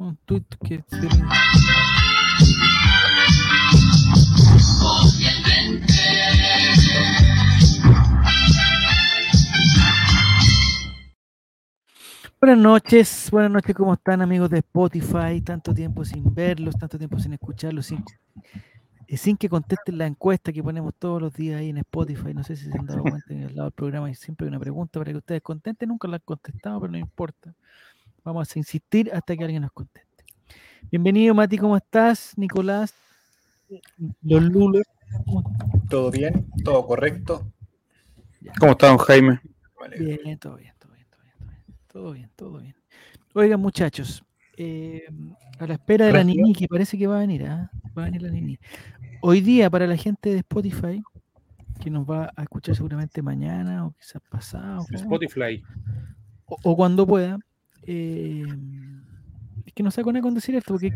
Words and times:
un 0.00 0.16
tweet 0.24 0.44
que. 0.64 0.82
Buenas 12.40 12.58
noches, 12.58 13.28
buenas 13.30 13.50
noches, 13.50 13.74
¿cómo 13.76 13.92
están 13.92 14.22
amigos 14.22 14.48
de 14.48 14.58
Spotify? 14.58 15.42
Tanto 15.44 15.74
tiempo 15.74 16.06
sin 16.06 16.34
verlos, 16.34 16.74
tanto 16.78 16.96
tiempo 16.96 17.18
sin 17.18 17.34
escucharlos, 17.34 17.84
sin, 17.84 18.02
eh, 19.06 19.18
sin 19.18 19.36
que 19.36 19.50
contesten 19.50 19.98
la 19.98 20.06
encuesta 20.06 20.50
que 20.50 20.62
ponemos 20.62 20.94
todos 20.98 21.20
los 21.20 21.34
días 21.34 21.60
ahí 21.60 21.68
en 21.68 21.76
Spotify. 21.76 22.32
No 22.32 22.42
sé 22.42 22.56
si 22.56 22.70
se 22.70 22.78
han 22.78 22.86
dado 22.86 23.02
cuenta 23.02 23.34
en 23.34 23.42
el 23.42 23.54
lado 23.54 23.68
del 23.68 23.74
programa 23.74 24.10
y 24.10 24.14
siempre 24.14 24.46
hay 24.46 24.48
una 24.48 24.58
pregunta 24.60 24.98
para 24.98 25.12
que 25.12 25.18
ustedes 25.18 25.42
contenten. 25.42 25.90
Nunca 25.90 26.08
la 26.08 26.16
han 26.16 26.22
contestado, 26.24 26.80
pero 26.80 26.90
no 26.90 26.96
importa. 26.98 27.54
Vamos 28.24 28.54
a 28.54 28.58
insistir 28.58 29.10
hasta 29.14 29.34
que 29.34 29.44
alguien 29.44 29.62
nos 29.62 29.72
conteste. 29.72 30.24
Bienvenido, 30.90 31.34
Mati, 31.34 31.56
¿cómo 31.56 31.76
estás? 31.76 32.36
Nicolás, 32.36 32.94
los 34.22 34.42
Lulos. 34.42 34.82
¿Todo 35.88 36.10
bien? 36.10 36.46
¿Todo 36.62 36.86
correcto? 36.86 37.50
¿Cómo 38.58 38.72
está, 38.72 38.88
don 38.88 38.98
Jaime? 38.98 39.40
Bien, 39.98 40.38
todo 40.38 40.56
bien, 40.56 40.74
todo 40.78 40.92
bien, 40.92 41.06
todo 41.08 41.22
bien, 41.22 41.34
todo 41.38 41.48
bien, 41.48 41.78
todo 41.88 42.12
bien, 42.12 42.30
todo 42.36 42.58
bien. 42.58 42.74
Oigan, 43.34 43.60
muchachos, 43.60 44.22
eh, 44.58 45.04
a 45.58 45.66
la 45.66 45.74
espera 45.74 46.06
de 46.06 46.12
la. 46.12 46.22
Nini, 46.22 46.52
que 46.52 46.68
parece 46.68 46.98
que 46.98 47.06
va 47.06 47.16
a 47.16 47.20
venir, 47.20 47.46
¿ah? 47.46 47.70
Va 47.96 48.02
a 48.02 48.04
venir 48.06 48.22
la 48.22 48.30
Nini. 48.30 48.58
Hoy 49.22 49.40
día, 49.40 49.70
para 49.70 49.86
la 49.86 49.96
gente 49.96 50.30
de 50.30 50.38
Spotify, 50.38 51.02
que 51.80 51.88
nos 51.88 52.04
va 52.04 52.30
a 52.36 52.42
escuchar 52.42 52.76
seguramente 52.76 53.22
mañana 53.22 53.86
o 53.86 53.92
quizás 53.92 54.20
pasado, 54.28 54.84
¿cómo? 54.86 54.98
Spotify. 54.98 55.62
o, 56.44 56.56
o 56.62 56.76
cuando 56.76 57.06
pueda, 57.06 57.38
eh, 57.86 58.44
es 59.66 59.72
que 59.72 59.82
no 59.82 59.90
sé 59.90 60.02
con 60.02 60.34
decir 60.34 60.54
esto, 60.56 60.74
porque 60.74 60.92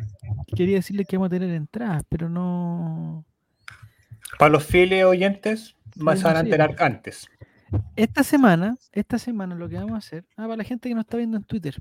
quería 0.54 0.76
decirle 0.76 1.04
que 1.04 1.16
vamos 1.16 1.26
a 1.26 1.30
tener 1.30 1.50
entradas, 1.50 2.02
pero 2.08 2.28
no. 2.28 3.24
Para 4.38 4.50
los 4.50 4.64
fieles 4.64 5.04
oyentes, 5.04 5.76
más 5.96 6.18
Sí, 6.18 6.24
van 6.24 6.36
a 6.36 6.40
enterar 6.40 6.74
antes. 6.80 7.28
Esta 7.96 8.22
semana, 8.22 8.76
esta 8.92 9.18
semana 9.18 9.54
lo 9.54 9.68
que 9.68 9.76
vamos 9.76 9.92
a 9.92 9.98
hacer, 9.98 10.24
ah, 10.36 10.42
para 10.44 10.56
la 10.56 10.64
gente 10.64 10.88
que 10.88 10.94
nos 10.94 11.04
está 11.04 11.16
viendo 11.16 11.36
en 11.36 11.44
Twitter. 11.44 11.76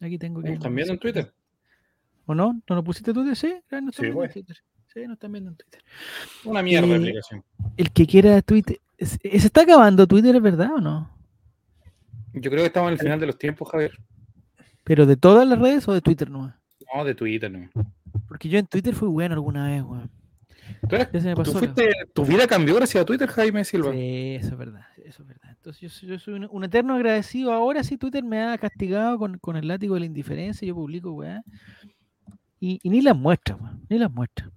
Aquí 0.00 0.18
tengo 0.18 0.42
que. 0.42 0.52
¿Están 0.52 0.74
viendo 0.74 0.92
en 0.92 0.98
Twitter? 0.98 1.32
¿O 2.26 2.34
no? 2.34 2.60
¿No 2.68 2.76
lo 2.76 2.84
pusiste 2.84 3.12
tú? 3.14 3.22
Sí, 3.34 3.48
no 3.48 3.88
están 3.88 3.92
Sí, 3.92 4.02
viendo 4.02 4.24
en. 4.24 4.32
Twitter. 4.32 4.56
Sí, 4.92 5.00
no 5.06 5.12
están 5.14 5.32
viendo 5.32 5.50
en 5.50 5.56
Twitter. 5.56 5.82
Una 6.44 6.62
mierda 6.62 6.88
de 6.88 6.94
Eh, 6.94 6.98
aplicación. 6.98 7.44
El 7.76 7.90
que 7.92 8.06
quiera 8.06 8.42
Twitter. 8.42 8.80
¿Se 8.98 9.18
se 9.18 9.36
está 9.46 9.62
acabando 9.62 10.06
Twitter, 10.06 10.34
es 10.36 10.42
verdad 10.42 10.70
o 10.74 10.80
no? 10.80 11.15
Yo 12.36 12.50
creo 12.50 12.62
que 12.62 12.66
estamos 12.66 12.88
en 12.88 12.92
el 12.94 12.98
final 13.00 13.18
de 13.20 13.26
los 13.26 13.38
tiempos, 13.38 13.68
Javier. 13.70 13.92
¿Pero 14.84 15.04
de 15.06 15.16
todas 15.16 15.46
las 15.48 15.58
redes 15.58 15.86
o 15.88 15.92
de 15.94 16.00
Twitter 16.00 16.30
nomás? 16.30 16.54
No, 16.94 17.04
de 17.04 17.14
Twitter, 17.14 17.50
no. 17.50 17.68
Porque 18.28 18.48
yo 18.48 18.58
en 18.58 18.66
Twitter 18.66 18.94
fui 18.94 19.08
bueno 19.08 19.34
alguna 19.34 19.66
vez, 19.68 19.82
weón. 19.82 20.10
¿Tú, 20.88 20.96
eres- 20.96 21.12
me 21.24 21.34
tú 21.34 21.36
pasó. 21.42 21.52
la- 21.54 21.58
fuiste- 21.60 21.92
tu 22.12 22.24
vida 22.24 22.46
cambió 22.46 22.74
gracias 22.76 23.02
a 23.02 23.04
Twitter, 23.04 23.28
Jaime 23.28 23.64
Silva. 23.64 23.92
Sí, 23.92 24.36
eso 24.38 24.48
es 24.48 24.56
verdad, 24.58 24.86
eso 25.04 25.22
es 25.22 25.28
verdad. 25.28 25.50
Entonces 25.50 25.80
yo, 25.80 25.88
soy- 25.88 26.08
yo 26.08 26.18
soy 26.18 26.34
un, 26.34 26.48
un 26.50 26.64
eterno 26.64 26.94
agradecido. 26.94 27.52
Ahora 27.52 27.82
sí 27.82 27.96
Twitter 27.96 28.22
me 28.22 28.42
ha 28.42 28.58
castigado 28.58 29.18
con, 29.18 29.38
con 29.38 29.56
el 29.56 29.66
látigo 29.66 29.94
de 29.94 30.00
la 30.00 30.06
indiferencia, 30.06 30.66
yo 30.66 30.74
publico, 30.74 31.12
weá. 31.12 31.42
Y, 32.60 32.78
y 32.82 32.90
ni 32.90 33.00
las 33.02 33.16
muestra, 33.16 33.56
weón, 33.56 33.82
ni 33.88 33.98
las 33.98 34.10
muestra. 34.12 34.50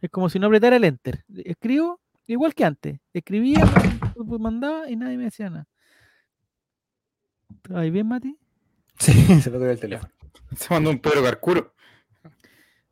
Es 0.00 0.10
como 0.10 0.28
si 0.28 0.38
no 0.38 0.46
apretara 0.46 0.76
el 0.76 0.84
enter. 0.84 1.24
Escribo 1.44 2.00
igual 2.26 2.54
que 2.54 2.64
antes. 2.64 3.00
Escribía, 3.12 3.64
mandaba 4.38 4.88
y 4.90 4.96
nadie 4.96 5.16
me 5.16 5.24
decía 5.24 5.50
nada. 5.50 5.66
¿Estás 7.54 7.76
ahí 7.76 7.90
bien, 7.90 8.06
Mati? 8.08 8.36
Sí, 8.98 9.12
se 9.42 9.50
me 9.50 9.58
quedó 9.58 9.70
el 9.70 9.80
teléfono. 9.80 10.12
Se 10.56 10.72
mandó 10.72 10.90
un 10.90 10.98
Pedro 10.98 11.22
Carcuro. 11.22 11.74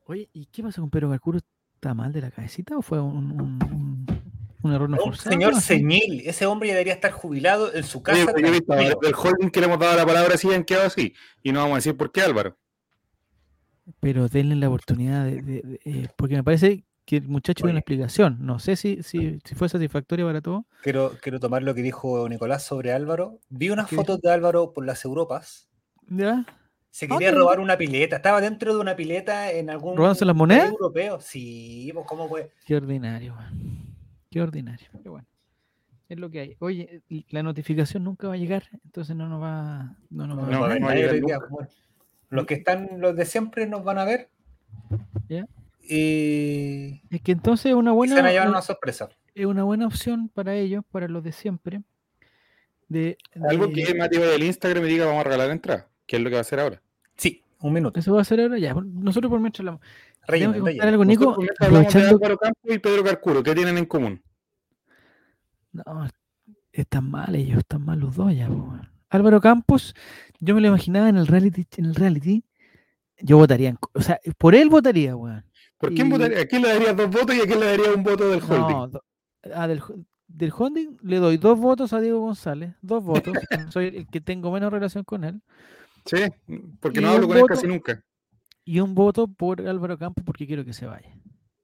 Oye, 0.07 0.29
¿y 0.33 0.47
qué 0.47 0.63
pasó 0.63 0.81
con 0.83 0.91
Pedro 0.91 1.11
Carcuro? 1.11 1.39
¿Está 1.75 1.95
mal 1.95 2.13
de 2.13 2.21
la 2.21 2.31
cabecita 2.31 2.77
o 2.77 2.83
fue 2.83 3.01
un, 3.01 3.33
un, 3.33 3.63
un- 3.63 4.07
un 4.63 4.73
error 4.73 4.89
no 4.89 4.97
Un 4.97 5.05
forzado? 5.05 5.31
señor 5.31 5.61
señil. 5.61 6.23
Ese 6.27 6.47
hombre 6.47 6.69
ya 6.69 6.75
debería 6.75 6.95
estar 6.95 7.13
jubilado 7.13 7.73
en 7.75 7.85
su 7.85 8.03
casa. 8.03 8.33
Oye, 8.35 8.61
varios 8.67 8.98
del 9.01 9.14
holding 9.14 9.51
que 9.51 9.61
le 9.61 9.67
hemos 9.67 9.79
dado 9.79 9.97
la 9.97 10.07
palabra 10.07 10.35
así 10.35 10.53
han 10.53 10.64
quedado 10.64 10.86
así. 10.86 11.14
Y 11.42 11.53
no 11.53 11.61
vamos 11.61 11.75
a 11.75 11.77
decir 11.77 11.97
por 11.97 12.11
qué, 12.11 12.23
Álvaro. 12.23 12.57
pero 14.01 14.29
denle 14.29 14.57
la 14.57 14.69
oportunidad 14.69 15.25
de, 15.25 15.42
de- 15.42 15.63
de- 15.63 15.80
eh, 15.85 16.09
porque 16.17 16.35
me 16.35 16.42
parece 16.45 16.85
que 17.06 17.17
el 17.18 17.28
muchacho 17.28 17.64
dio 17.64 17.70
una 17.70 17.78
explicación. 17.80 18.36
No 18.40 18.58
sé 18.58 18.77
si, 18.77 19.02
si, 19.02 19.39
si 19.44 19.55
fue 19.55 19.68
satisfactoria 19.68 20.27
para 20.27 20.40
todos. 20.42 20.64
Quiero, 20.83 21.12
quiero 21.22 21.40
tomar 21.40 21.62
lo 21.62 21.74
que 21.74 21.80
dijo 21.83 22.28
Nicolás 22.28 22.64
sobre 22.64 22.92
Álvaro. 22.92 23.39
Vi 23.48 23.70
unas 23.70 23.89
¿Qué 23.89 23.96
fotos 23.96 24.20
de 24.20 24.30
Álvaro 24.30 24.72
por 24.74 24.84
las 24.84 25.05
Europas. 25.05 25.68
¿Ya? 26.08 26.44
Se 26.90 27.06
Ah, 27.06 27.08
quería 27.11 27.30
robar 27.30 27.61
una 27.61 27.77
pileta. 27.78 28.17
Estaba 28.17 28.40
dentro 28.40 28.74
de 28.74 28.80
una 28.80 28.96
pileta 28.96 29.52
en 29.52 29.70
algún 29.70 29.96
¿Robándose 29.96 30.24
las 30.24 30.34
país 30.34 30.39
monedas? 30.39 30.70
europeo. 30.70 31.20
Sí, 31.20 31.90
pues 31.94 32.06
cómo 32.06 32.28
puede. 32.28 32.50
Qué 32.67 32.74
ordinario, 32.77 33.34
man. 33.34 33.52
Qué 34.30 34.40
ordinario. 34.42 34.88
Pero 34.92 35.12
bueno, 35.12 35.27
es 36.08 36.18
lo 36.18 36.28
que 36.30 36.40
hay. 36.40 36.56
Oye, 36.58 37.02
la 37.30 37.42
notificación 37.42 38.02
nunca 38.02 38.28
va 38.28 38.34
a 38.34 38.38
llegar, 38.38 38.64
entonces 38.84 39.14
no 39.14 39.28
nos 39.28 39.40
va, 39.42 39.94
no 40.11 40.27
nos 40.27 40.38
va 40.38 40.42
No, 40.42 40.48
a 40.48 40.52
no, 40.52 40.61
va 40.62 40.78
no 40.80 40.86
va 40.86 40.92
a 40.92 40.94
llegar. 40.96 41.40
Los 42.30 42.46
que 42.46 42.55
están, 42.55 42.88
los 42.98 43.14
de 43.14 43.24
siempre 43.27 43.67
nos 43.68 43.84
van 43.84 43.98
a 43.98 44.05
ver. 44.05 44.28
¿Ya? 45.28 45.46
Y, 45.89 47.02
Es 47.11 47.23
que 47.23 47.33
entonces 47.33 47.67
es 47.67 47.74
una 47.74 47.92
se 47.92 47.95
buena, 47.95 48.14
van 48.17 48.27
a 48.27 48.30
llevar 48.33 48.47
eh, 48.48 48.51
una 48.51 48.63
sorpresa. 48.63 49.08
es 49.35 49.47
una 49.47 49.63
buena 49.64 49.86
opción 49.86 50.29
para 50.29 50.55
ellos, 50.55 50.85
para 50.91 51.08
los 51.08 51.23
de 51.23 51.33
siempre. 51.33 51.83
De, 52.89 53.19
Algo 53.48 53.70
que 53.73 53.95
Mati 53.95 54.19
del 54.19 54.42
Instagram 54.45 54.85
y 54.85 54.89
diga 54.89 55.07
vamos 55.07 55.20
a 55.20 55.24
regalar 55.24 55.51
entrada. 55.51 55.89
¿Qué 56.07 56.17
es 56.17 56.23
lo 56.23 56.29
que 56.29 56.35
va 56.35 56.41
a 56.41 56.42
hacer 56.42 56.61
ahora? 56.61 56.83
Sí, 57.17 57.42
un 57.61 57.73
minuto. 57.73 57.98
Eso 57.98 58.14
va 58.14 58.20
a 58.20 58.24
ser 58.24 58.41
ahora 58.41 58.58
ya. 58.58 58.74
Nosotros 58.74 59.30
por 59.30 59.41
mientras 59.41 59.61
hablamos. 59.61 59.80
Tengo 60.27 60.52
Relleno, 60.52 60.64
que 60.64 60.80
algo, 60.80 61.05
Nico, 61.05 61.36
Nosotros 61.61 61.95
de 61.95 62.08
Álvaro 62.08 62.39
Campos 62.39 62.74
y 62.74 62.79
Pedro 62.79 63.05
Carcuro. 63.05 63.42
¿Qué 63.42 63.55
tienen 63.55 63.79
en 63.79 63.86
común? 63.86 64.23
No, 65.73 66.08
están 66.73 67.11
mal 67.11 67.35
ellos, 67.35 67.58
están 67.58 67.85
mal 67.85 68.01
los 68.01 68.17
dos 68.17 68.35
ya. 68.35 68.48
po. 68.48 68.79
Álvaro 69.08 69.41
Campos, 69.41 69.95
yo 70.41 70.55
me 70.55 70.61
lo 70.61 70.68
imaginaba 70.68 71.08
en 71.08 71.17
el 71.17 71.27
reality, 71.27 71.67
en 71.77 71.86
el 71.86 71.95
reality, 71.95 72.45
yo 73.20 73.39
votaría, 73.39 73.70
en 73.70 73.79
o 73.92 74.01
sea, 74.01 74.20
por 74.39 74.55
él 74.55 74.68
votaría, 74.68 75.17
weón. 75.17 75.45
¿Por 75.79 75.92
quién 75.95 76.07
Y- 76.07 76.11
votaría? 76.11 76.41
¿A 76.41 76.47
quién 76.47 76.63
le 76.63 76.69
darías 76.69 76.97
dos 76.97 77.11
votos 77.11 77.35
y 77.37 77.41
a 77.41 77.45
quién 77.47 77.61
le 77.61 77.67
daría 77.67 77.92
un 77.92 78.03
voto 78.03 78.29
del 78.31 78.41
holding? 78.42 78.77
No, 78.77 78.89
do- 78.89 79.05
ah, 79.55 79.67
del, 79.69 79.83
del 80.27 80.53
holding 80.57 80.97
le 81.03 81.17
doy 81.19 81.37
dos 81.37 81.59
votos 81.59 81.92
a 81.92 82.01
Diego 82.01 82.20
González, 82.20 82.75
dos 82.83 83.03
votos, 83.05 83.33
soy 83.75 83.86
el 83.89 84.07
que 84.09 84.20
tengo 84.20 84.51
menos 84.51 84.73
relación 84.73 85.05
con 85.05 85.25
él, 85.25 85.41
Sí, 86.05 86.19
porque 86.81 87.01
Y 87.01 87.03
no 87.03 87.11
hablo 87.11 87.27
con 87.29 87.36
él 87.36 87.45
casi 87.47 87.67
nunca. 87.67 88.01
y 88.65 88.79
un 88.81 88.95
voto 88.95 89.27
por 89.29 89.61
Álvaro 89.67 89.98
Campos 89.98 90.23
porque 90.25 90.47
quiero 90.47 90.65
que 90.65 90.73
se 90.73 90.86
vaya. 90.86 91.11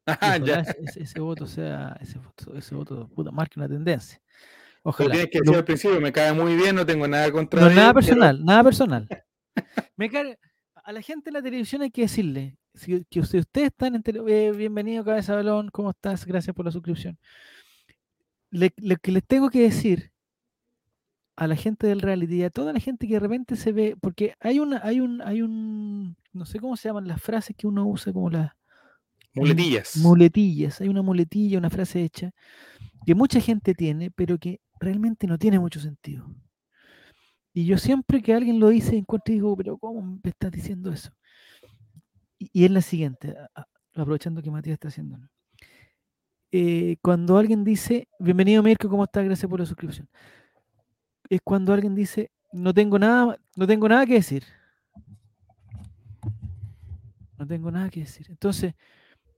Ah, 0.21 0.37
ya. 0.37 0.61
ese, 0.61 1.03
ese- 1.05 1.21
voto 1.21 1.47
sea, 1.47 1.97
ese 2.01 2.19
voto, 2.19 2.57
ese 2.57 2.75
voto 2.75 3.09
puta, 3.09 3.31
marque 3.31 3.61
una 3.61 3.69
tendencia. 3.69 4.21
Lo 4.85 4.91
Ojalá. 4.91 5.11
tienes 5.13 5.31
que 5.31 5.39
Lo- 5.39 5.43
decir 5.45 5.57
al 5.59 5.65
principio, 5.65 6.01
me 6.01 6.11
cae 6.13 6.33
muy 6.33 6.57
bien, 6.57 6.75
no 6.75 6.85
tengo 6.85 7.07
nada 7.07 7.31
contra 7.31 7.61
No, 7.61 7.69
él, 7.69 7.77
nada 7.77 7.95
pero- 7.95 8.05
personal, 8.07 8.45
nada 8.45 8.65
personal. 8.65 9.09
Me 9.97 10.11
cae- 10.11 10.39
a 10.85 10.91
la 10.93 11.03
gente 11.03 11.31
de 11.31 11.35
la 11.39 11.43
televisión 11.43 11.83
hay 11.83 11.91
que 11.93 12.03
decirle, 12.03 12.57
si, 12.75 13.05
que 13.05 13.25
si 13.25 13.39
ustedes 13.39 13.69
están 13.69 13.95
en 13.95 14.03
tele- 14.03 14.23
eh, 14.29 14.53
bienvenido 14.53 15.05
Cabeza 15.05 15.35
Balón, 15.35 15.69
¿cómo 15.71 15.91
estás? 15.91 16.25
Gracias 16.27 16.55
por 16.55 16.65
la 16.65 16.73
suscripción. 16.73 17.19
Le- 18.51 18.73
Lo 18.79 18.97
que 18.97 19.13
les 19.13 19.25
tengo 19.25 19.51
que 19.51 19.63
decir 19.63 20.11
a 21.37 21.47
la 21.47 21.57
gente 21.57 21.87
del 21.87 22.01
reality 22.01 22.37
y 22.37 22.43
a 22.45 22.51
toda 22.51 22.73
la 22.73 22.81
gente 22.81 23.07
que 23.07 23.15
de 23.15 23.21
repente 23.21 23.57
se 23.57 23.73
ve, 23.73 23.97
porque 24.01 24.35
hay 24.41 24.59
una, 24.59 24.81
hay 24.85 25.01
un, 25.01 25.23
hay 25.23 25.43
un, 25.43 26.17
no 26.33 26.45
sé 26.47 26.61
cómo 26.61 26.77
se 26.77 26.89
llaman 26.89 27.09
las 27.09 27.21
frases 27.23 27.57
que 27.57 27.67
uno 27.67 27.87
usa 27.87 28.13
como 28.13 28.31
las 28.31 28.53
Muletillas. 29.35 29.97
muletillas, 29.97 30.81
hay 30.83 30.89
una 30.89 31.01
muletilla, 31.01 31.57
una 31.57 31.71
frase 31.71 32.03
hecha 32.05 32.33
que 33.07 33.15
mucha 33.15 33.41
gente 33.41 33.75
tiene, 33.75 34.11
pero 34.11 34.37
que 34.39 34.61
realmente 34.79 35.27
no 35.27 35.39
tiene 35.39 35.59
mucho 35.59 35.81
sentido. 35.81 36.27
Y 37.55 37.65
yo 37.65 37.79
siempre 37.79 38.23
que 38.23 38.35
alguien 38.35 38.61
lo 38.61 38.69
dice, 38.69 38.95
encuentro 38.97 39.33
y 39.33 39.37
digo, 39.37 39.57
pero 39.57 39.79
¿cómo 39.79 40.03
me 40.23 40.31
estás 40.31 40.51
diciendo 40.53 40.93
eso? 40.93 41.11
Y, 42.53 42.65
es 42.65 42.71
la 42.71 42.81
siguiente, 42.81 43.37
aprovechando 43.95 44.43
que 44.43 44.51
Matías 44.51 44.75
está 44.75 44.89
haciéndolo. 44.89 45.29
Eh, 46.51 46.97
cuando 47.01 47.39
alguien 47.39 47.63
dice, 47.63 48.09
bienvenido 48.19 48.63
Mirko, 48.63 48.89
¿cómo 48.89 49.05
estás? 49.05 49.25
Gracias 49.25 49.49
por 49.49 49.61
la 49.61 49.67
suscripción. 49.67 50.09
Es 51.29 51.41
cuando 51.43 51.73
alguien 51.73 51.95
dice, 51.95 52.31
no 52.53 52.75
tengo 52.75 52.99
nada, 52.99 53.39
no 53.57 53.67
tengo 53.67 53.89
nada 53.89 54.05
que 54.07 54.15
decir. 54.15 54.45
No 57.39 57.47
tengo 57.47 57.71
nada 57.71 57.89
que 57.91 58.01
decir. 58.01 58.27
Entonces, 58.29 58.75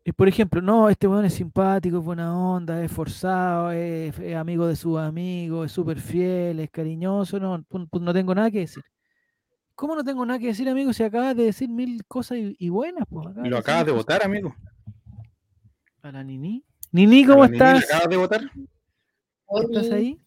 eh, 0.04 0.12
por 0.12 0.28
ejemplo, 0.28 0.62
no, 0.62 0.88
este 0.88 1.06
weón 1.06 1.24
es 1.26 1.34
simpático, 1.34 1.98
es 1.98 2.04
buena 2.04 2.36
onda, 2.36 2.82
es 2.82 2.90
forzado, 2.90 3.70
es, 3.70 4.18
es 4.18 4.34
amigo 4.36 4.66
de 4.66 4.76
sus 4.76 4.98
amigos, 4.98 5.66
es 5.66 5.72
súper 5.72 6.00
fiel, 6.00 6.60
es 6.60 6.70
cariñoso, 6.70 7.38
no, 7.38 7.64
no 7.68 8.12
tengo 8.14 8.34
nada 8.34 8.50
que 8.50 8.60
decir. 8.60 8.84
¿Cómo 9.74 9.96
no 9.96 10.04
tengo 10.04 10.24
nada 10.24 10.38
que 10.38 10.46
decir, 10.48 10.68
amigo, 10.68 10.92
si 10.92 11.02
acabas 11.02 11.36
de 11.36 11.44
decir 11.44 11.68
mil 11.68 12.04
cosas 12.06 12.38
y, 12.38 12.56
y 12.58 12.68
buenas? 12.68 13.04
Pues, 13.08 13.26
acabas 13.26 13.46
Y 13.46 13.50
lo 13.50 13.58
acabas 13.58 13.86
de 13.86 13.92
votar, 13.92 14.24
amigo. 14.24 14.54
A 16.02 16.12
la 16.12 16.22
Nini. 16.22 16.64
Nini, 16.92 17.24
¿cómo 17.24 17.42
la 17.42 17.48
Nini 17.48 17.56
estás? 17.56 17.84
acabas 17.84 18.08
de 18.08 18.16
votar? 18.16 18.50
¿Estás 19.62 19.90
ahí? 19.92 20.20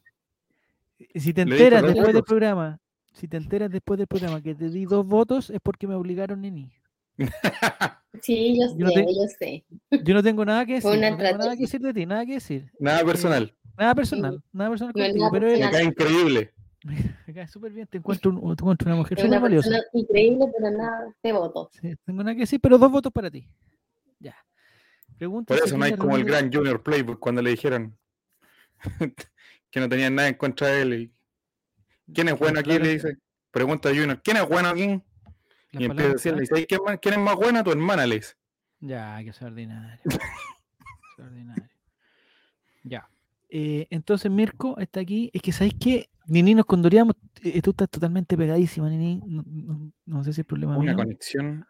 Si 1.15 1.33
te 1.33 1.41
enteras 1.43 1.83
después 1.83 2.13
del 2.13 2.23
programa, 2.23 2.79
si 3.13 3.27
te 3.27 3.37
enteras 3.37 3.69
después 3.71 3.97
del 3.97 4.07
programa 4.07 4.41
que 4.41 4.53
te 4.55 4.69
di 4.69 4.85
dos 4.85 5.05
votos, 5.05 5.49
es 5.49 5.59
porque 5.61 5.87
me 5.87 5.95
obligaron, 5.95 6.41
Nini. 6.41 6.71
Sí, 8.23 8.57
yo 8.59 8.65
Yo 8.75 8.85
no 8.85 8.89
sé, 8.91 9.03
te- 9.05 9.13
yo 9.13 9.21
sé. 9.37 9.65
Yo 10.03 10.13
no 10.15 10.23
tengo 10.23 10.43
nada 10.43 10.65
que 10.65 10.73
decir. 10.75 10.89
Una 10.89 11.11
No 11.11 11.17
tengo 11.17 11.37
nada 11.37 11.55
que 11.55 11.61
decir 11.61 11.79
de 11.81 11.93
ti, 11.93 12.05
nada 12.07 12.25
que 12.25 12.33
decir. 12.33 12.71
Nada 12.79 13.05
personal. 13.05 13.55
Nada 13.77 13.93
personal, 13.93 14.43
nada 14.51 14.69
personal 14.71 14.93
No 14.95 15.03
contigo, 15.03 15.19
nada 15.25 15.31
pero 15.31 15.47
personal. 15.47 15.71
cae 15.71 15.83
increíble. 15.83 16.53
cae 17.33 17.47
súper 17.47 17.71
bien, 17.71 17.87
te 17.87 17.97
encuentro, 17.97 18.31
un- 18.31 18.55
te 18.55 18.61
encuentro 18.63 18.87
una 18.87 18.95
mujer 18.97 19.19
súper 19.19 19.39
valiosa. 19.39 19.69
increíble, 19.93 20.45
pero 20.57 20.71
nada, 20.71 21.13
te 21.21 21.31
voto. 21.31 21.69
Sí, 21.81 21.95
tengo 22.05 22.23
nada 22.23 22.33
que 22.35 22.41
decir, 22.41 22.59
pero 22.61 22.77
dos 22.77 22.91
votos 22.91 23.11
para 23.11 23.29
ti. 23.31 23.47
Ya. 24.19 24.35
Pregunta 25.17 25.53
Por 25.55 25.65
eso 25.65 25.77
no 25.77 25.83
hay 25.85 25.95
como 25.95 26.15
el 26.15 26.23
gran 26.25 26.51
Junior 26.53 26.81
Playboy 26.83 27.17
cuando 27.17 27.41
le 27.41 27.49
dijeron 27.51 27.97
que 29.71 29.79
no 29.79 29.89
tenían 29.89 30.15
nada 30.15 30.27
en 30.27 30.35
contra 30.35 30.67
de 30.67 30.81
él. 30.81 30.93
y, 30.93 31.13
¿Quién 32.13 32.29
es 32.29 32.37
bueno 32.39 32.59
aquí? 32.59 32.77
Le 32.77 32.89
dice. 32.93 33.17
Pregunta 33.51 33.89
a 33.89 33.91
Junior, 33.93 34.21
¿quién 34.23 34.37
es 34.37 34.47
bueno 34.47 34.69
aquí? 34.69 35.01
las 35.71 35.81
Y 35.81 35.85
empieza 35.85 36.09
a 36.09 36.13
decirle, 36.13 36.41
dice, 36.41 36.65
"¿Quién, 36.67 36.81
¿quién 37.01 37.13
es 37.15 37.19
más 37.19 37.35
buena? 37.35 37.63
Tu 37.63 37.71
hermana, 37.71 38.05
le 38.05 38.15
dice. 38.15 38.35
Ya, 38.79 39.19
que 39.23 39.29
es 39.31 39.41
ordinario. 39.41 39.99
Es 40.05 40.19
ordinario. 41.19 41.69
Ya. 42.83 43.09
Eh, 43.49 43.87
entonces 43.89 44.29
Mirko 44.31 44.77
está 44.77 44.99
aquí. 44.99 45.29
Es 45.33 45.41
que 45.41 45.51
sabéis 45.51 45.73
que 45.79 46.09
Nini 46.27 46.55
nos 46.55 46.65
condoríamos. 46.65 47.15
eh, 47.43 47.61
tú 47.61 47.71
estás 47.71 47.89
totalmente 47.89 48.35
pegadísima, 48.37 48.89
Nini. 48.89 49.21
No, 49.25 49.43
no- 49.45 49.91
no 50.05 50.23
sé 50.23 50.33
si 50.33 50.41
es 50.41 50.47
problema 50.47 50.77
Una 50.77 50.91
mío. 50.93 51.03
conexión. 51.03 51.65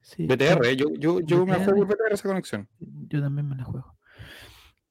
Sí, 0.00 0.26
BTR, 0.26 0.70
eh, 0.70 0.76
yo, 0.76 0.86
yo, 0.94 1.20
yo 1.20 1.44
me 1.44 1.54
BTR. 1.56 1.64
juego 1.64 1.78
por 1.80 1.96
BTR 1.96 2.14
esa 2.14 2.28
conexión. 2.28 2.68
yo 2.78 3.20
también 3.20 3.48
me 3.48 3.56
la 3.56 3.64
juego. 3.64 3.96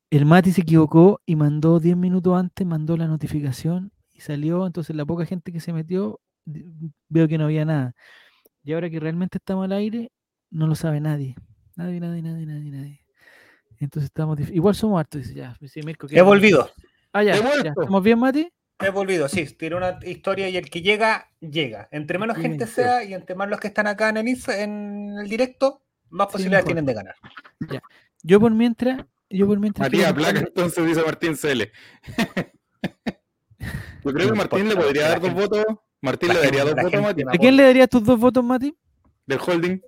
El 0.09 0.25
Mati 0.25 0.51
se 0.51 0.61
equivocó 0.61 1.21
y 1.25 1.35
mandó 1.35 1.79
10 1.79 1.95
minutos 1.97 2.37
antes, 2.37 2.65
mandó 2.67 2.95
la 2.97 3.07
notificación 3.07 3.91
y 4.13 4.21
salió. 4.21 4.65
Entonces 4.67 4.95
la 4.95 5.05
poca 5.05 5.25
gente 5.25 5.51
que 5.51 5.59
se 5.59 5.73
metió, 5.73 6.19
veo 6.45 7.27
que 7.27 7.37
no 7.37 7.45
había 7.45 7.65
nada. 7.65 7.95
Y 8.63 8.73
ahora 8.73 8.89
que 8.89 8.99
realmente 8.99 9.37
estamos 9.37 9.65
al 9.65 9.71
aire, 9.71 10.11
no 10.51 10.67
lo 10.67 10.75
sabe 10.75 10.99
nadie. 10.99 11.35
Nadie, 11.75 11.99
nadie, 11.99 12.21
nadie, 12.21 12.45
nadie, 12.45 12.71
nadie. 12.71 13.01
Entonces 13.79 14.05
estamos... 14.09 14.39
Igual 14.51 14.75
somos 14.75 14.99
hartos, 14.99 15.21
dice 15.21 15.33
ya. 15.35 15.57
sí, 15.65 15.81
Mirko, 15.83 16.07
He 16.09 16.21
volvido. 16.21 16.69
Ah, 17.11 17.23
ya, 17.23 17.35
ya. 17.63 17.69
¿Estamos 17.69 18.03
bien, 18.03 18.19
Mati? 18.19 18.47
He 18.79 18.89
volvido, 18.89 19.27
sí. 19.29 19.45
Tiene 19.45 19.75
una 19.77 19.99
historia 20.03 20.49
y 20.49 20.57
el 20.57 20.69
que 20.69 20.81
llega, 20.81 21.29
llega. 21.39 21.87
Entre 21.91 22.19
menos 22.19 22.37
gente 22.37 22.67
sea 22.67 23.03
y 23.03 23.13
entre 23.13 23.35
más 23.35 23.49
los 23.49 23.59
que 23.59 23.67
están 23.67 23.87
acá 23.87 24.09
en 24.09 24.17
el, 24.17 24.37
en 24.49 25.15
el 25.19 25.29
directo, 25.29 25.81
más 26.09 26.27
posibilidades 26.27 26.65
tienen 26.65 26.85
de 26.85 26.93
ganar. 26.93 27.15
Yo 28.21 28.39
por 28.39 28.51
mientras... 28.51 29.05
Yo 29.29 29.47
por 29.47 29.59
mientras... 29.59 29.87
Matías 29.87 30.13
Placa, 30.13 30.39
entonces 30.39 30.85
dice 30.85 31.01
Martín 31.03 31.35
CL. 31.35 31.63
Yo 34.03 34.13
creo 34.13 34.29
que 34.31 34.35
Martín 34.37 34.69
le 34.69 34.75
podría 34.75 35.09
dar 35.09 35.19
dos 35.21 35.29
gente- 35.29 35.41
votos. 35.41 35.65
Martín 36.01 36.29
la 36.29 36.33
le 36.35 36.39
daría 36.41 36.65
gente- 36.65 36.81
dos 36.81 36.91
votos 36.91 37.01
Mati. 37.01 37.23
¿A 37.23 37.39
quién 37.39 37.55
le 37.55 37.63
darías 37.63 37.89
tus 37.89 38.03
dos 38.03 38.19
votos, 38.19 38.43
Mati? 38.43 38.75
Del 39.25 39.39
holding. 39.45 39.81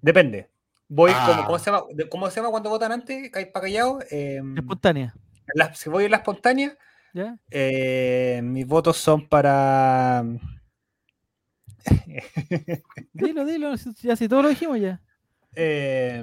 Depende. 0.00 0.50
Voy 0.86 1.10
Ah. 1.14 1.26
como, 1.26 1.44
¿cómo 1.46 1.58
se 1.58 1.70
llama? 1.70 1.82
¿Cómo 2.10 2.30
se 2.30 2.36
llama 2.36 2.50
cuando 2.50 2.70
votan 2.70 2.92
antes? 2.92 3.30
¿Para 3.30 3.50
callado? 3.64 3.98
Eh, 4.10 4.40
Espontánea. 4.56 5.14
la- 5.54 5.74
si 5.74 5.90
voy 5.90 6.04
en 6.04 6.10
la 6.12 6.18
espontánea, 6.18 6.76
¿Ya? 7.14 7.38
eh, 7.50 8.40
mis 8.44 8.66
votos 8.66 8.96
son 8.98 9.26
para. 9.28 10.22
Dilo, 13.12 13.44
dilo. 13.44 13.74
Ya 14.02 14.16
si 14.16 14.28
todo 14.28 14.42
lo 14.42 14.48
dijimos 14.48 14.80
ya. 14.80 15.00
eh, 15.54 16.22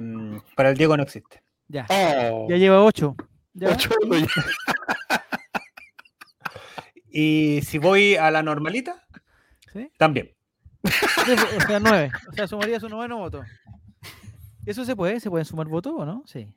para 0.54 0.70
el 0.70 0.76
Diego 0.76 0.96
no 0.96 1.02
existe. 1.02 1.42
Ya. 1.68 1.86
Oh, 1.88 2.46
Ya 2.50 2.56
lleva 2.58 2.84
ocho. 2.84 3.16
¿Ya? 3.54 3.70
ocho 3.72 3.90
votos 4.02 4.20
ya. 4.20 4.26
Y 7.14 7.60
si 7.62 7.76
voy 7.76 8.14
a 8.16 8.30
la 8.30 8.42
normalita, 8.42 9.06
¿Sí? 9.72 9.90
también. 9.98 10.34
Sí, 10.84 11.32
O 11.58 11.60
sea, 11.60 11.78
nueve. 11.78 12.10
O 12.28 12.32
sea, 12.32 12.46
sumaría 12.48 12.80
su 12.80 12.88
noveno 12.88 13.18
voto. 13.18 13.42
¿Eso 14.64 14.84
se 14.86 14.96
puede? 14.96 15.20
¿Se 15.20 15.28
pueden 15.28 15.44
sumar 15.44 15.66
votos 15.68 15.92
o 15.94 16.06
no? 16.06 16.22
Sí. 16.26 16.48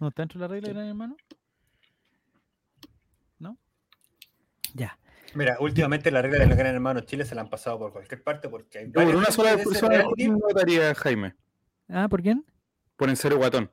¿No 0.00 0.08
está 0.08 0.22
dentro 0.22 0.40
de 0.40 0.42
la 0.48 0.52
regla 0.52 0.68
de 0.68 0.74
gran 0.74 0.86
hermano? 0.88 1.16
¿No? 3.38 3.56
Ya. 4.74 4.98
Mira, 5.34 5.56
últimamente 5.60 6.10
la 6.10 6.20
regla 6.22 6.38
del 6.40 6.54
Gran 6.54 6.74
Hermano 6.74 7.00
Chile 7.00 7.24
se 7.24 7.34
la 7.34 7.40
han 7.40 7.48
pasado 7.50 7.78
por 7.78 7.92
cualquier 7.92 8.22
parte 8.22 8.48
porque 8.48 8.78
hay 8.80 8.86
por 8.88 9.02
una 9.04 9.30
sola 9.32 9.56
de 9.56 9.64
persona 9.64 10.04
votaría 10.38 10.94
Jaime. 10.94 11.34
Ah, 11.88 12.06
¿por 12.08 12.22
quién? 12.22 12.44
Por 12.96 13.08
en 13.08 13.16
serio 13.16 13.38
guatón. 13.38 13.70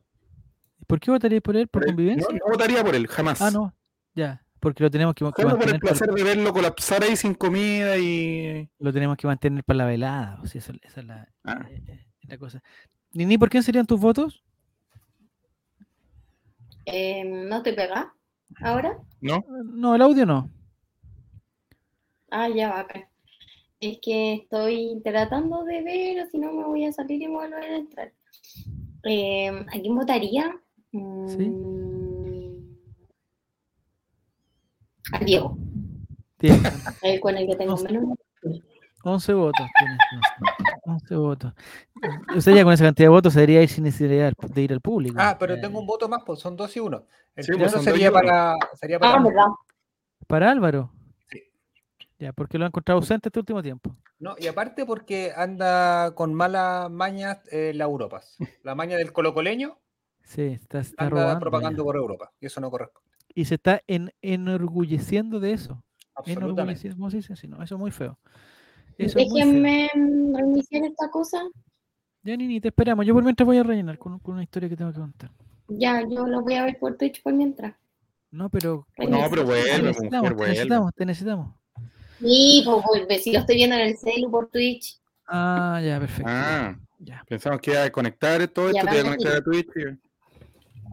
¿Por 0.88 1.00
qué 1.00 1.12
votaríais 1.12 1.42
por 1.44 1.56
él? 1.56 1.68
¿Por 1.68 1.82
Por 1.82 1.90
él- 1.90 1.96
convivencia? 1.96 2.28
No, 2.32 2.38
no 2.38 2.52
votaría 2.52 2.84
por 2.84 2.96
él, 2.96 3.08
jamás. 3.08 3.42
Ah, 3.42 3.52
no. 3.52 3.76
Ya. 4.16 4.44
Porque 4.60 4.84
lo 4.84 4.90
tenemos 4.92 5.14
que, 5.16 5.26
que 5.26 5.42
Solo 5.42 5.56
por 5.58 5.68
el 5.68 5.74
mantener. 5.74 5.80
para- 5.82 5.92
placer 5.94 6.10
de 6.14 6.24
verlo 6.24 6.54
colapsar 6.54 7.04
ahí 7.04 7.16
sin 7.16 7.34
comida 7.36 7.98
y. 7.98 8.70
lo 8.80 8.92
tenemos 8.94 9.18
que 9.18 9.28
mantener 9.28 9.64
para 9.64 9.78
la 9.78 9.86
velada. 9.86 10.40
O 10.44 10.48
sea, 10.48 10.60
esa, 10.60 10.74
esa 10.84 11.02
es 11.02 11.06
la, 11.08 11.28
Ah. 11.44 11.66
eh, 11.70 11.82
eh, 11.88 12.06
la 12.28 12.38
cosa. 12.38 12.62
Nini, 13.14 13.38
¿por 13.38 13.50
quién 13.50 13.64
serían 13.64 13.86
tus 13.86 14.00
votos? 14.00 14.44
Eh, 16.86 17.24
¿No 17.24 17.58
estoy 17.58 17.74
pegada 17.74 18.14
ahora? 18.62 18.98
¿No? 19.22 19.44
No, 19.66 19.96
el 19.96 20.02
audio 20.02 20.26
no. 20.26 20.50
Ah, 22.32 22.50
ya 22.50 22.70
va 22.70 22.80
acá. 22.82 23.08
Es 23.80 24.00
que 24.02 24.34
estoy 24.34 25.02
tratando 25.04 25.64
de 25.64 25.82
ver, 25.84 26.24
o 26.24 26.30
si 26.30 26.38
no 26.38 26.52
me 26.54 26.64
voy 26.64 26.86
a 26.86 26.92
salir 26.94 27.22
y 27.22 27.28
me 27.28 27.34
volver 27.36 27.64
a 27.64 27.76
entrar. 27.78 28.12
Eh, 29.04 29.50
¿A 29.50 29.80
quién 29.80 29.96
votaría? 29.96 30.56
Mm, 30.92 31.28
A 35.14 35.20
Diego, 35.26 35.58
Diego, 36.40 36.58
el 37.02 37.20
con 37.20 37.36
el 37.38 37.48
que 37.48 37.56
tengo 37.56 37.74
Once. 37.74 37.86
menos. 37.92 38.18
11 39.04 39.34
votos. 39.34 39.68
tienes, 39.80 39.98
11 40.86 41.16
votos. 41.16 41.54
O 42.38 42.40
sea, 42.42 42.56
ya 42.56 42.64
con 42.64 42.72
esa 42.74 42.84
cantidad 42.86 43.06
de 43.08 43.10
votos 43.10 43.34
se 43.34 43.40
debería 43.40 43.64
ir 43.64 43.70
sin 43.70 43.84
necesidad 43.84 44.32
de 44.54 44.62
ir 44.62 44.72
al 44.72 44.80
público. 44.82 45.16
Ah, 45.20 45.36
pero 45.40 45.56
Eh, 45.56 45.58
tengo 45.58 45.80
un 45.80 45.88
voto 45.88 46.08
más, 46.08 46.22
pues 46.24 46.40
son 46.40 46.56
dos 46.56 46.76
y 46.78 46.80
uno. 46.80 47.08
El 47.36 47.44
Sí, 47.44 47.52
primero 47.52 47.72
pues, 47.72 47.84
sería 47.84 48.10
uno. 48.12 48.20
para, 48.20 48.56
sería 48.80 49.00
para 49.00 49.14
Ah, 49.18 49.24
¿verdad? 49.24 49.46
¿Para 50.28 50.52
Álvaro? 50.52 50.92
Ya, 52.22 52.34
porque 52.34 52.60
lo 52.60 52.66
han 52.66 52.70
encontrado 52.70 53.00
ausente 53.00 53.30
este 53.30 53.40
último 53.40 53.64
tiempo. 53.64 53.96
No, 54.20 54.36
y 54.38 54.46
aparte 54.46 54.86
porque 54.86 55.32
anda 55.36 56.14
con 56.14 56.36
malas 56.36 56.92
mañas 56.92 57.40
eh, 57.52 57.72
la 57.74 57.86
Europas. 57.86 58.38
La 58.64 58.76
maña 58.76 58.96
del 58.96 59.12
colocoleño 59.12 59.80
Sí, 60.24 60.44
está, 60.44 60.82
está 60.82 61.06
anda 61.06 61.22
robando. 61.24 61.40
propagando 61.40 61.82
ya. 61.82 61.84
por 61.84 61.96
Europa. 61.96 62.32
Y 62.40 62.46
eso 62.46 62.62
no 62.62 62.70
corresponde. 62.70 63.10
Y 63.34 63.46
se 63.46 63.56
está 63.56 63.82
en, 63.88 64.14
enorgulleciendo 64.22 65.40
de 65.40 65.54
eso. 65.54 65.84
Absolutamente. 66.14 66.54
Enorgulleciendo, 66.54 66.98
¿cómo 66.98 67.10
se 67.10 67.18
dice 67.18 67.34
así? 67.34 67.48
No, 67.48 67.64
eso 67.64 67.74
es 67.74 67.80
muy 67.80 67.90
feo. 67.90 68.20
Eso 69.00 69.18
es 69.18 69.28
muy 69.28 69.42
feo. 69.42 69.52
Déjenme 69.52 69.90
reiniciar 69.96 70.86
esta 70.86 71.10
cosa. 71.10 71.40
Ya, 72.22 72.38
Nini, 72.38 72.62
te 72.62 72.68
esperamos. 72.68 73.04
Yo 73.04 73.16
por 73.16 73.24
mientras 73.24 73.48
voy 73.48 73.58
a 73.58 73.64
rellenar 73.64 73.98
con, 73.98 74.20
con 74.20 74.36
una 74.36 74.44
historia 74.44 74.70
que 74.70 74.78
tengo 74.78 74.94
que 74.94 75.00
contar. 75.00 75.32
Ya, 75.70 76.08
yo 76.08 76.28
lo 76.28 76.44
voy 76.44 76.54
a 76.54 76.66
ver 76.66 76.78
por 76.78 76.98
Twitch 76.98 77.24
por 77.24 77.34
mientras. 77.34 77.74
No, 78.30 78.48
pero... 78.50 78.86
No, 79.10 79.28
pero 79.28 79.42
te 79.42 79.44
vuelve, 79.44 79.82
necesitamos, 79.82 80.32
mujer, 80.32 80.38
te 80.38 80.50
necesitamos, 80.50 80.94
te 80.94 81.06
necesitamos. 81.08 81.61
Sí, 82.22 82.62
pues, 82.66 83.06
pues, 83.08 83.24
si 83.24 83.32
lo 83.34 83.40
estoy 83.40 83.56
viendo 83.56 83.76
en 83.76 83.82
el 83.82 83.98
celu 83.98 84.30
por 84.30 84.48
Twitch. 84.50 85.00
Ah, 85.28 85.82
ya, 85.84 86.00
perfecto. 86.00 86.32
Ah, 86.32 86.76
Ya, 87.00 87.24
pensamos 87.28 87.60
que 87.62 87.72
iba 87.72 87.84
a 87.84 87.90
conectar 87.92 88.48
todo 88.50 88.70
esto, 88.70 88.86
te 88.88 88.92
iba 88.94 89.02
a 89.02 89.04
conectar 89.04 89.36
a 89.38 89.42
Twitch. 89.42 89.68
y- 89.76 90.00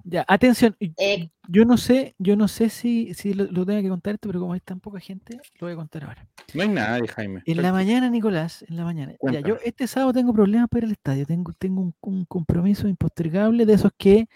ya. 0.05 0.25
Atención, 0.27 0.75
Eh, 0.97 1.29
yo 1.49 1.65
no 1.67 1.77
sé, 1.77 2.15
yo 2.19 2.35
no 2.35 2.49
sé 2.49 2.71
si, 2.71 3.13
si 3.13 3.35
lo, 3.35 3.45
lo 3.45 3.67
tengo 3.67 3.83
que 3.83 3.89
contar 3.91 4.15
esto, 4.15 4.29
pero 4.29 4.41
como 4.41 4.55
hay 4.55 4.61
tan 4.61 4.81
poca 4.81 5.01
gente, 5.01 5.39
lo 5.61 5.67
voy 5.67 5.73
a 5.73 5.77
contar 5.77 6.05
ahora. 6.05 6.27
No 6.55 6.63
hay 6.63 6.69
nadie, 6.69 7.09
Jaime. 7.09 7.43
En 7.45 7.61
la 7.61 7.73
mañana, 7.73 8.09
Nicolás, 8.09 8.65
en 8.69 8.77
la 8.77 8.85
mañana. 8.85 9.13
Ya, 9.21 9.41
yo 9.41 9.59
este 9.63 9.87
sábado 9.87 10.15
tengo 10.15 10.33
problemas 10.33 10.69
para 10.71 10.79
ir 10.81 10.85
al 10.87 10.93
estadio. 10.93 11.27
Tengo, 11.27 11.53
tengo 11.53 11.83
un, 11.83 11.95
un 12.01 12.25
compromiso 12.25 12.89
impostergable 12.89 13.67
de 13.67 13.75
esos 13.75 13.93
que, 13.99 14.29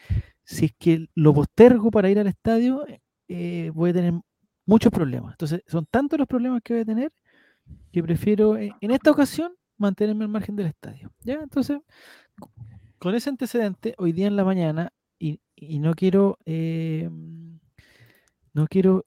si 0.45 0.67
es 0.67 0.73
que 0.79 1.07
lo 1.15 1.33
postergo 1.33 1.91
para 1.91 2.11
ir 2.11 2.19
al 2.19 2.27
estadio, 2.27 2.85
eh, 3.29 3.71
voy 3.73 3.91
a 3.91 3.93
tener 3.95 4.15
muchos 4.73 4.91
problemas. 4.93 5.33
Entonces, 5.35 5.63
son 5.67 5.87
tantos 5.87 6.19
los 6.19 6.29
problemas 6.29 6.63
que 6.63 6.73
voy 6.75 6.83
a 6.83 6.85
tener 6.87 7.13
que 7.93 8.03
prefiero, 8.03 8.57
eh, 8.57 8.73
en 8.81 8.91
esta 8.91 9.11
ocasión, 9.11 9.53
mantenerme 9.79 10.25
al 10.25 10.31
margen 10.31 10.57
del 10.57 10.67
estadio. 10.67 11.13
¿Ya? 11.23 11.35
Entonces, 11.43 11.79
co- 12.41 12.53
con 12.99 13.15
ese 13.15 13.31
antecedente, 13.31 13.95
hoy 13.99 14.13
día 14.13 14.27
en 14.29 14.37
la 14.37 14.45
mañana, 14.45 14.93
y, 15.19 15.41
y 15.57 15.79
no 15.79 15.95
quiero, 15.95 16.39
eh, 16.47 17.09
no 18.55 18.67
quiero 18.67 19.05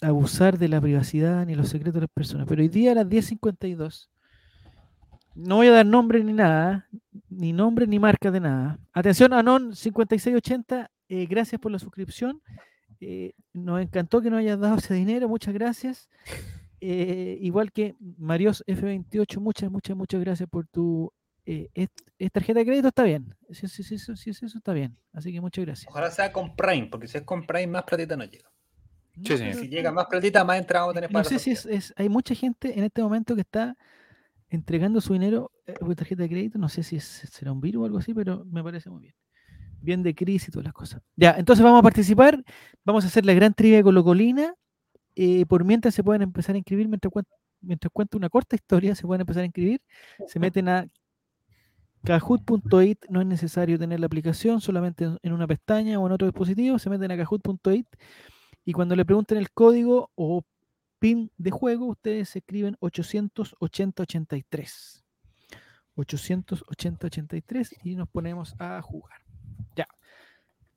abusar 0.00 0.58
de 0.58 0.68
la 0.68 0.80
privacidad 0.80 1.46
ni 1.46 1.54
los 1.54 1.68
secretos 1.68 1.94
de 1.94 2.00
las 2.02 2.10
personas. 2.10 2.46
Pero 2.48 2.62
hoy 2.62 2.68
día 2.68 2.92
a 2.92 2.94
las 2.94 3.06
10.52, 3.08 4.08
no 5.34 5.56
voy 5.56 5.68
a 5.68 5.72
dar 5.72 5.86
nombre 5.86 6.22
ni 6.22 6.32
nada, 6.32 6.88
ni 7.28 7.52
nombre 7.52 7.86
ni 7.86 7.98
marca 7.98 8.30
de 8.30 8.40
nada. 8.40 8.78
Atención, 8.92 9.32
Anon 9.32 9.74
5680, 9.74 10.90
eh, 11.08 11.26
gracias 11.26 11.60
por 11.60 11.72
la 11.72 11.78
suscripción. 11.78 12.40
Eh, 13.00 13.32
nos 13.52 13.80
encantó 13.82 14.20
que 14.22 14.30
nos 14.30 14.38
hayas 14.40 14.58
dado 14.58 14.76
ese 14.76 14.94
dinero, 14.94 15.28
muchas 15.28 15.52
gracias. 15.54 16.08
Eh, 16.80 17.38
igual 17.40 17.72
que 17.72 17.94
Marios 18.18 18.62
F28, 18.66 19.38
muchas, 19.40 19.70
muchas, 19.70 19.96
muchas 19.96 20.20
gracias 20.20 20.48
por 20.48 20.66
tu... 20.66 21.12
Eh, 21.46 21.68
es, 21.74 21.88
es 22.18 22.32
tarjeta 22.32 22.60
de 22.60 22.66
crédito, 22.66 22.88
está 22.88 23.02
bien. 23.02 23.34
Si, 23.50 23.68
si- 23.68 23.82
si- 23.82 23.98
si- 23.98 24.30
es 24.30 24.42
eso, 24.42 24.56
está 24.58 24.72
bien. 24.72 24.96
Así 25.12 25.30
que 25.32 25.40
muchas 25.40 25.64
gracias. 25.66 25.90
Ojalá 25.90 26.10
sea 26.10 26.32
con 26.32 26.56
Prime, 26.56 26.88
porque 26.90 27.06
si 27.06 27.18
es 27.18 27.24
con 27.24 27.46
Prime, 27.46 27.66
más 27.66 27.84
platita 27.84 28.16
no 28.16 28.24
llega. 28.24 28.50
No, 29.16 29.24
Sí, 29.26 29.36
sí. 29.36 29.44
pero 29.44 29.58
Si 29.60 29.68
llega 29.68 29.92
más 29.92 30.06
platita, 30.06 30.42
más 30.44 30.58
entrada 30.58 30.86
vamos 30.86 30.96
a 30.96 31.00
tener 31.00 31.10
No 31.10 31.12
para 31.22 31.28
sé 31.28 31.38
si 31.38 31.50
es, 31.52 31.92
hay 31.96 32.08
mucha 32.08 32.34
gente 32.34 32.78
en 32.78 32.84
este 32.84 33.02
momento 33.02 33.34
que 33.34 33.42
está 33.42 33.76
entregando 34.48 35.00
su 35.00 35.12
dinero 35.12 35.50
eh, 35.66 35.74
por 35.74 35.94
tarjeta 35.94 36.22
de 36.22 36.28
crédito. 36.30 36.58
No 36.58 36.68
sé 36.68 36.82
si 36.82 36.96
es- 36.96 37.28
será 37.30 37.52
un 37.52 37.60
virus 37.60 37.82
o 37.82 37.86
algo 37.86 37.98
así, 37.98 38.14
pero 38.14 38.44
me 38.46 38.62
parece 38.62 38.88
muy 38.90 39.02
bien. 39.02 39.14
Bien 39.84 40.02
de 40.02 40.14
crisis 40.14 40.48
y 40.48 40.52
todas 40.52 40.64
las 40.64 40.72
cosas. 40.72 41.02
Ya, 41.16 41.32
entonces 41.38 41.62
vamos 41.62 41.80
a 41.80 41.82
participar. 41.82 42.42
Vamos 42.84 43.04
a 43.04 43.08
hacer 43.08 43.26
la 43.26 43.34
gran 43.34 43.52
trivia 43.54 43.78
de 43.78 43.82
Colocolina. 43.82 44.54
Eh, 45.14 45.44
por 45.46 45.64
mientras 45.64 45.94
se 45.94 46.02
pueden 46.02 46.22
empezar 46.22 46.54
a 46.54 46.58
inscribir, 46.58 46.88
mientras, 46.88 47.12
cuen- 47.12 47.26
mientras 47.60 47.90
cuento 47.92 48.16
una 48.16 48.28
corta 48.28 48.56
historia, 48.56 48.94
se 48.94 49.06
pueden 49.06 49.20
empezar 49.20 49.42
a 49.42 49.46
inscribir. 49.46 49.80
Se 50.26 50.38
meten 50.40 50.68
a 50.68 50.86
kahoot.it, 52.04 53.04
no 53.08 53.20
es 53.20 53.26
necesario 53.26 53.78
tener 53.78 54.00
la 54.00 54.06
aplicación, 54.06 54.60
solamente 54.60 55.04
en- 55.04 55.18
en 55.22 55.32
una 55.32 55.46
pestaña 55.46 55.98
o 56.00 56.06
en 56.06 56.12
otro 56.12 56.26
dispositivo, 56.26 56.78
se 56.78 56.90
meten 56.90 57.10
a 57.12 57.16
kahoot.it 57.16 57.86
y 58.64 58.72
cuando 58.72 58.96
le 58.96 59.04
pregunten 59.04 59.38
el 59.38 59.50
código 59.52 60.10
o 60.14 60.42
PIN 60.98 61.30
de 61.38 61.50
juego, 61.50 61.86
ustedes 61.86 62.34
escriben 62.36 62.76
880-83. 62.80 65.02
880-83 65.96 67.70
y 67.84 67.94
nos 67.96 68.08
ponemos 68.08 68.54
a 68.58 68.80
jugar. 68.82 69.23
Ya. 69.76 69.86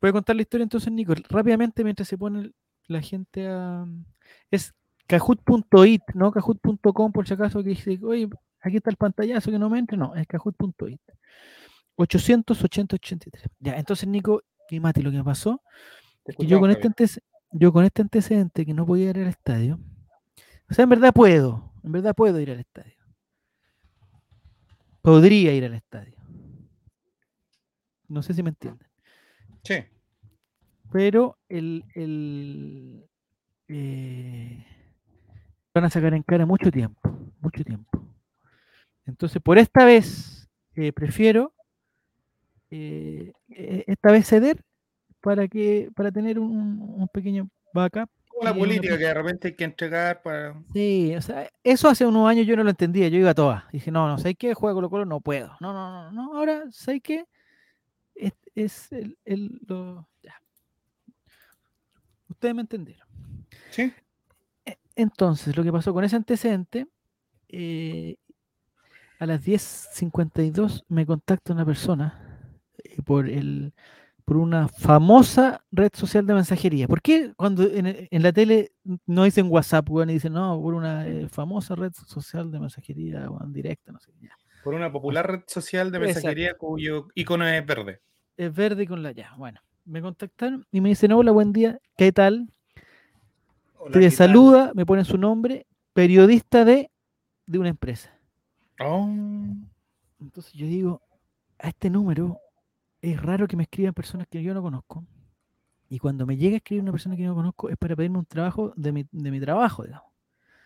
Voy 0.01 0.09
a 0.09 0.13
contar 0.13 0.35
la 0.35 0.41
historia 0.43 0.63
entonces, 0.63 0.91
Nico, 0.91 1.13
rápidamente 1.29 1.83
mientras 1.83 2.07
se 2.07 2.17
pone 2.17 2.51
la 2.87 3.01
gente 3.01 3.47
a... 3.47 3.85
Es 4.51 4.73
kahoot.it, 5.07 6.01
no 6.13 6.31
kahoot.com 6.31 7.11
por 7.11 7.27
si 7.27 7.33
acaso 7.33 7.63
que 7.63 7.69
dice, 7.69 7.99
oye, 8.03 8.29
aquí 8.61 8.77
está 8.77 8.89
el 8.89 8.97
pantallazo 8.97 9.51
que 9.51 9.59
no 9.59 9.69
me 9.69 9.79
entre. 9.79 9.97
No, 9.97 10.15
es 10.15 10.27
kahoot.it. 10.27 11.01
880-83. 11.97 13.49
Ya, 13.59 13.77
entonces, 13.77 14.07
Nico 14.07 14.43
y 14.69 14.79
Mati, 14.79 15.01
lo 15.01 15.11
que 15.11 15.17
me 15.17 15.23
pasó 15.23 15.61
que 16.35 16.45
yo 16.45 16.59
con 16.59 16.69
este 16.69 16.89
yo 17.51 17.71
con 17.71 17.85
este 17.85 18.01
antecedente 18.01 18.65
que 18.65 18.73
no 18.73 18.85
podía 18.85 19.09
ir 19.09 19.19
al 19.19 19.27
estadio, 19.27 19.79
o 20.69 20.73
sea, 20.73 20.83
en 20.83 20.89
verdad 20.89 21.13
puedo, 21.13 21.71
en 21.83 21.91
verdad 21.91 22.13
puedo 22.13 22.39
ir 22.39 22.51
al 22.51 22.59
estadio. 22.59 22.93
Podría 25.01 25.53
ir 25.53 25.63
al 25.63 25.73
estadio. 25.73 26.16
No 28.07 28.21
sé 28.21 28.33
si 28.33 28.43
me 28.43 28.49
entienden. 28.49 28.87
Sí. 29.63 29.83
Pero 30.91 31.37
el, 31.49 31.83
el 31.93 33.05
eh, 33.67 34.65
van 35.73 35.85
a 35.85 35.89
sacar 35.89 36.13
en 36.13 36.23
cara 36.23 36.45
mucho 36.45 36.71
tiempo, 36.71 36.99
mucho 37.41 37.63
tiempo. 37.63 38.01
Entonces, 39.05 39.41
por 39.41 39.57
esta 39.57 39.85
vez, 39.85 40.49
eh, 40.75 40.93
prefiero 40.93 41.53
eh, 42.69 43.33
eh, 43.49 43.83
esta 43.87 44.11
vez 44.11 44.27
ceder 44.27 44.61
para 45.21 45.47
que 45.47 45.89
para 45.95 46.11
tener 46.11 46.39
un, 46.39 46.79
un 46.79 47.07
pequeño 47.07 47.49
backup 47.73 48.09
una 48.39 48.53
política 48.53 48.97
que 48.97 49.03
de 49.03 49.13
repente 49.13 49.47
hay 49.47 49.53
que 49.55 49.63
entregar 49.63 50.21
para. 50.21 50.55
Sí, 50.73 51.15
o 51.15 51.21
sea, 51.21 51.49
eso 51.63 51.89
hace 51.89 52.05
unos 52.05 52.29
años 52.29 52.45
yo 52.45 52.55
no 52.55 52.63
lo 52.63 52.69
entendía, 52.69 53.07
yo 53.07 53.17
iba 53.17 53.31
a 53.31 53.35
todas. 53.35 53.63
Dije, 53.71 53.91
no, 53.91 54.07
no, 54.07 54.17
¿sabes 54.17 54.35
qué? 54.37 54.53
Juega 54.53 54.75
Colo 54.75 54.89
Colo, 54.89 55.05
no 55.05 55.19
puedo. 55.21 55.55
No, 55.59 55.73
no, 55.73 55.91
no, 55.91 56.11
no, 56.11 56.37
ahora, 56.37 56.65
¿sabes 56.71 57.01
qué? 57.03 57.25
Es, 58.57 58.91
el, 58.91 59.17
el- 59.23 59.59
lo- 59.67 60.09
ya. 60.23 60.33
Ustedes 62.27 62.55
me 62.55 62.61
entendieron. 62.61 63.07
Sí. 63.69 63.93
E- 64.65 64.77
Entonces, 64.95 65.55
lo 65.55 65.63
que 65.63 65.71
pasó 65.71 65.93
con 65.93 66.03
ese 66.03 66.15
antecedente, 66.15 66.87
eh, 67.49 68.17
a 69.19 69.25
las 69.27 69.43
10.52 69.45 70.85
me 70.89 71.05
contacta 71.05 71.53
una 71.53 71.65
persona 71.65 72.49
eh, 72.83 73.01
por 73.03 73.29
el 73.29 73.73
por 74.25 74.35
una 74.37 74.67
famosa 74.67 75.63
red 75.71 75.91
social 75.93 76.25
de 76.25 76.33
mensajería. 76.33 76.85
¿Por 76.87 77.01
qué 77.01 77.31
cuando 77.37 77.63
en, 77.63 78.07
la 78.11 78.33
tele 78.33 78.73
no 79.05 79.23
dicen 79.23 79.47
WhatsApp, 79.49 79.89
weón, 79.89 80.09
y 80.09 80.13
dicen, 80.15 80.33
no, 80.33 80.59
por 80.61 80.73
una 80.73 81.07
eh, 81.07 81.29
famosa 81.29 81.75
red 81.75 81.93
social 81.93 82.51
de 82.51 82.59
mensajería, 82.59 83.29
weón, 83.29 83.53
directa, 83.53 83.93
no 83.93 83.99
sé, 84.01 84.11
ya. 84.19 84.35
Por 84.65 84.73
una 84.73 84.91
popular 84.91 85.25
red 85.31 85.43
social 85.47 85.91
de 85.91 85.99
Exacto. 85.99 86.15
mensajería 86.15 86.55
cuyo 86.55 87.07
icono 87.15 87.47
es 87.47 87.65
verde. 87.65 88.01
Es 88.37 88.53
verde 88.53 88.87
con 88.87 89.01
la 89.03 89.11
ya. 89.11 89.33
Bueno, 89.37 89.59
me 89.85 90.01
contactaron 90.01 90.65
y 90.71 90.81
me 90.81 90.89
dicen, 90.89 91.11
hola, 91.11 91.31
buen 91.31 91.51
día, 91.53 91.79
¿qué 91.97 92.11
tal? 92.11 92.51
Hola, 93.79 93.91
Te 93.93 93.99
¿qué 93.99 94.05
tal? 94.07 94.11
saluda, 94.15 94.71
me 94.75 94.85
ponen 94.85 95.05
su 95.05 95.17
nombre, 95.17 95.65
periodista 95.93 96.63
de, 96.65 96.91
de 97.45 97.59
una 97.59 97.69
empresa. 97.69 98.11
Oh. 98.79 99.09
Entonces 100.19 100.53
yo 100.53 100.67
digo, 100.67 101.01
a 101.59 101.69
este 101.69 101.89
número 101.89 102.39
es 103.01 103.19
raro 103.21 103.47
que 103.47 103.55
me 103.55 103.63
escriban 103.63 103.93
personas 103.93 104.27
que 104.29 104.41
yo 104.43 104.53
no 104.53 104.61
conozco. 104.61 105.03
Y 105.89 105.99
cuando 105.99 106.25
me 106.25 106.35
llega 106.37 106.55
a 106.55 106.57
escribir 106.57 106.83
una 106.83 106.91
persona 106.91 107.15
que 107.15 107.23
yo 107.23 107.29
no 107.29 107.35
conozco 107.35 107.69
es 107.69 107.77
para 107.77 107.95
pedirme 107.95 108.19
un 108.19 108.25
trabajo 108.25 108.73
de 108.75 108.91
mi, 108.91 109.07
de 109.11 109.31
mi 109.31 109.39
trabajo, 109.39 109.83
digamos, 109.83 110.11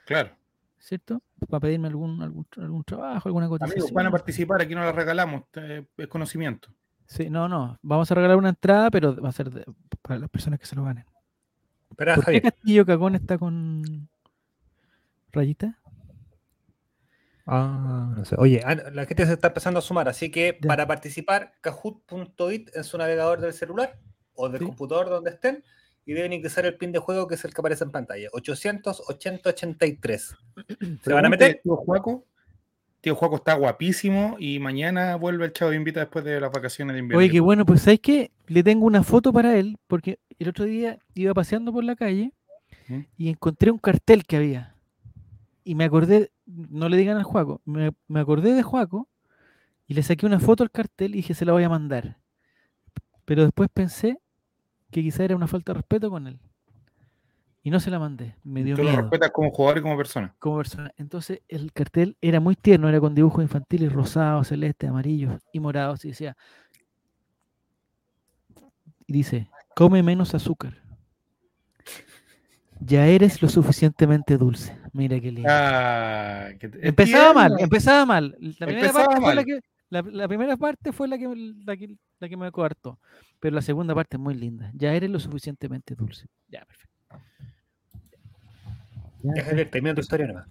Claro. 0.05 0.31
¿cierto? 0.79 1.21
Para 1.47 1.59
pedirme 1.61 1.87
algún, 1.87 2.19
algún, 2.21 2.45
algún 2.57 2.83
trabajo, 2.83 3.29
alguna 3.29 3.47
cotización. 3.47 3.77
Amigos, 3.81 3.93
van 3.93 4.07
a 4.07 4.11
participar, 4.11 4.61
aquí 4.61 4.73
no 4.73 4.81
la 4.81 4.91
regalamos, 4.91 5.43
eh, 5.53 5.85
es 5.95 6.07
conocimiento. 6.07 6.73
Sí, 7.11 7.29
no, 7.29 7.49
no, 7.49 7.77
vamos 7.81 8.09
a 8.09 8.15
regalar 8.15 8.37
una 8.37 8.47
entrada, 8.49 8.89
pero 8.89 9.13
va 9.21 9.27
a 9.27 9.31
ser 9.33 9.49
de- 9.51 9.65
para 10.01 10.17
las 10.17 10.29
personas 10.29 10.61
que 10.61 10.65
se 10.65 10.77
lo 10.77 10.85
ganen. 10.85 11.03
Espera, 11.89 12.15
¿Por 12.15 12.23
qué. 12.23 12.41
Castillo 12.41 12.85
Cagón 12.85 13.15
está 13.15 13.37
con 13.37 14.07
rayita? 15.33 15.77
Ah, 17.45 18.13
no 18.15 18.23
sé. 18.23 18.35
Oye, 18.37 18.61
ah, 18.65 18.75
la 18.93 19.05
gente 19.05 19.25
se 19.25 19.33
está 19.33 19.47
empezando 19.49 19.79
a 19.79 19.81
sumar, 19.81 20.07
así 20.07 20.31
que 20.31 20.57
Ya. 20.61 20.67
para 20.69 20.87
participar, 20.87 21.51
kahoot.it 21.59 22.73
en 22.77 22.83
su 22.85 22.97
navegador 22.97 23.41
del 23.41 23.51
celular 23.51 23.99
o 24.35 24.47
del 24.47 24.59
Sí. 24.59 24.65
computador 24.67 25.09
donde 25.09 25.31
estén 25.31 25.65
y 26.05 26.13
deben 26.13 26.31
ingresar 26.31 26.65
el 26.65 26.77
pin 26.77 26.93
de 26.93 26.99
juego 26.99 27.27
que 27.27 27.35
es 27.35 27.43
el 27.43 27.53
que 27.53 27.59
aparece 27.59 27.83
en 27.83 27.91
pantalla, 27.91 28.29
880-83. 28.31 30.33
¿Se 31.03 31.11
van 31.13 31.25
a 31.25 31.29
meter? 31.29 31.59
Tío 31.61 31.75
Juaco. 31.75 32.23
Tío 33.01 33.15
Juaco 33.15 33.38
está 33.38 33.55
guapísimo 33.55 34.36
y 34.38 34.60
mañana 34.60 35.15
vuelve 35.15 35.46
el 35.46 35.53
Chavo 35.53 35.72
de 35.72 35.77
Invita 35.77 36.01
después 36.01 36.24
de 36.24 36.39
las 36.39 36.51
vacaciones 36.51 36.93
de 36.93 37.00
invierno. 37.00 37.17
Oye, 37.17 37.31
qué 37.31 37.39
bueno, 37.39 37.65
pues 37.65 37.81
¿sabes 37.81 38.00
qué? 38.00 38.31
Le 38.46 38.63
tengo 38.63 38.86
una 38.86 39.01
foto 39.01 39.34
para 39.34 39.58
él, 39.58 39.77
porque 39.88 40.20
el 40.38 40.50
otro 40.50 40.65
día 40.65 41.00
iba 41.15 41.34
paseando 41.34 41.74
por 41.74 41.84
la 41.84 41.96
calle 41.96 42.31
¿Mm? 42.88 43.00
y 43.17 43.29
encontré 43.29 43.72
un 43.72 43.79
cartel 43.79 44.24
que 44.24 44.38
había. 44.38 44.75
Y 45.63 45.74
me 45.74 45.86
acordé, 45.86 46.31
no 46.46 46.89
le 46.89 46.98
digan 46.98 47.17
al 47.17 47.24
Juaco, 47.24 47.62
me, 47.65 47.91
me 48.08 48.20
acordé 48.20 48.53
de 48.53 48.62
Juaco 48.62 49.10
y 49.88 49.96
le 49.96 50.03
saqué 50.03 50.27
una 50.27 50.39
foto 50.39 50.62
al 50.62 50.70
cartel 50.70 51.13
y 51.13 51.17
dije, 51.17 51.34
se 51.34 51.46
la 51.46 51.53
voy 51.53 51.63
a 51.63 51.70
mandar. 51.70 52.20
Pero 53.25 53.43
después 53.43 53.70
pensé 53.74 54.20
que 54.91 55.01
quizá 55.01 55.24
era 55.24 55.36
una 55.36 55.48
falta 55.48 55.74
de 55.74 55.77
respeto 55.77 56.12
con 56.12 56.27
él. 56.27 56.39
Y 57.63 57.69
no 57.69 57.79
se 57.79 57.91
la 57.91 57.99
mandé, 57.99 58.35
me 58.43 58.63
dio 58.63 58.75
Tú 58.75 58.81
lo 58.81 58.89
miedo 58.89 59.01
respetas 59.03 59.29
como 59.31 59.51
jugador 59.51 59.77
y 59.77 59.81
como 59.83 59.95
persona. 59.95 60.33
como 60.39 60.57
persona. 60.57 60.91
Entonces 60.97 61.41
el 61.47 61.71
cartel 61.71 62.17
era 62.19 62.39
muy 62.39 62.55
tierno, 62.55 62.89
era 62.89 62.99
con 62.99 63.13
dibujos 63.13 63.43
infantiles 63.43 63.93
rosados, 63.93 64.47
celestes, 64.47 64.89
amarillos 64.89 65.39
y 65.53 65.59
morados. 65.59 66.03
Y 66.05 66.09
decía, 66.09 66.35
y 69.05 69.13
dice, 69.13 69.47
come 69.75 70.01
menos 70.01 70.33
azúcar. 70.33 70.81
Ya 72.79 73.05
eres 73.05 73.43
lo 73.43 73.47
suficientemente 73.47 74.37
dulce. 74.37 74.75
Mira 74.91 75.19
qué 75.19 75.31
lindo. 75.31 75.47
Ah, 75.51 76.47
que 76.59 76.71
empezaba 76.81 77.31
mal, 77.31 77.55
empezaba 77.59 78.05
mal. 78.07 78.35
La 78.39 78.65
primera, 78.65 78.87
Empezaba 78.87 79.05
parte 79.05 79.21
fue 79.21 79.35
la, 79.35 79.43
que, 79.43 79.59
la, 79.89 80.01
la 80.01 80.27
primera 80.27 80.57
parte 80.57 80.91
fue 80.91 81.07
la 81.07 81.17
que, 81.19 81.53
la 81.63 81.77
que, 81.77 81.95
la 82.19 82.27
que 82.27 82.37
me 82.37 82.51
coartó. 82.51 82.99
Pero 83.39 83.53
la 83.53 83.61
segunda 83.61 83.93
parte 83.93 84.17
es 84.17 84.19
muy 84.19 84.33
linda. 84.33 84.71
Ya 84.73 84.93
eres 84.95 85.11
lo 85.11 85.19
suficientemente 85.19 85.93
dulce. 85.93 86.25
Ya, 86.47 86.65
perfecto. 86.65 86.89
Ya, 89.23 89.31
Ya, 89.35 89.43
Javier, 89.43 89.69
termina 89.69 89.93
tu 89.95 90.01
historia 90.01 90.27
nomás. 90.27 90.47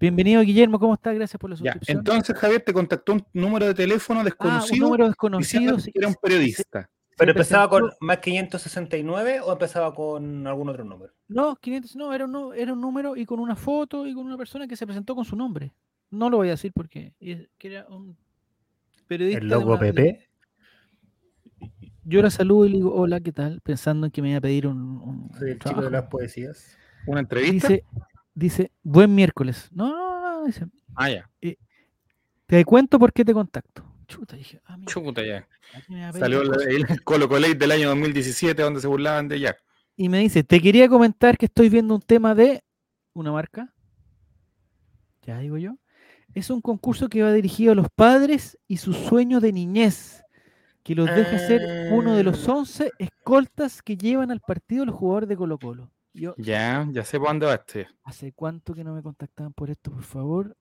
Bienvenido, 0.00 0.42
Guillermo. 0.42 0.78
¿Cómo 0.78 0.94
estás? 0.94 1.14
Gracias 1.14 1.38
por 1.40 1.48
la 1.48 1.56
Ya, 1.56 1.72
suscripción. 1.72 1.98
entonces 1.98 2.36
Javier 2.36 2.60
te 2.62 2.74
contactó 2.74 3.12
un 3.14 3.24
número 3.32 3.64
de 3.66 3.74
teléfono 3.74 4.20
Ah, 4.20 4.22
un 4.22 4.24
desconocido 4.26 4.84
número 4.86 5.06
desconocido. 5.06 5.76
era 5.94 6.08
un 6.08 6.14
periodista. 6.20 6.90
¿Pero 7.16 7.30
empezaba 7.30 7.70
con 7.70 7.90
más 8.00 8.18
569 8.18 9.40
o 9.40 9.52
empezaba 9.52 9.94
con 9.94 10.46
algún 10.46 10.68
otro 10.68 10.84
número? 10.84 11.12
No, 11.28 11.56
500, 11.56 11.96
no, 11.96 12.12
era 12.12 12.26
un, 12.26 12.54
era 12.54 12.72
un 12.74 12.80
número 12.82 13.16
y 13.16 13.24
con 13.24 13.38
una 13.38 13.56
foto 13.56 14.06
y 14.06 14.12
con 14.12 14.26
una 14.26 14.36
persona 14.36 14.66
que 14.66 14.76
se 14.76 14.84
presentó 14.84 15.14
con 15.14 15.24
su 15.24 15.36
nombre. 15.36 15.72
No 16.10 16.28
lo 16.28 16.36
voy 16.38 16.48
a 16.48 16.52
decir 16.52 16.72
porque 16.74 17.14
es- 17.20 17.48
que 17.56 17.68
era 17.68 17.86
un 17.88 18.14
periodista. 19.06 19.38
¿El 19.40 19.48
logo 19.48 19.78
PP? 19.78 20.28
yo 22.04 22.20
la 22.20 22.30
saludo 22.30 22.66
y 22.66 22.70
le 22.70 22.76
digo, 22.76 22.92
hola, 22.94 23.20
¿qué 23.20 23.32
tal? 23.32 23.60
Pensando 23.62 24.06
en 24.06 24.12
que 24.12 24.20
me 24.20 24.30
iba 24.30 24.38
a 24.38 24.42
pedir 24.42 24.66
un, 24.66 24.78
un 25.00 25.30
Soy 25.38 25.52
el 25.52 25.58
chico 25.60 25.80
de 25.80 25.90
las 25.90 26.04
poesías. 26.08 26.76
¿Una 27.06 27.20
entrevista? 27.20 27.68
Dice, 27.68 27.84
dice, 28.34 28.72
buen 28.82 29.14
miércoles. 29.14 29.68
No, 29.72 29.88
no, 29.88 30.40
no, 30.40 30.44
dice, 30.46 30.66
ah, 30.94 31.10
ya. 31.10 31.30
te 32.46 32.64
cuento 32.64 32.98
por 32.98 33.12
qué 33.12 33.24
te 33.24 33.32
contacto. 33.32 33.84
Chuta, 34.06 34.36
dije, 34.36 34.60
ah, 34.66 34.76
mira, 34.76 34.92
Chuta, 34.92 35.22
ya. 35.24 35.48
Salió 36.12 36.42
el, 36.42 36.50
el 36.68 37.02
Colo 37.04 37.28
Colate 37.28 37.54
del 37.54 37.70
año 37.72 37.88
2017 37.88 38.62
donde 38.62 38.80
se 38.80 38.86
burlaban 38.86 39.28
de 39.28 39.40
ya. 39.40 39.56
Y 39.96 40.08
me 40.08 40.18
dice, 40.18 40.44
te 40.44 40.60
quería 40.60 40.88
comentar 40.88 41.38
que 41.38 41.46
estoy 41.46 41.68
viendo 41.68 41.94
un 41.94 42.02
tema 42.02 42.34
de 42.34 42.62
una 43.12 43.32
marca. 43.32 43.72
Ya 45.22 45.38
digo 45.38 45.56
yo. 45.56 45.76
Es 46.34 46.50
un 46.50 46.60
concurso 46.60 47.08
que 47.08 47.22
va 47.22 47.32
dirigido 47.32 47.72
a 47.72 47.74
los 47.76 47.86
padres 47.94 48.58
y 48.66 48.78
sus 48.78 48.96
sueños 48.96 49.40
de 49.40 49.52
niñez, 49.52 50.22
que 50.82 50.94
los 50.94 51.06
deja 51.06 51.38
ser 51.38 51.92
uno 51.92 52.16
de 52.16 52.24
los 52.24 52.48
Ah. 52.48 52.54
11 52.54 52.90
escoltas 52.98 53.82
que 53.82 53.96
llevan 53.96 54.30
al 54.32 54.40
partido 54.40 54.84
los 54.84 54.96
jugadores 54.96 55.28
de 55.28 55.36
Colo 55.36 55.58
Colo. 55.58 55.90
Yo, 56.14 56.34
Ya, 56.38 56.86
ya 56.92 57.04
sé 57.04 57.18
por 57.18 57.28
dónde 57.28 57.46
va 57.46 57.54
este. 57.54 57.88
¿hace 58.04 58.32
cuánto 58.32 58.72
que 58.72 58.84
no 58.84 58.94
me 58.94 59.02
contactaban 59.02 59.52
por 59.52 59.68
esto, 59.68 59.90
por 59.90 60.04
favor? 60.04 60.56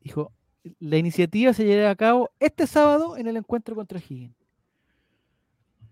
Dijo, 0.00 0.30
la 0.78 0.98
iniciativa 0.98 1.52
se 1.54 1.64
llevará 1.64 1.90
a 1.90 1.96
cabo 1.96 2.30
este 2.38 2.66
sábado 2.66 3.16
en 3.16 3.26
el 3.26 3.38
encuentro 3.38 3.74
contra 3.74 3.98
Higgins. 3.98 4.36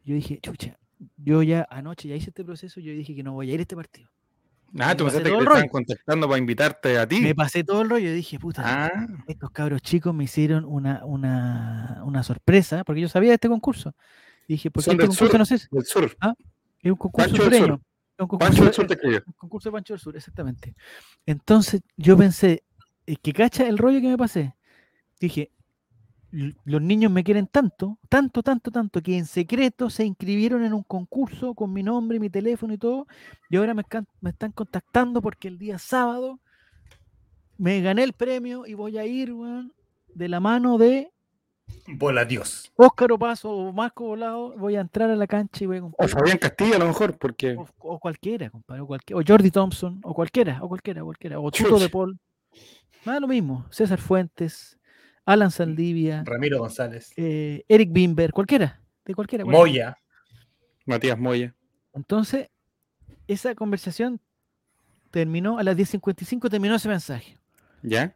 Yo 0.04 0.14
dije, 0.14 0.38
chucha, 0.42 0.78
yo 1.16 1.42
ya 1.42 1.66
anoche 1.71 2.06
ya 2.06 2.14
hice 2.14 2.30
este 2.30 2.45
proceso, 2.45 2.78
yo 2.80 2.92
dije 2.92 3.14
que 3.14 3.23
no 3.23 3.33
voy 3.33 3.50
a 3.50 3.54
ir 3.54 3.61
a 3.61 3.62
este 3.62 3.75
partido. 3.75 4.11
Ah, 4.78 4.95
tú 4.95 5.04
Me 5.04 5.11
pensaste 5.11 5.30
que 5.30 5.37
te 5.37 5.42
estaban 5.42 5.68
contactando 5.68 6.28
para 6.28 6.38
invitarte 6.38 6.99
a 6.99 7.09
ti. 7.09 7.21
Me 7.21 7.35
pasé 7.35 7.64
todo 7.64 7.80
el 7.80 7.88
rollo 7.88 8.11
y 8.11 8.12
dije, 8.12 8.38
puta, 8.38 8.62
Ah, 8.64 9.06
estos 9.26 9.50
cabros 9.50 9.80
chicos 9.80 10.14
me 10.14 10.25
hicieron 10.25 10.64
una, 10.66 11.04
una, 11.04 12.02
una 12.04 12.23
sorpresa, 12.23 12.85
porque 12.85 13.00
yo 13.00 13.09
sabía 13.09 13.30
de 13.30 13.35
este 13.35 13.49
concurso. 13.49 13.95
Y 14.47 14.54
dije, 14.54 14.71
porque 14.71 14.90
este 14.90 15.06
concurso 15.06 15.26
sur. 15.26 15.38
no 15.38 15.47
sé, 15.47 15.59
del 15.71 15.85
sur. 15.87 16.16
es 16.83 16.90
un 16.90 16.97
concurso 16.97 17.37
sureño. 17.37 17.80
Un 18.18 18.26
concurso, 18.26 18.38
Pancho 18.49 18.62
del 18.62 18.70
de- 18.70 18.75
Sur 18.75 18.87
te 18.87 18.94
escribió. 18.94 19.23
un 19.26 19.32
concurso 19.35 19.68
de 19.68 19.73
Pancho 19.73 19.92
del 19.94 20.00
Sur, 20.00 20.16
exactamente. 20.16 20.75
Entonces 21.26 21.82
yo 21.96 22.16
pensé, 22.16 22.64
es 23.04 23.18
que 23.18 23.32
cacha 23.32 23.66
el 23.66 23.78
rollo 23.78 24.00
que 24.00 24.08
me 24.08 24.16
pasé. 24.16 24.54
Dije, 25.20 25.50
"L- 26.32 26.54
los 26.64 26.82
niños 26.82 27.12
me 27.12 27.23
quieren 27.23 27.46
tanto, 27.46 27.99
tanto, 28.08 28.42
tanto, 28.42 28.70
tanto, 28.70 29.02
que 29.02 29.16
en 29.18 29.26
secreto 29.26 29.90
se 29.90 30.04
inscribieron 30.04 30.64
en 30.64 30.73
un 30.73 30.82
concurso 30.82 31.54
con 31.54 31.73
mi 31.73 31.82
nombre, 31.82 32.18
mi 32.18 32.30
teléfono 32.30 32.73
y 32.75 32.78
todo, 32.78 33.06
y 33.50 33.56
ahora 33.56 33.75
me, 33.75 33.82
están 33.82 34.52
contactando 34.52 35.20
porque 35.23 35.49
el 35.49 35.58
día 35.58 35.78
sábado 35.78 36.40
me 37.58 37.80
gané 37.80 38.02
el 38.02 38.12
premio 38.12 38.66
y 38.66 38.75
voy 38.75 38.99
a 38.99 39.06
ir, 39.06 39.32
de 40.14 40.28
la 40.28 40.40
mano 40.40 40.78
de 40.78 41.11
Bola 41.88 42.25
Dios. 42.25 42.73
Óscar 42.76 43.12
Opaso 43.12 43.50
o 43.50 43.73
Marco 43.73 44.04
Volado, 44.04 44.56
voy 44.56 44.76
a 44.76 44.80
entrar 44.80 45.11
a 45.11 45.16
la 45.16 45.26
cancha 45.26 45.64
y 45.64 45.66
voy 45.66 45.76
a 45.78 45.80
O 45.80 45.82
cumplir. 45.90 46.08
Fabián 46.11 46.38
Castillo 46.38 46.76
a 46.76 46.78
lo 46.78 46.87
mejor, 46.87 47.16
porque 47.18 47.56
O, 47.56 47.66
o 47.78 47.99
cualquiera, 47.99 48.50
compadre, 48.50 48.80
o, 48.82 48.87
cualquiera, 48.87 49.20
o 49.20 49.23
Jordi 49.26 49.50
Thompson, 49.50 50.00
o 50.02 50.14
cualquiera, 50.14 50.58
o 50.62 50.68
cualquiera, 50.68 51.02
o 51.02 51.06
cualquiera, 51.06 51.40
o 51.40 51.50
Chuto 51.50 51.78
de. 51.78 51.88
Paul. 51.88 52.18
Nada 53.04 53.20
lo 53.20 53.28
mismo. 53.28 53.66
César 53.70 54.00
Fuentes, 54.00 54.78
Alan 55.25 55.50
Saldivia, 55.50 56.23
Ramiro 56.26 56.58
González. 56.58 57.12
eh, 57.16 57.64
Eric 57.68 57.92
Bimber, 57.92 58.32
cualquiera, 58.32 58.80
de 59.04 59.14
cualquiera. 59.14 59.44
cualquiera. 59.44 59.64
Moya. 59.64 59.99
Matías 60.87 61.18
Moya. 61.18 61.54
Entonces, 61.94 62.49
esa 63.26 63.54
conversación 63.54 64.20
terminó 65.11 65.58
a 65.58 65.62
las 65.62 65.76
10.55, 65.76 66.49
terminó 66.50 66.75
ese 66.75 66.88
mensaje. 66.88 67.38
¿Ya? 67.82 68.14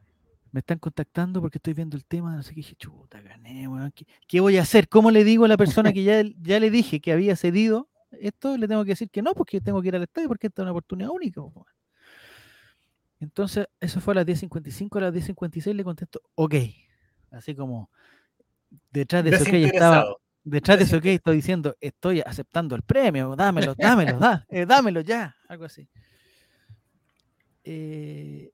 Me 0.53 0.61
están 0.61 0.79
contactando 0.79 1.41
porque 1.41 1.59
estoy 1.59 1.75
viendo 1.75 1.97
el 1.97 2.05
tema, 2.05 2.35
no 2.35 2.43
sé 2.43 2.51
qué, 2.51 2.57
dije, 2.57 2.75
chuta, 2.75 3.21
gané, 3.21 3.69
weón, 3.69 3.93
¿qué, 3.93 4.05
qué 4.27 4.41
voy 4.41 4.57
a 4.59 4.63
hacer? 4.63 4.89
¿Cómo 4.89 5.11
le 5.11 5.23
digo 5.23 5.45
a 5.45 5.49
la 5.49 5.57
persona 5.57 5.93
que 5.93 6.03
ya, 6.03 6.23
ya 6.43 6.59
le 6.59 6.71
dije 6.71 7.01
que 7.01 7.13
había 7.13 7.37
cedido 7.37 7.89
esto? 8.11 8.57
Le 8.57 8.67
tengo 8.67 8.85
que 8.85 8.91
decir 8.91 9.11
que 9.11 9.23
no, 9.23 9.33
porque 9.35 9.61
tengo 9.61 9.81
que 9.81 9.89
ir 9.89 9.97
al 9.97 10.03
estadio, 10.03 10.29
porque 10.29 10.49
esta 10.49 10.63
es 10.63 10.65
una 10.65 10.73
oportunidad 10.73 11.11
única. 11.11 11.41
weón. 11.41 11.65
Entonces, 13.21 13.67
eso 13.79 14.01
fue 14.01 14.15
a 14.15 14.17
las 14.17 14.27
10.55, 14.27 14.97
a 14.97 15.01
las 15.03 15.15
10.56 15.15 15.75
le 15.75 15.85
contesto, 15.85 16.23
ok. 16.35 16.55
Así 17.31 17.55
como, 17.55 17.91
detrás 18.91 19.23
de 19.23 19.31
ese 19.31 19.43
ok 19.43 19.73
estaba, 19.73 20.17
detrás 20.43 20.79
de 20.79 20.85
ese 20.85 20.97
ok 20.97 21.05
estoy 21.07 21.37
diciendo, 21.37 21.77
estoy 21.81 22.23
aceptando 22.25 22.75
el 22.75 22.83
premio, 22.83 23.37
dámelo, 23.37 23.75
dámelo, 23.77 24.19
eh, 24.49 24.65
dámelo 24.65 25.03
ya, 25.03 25.37
algo 25.49 25.67
así. 25.67 25.87
Eh, 27.63 28.51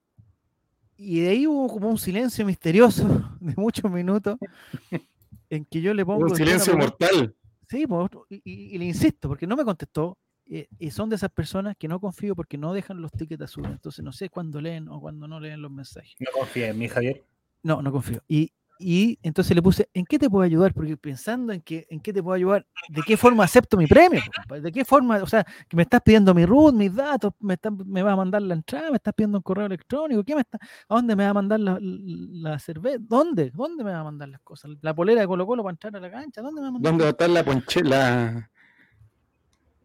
y 0.96 1.20
de 1.20 1.28
ahí 1.30 1.46
hubo 1.46 1.68
como 1.68 1.88
un 1.88 1.98
silencio 1.98 2.44
misterioso 2.46 3.06
de 3.40 3.54
muchos 3.56 3.90
minutos 3.90 4.38
en 5.50 5.64
que 5.64 5.80
yo 5.80 5.94
le 5.94 6.04
pongo... 6.04 6.20
Un 6.24 6.32
"Espera, 6.32 6.46
silencio 6.58 6.76
mortal. 6.76 7.34
Sí, 7.68 7.86
pues, 7.86 8.08
y, 8.30 8.36
y- 8.44 8.74
y 8.74 8.78
le 8.78 8.84
insisto, 8.86 9.28
porque 9.28 9.46
no 9.46 9.56
me 9.56 9.64
contestó. 9.64 10.16
eh, 10.48 10.68
y 10.78 10.90
son 10.92 11.08
de 11.10 11.16
esas 11.16 11.30
personas 11.30 11.74
que 11.76 11.88
no 11.88 11.98
confío 12.00 12.36
porque 12.36 12.56
no 12.56 12.72
dejan 12.72 13.00
los 13.02 13.10
tickets 13.12 13.42
azules. 13.42 13.72
Entonces 13.72 14.04
no 14.04 14.12
sé 14.12 14.28
cuándo 14.30 14.60
leen 14.60 14.88
o 14.88 15.00
cuándo 15.00 15.26
no 15.26 15.40
leen 15.40 15.60
los 15.62 15.70
mensajes. 15.72 16.14
No 16.20 16.28
confía 16.32 16.68
en 16.68 16.78
mí, 16.78 16.88
Javier. 16.88 17.24
No, 17.64 17.82
no 17.82 17.90
confío. 17.90 18.22
Y, 18.28 18.52
y 18.78 19.18
entonces 19.22 19.54
le 19.56 19.62
puse, 19.62 19.88
¿en 19.94 20.04
qué 20.04 20.18
te 20.18 20.28
puedo 20.28 20.44
ayudar? 20.44 20.74
Porque 20.74 20.96
pensando 20.96 21.52
en 21.52 21.60
que, 21.62 21.86
en 21.88 22.00
qué 22.00 22.12
te 22.12 22.22
puedo 22.22 22.34
ayudar, 22.34 22.66
¿de 22.88 23.02
qué 23.02 23.16
forma 23.16 23.44
acepto 23.44 23.76
mi 23.76 23.86
premio? 23.86 24.20
¿De 24.62 24.70
qué 24.70 24.84
forma? 24.84 25.22
O 25.22 25.26
sea, 25.26 25.44
que 25.68 25.76
me 25.76 25.82
estás 25.82 26.02
pidiendo 26.02 26.34
mi 26.34 26.44
root, 26.44 26.74
mis 26.74 26.94
datos, 26.94 27.32
me, 27.40 27.54
estás- 27.54 27.72
me 27.86 28.02
vas 28.02 28.12
a 28.12 28.16
mandar 28.16 28.42
la 28.42 28.54
entrada, 28.54 28.90
me 28.90 28.96
estás 28.96 29.14
pidiendo 29.14 29.38
un 29.38 29.42
correo 29.42 29.66
electrónico, 29.66 30.22
¿qué 30.24 30.34
me 30.34 30.42
está, 30.42 30.58
¿a 30.88 30.94
dónde 30.94 31.16
me 31.16 31.24
va 31.24 31.30
a 31.30 31.34
mandar 31.34 31.60
la, 31.60 31.78
la 31.80 32.58
cerveza? 32.58 32.98
¿Dónde? 33.00 33.50
¿Dónde 33.54 33.82
me 33.84 33.92
va 33.92 34.00
a 34.00 34.04
mandar 34.04 34.28
las 34.28 34.40
cosas? 34.42 34.70
¿La 34.82 34.94
polera 34.94 35.20
de 35.22 35.26
Colo 35.26 35.46
Colo 35.46 35.62
para 35.62 35.72
entrar 35.72 35.96
a 35.96 36.00
la 36.00 36.10
cancha? 36.10 36.42
¿Dónde 36.42 36.60
me 36.60 36.64
va 36.64 36.68
a 36.68 36.72
mandar? 36.72 36.90
¿Dónde 36.92 37.04
va 37.04 37.08
a 37.08 37.12
estar 37.12 37.30
la 37.30 37.44
ponche, 37.44 37.82
la, 37.82 38.50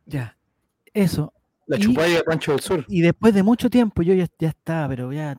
Ya, 0.05 0.37
eso. 0.93 1.33
la 1.67 1.77
chupalla 1.77 2.15
de 2.17 2.23
Pancho 2.23 2.51
del 2.51 2.59
Sur? 2.61 2.85
Y 2.89 3.01
después 3.01 3.33
de 3.33 3.43
mucho 3.43 3.69
tiempo 3.69 4.01
yo 4.01 4.13
ya, 4.13 4.27
ya 4.37 4.49
estaba, 4.49 4.89
pero 4.89 5.13
ya... 5.13 5.37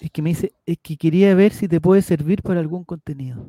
Es 0.00 0.10
que 0.10 0.22
me 0.22 0.30
dice, 0.30 0.52
es 0.66 0.78
que 0.82 0.96
quería 0.96 1.34
ver 1.34 1.52
si 1.52 1.68
te 1.68 1.80
puede 1.80 2.02
servir 2.02 2.42
para 2.42 2.60
algún 2.60 2.84
contenido. 2.84 3.48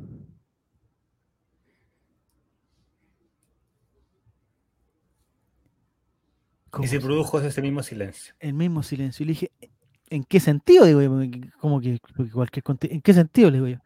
¿Cómo 6.70 6.84
Y 6.84 6.88
se 6.88 7.00
produjo 7.00 7.40
ese 7.40 7.62
mismo 7.62 7.82
silencio. 7.82 8.34
el 8.40 8.52
mismo 8.54 8.82
silencio. 8.82 9.24
Y 9.24 9.26
le 9.26 9.32
dije, 9.32 9.50
¿en 10.10 10.24
qué 10.24 10.38
sentido? 10.40 10.84
Digo 10.84 11.00
yo, 11.00 11.10
como 11.60 11.80
que 11.80 11.98
cualquier 12.32 12.62
conte- 12.62 12.92
¿En 12.92 13.00
qué 13.00 13.14
sentido? 13.14 13.50
Le 13.50 13.56
digo 13.58 13.68
yo. 13.68 13.78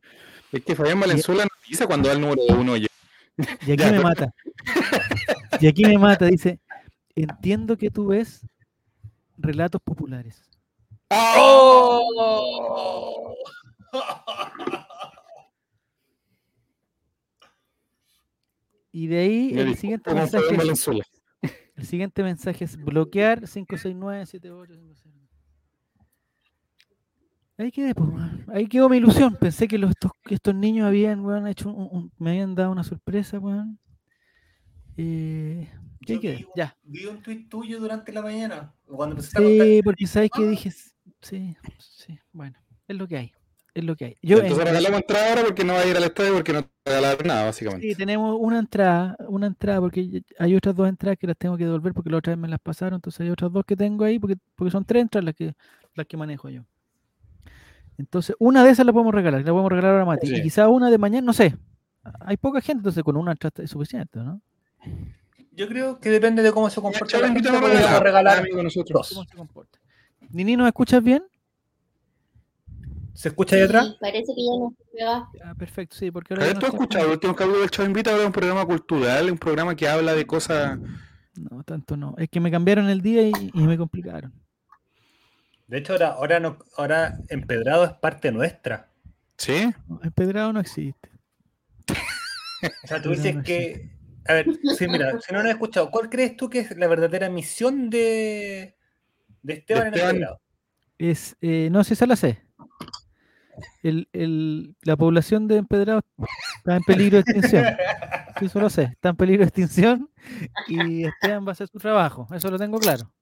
Es 0.51 0.65
que 0.65 0.75
Fabián 0.75 0.99
Valenzuela 1.01 1.45
no 1.45 1.51
avisa 1.65 1.87
cuando 1.87 2.09
da 2.09 2.15
el 2.15 2.21
número 2.21 2.43
de 2.45 2.53
uno. 2.55 2.77
ya. 2.77 2.89
Y 3.67 3.73
aquí 3.73 3.77
Ya, 3.83 3.87
me 3.87 3.91
pero- 3.99 4.03
mata. 4.03 4.35
Y 5.61 5.67
aquí 5.69 5.85
me 5.85 5.97
mata, 5.97 6.27
dice, 6.27 6.59
entiendo 7.15 7.77
que 7.77 7.89
tú 7.91 8.09
ves 8.09 8.45
relatos 9.39 9.81
populares. 9.81 10.43
¡Oh! 11.15 13.35
Y 18.95 19.07
de 19.07 19.19
ahí 19.21 19.59
el 19.59 19.75
siguiente 19.77 20.13
mensaje 20.13 20.55
es, 20.55 20.87
el 21.77 21.87
siguiente 21.87 22.23
mensaje 22.23 22.65
es 22.65 22.77
bloquear 22.77 23.41
569-7856. 23.43 24.97
Ahí 27.59 27.71
quedé, 27.71 27.95
pues, 27.95 28.09
ahí 28.49 28.67
quedó 28.67 28.89
mi 28.89 28.97
ilusión. 28.99 29.37
Pensé 29.37 29.69
que, 29.69 29.79
los, 29.79 29.91
estos, 29.91 30.11
que 30.25 30.35
estos 30.35 30.55
niños 30.55 30.87
habían 30.87 31.21
weón, 31.25 31.47
hecho 31.47 31.71
un- 31.71 31.89
un- 31.97 32.13
me 32.19 32.31
habían 32.31 32.55
dado 32.55 32.73
una 32.73 32.83
sorpresa, 32.85 33.39
weón. 33.39 33.79
Eh, 34.97 35.71
ahí 36.09 36.19
quedé, 36.19 36.37
vi 36.37 36.45
un- 36.45 36.51
ya. 36.57 36.77
Vi 36.83 37.07
un 37.07 37.23
tuit 37.23 37.49
tuyo 37.49 37.79
durante 37.79 38.13
la 38.13 38.23
mañana. 38.23 38.75
Cuando 38.87 39.15
empezaste 39.15 39.39
a 39.39 39.43
contar. 39.43 39.67
Sí, 39.67 39.81
porque 39.85 40.07
sabes 40.07 40.31
que 40.35 40.43
Ah. 40.43 40.47
dije, 40.51 40.73
sí, 41.23 41.57
sí, 41.79 42.19
bueno, 42.33 42.59
es 42.89 42.97
lo 42.97 43.07
que 43.09 43.17
hay, 43.17 43.33
es 43.75 43.85
lo 43.85 43.97
que 43.97 44.05
hay. 44.07 44.17
Yo, 44.23 44.37
Entonces 44.39 44.59
en- 44.59 44.65
regalamos 44.67 45.01
entrada 45.01 45.29
ahora 45.31 45.43
porque 45.45 45.65
no 45.65 45.73
va 45.75 45.81
a 45.81 45.87
ir 45.87 45.97
al 45.97 46.05
estadio 46.05 46.35
porque 46.35 46.53
no 46.53 46.63
te 46.63 46.71
regalaron 46.85 47.27
nada, 47.27 47.45
básicamente. 47.47 47.89
sí, 47.89 47.95
tenemos 47.95 48.37
una 48.39 48.59
entrada, 48.59 49.17
una 49.29 49.47
entrada, 49.47 49.81
porque 49.81 50.23
hay 50.39 50.55
otras 50.57 50.75
dos 50.77 50.89
entradas 50.89 51.19
que 51.19 51.27
las 51.27 51.37
tengo 51.37 51.57
que 51.57 51.65
devolver 51.65 51.93
porque 51.95 52.11
la 52.11 52.19
otra 52.19 52.33
vez 52.33 52.39
me 52.39 52.49
las 52.49 52.61
pasaron, 52.61 52.97
entonces 52.97 53.21
hay 53.21 53.31
otras 53.31 53.51
dos 53.53 53.65
que 53.65 53.77
tengo 53.77 54.05
ahí 54.05 54.19
porque, 54.19 54.37
porque 54.55 54.71
son 54.71 54.85
tres 54.85 55.03
entradas 55.03 55.25
las 55.25 55.35
que, 55.35 55.55
las 55.95 56.07
que 56.07 56.17
manejo 56.17 56.49
yo. 56.51 56.63
Entonces, 57.99 58.35
una 58.39 58.65
de 58.65 58.71
esas 58.71 58.87
la 58.87 58.93
podemos 58.93 59.15
regalar, 59.15 59.41
la 59.43 59.51
podemos 59.53 59.71
regalar 59.71 59.91
ahora 59.93 60.03
a 60.03 60.07
Mati. 60.07 60.35
Y 60.35 60.43
quizá 60.43 60.69
una 60.69 60.91
de 60.91 60.99
mañana, 60.99 61.25
no 61.27 61.33
sé. 61.33 61.57
Hay 62.21 62.37
poca 62.37 62.61
gente, 62.61 62.79
entonces 62.81 63.03
con 63.05 63.17
una 63.17 63.33
entrada 63.33 63.63
es 63.63 63.71
suficiente, 63.71 64.19
¿no? 64.19 64.41
Yo 65.53 65.69
creo 65.69 66.01
que 66.01 66.09
depende 66.11 66.43
de 66.43 66.51
cómo 66.51 66.69
se 66.71 66.81
comporta 66.81 67.19
la 67.21 67.29
gente. 67.29 67.43
Podríamos 67.51 67.71
regalar, 67.71 68.03
regalar 68.03 68.39
amigo, 68.39 68.63
nosotros. 68.63 69.11
¿Cómo 69.13 69.25
se 69.25 69.37
comporta? 69.37 69.79
Nini, 70.33 70.57
¿nos 70.57 70.67
escuchas 70.67 71.03
bien? 71.03 71.23
¿Se 73.13 73.29
escucha 73.29 73.57
ahí 73.57 73.63
atrás? 73.63 73.97
Parece 74.01 74.33
que 74.35 74.43
ya 74.43 74.59
no 74.59 74.75
se 74.77 74.85
pega. 74.91 75.29
Ah, 75.45 75.55
perfecto, 75.55 75.97
sí, 75.97 76.11
porque 76.11 76.33
ahora 76.33 76.55
¿tú 76.55 76.61
no 76.61 76.67
has 76.67 76.73
escuchado 76.73 77.05
el 77.05 77.11
último 77.13 77.37
capítulo 77.37 77.61
del 77.61 77.71
Chavo 77.71 77.87
Invita? 77.87 78.11
Ahora 78.11 78.23
es 78.23 78.27
un 78.27 78.33
programa 78.33 78.65
cultural, 78.65 79.31
un 79.31 79.39
programa 79.39 79.77
que 79.77 79.87
habla 79.87 80.15
de 80.15 80.27
cosas. 80.27 80.79
No, 81.35 81.63
tanto 81.65 81.97
no. 81.97 82.15
Es 82.17 82.31
que 82.31 82.41
me 82.41 82.51
cambiaron 82.51 82.89
el 82.89 83.03
día 83.03 83.29
y, 83.29 83.33
y 83.53 83.63
me 83.63 83.77
complicaron. 83.77 84.33
De 85.67 85.79
hecho, 85.79 85.93
ahora, 85.93 86.09
ahora, 86.09 86.41
no, 86.41 86.59
ahora 86.77 87.19
Empedrado 87.29 87.85
es 87.85 87.93
parte 87.93 88.33
nuestra. 88.33 88.89
¿Sí? 89.37 89.71
No, 89.89 90.01
El 90.03 90.13
pedrado 90.13 90.53
no 90.53 90.61
existe. 90.61 91.11
O 92.85 92.87
sea, 92.87 93.03
tú 93.03 93.11
dices 93.11 93.37
no 93.37 93.43
que. 93.43 93.91
A 94.27 94.35
ver, 94.35 94.47
sí, 94.79 94.87
mira, 94.87 95.19
si 95.21 95.33
no 95.33 95.43
lo 95.43 95.49
has 95.49 95.55
escuchado, 95.55 95.91
¿cuál 95.91 96.09
crees 96.09 96.37
tú 96.37 96.49
que 96.49 96.61
es 96.61 96.77
la 96.77 96.87
verdadera 96.87 97.29
misión 97.29 97.91
de, 97.91 98.77
de 99.43 99.55
Esteban 99.55 99.89
en 99.89 99.95
Esteban. 99.95 100.11
Empedrado? 100.17 100.41
Es, 100.99 101.37
eh, 101.41 101.69
no 101.71 101.83
sé 101.85 101.89
si 101.89 101.93
esa 101.95 102.07
la 102.07 102.17
sé. 102.17 102.43
El, 103.83 104.09
el- 104.13 104.75
la 104.83 104.97
población 104.97 105.47
de 105.49 105.57
Empedrado 105.57 106.01
está 106.57 106.77
en 106.77 106.83
peligro 106.85 107.17
de 107.17 107.21
extinción. 107.21 107.65
Sí, 108.39 108.47
eso 108.47 108.61
lo 108.61 108.71
sé. 108.71 108.85
Está 108.85 109.11
en 109.11 109.17
peligro 109.17 109.41
de 109.41 109.49
extinción 109.49 110.11
y 110.69 111.05
Esteban 111.05 111.45
va 111.45 111.51
a 111.51 111.53
hacer 111.53 111.69
su 111.69 111.79
trabajo. 111.79 112.27
Eso 112.35 112.51
lo 112.51 112.59
tengo 112.59 112.79
claro. 112.79 113.13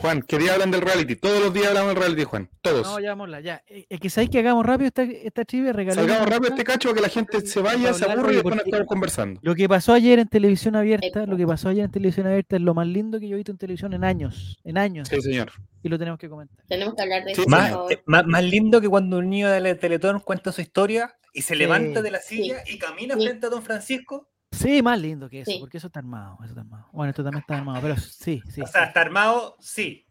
Juan, 0.00 0.22
¿qué 0.22 0.38
día 0.38 0.54
hablan 0.54 0.70
del 0.70 0.80
reality? 0.80 1.14
Todos 1.16 1.42
los 1.42 1.52
días 1.52 1.66
hablamos 1.68 1.90
del 1.94 2.02
reality, 2.02 2.24
Juan. 2.24 2.48
Todos. 2.62 2.86
No, 2.86 3.00
ya 3.00 3.10
vámonos, 3.10 3.42
ya. 3.44 3.62
Eh, 3.68 3.84
Es 3.90 4.00
que 4.00 4.08
sabéis 4.08 4.30
que 4.30 4.38
hagamos 4.38 4.64
rápido 4.64 4.88
esta, 4.88 5.02
esta 5.02 5.44
trivia, 5.44 5.74
regalemos 5.74 6.06
Salgamos 6.08 6.30
rápido 6.32 6.50
este 6.52 6.64
cacho 6.64 6.88
para 6.88 6.96
que 6.96 7.02
la 7.02 7.08
gente 7.10 7.46
se 7.46 7.60
vaya, 7.60 7.92
se 7.92 8.10
aburre 8.10 8.32
y 8.32 8.34
después 8.36 8.56
estamos 8.64 8.86
conversando. 8.86 9.38
Lo 9.42 9.54
que 9.54 9.68
pasó 9.68 9.92
ayer 9.92 10.18
en 10.18 10.28
televisión 10.28 10.74
abierta, 10.74 11.26
lo 11.26 11.36
que 11.36 11.46
pasó 11.46 11.68
ayer 11.68 11.84
en 11.84 11.90
televisión 11.90 12.26
abierta 12.26 12.56
es 12.56 12.62
lo 12.62 12.72
más 12.72 12.86
lindo 12.86 13.20
que 13.20 13.28
yo 13.28 13.34
he 13.34 13.36
visto 13.36 13.52
en 13.52 13.58
televisión 13.58 13.92
en 13.92 14.04
años, 14.04 14.58
en 14.64 14.78
años, 14.78 15.08
Sí, 15.08 15.20
señor. 15.20 15.52
y 15.82 15.88
lo 15.90 15.98
tenemos 15.98 16.18
que 16.18 16.30
comentar. 16.30 16.64
Tenemos 16.66 16.94
que 16.94 17.02
hablar 17.02 17.24
de 17.24 17.34
Sí, 17.34 17.42
eso, 17.42 17.50
Más, 17.50 17.72
eh, 17.90 18.02
más, 18.06 18.26
más 18.26 18.42
lindo 18.42 18.80
que 18.80 18.88
cuando 18.88 19.18
un 19.18 19.28
niño 19.28 19.50
de 19.50 19.74
Teletón 19.74 20.20
cuenta 20.20 20.50
su 20.50 20.62
historia 20.62 21.14
y 21.34 21.42
se 21.42 21.52
Sí. 21.52 21.58
levanta 21.58 22.00
de 22.00 22.10
la 22.10 22.20
silla 22.20 22.62
y 22.66 22.78
camina 22.78 23.16
Sí. 23.16 23.22
frente 23.26 23.46
a 23.46 23.50
Don 23.50 23.62
Francisco. 23.62 24.28
Sí, 24.52 24.82
más 24.82 25.00
lindo 25.00 25.28
que 25.30 25.42
eso, 25.42 25.52
Sí. 25.52 25.58
porque 25.60 25.76
eso 25.78 25.86
está 25.86 26.00
armado, 26.00 26.34
eso 26.40 26.46
está 26.48 26.60
armado. 26.62 26.88
Bueno, 26.92 27.10
esto 27.10 27.22
también 27.22 27.40
está 27.40 27.56
armado, 27.58 27.80
pero 27.80 27.96
sí, 27.96 28.42
sí. 28.50 28.60
o 28.62 28.66
sea, 28.66 28.82
sí. 28.82 28.88
está 28.88 29.00
armado, 29.00 29.56
sí. 29.60 30.04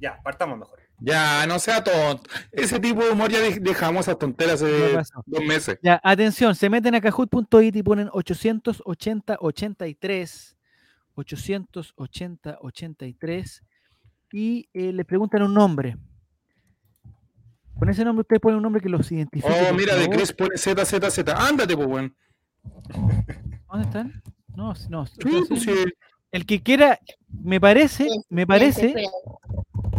Ya, 0.00 0.18
partamos 0.22 0.58
mejor. 0.58 0.80
Ya, 0.98 1.46
no 1.46 1.58
sea 1.58 1.84
tonto. 1.84 2.22
Ese 2.52 2.80
tipo 2.80 3.04
de 3.04 3.10
humor 3.10 3.30
ya 3.30 3.40
dej- 3.40 3.60
dejamos 3.60 4.06
esas 4.06 4.18
tonteras 4.18 4.62
hace 4.62 4.96
dos 5.26 5.44
meses. 5.44 5.78
Ya, 5.82 6.00
atención, 6.02 6.54
se 6.54 6.70
meten 6.70 6.94
a 6.94 7.00
kahoot.it 7.00 7.76
y 7.76 7.82
ponen 7.82 8.08
880-83, 8.08 10.54
880-83 11.16 13.62
y 14.32 14.68
eh, 14.72 14.92
le 14.92 15.04
preguntan 15.04 15.42
un 15.42 15.54
nombre. 15.54 15.96
Con 17.78 17.88
ese 17.88 18.04
nombre 18.04 18.20
ustedes 18.22 18.40
ponen 18.40 18.56
un 18.58 18.62
nombre 18.62 18.80
que 18.80 18.88
los 18.88 19.10
identifique. 19.10 19.52
Oh, 19.70 19.74
mira, 19.74 19.94
de. 19.96 20.08
Chris 20.08 20.32
pone 20.32 20.56
ZZZ. 20.56 21.18
Ándate, 21.34 21.74
pues, 21.76 21.88
weón. 21.88 22.14
¿Dónde 23.70 23.86
están? 23.86 24.22
No, 24.54 24.74
no. 24.90 25.06
Sí, 25.06 25.14
pues, 25.22 25.48
siguen- 25.48 25.58
sí. 25.86 25.92
El 26.30 26.46
que 26.46 26.62
quiera, 26.62 26.98
me 27.28 27.60
parece, 27.60 28.08
me 28.30 28.46
parece, 28.46 28.94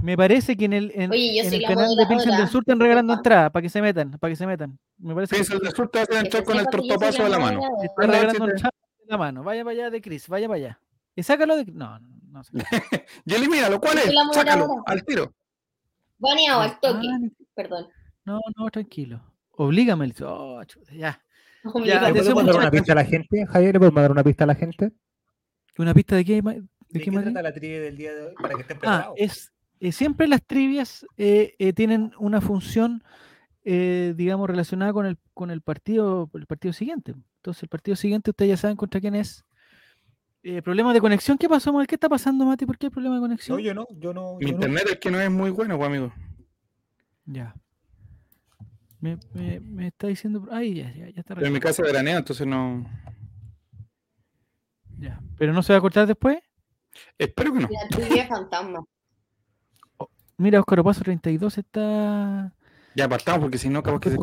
me 0.02 0.17
parece 0.17 0.58
que 0.58 0.65
en 0.65 0.73
el, 0.73 0.91
en, 0.95 1.12
Oye, 1.12 1.39
en 1.45 1.54
el 1.54 1.63
canal 1.63 1.95
de 1.95 2.08
Pilsen 2.08 2.36
del 2.38 2.47
Sur 2.47 2.63
están 2.63 2.80
regalando 2.80 3.13
entradas 3.13 3.52
para 3.52 3.62
que 3.62 3.69
se 3.69 3.82
metan, 3.84 4.12
para 4.19 4.32
que 4.32 4.36
se 4.36 4.47
metan. 4.47 4.80
Me 4.97 5.13
parece 5.13 5.36
que 5.36 5.41
Piensa 5.41 5.54
el 5.54 5.60
de 5.60 5.71
sur 5.71 5.89
te 5.89 6.06
Que 6.08 6.17
entrar 6.17 6.43
con 6.43 6.58
el 6.58 6.65
tortopaso 6.67 7.23
de 7.23 7.30
la 7.30 7.38
mano. 7.39 7.60
moderadora. 7.60 7.84
está 7.84 7.93
Bueno, 7.95 8.13
regalando 8.13 8.45
entradas 8.45 8.73
en 8.99 9.08
la 9.10 9.17
mano. 9.17 9.43
Vaya 9.43 9.63
para 9.63 9.71
allá 9.73 9.89
de 9.91 10.02
Chris, 10.02 10.28
vaya 10.28 10.47
para 10.47 10.58
allá. 10.58 10.80
Y 11.15 11.21
sácalo 11.23 11.56
de 11.56 11.65
No, 11.65 11.99
no, 11.99 12.10
no. 12.32 12.43
sé. 12.43 12.52
Y 13.26 13.34
elimínalo, 13.36 13.80
¿cuál 13.80 13.99
es? 13.99 14.12
Sácalo, 14.34 14.67
al 14.88 15.04
tiro. 15.06 15.32
Baneado 16.17 16.62
al 16.62 16.80
toque. 16.80 17.08
Ah, 17.12 17.19
Perdón. 17.54 17.88
No, 18.26 18.39
no, 18.58 18.69
tranquilo. 18.71 19.21
Oblígame. 19.52 20.06
el- 20.06 20.15
Oh, 20.23 20.62
ya. 20.91 21.21
Ya, 21.86 22.12
¿Le 22.12 22.19
podemos 22.19 22.45
dar 22.45 22.56
una 22.58 22.71
pista 22.71 22.91
a 22.91 22.95
la 22.95 23.06
gente? 23.06 23.45
Javier, 23.45 23.73
¿le 23.73 23.80
podemos 23.80 24.02
dar 24.02 24.12
una 24.12 24.23
pista 24.23 24.43
a 24.43 24.47
la 24.47 24.56
gente? 24.56 24.91
¿Una 25.78 25.93
pista 25.93 26.15
de 26.15 26.26
qué? 26.26 26.41
¿De, 26.41 26.62
¿De 26.89 26.99
qué, 26.99 27.10
qué 27.10 27.19
trata 27.19 27.41
la 27.41 27.54
trivia 27.54 27.82
del 27.82 27.97
día 27.97 28.13
de 28.13 28.28
hoy? 28.28 28.34
Para 28.39 28.56
que 28.56 28.62
estén 28.62 28.78
Ah, 28.84 29.12
es 29.15 29.52
eh, 29.80 29.91
siempre 29.91 30.28
las 30.28 30.43
trivias 30.45 31.06
eh, 31.17 31.56
eh, 31.60 31.73
tienen 31.73 32.12
una 32.17 32.41
función, 32.41 33.04
eh, 33.63 34.13
digamos, 34.15 34.47
relacionada 34.49 34.93
con 34.93 35.06
el, 35.06 35.17
con 35.34 35.52
el 35.52 35.62
partido, 35.62 36.30
el 36.34 36.45
partido 36.45 36.73
siguiente. 36.73 37.13
Entonces, 37.38 37.63
el 37.63 37.69
partido 37.69 37.95
siguiente, 37.95 38.32
ustedes 38.32 38.49
ya 38.49 38.58
saben 38.58 38.78
contra 38.78 39.02
quién 39.02 39.15
es. 39.15 39.43
Eh, 40.43 40.62
¿Problemas 40.62 40.93
de 40.93 41.02
conexión? 41.02 41.38
¿Qué 41.38 41.47
pasó, 41.47 41.71
Mati? 41.71 41.88
¿Qué 41.88 41.95
está 41.95 42.10
pasando, 42.10 42.45
Mati? 42.45 42.65
¿Por 42.65 42.78
qué 42.78 42.88
hay 42.88 42.89
problema 42.91 43.15
de 43.15 43.21
conexión? 43.21 43.58
No, 43.58 43.63
yo 43.63 43.73
no, 43.73 43.88
yo 43.91 44.13
no. 44.13 44.36
Mi 44.39 44.45
yo 44.45 44.52
no. 44.52 44.56
internet 44.56 44.84
es 44.91 44.99
que 44.99 45.10
no 45.10 45.19
es 45.19 45.32
muy 45.32 45.49
bueno, 45.49 45.78
pues, 45.78 45.88
amigo. 45.88 46.13
Ya. 47.26 47.56
Me, 49.04 49.18
me- 49.34 49.60
me 49.60 49.88
está 49.88 50.08
diciendo. 50.08 50.48
Ay, 50.50 50.76
ya, 50.76 50.89
ya, 50.94 51.10
ya 51.10 51.20
está 51.20 51.36
Pero 51.36 51.46
en 51.48 51.52
mi 51.52 51.60
casa 51.60 51.84
veranea, 51.84 52.16
entonces 52.20 52.48
no. 52.48 52.89
Ya. 54.98 55.20
¿Pero 55.38 55.52
no 55.52 55.62
se 55.62 55.74
va 55.74 55.80
a 55.80 55.82
cortar 55.82 56.08
después? 56.08 56.38
Espero 57.18 57.52
que 57.52 57.60
no. 57.60 57.68
La 57.70 57.88
trivia 57.89 58.28
fantasma. 58.28 58.86
Mira, 60.38 60.62
Oscar 60.62 60.80
Opaso 60.80 61.02
32 61.04 61.58
está. 61.58 62.54
Ya 62.96 63.10
partamos 63.10 63.42
porque 63.42 63.58
si 63.58 63.70
no, 63.70 63.82
capaz 63.84 64.00
que 64.00 64.12
se. 64.12 64.18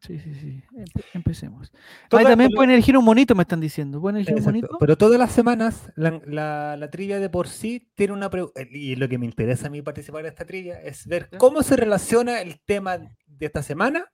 Sí, 0.00 0.18
sí, 0.20 0.34
sí. 0.34 0.62
Empe- 0.72 1.04
empecemos. 1.12 1.72
Ahí 2.12 2.24
también 2.24 2.50
pueden 2.54 2.70
elegir 2.70 2.96
un 2.96 3.04
monito, 3.04 3.34
me 3.34 3.42
están 3.42 3.60
diciendo. 3.60 4.00
¿Pueden 4.00 4.16
elegir 4.16 4.36
un 4.36 4.44
monito? 4.44 4.76
Pero 4.80 4.96
todas 4.96 5.18
las 5.18 5.32
semanas 5.32 5.90
la, 5.96 6.22
la- 6.24 6.76
la 6.78 6.90
trivia 6.90 7.18
de 7.20 7.28
por 7.28 7.48
sí 7.48 7.90
tiene 7.94 8.14
una 8.14 8.30
pregunta. 8.30 8.62
Y 8.70 8.96
lo 8.96 9.08
que 9.10 9.18
me 9.18 9.26
interesa 9.26 9.66
a 9.66 9.70
mí 9.70 9.82
participar 9.82 10.20
en 10.20 10.26
esta 10.28 10.46
trivia 10.46 10.80
es 10.80 11.06
ver 11.06 11.28
cómo 11.36 11.62
se 11.64 11.76
relaciona 11.76 12.40
el 12.40 12.60
tema 12.60 12.98
de 13.38 13.46
esta 13.46 13.62
semana. 13.62 14.10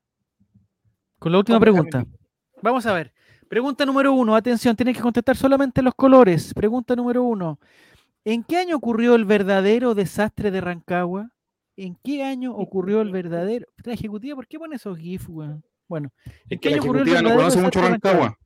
Con 1.18 1.32
la 1.32 1.38
última 1.38 1.60
pregunta. 1.60 2.06
Vamos 2.62 2.86
a 2.86 2.92
ver. 2.92 3.12
Pregunta 3.48 3.84
número 3.84 4.12
uno. 4.12 4.36
Atención, 4.36 4.76
tienen 4.76 4.94
que 4.94 5.00
contestar 5.00 5.36
solamente 5.36 5.82
los 5.82 5.94
colores. 5.94 6.54
Pregunta 6.54 6.94
número 6.94 7.22
uno. 7.24 7.58
¿En 8.24 8.44
qué 8.44 8.58
año 8.58 8.76
ocurrió 8.76 9.14
el 9.14 9.24
verdadero 9.24 9.94
desastre 9.94 10.50
de 10.50 10.60
Rancagua? 10.60 11.30
¿En 11.76 11.96
qué 12.04 12.22
año 12.22 12.54
ocurrió 12.54 13.00
el 13.00 13.10
verdadero? 13.10 13.66
La 13.84 13.94
ejecutiva, 13.94 14.36
¿por 14.36 14.46
qué 14.46 14.58
pone 14.58 14.76
esos 14.76 14.98
GIF, 14.98 15.28
weón? 15.30 15.64
Bueno, 15.88 16.12
¿en 16.24 16.32
Es 16.48 16.60
que 16.60 16.70
la 16.70 16.76
año 16.76 16.84
ocurrió 16.84 17.02
el 17.02 17.08
ejecutiva 17.08 17.22
no 17.22 17.36
verdadero 17.36 17.60
conoce 17.60 17.62
mucho 17.62 17.80
Rancagua. 17.80 18.38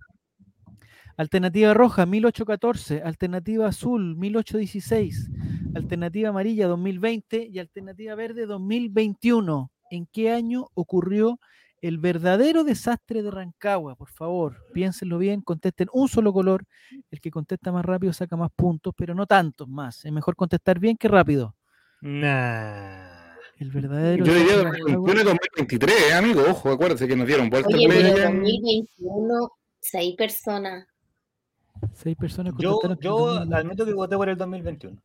Alternativa 1.17 1.75
roja, 1.75 2.07
1814. 2.07 3.03
Alternativa 3.03 3.67
azul, 3.67 4.17
1816. 4.17 5.31
Alternativa 5.75 6.31
amarilla, 6.31 6.67
2020. 6.67 7.49
Y 7.51 7.59
alternativa 7.59 8.15
verde, 8.15 8.47
2021. 8.47 9.71
¿En 9.95 10.07
qué 10.07 10.33
año 10.33 10.67
ocurrió 10.75 11.39
el 11.81 11.99
verdadero 11.99 12.65
desastre 12.65 13.23
de 13.23 13.31
Rancagua? 13.31 13.95
Por 13.95 14.09
favor, 14.11 14.57
piénsenlo 14.73 15.19
bien, 15.19 15.41
contesten 15.41 15.89
un 15.93 16.09
solo 16.09 16.33
color. 16.33 16.65
El 17.13 17.21
que 17.21 17.31
contesta 17.31 17.71
más 17.71 17.85
rápido 17.85 18.13
saca 18.13 18.37
más 18.37 18.51
puntos, 18.57 18.93
pero 18.97 19.15
no 19.15 19.25
tantos 19.27 19.69
más. 19.69 20.05
Es 20.05 20.11
mejor 20.11 20.35
contestar 20.35 20.81
bien 20.81 20.97
que 20.97 21.07
rápido. 21.07 21.55
Nah. 22.01 23.23
El 23.57 23.71
verdadero 23.71 24.25
Yo 24.25 24.35
diría 24.35 24.57
desastre 24.57 24.83
de 24.85 24.93
2021 24.95 25.05
Rancagua. 25.05 25.21
y 25.21 25.25
2023, 25.25 25.97
eh, 26.11 26.15
amigo. 26.15 26.43
Ojo, 26.51 26.73
acuérdense 26.73 27.07
que 27.07 27.15
nos 27.15 27.27
dieron 27.29 27.49
vuelta 27.49 27.69
Oye, 27.69 27.85
el 27.85 27.89
play 27.91 28.03
pero 28.03 28.15
allá 28.17 28.27
en- 28.31 28.37
2021, 28.43 29.51
seis 29.79 30.17
personas. 30.17 30.87
Seis 31.93 32.17
personas 32.17 32.53
Yo, 32.59 32.81
yo 33.01 33.17
2020. 33.35 33.57
admito 33.57 33.87
que 33.87 33.93
voté 33.95 34.17
por 34.17 34.29
el 34.29 34.37
2021. 34.37 35.01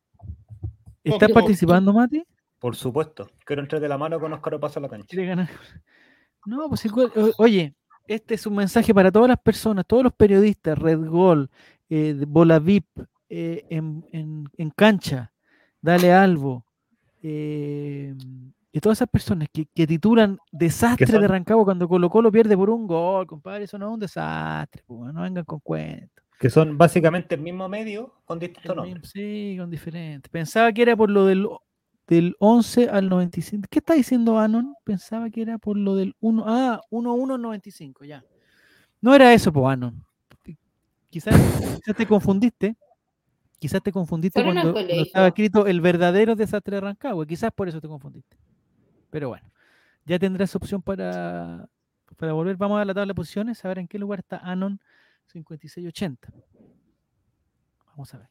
¿Estás 1.04 1.30
participando, 1.30 1.92
Mati? 1.92 2.24
Por 2.60 2.76
supuesto. 2.76 3.30
Quiero 3.44 3.62
entrar 3.62 3.80
de 3.80 3.88
la 3.88 3.98
mano 3.98 4.20
con 4.20 4.32
Oscar 4.32 4.60
Paso 4.60 4.78
a 4.78 4.82
la 4.82 4.88
cancha. 4.88 5.06
quiere 5.08 5.26
ganar. 5.26 5.48
No, 6.46 6.68
pues 6.68 6.84
igual, 6.84 7.10
oye, 7.38 7.74
este 8.06 8.34
es 8.34 8.46
un 8.46 8.54
mensaje 8.54 8.94
para 8.94 9.10
todas 9.10 9.28
las 9.28 9.38
personas, 9.38 9.84
todos 9.86 10.04
los 10.04 10.12
periodistas, 10.12 10.78
Red 10.78 11.04
Gol, 11.06 11.50
eh, 11.88 12.24
Bola 12.28 12.58
VIP, 12.58 12.86
eh, 13.28 13.64
en, 13.70 14.04
en- 14.12 14.48
en 14.56 14.70
cancha, 14.70 15.32
Dale 15.82 16.12
Albo, 16.12 16.64
eh, 17.22 18.14
y 18.72 18.80
todas 18.80 18.98
esas 18.98 19.08
personas 19.08 19.48
que, 19.52 19.66
que 19.74 19.86
titulan 19.86 20.38
desastre 20.52 21.06
de 21.06 21.28
Rancagua 21.28 21.64
cuando 21.64 21.88
Colo 21.88 22.08
Colo 22.08 22.30
pierde 22.32 22.56
por 22.56 22.70
un 22.70 22.86
gol, 22.86 23.26
compadre, 23.26 23.64
eso 23.64 23.78
no 23.78 23.88
es 23.88 23.94
un 23.94 24.00
desastre, 24.00 24.82
pues, 24.86 25.12
no 25.12 25.22
vengan 25.22 25.44
con 25.44 25.60
cuentos. 25.60 26.24
Que 26.38 26.48
son 26.48 26.78
básicamente 26.78 27.34
el 27.34 27.42
mismo 27.42 27.68
medio 27.68 28.14
con 28.24 28.38
distinto 28.38 28.72
El 28.72 28.76
nombre. 28.76 28.94
mismo- 28.94 29.10
Sí, 29.12 29.56
con 29.58 29.68
diferente. 29.70 30.28
Pensaba 30.30 30.72
que 30.72 30.82
era 30.82 30.96
por 30.96 31.10
lo 31.10 31.26
del, 31.26 31.46
del 32.10 32.34
11 32.40 32.88
al 32.88 33.08
95. 33.08 33.68
¿Qué 33.70 33.78
está 33.78 33.94
diciendo 33.94 34.36
Anon? 34.36 34.74
Pensaba 34.82 35.30
que 35.30 35.42
era 35.42 35.58
por 35.58 35.78
lo 35.78 35.94
del 35.94 36.16
1. 36.18 36.44
Ah, 36.44 36.80
1-1 36.90 37.34
al 37.34 37.42
95, 37.42 38.04
ya. 38.04 38.24
No 39.00 39.14
era 39.14 39.32
eso, 39.32 39.52
pues, 39.52 39.64
Anon. 39.72 40.04
Quizás, 41.08 41.34
quizás 41.76 41.96
te 41.96 42.06
confundiste. 42.06 42.76
Quizás 43.60 43.80
te 43.80 43.92
confundiste 43.92 44.42
cuando, 44.42 44.76
estaba 44.76 45.28
escrito 45.28 45.66
el 45.66 45.80
verdadero 45.80 46.34
desastre 46.34 46.76
de 46.76 46.80
Rancagua. 46.80 47.24
Quizás 47.26 47.52
por 47.52 47.68
eso 47.68 47.80
te 47.80 47.86
confundiste. 47.86 48.36
Pero 49.10 49.28
bueno, 49.28 49.48
ya 50.04 50.18
tendrás 50.18 50.54
opción 50.56 50.82
para, 50.82 51.68
para 52.16 52.32
volver. 52.32 52.56
Vamos 52.56 52.80
a 52.80 52.84
la 52.84 52.92
tabla 52.92 53.10
de 53.12 53.14
posiciones, 53.14 53.64
a 53.64 53.68
ver 53.68 53.78
en 53.78 53.86
qué 53.86 54.00
lugar 54.00 54.18
está 54.18 54.38
Anon 54.38 54.80
5680. 55.26 56.28
Vamos 57.86 58.14
a 58.14 58.18
ver. 58.18 58.28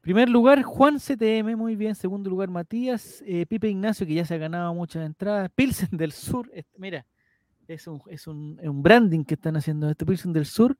Primer 0.00 0.28
lugar, 0.30 0.62
Juan 0.62 0.98
CTM, 0.98 1.56
muy 1.56 1.76
bien. 1.76 1.94
Segundo 1.94 2.30
lugar, 2.30 2.48
Matías. 2.48 3.22
eh, 3.26 3.44
Pipe 3.46 3.68
Ignacio, 3.68 4.06
que 4.06 4.14
ya 4.14 4.24
se 4.24 4.34
ha 4.34 4.38
ganado 4.38 4.72
muchas 4.74 5.04
entradas. 5.04 5.50
Pilsen 5.54 5.90
del 5.92 6.12
Sur, 6.12 6.50
este, 6.54 6.78
mira, 6.78 7.04
es 7.68 7.86
un, 7.86 8.00
es 8.08 8.26
un, 8.26 8.58
es 8.60 8.68
un 8.68 8.82
branding 8.82 9.24
que 9.24 9.34
están 9.34 9.56
haciendo 9.56 9.88
esto. 9.90 10.06
Pilsen 10.06 10.32
del 10.32 10.46
Sur, 10.46 10.76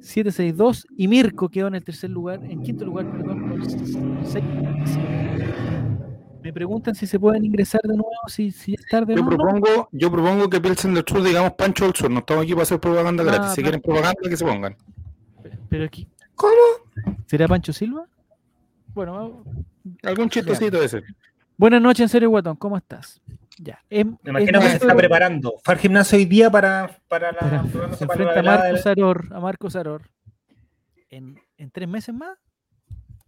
762. 0.00 0.86
Y 0.96 1.08
Mirko 1.08 1.48
quedó 1.48 1.68
en 1.68 1.74
el 1.76 1.84
tercer 1.84 2.10
lugar, 2.10 2.42
en 2.44 2.62
quinto 2.62 2.84
lugar, 2.84 3.10
perdón, 3.10 3.48
con 3.48 3.70
seis. 4.24 4.44
Me 6.42 6.52
preguntan 6.52 6.94
si 6.94 7.06
se 7.06 7.18
pueden 7.18 7.44
ingresar 7.44 7.80
de 7.82 7.94
nuevo, 7.96 8.10
si, 8.26 8.50
si 8.50 8.74
es 8.74 8.84
tarde. 8.90 9.14
Yo 9.14 9.22
¿no? 9.22 9.30
¿no? 9.30 9.36
propongo, 9.36 9.88
yo 9.92 10.10
propongo 10.10 10.50
que 10.50 10.60
Pilsen 10.60 10.92
del 10.94 11.04
Sur 11.06 11.22
digamos 11.22 11.52
Pancho 11.52 11.84
del 11.84 11.94
Sur. 11.94 12.10
No 12.10 12.18
estamos 12.18 12.44
aquí 12.44 12.52
para 12.52 12.62
hacer 12.64 12.80
propaganda 12.80 13.22
Ah, 13.22 13.26
gratis. 13.26 13.52
Si 13.54 13.62
quieren 13.62 13.80
propaganda, 13.80 14.20
que 14.28 14.36
se 14.36 14.44
pongan. 14.44 14.76
Pero 15.70 15.84
aquí, 15.84 16.06
¿Cómo? 16.34 16.52
¿será 17.26 17.46
Pancho 17.48 17.72
Silva? 17.72 18.06
Bueno, 18.94 19.12
vamos- 19.12 19.46
Algún 20.02 20.28
chistosito 20.30 20.78
de 20.80 20.86
ese. 20.86 21.02
buenas 21.56 21.82
noches, 21.82 22.00
en 22.00 22.08
serio, 22.08 22.30
Guatón, 22.30 22.56
¿cómo 22.56 22.76
estás? 22.76 23.20
Ya. 23.58 23.80
em- 23.90 24.16
Me 24.22 24.30
imagino 24.30 24.60
que 24.60 24.68
se 24.68 24.76
está 24.76 24.94
preparando. 24.96 25.54
Fue 25.62 25.74
al 25.74 25.80
gimnasio 25.80 26.18
hoy 26.18 26.24
día 26.24 26.50
para, 26.50 26.98
para 27.08 27.30
la. 27.32 27.38
Para- 27.38 27.62
se 27.62 27.68
para 27.68 27.86
la 27.86 27.92
enfrenta 27.92 28.30
a 28.30 28.34
velada 28.34 28.42
Marco 28.58 28.66
del- 28.74 28.78
Saror, 28.82 29.28
a 29.32 29.40
Marco 29.40 29.70
Saror. 29.70 30.02
En, 31.10 31.38
en 31.56 31.70
tres 31.70 31.88
meses 31.88 32.14
más, 32.14 32.36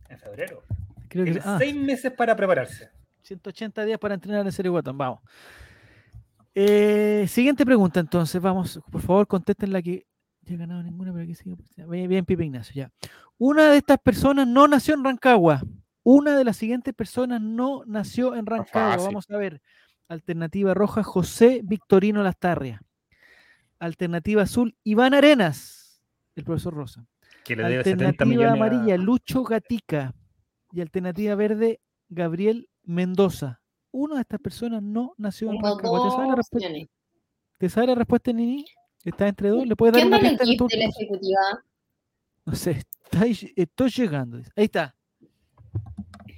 En 0.09 0.19
febrero. 0.19 0.63
Creo 1.09 1.25
que, 1.25 1.33
Tiene 1.33 1.47
ah, 1.47 1.57
seis 1.59 1.75
meses 1.77 2.13
para 2.13 2.35
prepararse. 2.35 2.91
180 3.23 3.85
días 3.85 3.99
para 3.99 4.15
entrenar 4.15 4.45
en 4.47 4.53
Serie 4.53 4.71
Guatón. 4.71 4.99
Vamos. 4.99 5.21
Eh, 6.55 7.27
siguiente 7.29 7.65
pregunta, 7.65 8.01
entonces. 8.01 8.41
Vamos, 8.41 8.81
por 8.91 9.03
favor, 9.03 9.27
contesten 9.27 9.73
la 9.73 9.83
que. 9.83 10.07
Ya 10.47 10.55
he 10.55 10.57
ganado 10.57 10.83
ninguna, 10.83 11.13
pero 11.13 11.25
aquí 11.25 11.35
sigue. 11.35 11.57
Bien, 11.89 12.09
bien, 12.09 12.25
Pipe 12.25 12.45
Ignacio, 12.45 12.73
ya. 12.75 12.93
Una 13.37 13.71
de 13.71 13.79
estas 13.79 13.99
personas 13.99 14.47
no 14.47 14.67
nació 14.69 14.95
en 14.95 15.05
Rancagua. 15.05 15.61
Una 16.05 16.37
de 16.37 16.45
las 16.45 16.57
siguientes 16.57 16.95
personas 16.95 17.41
no 17.41 17.83
nació 17.85 18.35
en 18.37 18.47
Rancagua. 18.47 18.93
fácil. 18.93 19.07
Vamos 19.09 19.31
a 19.31 19.37
ver. 19.37 19.61
Alternativa 20.09 20.73
roja, 20.73 21.03
José 21.03 21.61
Victorino 21.65 22.23
Lastarria. 22.23 22.81
Alternativa 23.79 24.43
azul, 24.43 24.77
Iván 24.85 25.15
Arenas, 25.15 26.01
el 26.37 26.45
profesor 26.45 26.75
Rosa. 26.75 27.07
Que 27.45 27.57
le 27.57 27.65
debe 27.65 27.85
70 27.85 28.05
Alternativa 28.11 28.51
a- 28.51 28.53
amarilla, 28.53 28.97
Lucho 28.97 29.43
Gatica. 29.43 30.15
Y 30.73 30.81
alternativa 30.81 31.35
verde, 31.35 31.81
Gabriel 32.09 32.69
Mendoza. 32.85 33.61
Una 33.91 34.17
de 34.17 34.21
estas 34.23 34.41
personas 34.41 34.83
no 34.83 35.13
nació 35.17 35.51
en 35.51 35.61
Rancagua. 35.63 36.05
¿Te 36.05 36.11
sabe 36.15 36.29
la 36.29 36.35
respuesta. 36.37 36.69
¿Te 37.59 37.69
sabe 37.69 37.87
la 37.89 37.95
respuesta 37.97 38.33
Nini? 38.33 38.65
¿Está 39.07 39.29
entre 39.29 39.51
dos? 39.51 39.67
¿Le 39.67 39.77
puedes 39.77 39.95
¿Qué 39.95 40.01
dar 40.11 40.21
una 40.21 40.29
pista 40.29 40.45
tu- 40.57 40.67
de 40.69 40.77
la 40.79 40.85
ejecutiva? 40.87 41.41
No 42.45 42.55
sé, 42.55 42.71
está 43.05 43.23
ahí- 43.23 43.53
estoy 43.57 43.91
llegando. 43.91 44.39
Ahí 44.57 44.65
está. 44.65 44.95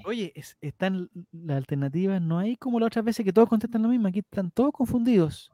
Oye, 0.05 0.33
es- 0.35 0.57
están 0.61 1.11
las 1.33 1.57
alternativas, 1.57 2.21
no 2.23 2.39
hay 2.39 2.57
como 2.57 2.79
las 2.79 2.89
otras 2.89 3.05
veces 3.05 3.25
que 3.25 3.33
todos 3.33 3.49
contestan 3.49 3.83
lo 3.83 3.89
mismo, 3.89 4.09
aquí 4.09 4.21
están 4.21 4.51
todos 4.51 4.71
confundidos. 4.73 5.51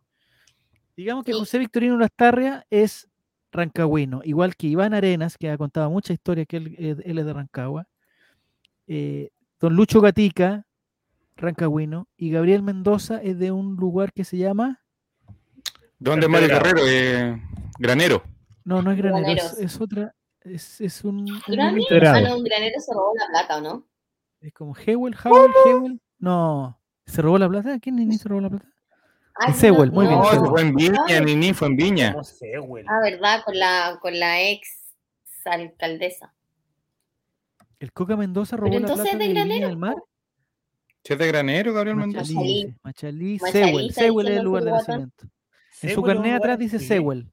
Digamos 0.96 1.24
que 1.24 1.32
Sí. 1.32 1.38
José 1.38 1.58
Victorino 1.58 1.96
Lastarria 1.96 2.66
es 2.70 3.08
rancagüino, 3.52 4.20
igual 4.24 4.54
que 4.56 4.66
Iván 4.68 4.94
Arenas, 4.94 5.36
que 5.38 5.50
ha 5.50 5.58
contado 5.58 5.90
muchas 5.90 6.14
historias 6.14 6.46
que 6.48 6.56
él 6.58 6.76
es 7.04 7.26
de 7.26 7.32
Rancagua. 7.32 7.86
eh, 8.86 9.30
don 9.60 9.74
Lucho 9.74 10.02
Gatica, 10.02 10.66
rancagüino, 11.36 12.06
y 12.18 12.28
Gabriel 12.30 12.62
Mendoza 12.62 13.16
es 13.22 13.38
de 13.38 13.50
un 13.50 13.76
lugar 13.76 14.12
que 14.12 14.24
se 14.24 14.36
llama, 14.36 14.83
¿Dónde 16.04 16.26
es 16.26 16.30
Mario. 16.30 16.48
Guerrero? 16.48 16.80
Eh, 16.86 17.42
Granero. 17.78 18.22
no, 18.64 18.82
no 18.82 18.90
es 18.92 18.98
Granero, 18.98 19.42
es, 19.58 19.80
otra, 19.80 20.14
es, 20.42 20.80
es 20.80 21.02
un... 21.04 21.24
¿Granero? 21.46 21.86
Ah, 22.10 22.20
no, 22.20 22.36
un 22.36 22.44
granero 22.44 22.78
se 22.78 22.92
robó 22.92 23.12
la 23.18 23.26
plata, 23.28 23.56
¿o 23.56 23.60
no? 23.62 23.86
Es 24.40 24.52
como 24.52 24.74
Hewell, 24.76 25.16
Howell, 25.24 25.52
Hewell. 25.64 26.00
No. 26.18 26.78
¿Se 27.06 27.22
robó 27.22 27.38
la 27.38 27.48
plata? 27.48 27.78
¿Quién 27.80 27.96
ni 27.96 28.16
se 28.18 28.28
robó 28.28 28.42
la 28.42 28.50
plata? 28.50 28.68
Ah, 29.36 29.50
Es 29.50 29.56
Sewell, 29.56 29.90
muy 29.90 30.06
bien, 30.06 30.18
No, 30.18 30.24
Sewell. 30.30 30.50
fue 30.50 30.60
en 30.60 30.74
Viña, 30.74 31.00
Ay. 31.08 31.24
Nini, 31.24 31.54
fue 31.54 31.68
en 31.68 31.76
Viña. 31.76 32.12
No 32.12 32.62
güey. 32.66 32.84
Ah, 32.86 33.00
¿verdad? 33.02 33.42
Con 33.44 33.58
la, 33.58 33.98
con 34.00 34.18
la 34.18 34.42
ex 34.42 34.68
alcaldesa. 35.46 36.32
¿El 37.78 37.92
Coca 37.92 38.16
Mendoza 38.16 38.56
robó 38.56 38.70
la 38.72 38.76
entonces 38.76 39.08
plata 39.08 39.24
es 39.24 39.28
de 39.28 39.34
Granero. 39.34 39.68
del 39.68 39.76
Mar? 39.76 39.96
Es 41.02 41.18
de 41.18 41.26
Granero, 41.26 41.72
Gabriel 41.74 41.96
Mendoza. 41.96 42.32
Machalí, 42.32 42.74
Machalí. 42.82 43.38
Machalí, 43.40 43.52
Sewell. 43.52 43.92
Sewell 43.92 44.28
es 44.28 44.36
el 44.38 44.44
lugar 44.44 44.64
de 44.64 44.70
nacimiento. 44.70 45.26
En 45.84 45.90
su 45.90 45.92
es 45.92 45.98
un 45.98 46.04
carnet 46.04 46.34
atrás 46.34 46.58
dice. 46.58 46.78
Sewell. 46.78 47.30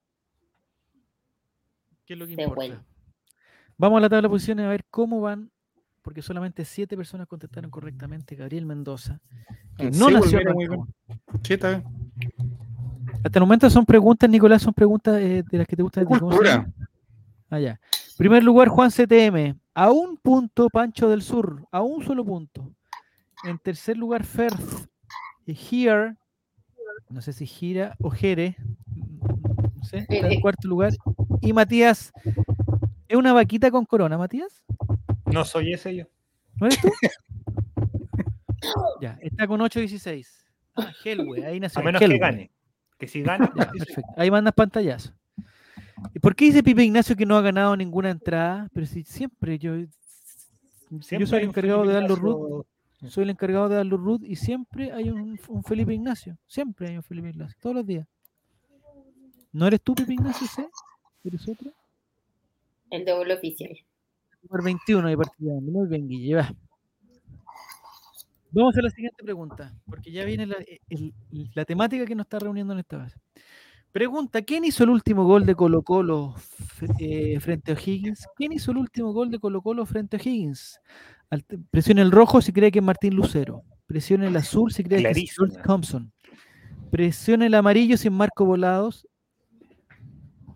¿Qué 2.06 2.14
es 2.14 2.20
lo 2.20 2.28
que 2.28 2.36
Sewell. 2.36 2.50
importa? 2.50 2.86
Vamos 3.78 3.98
a 3.98 4.02
la 4.02 4.10
tabla 4.10 4.24
de 4.24 4.30
posiciones 4.30 4.66
a 4.66 4.70
ver 4.70 4.86
cómo 4.90 5.22
van, 5.22 5.52
porque 6.02 6.22
solamente 6.22 6.66
siete 6.66 6.96
personas 6.96 7.28
contestaron 7.28 7.72
correctamente. 7.72 8.36
Gabriel 8.36 8.66
Mendoza, 8.66 9.20
que 9.78 9.88
En 9.88 9.98
no 9.98 10.10
Sewell, 10.10 10.44
nació 10.46 10.54
muy. 10.54 10.68
Sí, 11.44 11.54
está 11.54 11.70
bien. 11.70 11.84
Hasta 13.24 13.40
el 13.40 13.42
momento 13.42 13.70
son 13.70 13.86
preguntas, 13.86 14.30
Nicolás, 14.30 14.62
son 14.62 14.74
preguntas 14.74 15.20
eh, 15.22 15.44
de 15.50 15.58
las 15.58 15.68
que 15.68 15.76
te 15.76 15.84
gustan. 15.84 16.06
Cultura. 16.06 16.72
Allá. 17.50 17.80
Primer 18.18 18.44
lugar, 18.44 18.68
Juan 18.70 18.90
CTM. 18.90 19.60
A 19.74 19.92
un 19.92 20.18
punto, 20.18 20.70
Pancho 20.70 21.10
del 21.10 21.22
Sur. 21.22 21.68
A 21.72 21.82
un 21.82 22.04
solo 22.04 22.26
punto. 22.26 22.74
En 23.44 23.58
tercer 23.58 23.98
lugar, 23.98 24.24
Ferth. 24.24 24.88
Y 25.46 25.54
Here. 25.54 26.16
No 27.10 27.22
sé 27.22 27.34
si 27.34 27.46
gira 27.46 27.96
o 28.02 28.10
Jere. 28.10 28.56
mm, 28.86 29.20
No 29.76 29.84
sé. 29.84 30.06
Está 30.10 30.30
en 30.30 30.42
cuarto 30.42 30.68
lugar. 30.68 30.94
Y 31.42 31.54
Matías. 31.54 32.12
¿Es 33.08 33.18
una 33.18 33.34
vaquita 33.34 33.72
con 33.72 33.86
corona, 33.86 34.18
Matías? 34.18 34.64
No 35.26 35.44
soy 35.44 35.74
ese 35.74 35.96
yo. 35.96 36.06
¿No 36.56 36.68
eres 36.68 36.80
tú? 36.82 36.90
ya, 39.02 39.18
está 39.22 39.48
con 39.48 39.60
8.16. 39.60 40.28
Ah, 40.76 40.92
Helwe, 41.04 41.46
ahí 41.46 41.60
nació. 41.60 41.82
A 41.82 41.84
menos 41.84 42.00
que 42.00 42.18
gane. 42.18 42.52
Que 42.98 43.08
si 43.08 43.22
gana, 43.22 43.52
Ya, 43.56 43.72
perfecto. 43.72 44.02
Ahí 44.16 44.32
mandas 44.32 44.54
pantallazo. 44.54 45.12
¿Y 46.14 46.20
por 46.20 46.36
qué 46.36 46.46
dice 46.46 46.64
Pipe 46.64 46.84
Ignacio 46.84 47.16
que 47.16 47.26
no 47.26 47.36
ha 47.36 47.42
ganado 47.42 47.76
ninguna 47.76 48.10
entrada? 48.10 48.70
Pero 48.74 48.86
si 48.86 49.04
siempre 49.04 49.60
yo. 49.60 49.76
yo 49.76 49.88
siempre 51.02 51.28
soy 51.28 51.40
hay 51.40 51.44
el 51.44 51.50
encargado 51.50 51.86
de 51.86 51.94
dar 51.94 52.10
los 52.10 52.20
root. 52.20 52.66
Soy 53.08 53.24
el 53.24 53.32
encargado 53.32 53.68
de 53.70 53.76
dar 53.76 53.86
los 53.86 54.00
root 54.00 54.24
y 54.24 54.36
siempre 54.36 54.92
hay 54.92 55.10
un, 55.10 55.40
un 55.48 55.64
Felipe 55.64 55.94
Ignacio. 55.94 56.38
Siempre 56.46 56.90
hay 56.90 56.98
un 56.98 57.04
Felipe 57.04 57.30
Ignacio. 57.30 57.58
Todos 57.60 57.76
los 57.78 57.86
días. 57.86 58.08
¿No 59.54 59.68
eres 59.68 59.82
tú, 59.82 59.96
Pipe 59.96 60.14
Ignacio? 60.14 60.48
¿sí? 60.48 60.64
¿Eres 61.24 61.48
otro? 61.48 61.72
El 62.90 63.06
doble 63.06 63.34
oficial. 63.34 63.72
Número 64.44 64.64
21 64.64 65.08
de 65.10 65.18
partida. 65.18 65.54
Muy 65.62 65.88
bien, 65.88 66.08
Guille. 66.08 66.36
va. 66.36 66.54
Vamos 68.52 68.76
a 68.78 68.82
la 68.82 68.90
siguiente 68.90 69.24
pregunta, 69.24 69.74
porque 69.86 70.12
ya 70.12 70.26
viene 70.26 70.46
la, 70.46 70.58
el- 70.90 71.14
la 71.56 71.64
temática 71.66 72.06
que 72.06 72.16
nos 72.16 72.26
está 72.26 72.38
reuniendo 72.40 72.74
en 72.74 72.80
esta 72.80 72.98
base. 72.98 73.18
Pregunta, 73.94 74.42
¿quién 74.42 74.66
hizo 74.66 74.84
el 74.84 74.90
último 74.90 75.26
gol 75.26 75.46
de 75.46 75.56
Colo 75.56 75.82
Colo 75.84 76.36
frente 76.38 77.72
a 77.72 77.76
O'Higgins? 77.76 78.28
¿Quién 78.36 78.52
hizo 78.54 78.72
el 78.72 78.78
último 78.78 79.12
gol 79.14 79.32
de 79.32 79.40
Colo 79.40 79.62
Colo 79.62 79.86
frente 79.86 80.18
a 80.18 80.20
Higgins? 80.20 80.80
Presione 81.70 82.02
el 82.02 82.12
rojo 82.12 82.42
si 82.42 82.52
cree 82.52 82.72
que 82.72 82.80
es 82.80 82.86
Martín 82.86 83.16
Lucero. 83.16 83.64
Presione 83.88 84.28
el 84.28 84.36
azul 84.36 84.72
si 84.72 84.84
cree 84.84 85.02
que 85.02 85.12
es. 85.12 85.36
George 85.36 85.58
Thompson. 85.64 86.12
Presione 86.92 87.46
el 87.46 87.54
amarillo 87.54 87.98
si 87.98 88.10
es 88.10 88.14
Marco 88.14 88.46
Volados. 88.46 89.08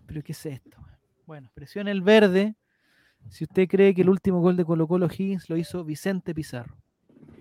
¿Pero 0.06 0.22
qué 0.22 0.32
es 0.32 0.46
esto? 0.46 0.76
Bueno, 1.26 1.50
presione 1.54 1.90
el 1.90 2.02
verde 2.02 2.54
si 3.30 3.44
usted 3.44 3.66
cree 3.68 3.94
que 3.94 4.02
el 4.02 4.10
último 4.10 4.40
gol 4.40 4.56
de 4.56 4.64
Colo 4.64 4.86
Colo 4.86 5.06
Higgins 5.06 5.48
lo 5.48 5.56
hizo 5.56 5.82
Vicente 5.84 6.34
Pizarro. 6.34 6.76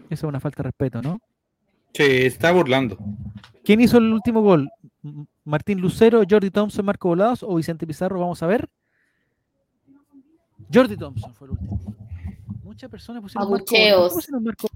Eso 0.09 0.25
es 0.25 0.29
una 0.29 0.39
falta 0.39 0.63
de 0.63 0.69
respeto, 0.69 1.01
¿no? 1.01 1.19
Se 1.93 2.25
está 2.25 2.51
burlando. 2.51 2.97
¿Quién 3.63 3.81
hizo 3.81 3.97
el 3.97 4.11
último 4.11 4.41
gol? 4.41 4.69
¿Martín 5.43 5.79
Lucero, 5.79 6.23
Jordi 6.27 6.49
Thompson, 6.51 6.85
Marco 6.85 7.09
Volados 7.09 7.43
o 7.43 7.55
Vicente 7.55 7.85
Pizarro? 7.85 8.19
Vamos 8.19 8.41
a 8.41 8.47
ver. 8.47 8.69
Jordi 10.73 10.97
Thompson 10.97 11.33
fue 11.33 11.47
el 11.47 11.51
último. 11.51 11.95
Muchas 12.75 12.91
personas 12.91 13.21
pusieron 13.21 13.49
Marco 13.49 13.65
Volados. 13.71 13.93
Abucheos. 13.93 14.09
¿Cómo 14.09 14.15
pusieron 14.15 14.43
Marco? 14.43 14.67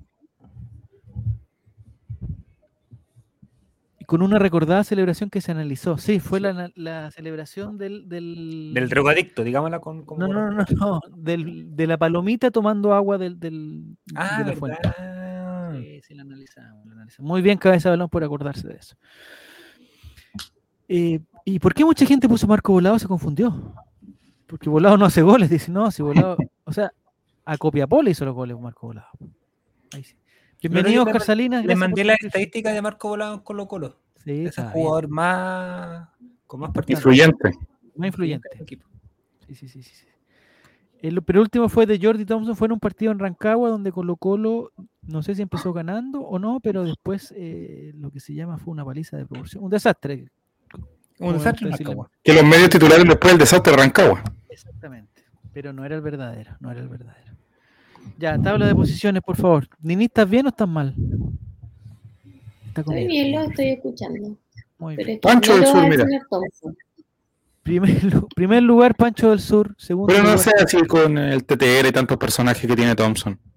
Y 3.99 4.05
con 4.05 4.21
una 4.21 4.39
recordada 4.39 4.85
celebración 4.85 5.29
que 5.29 5.41
se 5.41 5.51
analizó. 5.51 5.97
Sí, 5.97 6.21
fue 6.21 6.39
la, 6.39 6.71
la 6.75 7.12
celebración 7.12 7.77
del, 7.77 8.07
del, 8.07 8.71
Del 8.73 8.88
drogadicto, 8.88 9.43
digámosla 9.43 9.79
con. 9.81 10.05
con 10.05 10.19
No, 10.19 10.29
no, 10.29 10.49
no, 10.49 10.65
no, 10.77 11.01
del- 11.13 11.75
de 11.75 11.88
la 11.88 11.97
palomita 11.97 12.51
tomando 12.51 12.93
agua 12.93 13.17
del, 13.17 13.38
del- 13.38 13.97
Ah, 14.15 14.43
de 14.43 14.51
la 14.51 14.55
fuente. 14.57 14.79
verdad. 14.81 15.73
Sí, 15.81 16.01
sí, 16.01 16.15
la 16.15 16.21
analizamos, 16.21 16.85
la 16.85 16.93
analizamos. 16.93 17.29
Muy 17.29 17.41
bien, 17.41 17.57
Cabeza 17.57 17.89
de 17.89 17.93
Balón, 17.97 18.09
por 18.09 18.23
acordarse 18.23 18.65
de 18.65 18.75
eso. 18.75 18.95
Eh, 20.88 21.19
¿Y 21.43 21.59
por 21.59 21.73
qué 21.73 21.83
mucha 21.83 22.05
gente 22.05 22.29
puso 22.29 22.47
Marco 22.47 22.71
Volado? 22.71 22.97
Se 22.97 23.07
confundió. 23.07 23.75
Porque 24.47 24.69
Volado 24.69 24.97
no 24.97 25.03
hace 25.05 25.21
goles. 25.21 25.49
Dice, 25.49 25.69
no, 25.69 25.91
si 25.91 26.01
Volado. 26.01 26.38
O 26.69 26.71
sea, 26.71 26.91
a 27.49 27.57
Copiapó 27.57 28.03
le 28.03 28.12
hizo 28.12 28.25
los 28.25 28.35
goles 28.35 28.59
Marco 28.59 28.85
Volado. 28.85 29.09
Ahí 29.95 30.03
sí. 30.03 30.15
Bienvenido, 30.62 31.01
Oscar 31.01 31.21
Salinas. 31.21 31.65
Mandé 31.75 32.03
la 32.03 32.13
estadística 32.13 32.71
de 32.71 32.79
Marco 32.79 33.09
Volado 33.09 33.33
en 33.33 33.39
Colo 33.39 33.67
Colo. 33.67 33.97
Sí, 34.23 34.45
Es 34.45 34.57
el 34.59 34.65
bien, 34.65 34.73
jugador 34.73 35.07
más. 35.07 36.09
con 36.45 36.59
más 36.59 36.69
partidos. 36.71 36.99
Influyente. 36.99 37.51
Más 37.95 38.07
influyente. 38.07 38.49
Sí, 39.47 39.55
sí, 39.55 39.67
sí, 39.67 39.81
sí. 39.81 40.05
El 40.99 41.23
penúltimo 41.23 41.69
fue 41.69 41.88
de 41.88 41.97
Jordi 41.99 42.23
Thompson, 42.23 42.55
fue 42.55 42.67
en 42.67 42.73
un 42.73 42.79
partido 42.79 43.12
en 43.12 43.17
Rancagua 43.17 43.69
donde 43.69 43.91
Colo 43.91 44.15
Colo, 44.15 44.71
no 45.01 45.23
sé 45.23 45.33
si 45.33 45.41
empezó 45.41 45.73
ganando 45.73 46.19
o 46.21 46.38
no, 46.38 46.59
pero 46.59 46.83
después 46.83 47.33
eh, 47.35 47.93
lo 47.95 48.12
que 48.12 48.19
se 48.19 48.35
llama 48.35 48.59
fue 48.59 48.73
una 48.73 48.85
paliza 48.85 49.17
de 49.17 49.25
proporción, 49.25 49.63
un 49.63 49.71
desastre. 49.71 50.27
Un 51.17 51.33
desastre 51.33 51.71
Rancagua. 51.71 52.12
Que 52.21 52.33
los 52.33 52.43
medios 52.43 52.69
titulares 52.69 53.05
después 53.05 53.33
del 53.33 53.39
desastre 53.39 53.71
de 53.71 53.77
Rancagua. 53.79 54.23
Exactamente, 54.49 55.23
pero 55.51 55.73
no 55.73 55.83
era 55.83 55.95
el 55.95 56.01
verdadero, 56.01 56.55
no 56.59 56.69
era 56.69 56.81
el 56.81 56.89
verdadero. 56.89 57.28
Ya, 58.17 58.38
tabla 58.41 58.67
de 58.67 58.75
posiciones, 58.75 59.21
por 59.23 59.35
favor. 59.38 59.67
Nini, 59.81 60.05
¿estás 60.05 60.29
bien 60.29 60.45
o 60.45 60.49
estás 60.49 60.67
mal? 60.67 60.93
Está 62.67 62.81
Estoy 62.81 63.07
bien, 63.07 63.31
lo 63.31 63.41
estoy 63.43 63.69
escuchando. 63.69 64.38
Muy 64.77 64.95
Pero 64.95 65.05
bien. 65.07 65.15
es 65.17 65.21
que 65.21 65.27
Pancho 65.27 65.55
del 65.55 65.65
Sur, 65.65 65.88
mira. 65.89 66.05
Primer, 67.63 68.03
lu- 68.03 68.27
primer 68.35 68.63
lugar, 68.63 68.95
Pancho 68.95 69.29
del 69.29 69.39
Sur. 69.39 69.75
Segundo 69.77 70.07
Pero 70.07 70.23
no 70.23 70.31
lugar, 70.31 70.43
sea 70.43 70.53
así 70.63 70.77
con 70.88 71.17
el 71.17 71.43
TTR 71.45 71.88
y 71.88 71.91
tantos 71.91 72.17
personajes 72.17 72.65
que 72.67 72.75
tiene 72.75 72.95
Thompson. 72.95 73.39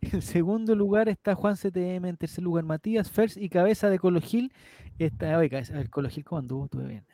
En 0.00 0.22
segundo 0.22 0.76
lugar 0.76 1.08
está 1.08 1.34
Juan 1.34 1.56
CTM, 1.56 2.08
en 2.08 2.16
tercer 2.16 2.44
lugar 2.44 2.62
Matías 2.64 3.10
Fers 3.10 3.36
y 3.36 3.48
cabeza 3.48 3.90
de 3.90 3.98
Colo 3.98 4.20
Gil. 4.20 4.52
Está, 4.98 5.32
cabeza, 5.48 5.80
el 5.80 5.90
Colo 5.90 6.08
Gil, 6.08 6.24
¿cómo 6.24 6.38
anduvo? 6.38 6.64
Estuve 6.66 6.86
bien. 6.86 7.04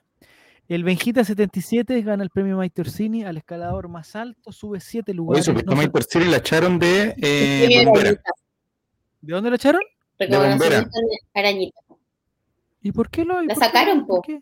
El 0.68 0.82
Benjita 0.82 1.24
77 1.24 2.00
gana 2.02 2.22
el 2.22 2.30
premio 2.30 2.56
Maite 2.56 2.80
Orsini 2.80 3.24
al 3.24 3.36
escalador 3.36 3.88
más 3.88 4.16
alto, 4.16 4.50
sube 4.50 4.80
7 4.80 5.10
Oye, 5.10 5.16
lugares. 5.16 5.44
supuesto, 5.44 5.70
no 5.70 5.76
Mike 5.76 5.90
Porcini 5.90 6.24
la 6.24 6.38
echaron 6.38 6.78
de 6.78 7.14
eh, 7.18 7.84
bombera. 7.84 8.12
¿De 8.12 9.34
dónde 9.34 9.50
lo 9.50 9.56
echaron? 9.56 9.82
De 10.18 10.86
Arañita. 11.34 11.80
¿Y 12.80 12.92
por 12.92 13.10
qué 13.10 13.24
lo 13.24 13.42
La 13.42 13.54
sacaron, 13.54 14.06
por 14.06 14.22
po. 14.22 14.32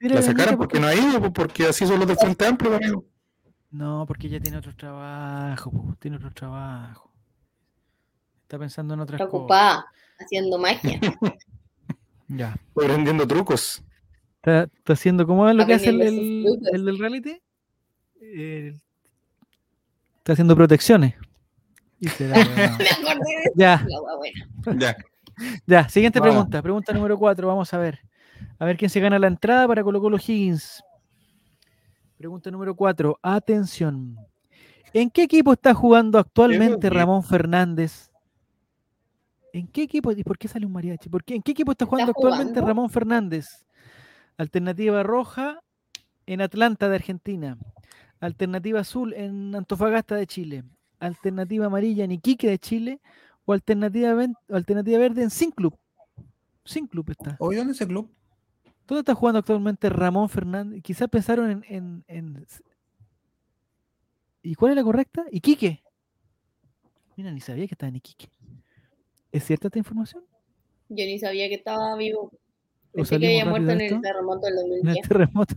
La 0.00 0.20
sacaron 0.20 0.56
¿por 0.56 0.66
porque 0.66 0.80
no 0.80 0.86
ha 0.86 0.94
ido, 0.94 1.32
porque 1.32 1.64
así 1.66 1.86
son 1.86 1.98
los 1.98 2.08
del 2.08 2.18
Frente 2.18 2.46
Amplio. 2.46 2.76
amigo. 2.76 3.04
No, 3.70 4.04
porque 4.06 4.26
ella 4.26 4.40
tiene 4.40 4.58
otro 4.58 4.74
trabajo, 4.76 5.70
po, 5.70 5.96
tiene 5.98 6.18
otro 6.18 6.32
trabajo. 6.32 7.10
Está 8.42 8.58
pensando 8.58 8.94
en 8.94 9.00
otras 9.00 9.18
cosas. 9.18 9.30
Preocupada, 9.30 9.86
haciendo 10.18 10.58
magia. 10.58 11.00
Ya. 12.26 12.56
Aprendiendo 12.74 13.26
trucos. 13.26 13.82
Está, 14.44 14.64
está 14.64 14.92
haciendo, 14.92 15.26
¿cómo 15.26 15.48
es 15.48 15.56
lo 15.56 15.64
que 15.64 15.72
hace 15.72 15.88
el, 15.88 16.02
el- 16.02 16.84
del 16.84 16.98
reality? 16.98 17.40
Eh, 18.20 18.78
está 20.18 20.34
haciendo 20.34 20.54
protecciones. 20.54 21.14
Y 21.98 22.08
será, 22.08 22.34
bueno. 22.34 22.54
Me 22.78 23.10
acordé 23.10 23.34
de 23.42 23.52
ya, 23.54 23.86
buena. 24.18 24.78
Ya. 24.78 24.96
ya. 25.66 25.88
Siguiente 25.88 26.20
Vamos. 26.20 26.34
pregunta. 26.34 26.60
Pregunta 26.60 26.92
número 26.92 27.18
4. 27.18 27.48
Vamos 27.48 27.72
a 27.72 27.78
ver. 27.78 28.00
A 28.58 28.66
ver 28.66 28.76
quién 28.76 28.90
se 28.90 29.00
gana 29.00 29.18
la 29.18 29.28
entrada 29.28 29.66
para 29.66 29.82
Colo 29.82 29.98
Colo 29.98 30.18
Higgins. 30.18 30.82
Pregunta 32.18 32.50
número 32.50 32.74
4. 32.76 33.18
Atención. 33.22 34.18
¿En 34.92 35.08
qué 35.08 35.22
equipo 35.22 35.54
está 35.54 35.72
jugando 35.72 36.18
actualmente. 36.18 36.90
Ramón 36.90 37.22
Fernández? 37.24 38.10
¿En 39.54 39.66
qué 39.68 39.84
equipo? 39.84 40.12
¿Y 40.12 40.22
por 40.22 40.36
qué 40.36 40.48
sale 40.48 40.66
un 40.66 40.72
mariachi? 40.72 41.08
¿Por 41.08 41.24
qué? 41.24 41.34
¿En 41.34 41.40
qué 41.42 41.52
equipo 41.52 41.72
está 41.72 41.86
jugando 41.86 42.10
actualmente 42.10 42.52
jugando? 42.60 42.68
Ramón 42.68 42.90
Fernández? 42.90 43.64
Alternativa 44.36 45.02
roja 45.02 45.60
en 46.26 46.40
Atlanta 46.40 46.88
de 46.88 46.96
Argentina. 46.96 47.58
Alternativa 48.20 48.80
azul 48.80 49.12
en 49.14 49.54
Antofagasta 49.54 50.16
de 50.16 50.26
Chile. 50.26 50.64
Alternativa 50.98 51.66
amarilla 51.66 52.04
en 52.04 52.12
Iquique 52.12 52.48
de 52.48 52.58
Chile. 52.58 53.00
O 53.44 53.52
alternativa, 53.52 54.14
ven- 54.14 54.34
alternativa 54.48 54.98
verde 54.98 55.22
en 55.22 55.30
Sin 55.30 55.50
Club. 55.50 55.76
Sin 56.64 56.86
Club 56.86 57.10
está. 57.10 57.36
Hoy, 57.40 57.56
¿dónde 57.56 57.72
es 57.72 57.78
ese 57.78 57.86
club? 57.86 58.10
¿Dónde 58.86 59.00
está 59.00 59.14
jugando 59.14 59.38
actualmente 59.40 59.88
Ramón 59.90 60.28
Fernández? 60.30 60.82
Quizás 60.82 61.08
pensaron 61.08 61.50
en, 61.50 61.64
en- 61.68 62.04
en- 62.08 62.46
¿Y 64.42 64.54
cuál 64.54 64.72
es 64.72 64.76
la 64.76 64.82
correcta? 64.84 65.24
Iquique. 65.30 65.82
Mira, 67.16 67.30
ni 67.32 67.40
sabía 67.40 67.66
que 67.66 67.74
estaba 67.74 67.88
en 67.88 67.96
Iquique. 67.96 68.28
¿Es 69.30 69.44
cierta 69.44 69.68
esta 69.68 69.78
información? 69.78 70.24
Yo 70.88 71.04
ni 71.06 71.18
sabía 71.18 71.48
que 71.48 71.54
estaba 71.56 71.94
vivo. 71.96 72.30
¿O 72.94 72.96
Pensé 72.98 73.18
que 73.18 73.26
había 73.26 73.44
muerto 73.44 73.70
en 73.72 73.80
el 73.80 74.00
terremoto 74.00 74.46
del 74.46 74.54
En 74.58 74.64
el 74.64 74.70
2010. 74.82 75.08
terremoto. 75.08 75.54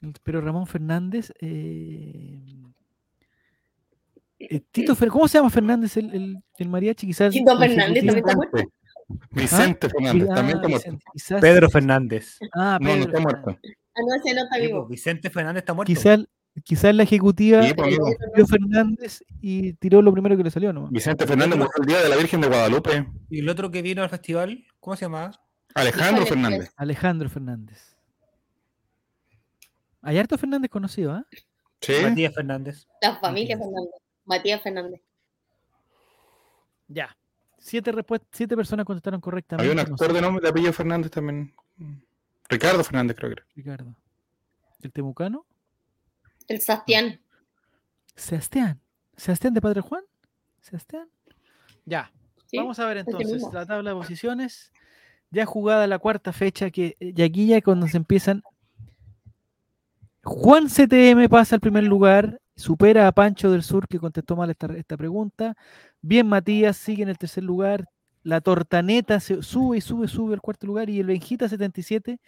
Pero 0.24 0.40
Ramón 0.40 0.66
Fernández. 0.66 1.32
eh, 1.40 2.38
eh, 4.38 4.60
Tito 4.70 4.94
Fer- 4.94 5.08
¿Cómo 5.08 5.26
se 5.28 5.38
llama 5.38 5.50
Fernández 5.50 5.96
el, 5.96 6.14
el- 6.14 6.38
el 6.58 6.68
mariachi? 6.68 7.06
Quizás. 7.06 7.32
Tito 7.32 7.58
Fernández 7.58 8.04
también 8.04 8.18
está 8.18 8.36
muerto. 8.36 8.58
Vicente 9.30 9.88
Fernández, 9.88 10.28
Ah, 10.30 10.34
también 10.34 10.56
está 10.58 10.68
muerto. 10.68 10.86
Vicente, 10.90 11.04
quizás- 11.14 11.40
Pedro 11.40 11.70
Fernández. 11.70 12.38
Ah, 12.54 12.78
No, 12.80 12.88
no 12.88 12.94
Pedro 12.94 13.08
está 13.08 13.20
muerto. 13.20 13.44
Fernández. 13.44 13.76
Ah, 13.94 14.00
no, 14.06 14.14
ese 14.14 14.34
no 14.34 14.42
está 14.44 14.58
vivo. 14.58 14.86
Vicente 14.86 15.30
Fernández 15.30 15.62
está 15.62 15.74
muerto. 15.74 15.88
Quizás 15.92 16.20
quizás 16.64 16.92
la 16.94 17.04
ejecutiva 17.04 17.62
Sí, 17.62 17.72
pues. 17.74 17.96
Tito 18.34 18.46
Fernández 18.48 19.22
y 19.40 19.74
tiró 19.74 20.02
lo 20.02 20.12
primero 20.12 20.36
que 20.36 20.42
le 20.44 20.50
salió, 20.50 20.72
¿no? 20.72 20.88
Vicente 20.88 21.24
Fernández 21.26 21.56
murió 21.56 21.70
el 21.80 21.86
día 21.86 22.02
de 22.02 22.08
la 22.08 22.16
Virgen 22.16 22.40
de 22.40 22.48
Guadalupe. 22.48 23.06
Y 23.30 23.38
el 23.40 23.48
otro 23.48 23.70
que 23.70 23.80
vino 23.80 24.02
al 24.02 24.08
festival, 24.10 24.64
¿cómo 24.80 24.96
se 24.96 25.04
llamaba? 25.04 25.30
Alejandro 25.74 26.26
Fernández. 26.26 26.72
Alejandro 26.76 27.28
Fernández. 27.28 27.96
Hay 30.02 30.18
harto 30.18 30.38
Fernández 30.38 30.70
conocido, 30.70 31.12
¿ah? 31.12 31.26
Sí. 31.80 31.94
Matías 32.02 32.34
Fernández. 32.34 32.86
La 33.02 33.16
familia 33.16 33.56
Matías. 33.56 33.70
Fernández. 33.70 34.02
Matías 34.24 34.62
Fernández. 34.62 35.00
Ya. 36.88 37.16
Siete, 37.58 37.92
siete 38.32 38.56
personas 38.56 38.86
contestaron 38.86 39.20
correctamente. 39.20 39.70
Había 39.70 39.82
un 39.82 39.90
actor 39.92 40.12
de 40.12 40.20
nombre 40.20 40.42
de 40.42 40.48
apellido 40.48 40.72
Fernández 40.72 41.10
también. 41.10 41.52
Ricardo 42.48 42.82
Fernández, 42.82 43.16
creo 43.16 43.30
que 43.30 43.40
era. 43.40 43.46
Ricardo. 43.54 43.94
¿El 44.80 44.92
temucano? 44.92 45.44
El 46.46 46.60
Sastián. 46.60 47.20
Sebastián. 48.14 48.80
¿Sebastián 49.16 49.54
de 49.54 49.60
Padre 49.60 49.80
Juan? 49.80 50.02
¿Sebastián? 50.60 51.08
Ya. 51.84 52.10
¿sí? 52.46 52.56
Vamos 52.56 52.78
a 52.78 52.86
ver 52.86 52.98
entonces 52.98 53.42
la 53.52 53.66
tabla 53.66 53.90
de 53.90 53.96
posiciones. 53.96 54.72
Ya 55.30 55.44
jugada 55.46 55.86
la 55.86 55.98
cuarta 55.98 56.32
fecha, 56.32 56.70
que 56.70 56.96
y 57.00 57.20
aquí 57.22 57.46
ya 57.46 57.60
cuando 57.60 57.86
se 57.86 57.96
empiezan. 57.98 58.42
Juan 60.24 60.68
CTM 60.68 61.28
pasa 61.28 61.54
al 61.56 61.60
primer 61.60 61.84
lugar, 61.84 62.40
supera 62.56 63.06
a 63.06 63.12
Pancho 63.12 63.50
del 63.50 63.62
Sur, 63.62 63.86
que 63.88 63.98
contestó 63.98 64.36
mal 64.36 64.50
esta, 64.50 64.66
esta 64.76 64.96
pregunta. 64.96 65.56
Bien 66.02 66.26
Matías 66.26 66.76
sigue 66.76 67.02
en 67.02 67.08
el 67.08 67.18
tercer 67.18 67.44
lugar. 67.44 67.88
La 68.24 68.40
Tortaneta 68.40 69.20
se 69.20 69.42
sube 69.42 69.78
y 69.78 69.80
sube, 69.80 70.08
sube 70.08 70.34
al 70.34 70.40
cuarto 70.40 70.66
lugar. 70.66 70.90
Y 70.90 71.00
el 71.00 71.06
Benjita 71.06 71.48
77 71.48 72.20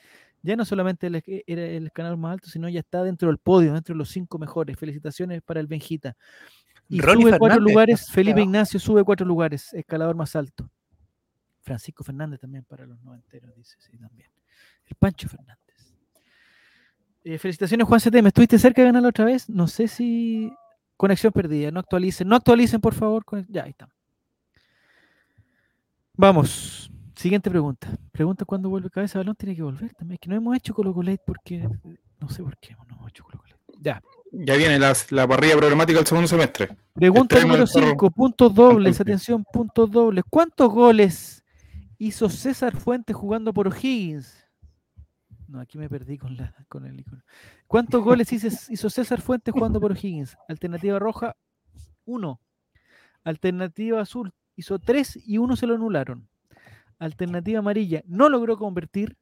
ya 0.42 0.56
no 0.56 0.64
solamente 0.64 1.08
el- 1.08 1.22
era 1.46 1.62
el 1.66 1.92
canal 1.92 2.16
más 2.16 2.32
alto, 2.34 2.48
sino 2.48 2.68
ya 2.68 2.80
está 2.80 3.02
dentro 3.02 3.28
del 3.28 3.38
podio, 3.38 3.74
dentro 3.74 3.94
de 3.94 3.98
los 3.98 4.08
cinco 4.08 4.38
mejores. 4.38 4.78
Felicitaciones 4.78 5.42
para 5.42 5.60
el 5.60 5.66
Benjita. 5.66 6.16
Y 6.88 7.00
Ronnie 7.00 7.22
sube 7.24 7.30
cuatro 7.38 7.58
lugares, 7.72 8.10
Felipe. 8.10 8.40
Ignacio 8.44 8.80
sube 8.80 9.04
cuatro 9.04 9.26
lugares, 9.26 9.72
escalador 9.74 10.16
más 10.16 10.34
alto. 10.36 10.70
Francisco 11.62 12.04
Fernández 12.04 12.40
también 12.40 12.64
para 12.64 12.86
los 12.86 13.00
noventeros, 13.02 13.54
dice, 13.54 13.76
sí, 13.78 13.98
también. 13.98 14.30
El 14.86 14.96
Pancho 14.96 15.28
Fernández. 15.28 15.60
Eh, 17.24 17.38
felicitaciones, 17.38 17.86
Juan 17.86 18.00
CT. 18.00 18.22
¿Me 18.22 18.28
estuviste 18.28 18.58
cerca 18.58 18.82
de 18.82 18.88
ganar 18.88 19.04
otra 19.04 19.24
vez? 19.24 19.48
No 19.48 19.68
sé 19.68 19.88
si. 19.88 20.52
Conexión 20.96 21.32
perdida. 21.32 21.70
No 21.70 21.80
actualicen. 21.80 22.28
No 22.28 22.36
actualicen, 22.36 22.80
por 22.80 22.94
favor. 22.94 23.24
Ya, 23.48 23.64
ahí 23.64 23.70
está. 23.70 23.88
Vamos. 26.14 26.90
Siguiente 27.14 27.50
pregunta. 27.50 27.88
Pregunta 28.12 28.44
cuándo 28.44 28.70
vuelve 28.70 28.90
cabeza 28.90 29.18
balón. 29.18 29.36
Tiene 29.36 29.54
que 29.54 29.62
volver 29.62 29.94
también. 29.94 30.14
Es 30.14 30.20
que 30.20 30.28
no 30.30 30.36
hemos 30.36 30.56
hecho 30.56 30.74
Colo 30.74 30.94
Colate 30.94 31.22
porque. 31.24 31.68
No 32.18 32.28
sé 32.28 32.42
por 32.42 32.56
qué 32.58 32.74
no 32.88 32.96
hemos 32.96 33.10
hecho 33.10 33.24
Colo 33.24 33.38
Colate. 33.38 33.60
Ya. 33.80 34.02
Ya 34.32 34.56
viene 34.56 34.78
la, 34.78 34.94
la 35.10 35.26
parrilla 35.26 35.56
programática 35.56 35.98
del 35.98 36.06
segundo 36.06 36.28
semestre. 36.28 36.68
Pregunta 36.94 37.40
número 37.40 37.58
del 37.58 37.68
zorro. 37.68 37.88
5, 37.90 38.10
puntos 38.10 38.54
dobles, 38.54 39.00
atención, 39.00 39.44
puntos 39.44 39.90
dobles. 39.90 40.24
¿Cuántos 40.30 40.70
goles 40.70 41.39
hizo 42.00 42.28
César 42.28 42.76
Fuentes 42.76 43.14
jugando 43.14 43.52
por 43.52 43.68
O'Higgins? 43.68 44.34
No, 45.46 45.60
aquí 45.60 45.78
me 45.78 45.88
perdí 45.88 46.18
con, 46.18 46.36
la, 46.36 46.54
con 46.68 46.86
el 46.86 46.98
icono. 46.98 47.22
¿Cuántos 47.66 48.02
goles 48.02 48.32
hizo, 48.32 48.48
hizo 48.72 48.90
César 48.90 49.20
Fuentes 49.20 49.52
jugando 49.52 49.80
por 49.80 49.92
O'Higgins? 49.92 50.36
Alternativa 50.48 50.98
roja, 50.98 51.36
1. 52.04 52.40
Alternativa 53.24 54.00
azul, 54.00 54.32
hizo 54.56 54.78
3 54.78 55.20
y 55.26 55.38
uno 55.38 55.56
se 55.56 55.66
lo 55.66 55.74
anularon. 55.74 56.28
Alternativa 56.98 57.58
amarilla, 57.60 58.02
no 58.06 58.28
logró 58.28 58.58
convertir. 58.58 59.16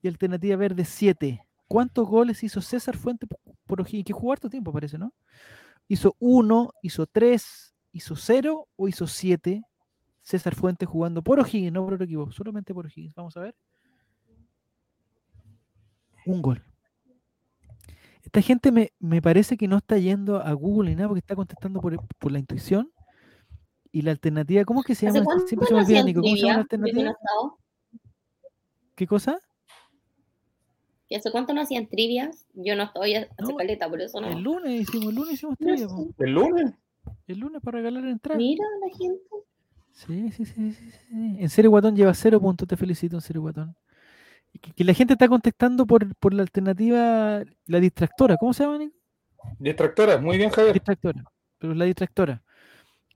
Y 0.00 0.06
alternativa 0.06 0.54
verde, 0.54 0.84
7. 0.84 1.44
¿Cuántos 1.66 2.06
goles 2.06 2.44
hizo 2.44 2.60
César 2.60 2.96
Fuentes 2.96 3.28
por 3.66 3.80
O'Higgins? 3.80 4.04
Que 4.04 4.12
jugó 4.12 4.32
harto 4.32 4.48
tiempo, 4.48 4.72
parece, 4.72 4.96
¿no? 4.96 5.12
hizo 5.88 6.14
1, 6.18 6.74
hizo 6.82 7.06
3, 7.06 7.74
hizo 7.92 8.14
0 8.14 8.68
o 8.76 8.88
hizo 8.88 9.06
7. 9.06 9.62
César 10.28 10.54
Fuentes 10.54 10.86
jugando 10.86 11.22
por 11.22 11.40
O'Higgins, 11.40 11.72
no 11.72 11.82
por 11.84 11.94
otro 11.94 12.04
equipo, 12.04 12.30
solamente 12.30 12.74
por 12.74 12.84
O'Higgins. 12.84 13.14
Vamos 13.14 13.34
a 13.38 13.40
ver. 13.40 13.54
Un 16.26 16.42
gol. 16.42 16.62
Esta 18.22 18.42
gente 18.42 18.70
me, 18.70 18.92
me 18.98 19.22
parece 19.22 19.56
que 19.56 19.66
no 19.66 19.78
está 19.78 19.96
yendo 19.96 20.36
a 20.36 20.52
Google 20.52 20.90
ni 20.90 20.96
nada 20.96 21.08
porque 21.08 21.20
está 21.20 21.34
contestando 21.34 21.80
por, 21.80 21.98
por 22.18 22.30
la 22.30 22.38
intuición. 22.38 22.92
Y 23.90 24.02
la 24.02 24.10
alternativa, 24.10 24.66
¿cómo 24.66 24.80
es 24.80 24.86
que 24.86 24.94
se 24.94 25.08
¿Hace 25.08 25.14
llama? 25.20 25.24
cuánto 25.24 25.46
Siempre 25.46 25.66
se 25.66 25.72
me 25.72 25.80
no 25.80 25.84
olvida, 25.86 25.98
hacían 26.00 26.06
Nico. 26.06 26.20
¿Cómo 26.20 26.36
se 26.36 26.42
llama 26.42 26.54
la 26.54 26.60
alternativa? 26.60 27.16
¿Qué 28.96 29.06
cosa? 29.06 29.40
¿Y 31.08 31.14
hace 31.14 31.30
cuánto 31.30 31.54
no 31.54 31.62
hacían 31.62 31.86
trivias? 31.88 32.46
Yo 32.52 32.76
no 32.76 32.82
estoy 32.82 33.14
hace 33.14 33.30
No, 33.38 33.56
caleta, 33.56 33.88
por 33.88 34.02
eso 34.02 34.20
no. 34.20 34.28
El 34.28 34.40
lunes 34.42 34.82
hicimos, 34.82 35.08
el 35.08 35.14
lunes 35.14 35.32
hicimos 35.34 35.56
No 35.58 35.66
trivia, 35.66 35.88
sé. 35.88 35.94
po. 35.94 36.14
¿El 36.18 36.32
lunes? 36.32 36.74
El 37.26 37.38
lunes 37.38 37.62
para 37.62 37.78
regalar 37.78 38.02
la 38.02 38.10
entrada. 38.10 38.36
Mira 38.36 38.64
la 38.82 38.94
gente. 38.94 39.22
Sí, 39.92 40.30
sí, 40.32 40.44
sí, 40.44 40.72
sí, 40.72 40.90
sí. 40.90 41.36
En 41.40 41.48
serio, 41.50 41.70
Guatón 41.70 41.96
lleva 41.96 42.14
cero 42.14 42.40
puntos, 42.40 42.68
te 42.68 42.76
felicito, 42.76 43.16
en 43.16 43.20
serio, 43.22 43.42
Guatón. 43.42 43.76
Que, 44.60 44.72
que 44.72 44.84
la 44.84 44.94
gente 44.94 45.12
está 45.14 45.28
contestando 45.28 45.86
por, 45.86 46.14
por 46.16 46.32
la 46.32 46.42
alternativa, 46.42 47.42
la 47.66 47.80
distractora. 47.80 48.36
¿Cómo 48.36 48.52
se 48.52 48.64
llama, 48.64 48.78
Nico? 48.78 48.96
Distractora, 49.58 50.18
muy 50.18 50.36
bien, 50.38 50.50
Javier. 50.50 50.74
Distractora. 50.74 51.24
Pero 51.58 51.74
la 51.74 51.84
distractora. 51.84 52.42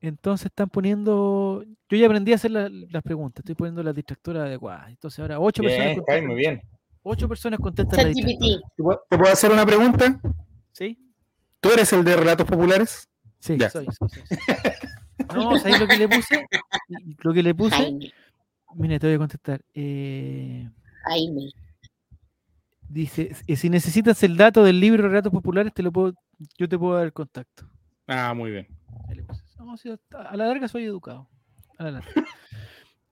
Entonces 0.00 0.46
están 0.46 0.68
poniendo. 0.68 1.64
Yo 1.88 1.96
ya 1.96 2.06
aprendí 2.06 2.32
a 2.32 2.34
hacer 2.34 2.50
la- 2.50 2.68
las 2.68 3.02
preguntas, 3.02 3.40
estoy 3.44 3.54
poniendo 3.54 3.82
la 3.84 3.92
distractora 3.92 4.42
adecuada. 4.44 4.88
Entonces 4.90 5.20
ahora 5.20 5.38
ocho 5.38 5.62
personas 5.62 5.86
Bien, 5.86 5.96
contestan. 5.98 6.26
muy 6.26 6.36
bien. 6.36 6.60
Ocho 7.04 7.28
personas 7.28 7.60
contestan 7.60 7.98
la 7.98 8.08
distractora. 8.08 8.60
¿Te 8.76 8.82
puedo- 8.82 9.02
¿Te 9.08 9.18
puedo 9.18 9.32
hacer 9.32 9.50
una 9.52 9.64
pregunta? 9.64 10.20
¿Sí? 10.72 10.98
¿Tú 11.60 11.70
eres 11.70 11.92
el 11.92 12.02
de 12.04 12.16
relatos 12.16 12.46
populares? 12.46 13.08
Sí, 13.38 13.56
Ya. 13.58 13.70
soy, 13.70 13.86
soy, 13.86 14.08
soy, 14.08 14.22
soy. 14.26 14.38
No, 15.34 15.58
¿sabes 15.58 15.80
lo 15.80 15.86
que 15.86 15.96
le 15.96 16.08
puse? 16.08 16.46
Lo 17.22 17.32
que 17.32 17.42
le 17.42 17.54
puse. 17.54 17.76
Jaime. 17.76 18.12
Mira, 18.74 18.98
te 18.98 19.06
voy 19.06 19.14
a 19.14 19.18
contestar. 19.18 19.60
Eh, 19.74 20.68
Jaime. 21.04 21.50
Dice, 22.88 23.34
"Eh, 23.46 23.56
si 23.56 23.70
necesitas 23.70 24.22
el 24.22 24.36
dato 24.36 24.62
del 24.64 24.78
libro 24.80 25.08
Relatos 25.08 25.32
Populares, 25.32 25.72
te 25.72 25.82
lo 25.82 25.92
puedo, 25.92 26.14
yo 26.58 26.68
te 26.68 26.78
puedo 26.78 26.94
dar 26.96 27.04
el 27.04 27.12
contacto. 27.12 27.68
Ah, 28.06 28.34
muy 28.34 28.50
bien. 28.50 28.66
A 30.12 30.36
la 30.36 30.46
larga 30.46 30.68
soy 30.68 30.84
educado. 30.84 31.28
A 31.78 31.84
la 31.84 31.90
larga. 31.92 32.10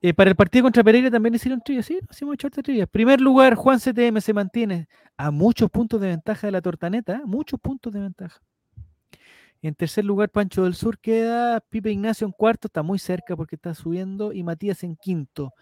Eh, 0.03 0.15
para 0.15 0.31
el 0.31 0.35
partido 0.35 0.63
contra 0.63 0.83
Pereira 0.83 1.11
también 1.11 1.35
hicieron 1.35 1.61
trivia, 1.61 1.83
sí, 1.83 1.99
hicimos 2.11 2.33
ocho 2.33 2.49
trivia. 2.49 2.87
Primer 2.87 3.21
lugar, 3.21 3.53
Juan 3.53 3.79
CTM 3.79 4.19
se 4.19 4.33
mantiene 4.33 4.87
a 5.15 5.29
muchos 5.29 5.69
puntos 5.69 6.01
de 6.01 6.07
ventaja 6.07 6.47
de 6.47 6.51
la 6.51 6.59
Tortaneta, 6.59 7.17
¿eh? 7.17 7.21
muchos 7.23 7.59
puntos 7.59 7.93
de 7.93 7.99
ventaja. 7.99 8.41
En 9.63 9.75
tercer 9.75 10.03
lugar, 10.05 10.29
Pancho 10.29 10.63
del 10.63 10.73
Sur 10.73 10.97
queda 10.99 11.59
Pipe 11.61 11.91
Ignacio 11.91 12.25
en 12.25 12.33
cuarto, 12.33 12.67
está 12.67 12.81
muy 12.81 12.97
cerca 12.97 13.35
porque 13.35 13.55
está 13.55 13.75
subiendo, 13.75 14.33
y 14.33 14.41
Matías 14.43 14.83
en 14.83 14.95
quinto. 14.95 15.53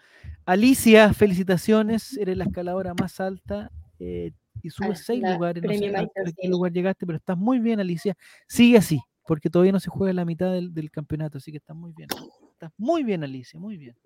Alicia, 0.46 1.12
felicitaciones, 1.12 2.16
eres 2.16 2.36
la 2.38 2.44
escaladora 2.44 2.94
más 2.94 3.20
alta 3.20 3.70
eh, 3.98 4.32
y 4.62 4.70
subes 4.70 5.00
Ah, 5.00 5.02
seis 5.04 5.20
la 5.22 5.34
lugares. 5.34 5.62
No 5.62 5.70
sé 5.72 5.94
a- 5.94 6.06
qué 6.40 6.48
lugar 6.48 6.72
llegaste, 6.72 7.04
pero 7.04 7.18
estás 7.18 7.36
muy 7.36 7.58
bien, 7.58 7.78
Alicia. 7.78 8.16
Sigue 8.48 8.78
así, 8.78 9.00
porque 9.26 9.50
todavía 9.50 9.72
no 9.72 9.80
se 9.80 9.90
juega 9.90 10.14
la 10.14 10.24
mitad 10.24 10.50
del, 10.50 10.72
del 10.72 10.90
campeonato, 10.90 11.36
así 11.36 11.50
que 11.50 11.58
estás 11.58 11.76
muy 11.76 11.92
bien. 11.92 12.08
Estás 12.52 12.72
muy 12.78 13.04
bien, 13.04 13.22
Alicia, 13.22 13.60
muy 13.60 13.76
bien. 13.76 13.96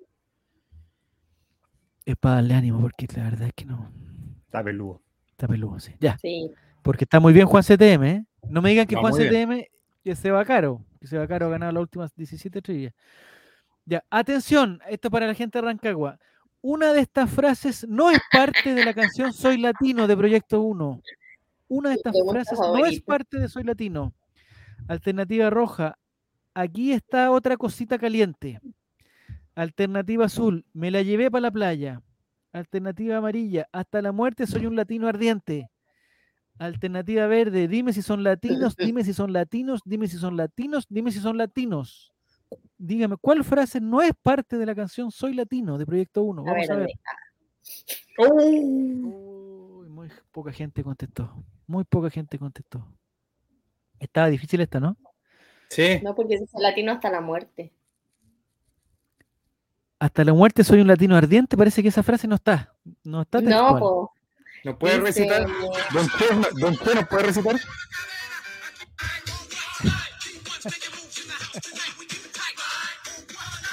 Es 2.05 2.17
para 2.17 2.37
darle 2.37 2.55
ánimo, 2.55 2.81
porque 2.81 3.07
la 3.17 3.25
verdad 3.25 3.47
es 3.49 3.55
que 3.55 3.65
no. 3.65 3.91
Está 4.47 4.63
peludo. 4.63 5.03
Está 5.31 5.49
peludo, 5.49 5.79
sí. 5.81 5.93
Ya. 6.01 6.19
Sí. 6.19 6.51
Porque 6.83 7.05
está 7.05 7.19
muy 7.21 7.33
bien 7.33 7.47
Juan 7.47 7.63
CTM, 7.63 8.05
¿eh? 8.11 8.27
No 8.49 8.61
me 8.61 8.71
digan 8.71 8.87
que 8.87 8.95
Va 8.97 9.03
Juan. 9.03 9.15
CTM 9.15 9.69
que 10.05 10.15
se 10.15 10.31
va 10.31 10.45
caro, 10.45 10.85
que 11.01 11.07
se 11.07 11.17
va 11.17 11.27
caro 11.27 11.49
ganar 11.49 11.73
las 11.73 11.81
últimas 11.81 12.15
17 12.15 12.61
trivias. 12.61 12.93
Ya, 13.87 14.05
atención, 14.11 14.81
esto 14.89 15.11
para 15.11 15.27
la 15.27 15.35
gente 15.35 15.59
de 15.59 15.63
Rancagua. 15.63 16.19
Una 16.61 16.93
de 16.93 17.01
estas 17.01 17.31
frases 17.31 17.87
no 17.89 18.11
es 18.11 18.21
parte 18.31 18.75
de 18.75 18.85
la 18.85 18.95
canción 18.95 19.33
Soy 19.33 19.59
Latino 19.59 20.07
de 20.07 20.17
Proyecto 20.17 20.61
1. 20.61 21.01
Una 21.69 21.89
de 21.89 21.95
estas 21.97 22.15
frases 22.31 22.59
no 22.59 22.85
es 22.85 23.01
parte 23.01 23.39
de 23.39 23.49
Soy 23.49 23.65
Latino. 23.65 24.13
Alternativa 24.89 25.49
roja, 25.49 25.99
aquí 26.53 26.93
está 26.93 27.31
otra 27.31 27.57
cosita 27.57 27.99
caliente. 27.99 28.61
Alternativa 29.55 30.27
azul, 30.27 30.67
me 30.73 30.91
la 30.91 31.03
llevé 31.03 31.31
para 31.31 31.43
la 31.43 31.51
playa. 31.51 32.03
Alternativa 32.53 33.17
amarilla, 33.17 33.69
hasta 33.73 34.03
la 34.03 34.13
muerte 34.13 34.47
soy 34.47 34.67
un 34.67 34.77
latino 34.77 35.09
ardiente. 35.09 35.71
Alternativa 36.59 37.27
verde, 37.27 37.69
dime 37.69 37.93
si 37.93 38.03
son 38.03 38.23
latinos, 38.23 38.77
dime 38.77 39.05
si 39.05 39.13
son 39.13 39.33
latinos, 39.33 39.81
dime 39.85 40.09
si 40.09 40.19
son 40.19 40.37
latinos, 40.37 40.87
dime 40.89 41.11
si 41.11 41.21
son 41.21 41.37
latinos. 41.37 42.13
Dígame, 42.79 43.17
¿cuál 43.17 43.45
frase 43.45 43.81
no 43.81 44.03
es 44.03 44.13
parte 44.23 44.59
de 44.59 44.67
la 44.67 44.75
canción 44.75 45.11
Soy 45.11 45.35
Latino 45.35 45.79
de 45.79 45.87
Proyecto 45.87 46.23
1? 46.23 46.43
A 46.43 46.45
Vamos 46.45 46.69
ver, 46.69 46.73
a 46.73 46.77
ver. 46.77 46.91
Uy, 48.19 49.89
muy 49.89 50.09
poca 50.31 50.53
gente 50.53 50.85
contestó. 50.85 51.33
Muy 51.67 51.85
poca 51.85 52.11
gente 52.11 52.39
contestó. 52.39 52.87
Estaba 53.99 54.29
difícil 54.29 54.61
esta, 54.61 54.81
¿no? 54.81 54.97
Sí. 55.71 56.01
No, 56.03 56.15
porque 56.15 56.35
es 56.35 56.53
latino 56.55 56.93
hasta 56.93 57.11
la 57.11 57.21
muerte. 57.21 57.73
Hasta 59.99 60.25
la 60.25 60.35
muerte 60.35 60.63
soy 60.63 60.81
un 60.81 60.87
latino 60.87 61.17
ardiente. 61.17 61.57
Parece 61.57 61.83
que 61.83 61.89
esa 61.89 62.03
frase 62.03 62.29
no 62.29 62.35
está. 62.35 62.75
No 63.03 63.23
está 63.23 63.41
No, 63.41 63.79
po. 63.79 64.14
¿Nos 64.65 64.77
puede 64.79 64.95
Dice- 64.99 65.05
recitar? 65.07 65.47
Don 65.93 66.09
Che, 66.09 66.51
Don 66.61 66.77
Che, 66.77 66.95
¿nos 66.95 67.09
puede 67.09 67.23
recitar? 67.25 67.57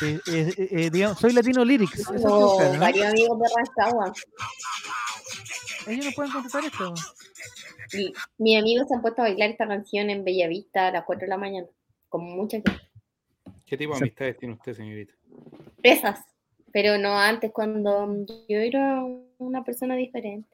Eh, 0.03 0.19
eh, 0.27 0.67
eh, 0.71 0.89
digamos, 0.89 1.19
soy 1.19 1.31
latino 1.31 1.63
lyrics. 1.63 2.09
No, 2.11 2.39
buscar, 2.39 2.73
¿no? 2.73 2.79
varios 2.79 3.05
amigos 3.07 3.39
de 3.39 3.45
Rancagua. 3.55 4.13
Ellos 5.87 6.05
no 6.05 6.11
pueden 6.13 6.31
contestar 6.31 6.63
esto. 6.65 6.93
Y 7.93 8.13
Mis 8.37 8.57
amigos 8.59 8.87
se 8.87 8.95
han 8.95 9.01
puesto 9.01 9.21
a 9.21 9.25
bailar 9.25 9.51
esta 9.51 9.67
canción 9.67 10.09
en 10.09 10.23
Bellavista 10.23 10.87
a 10.87 10.91
las 10.91 11.03
4 11.05 11.25
de 11.25 11.29
la 11.29 11.37
mañana. 11.37 11.67
Con 12.09 12.23
mucha 12.23 12.57
gente. 12.57 12.71
¿Qué 13.65 13.77
tipo 13.77 13.91
de 13.93 13.97
Sí. 13.99 14.03
amistades 14.05 14.37
tiene 14.37 14.55
usted, 14.55 14.73
señorita? 14.73 15.13
Esas. 15.83 16.19
Pero 16.73 16.97
no 16.97 17.19
antes, 17.19 17.51
cuando 17.53 18.25
yo 18.47 18.57
era 18.57 19.03
una 19.37 19.63
persona 19.63 19.95
diferente. 19.95 20.49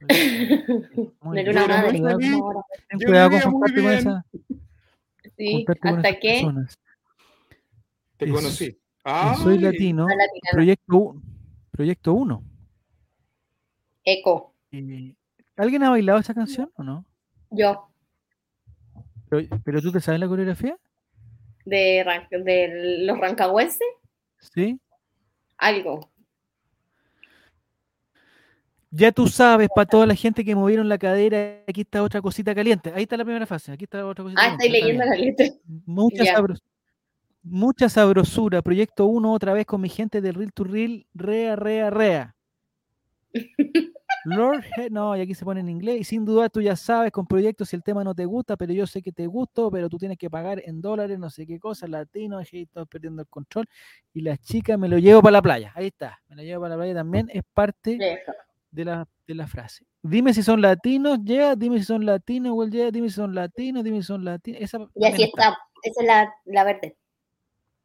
No 0.00 0.06
Muy 1.22 1.38
era 1.40 1.50
una 1.50 1.66
madre. 1.66 1.98
Yo 1.98 3.06
cuidado 3.06 3.30
con 3.30 3.40
juntarte 3.52 3.82
con 3.82 3.92
esa. 3.92 4.26
Sí, 5.36 5.64
hasta 5.68 6.14
que 6.18 6.30
personas. 6.30 6.78
Te 8.16 8.24
Es- 8.26 8.32
conocí. 8.32 8.78
Soy 9.42 9.58
latino. 9.58 10.06
Proyecto 10.52 10.96
1. 10.96 11.22
Proyecto 11.70 12.12
1. 12.12 12.42
Eco. 14.04 14.54
Eh, 14.72 15.14
¿Alguien 15.56 15.82
ha 15.84 15.90
bailado 15.90 16.18
esa 16.18 16.34
canción 16.34 16.70
o 16.74 16.82
no? 16.82 17.04
Yo. 17.50 17.88
Pero, 19.28 19.46
pero 19.64 19.80
tú 19.82 19.92
te 19.92 20.00
sabes 20.00 20.20
la 20.20 20.28
coreografía? 20.28 20.76
De, 21.64 22.04
de 22.30 23.04
los 23.04 23.18
rancagüenses. 23.18 23.86
Sí. 24.38 24.80
Algo. 25.58 26.10
Ya 28.90 29.12
tú 29.12 29.26
sabes, 29.26 29.68
para 29.74 29.86
toda 29.86 30.06
la 30.06 30.14
gente 30.14 30.44
que 30.44 30.54
movieron 30.54 30.88
la 30.88 30.96
cadera, 30.96 31.62
aquí 31.68 31.82
está 31.82 32.02
otra 32.02 32.22
cosita 32.22 32.54
caliente. 32.54 32.90
Ahí 32.94 33.02
está 33.02 33.16
la 33.18 33.24
primera 33.24 33.46
fase. 33.46 33.72
Aquí 33.72 33.84
está 33.84 34.06
otra 34.06 34.24
cosita 34.24 34.40
Ah, 34.42 34.46
estoy 34.52 34.68
caliente. 34.68 34.80
leyendo 34.86 35.04
la 35.04 35.16
letra. 35.16 35.46
Mucha, 35.84 36.24
sabros- 36.24 36.62
mucha 37.42 37.88
sabrosura. 37.90 38.62
Proyecto 38.62 39.06
1 39.06 39.32
otra 39.32 39.52
vez 39.52 39.66
con 39.66 39.80
mi 39.82 39.90
gente 39.90 40.22
de 40.22 40.32
Real 40.32 40.52
to 40.54 40.64
Real. 40.64 41.06
Rea, 41.12 41.54
rea, 41.56 41.90
rea. 41.90 42.34
Lord, 44.24 44.64
no, 44.90 45.16
y 45.16 45.20
aquí 45.20 45.34
se 45.34 45.44
pone 45.44 45.60
en 45.60 45.68
inglés. 45.68 46.00
Y 46.00 46.04
sin 46.04 46.24
duda 46.24 46.48
tú 46.48 46.62
ya 46.62 46.74
sabes 46.74 47.12
con 47.12 47.26
proyectos 47.26 47.68
si 47.68 47.76
el 47.76 47.82
tema 47.82 48.02
no 48.04 48.14
te 48.14 48.24
gusta, 48.24 48.56
pero 48.56 48.72
yo 48.72 48.86
sé 48.86 49.02
que 49.02 49.12
te 49.12 49.26
gustó, 49.26 49.70
pero 49.70 49.88
tú 49.90 49.98
tienes 49.98 50.16
que 50.18 50.30
pagar 50.30 50.62
en 50.64 50.80
dólares, 50.80 51.18
no 51.18 51.28
sé 51.28 51.46
qué 51.46 51.60
cosa, 51.60 51.86
latino, 51.86 52.40
y 52.40 52.62
estoy 52.62 52.86
perdiendo 52.86 53.20
el 53.22 53.28
control. 53.28 53.66
Y 54.14 54.22
las 54.22 54.40
chicas 54.40 54.78
me 54.78 54.88
lo 54.88 54.96
llevo 54.98 55.20
para 55.20 55.32
la 55.32 55.42
playa. 55.42 55.72
Ahí 55.74 55.88
está, 55.88 56.18
me 56.28 56.36
lo 56.36 56.42
llevo 56.42 56.62
para 56.62 56.74
la 56.74 56.80
playa 56.80 56.94
también. 56.94 57.28
Es 57.32 57.42
parte 57.52 57.96
Eso. 58.00 58.32
De 58.70 58.84
la, 58.84 59.08
de 59.26 59.34
la 59.34 59.46
frase. 59.46 59.84
Dime 60.02 60.32
si 60.32 60.42
son 60.42 60.60
latinos, 60.60 61.18
ya, 61.22 61.56
dime 61.56 61.78
si 61.78 61.84
son 61.84 62.06
latinos, 62.06 62.52
well, 62.54 62.70
yeah, 62.70 62.90
dime 62.90 63.08
si 63.08 63.16
son 63.16 63.34
latinos, 63.34 63.82
dime 63.84 63.98
si 63.98 64.06
son 64.06 64.24
latinos. 64.24 64.60
Esa 64.60 64.78
Y 64.94 65.06
así 65.06 65.22
está. 65.24 65.42
está. 65.42 65.58
Esa 65.82 66.00
es 66.00 66.06
la, 66.06 66.32
la 66.44 66.64
verde. 66.64 66.96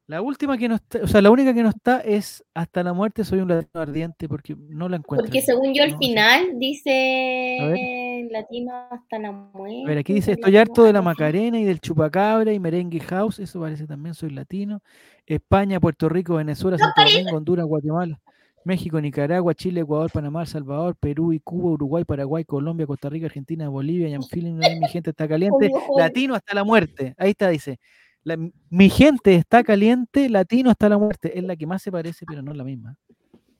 La 0.05 0.21
última 0.21 0.57
que 0.57 0.67
no 0.67 0.75
está, 0.75 0.99
o 1.01 1.07
sea, 1.07 1.21
la 1.21 1.31
única 1.31 1.53
que 1.53 1.63
no 1.63 1.69
está 1.69 2.01
es 2.01 2.43
hasta 2.53 2.83
la 2.83 2.91
muerte 2.91 3.23
soy 3.23 3.39
un 3.39 3.47
latino 3.47 3.81
ardiente 3.81 4.27
porque 4.27 4.53
no 4.57 4.89
la 4.89 4.97
encuentro. 4.97 5.25
Porque 5.25 5.41
según 5.41 5.73
yo 5.73 5.83
al 5.83 5.91
No, 5.91 5.97
final 5.97 6.47
ver. 6.47 6.57
dice 6.59 8.27
latino 8.29 8.73
hasta 8.91 9.17
la 9.19 9.31
muerte. 9.31 9.83
A 9.85 9.87
ver, 9.87 9.97
aquí 9.99 10.13
dice, 10.13 10.33
estoy 10.33 10.57
harto 10.57 10.83
de 10.83 10.91
la. 10.91 11.01
Macarena 11.01 11.57
y 11.57 11.63
del 11.63 11.79
Chupacabra 11.79 12.51
y 12.51 12.59
Merengue 12.59 12.99
House, 12.99 13.39
eso 13.39 13.61
parece 13.61 13.87
también, 13.87 14.13
soy 14.13 14.31
latino. 14.31 14.81
España, 15.25 15.79
Puerto 15.79 16.09
Rico, 16.09 16.35
Venezuela, 16.35 16.77
Santo 16.77 17.01
Domingo, 17.01 17.37
Honduras, 17.37 17.65
Guatemala, 17.65 18.19
México, 18.65 18.99
Nicaragua, 19.01 19.53
Chile, 19.53 19.81
Ecuador, 19.81 20.09
Panamá, 20.11 20.45
Salvador, 20.45 20.95
Perú 20.95 21.33
y 21.33 21.39
Cuba, 21.39 21.71
Uruguay, 21.71 22.03
Paraguay, 22.05 22.45
Colombia, 22.45 22.85
Costa 22.87 23.09
Rica, 23.09 23.25
Argentina, 23.25 23.67
Bolivia, 23.69 24.07
y 24.07 24.17
feeling 24.29 24.53
mi 24.79 24.87
gente 24.87 25.09
está 25.09 25.27
caliente, 25.27 25.69
latino 25.97 26.35
hasta 26.35 26.53
la 26.55 26.63
muerte. 26.63 27.13
Ahí 27.17 27.31
está, 27.31 27.49
dice. 27.49 27.79
la- 28.25 28.37
mi 28.69 28.89
gente 28.89 29.35
está 29.35 29.63
caliente, 29.63 30.29
latino 30.29 30.69
hasta 30.69 30.87
la 30.87 30.97
muerte. 30.97 31.37
Es 31.37 31.43
la 31.43 31.57
que 31.57 31.67
más 31.67 31.81
se 31.81 31.91
parece, 31.91 32.25
pero 32.25 32.41
no 32.41 32.51
es 32.51 32.57
la 32.57 32.63
misma. 32.63 32.95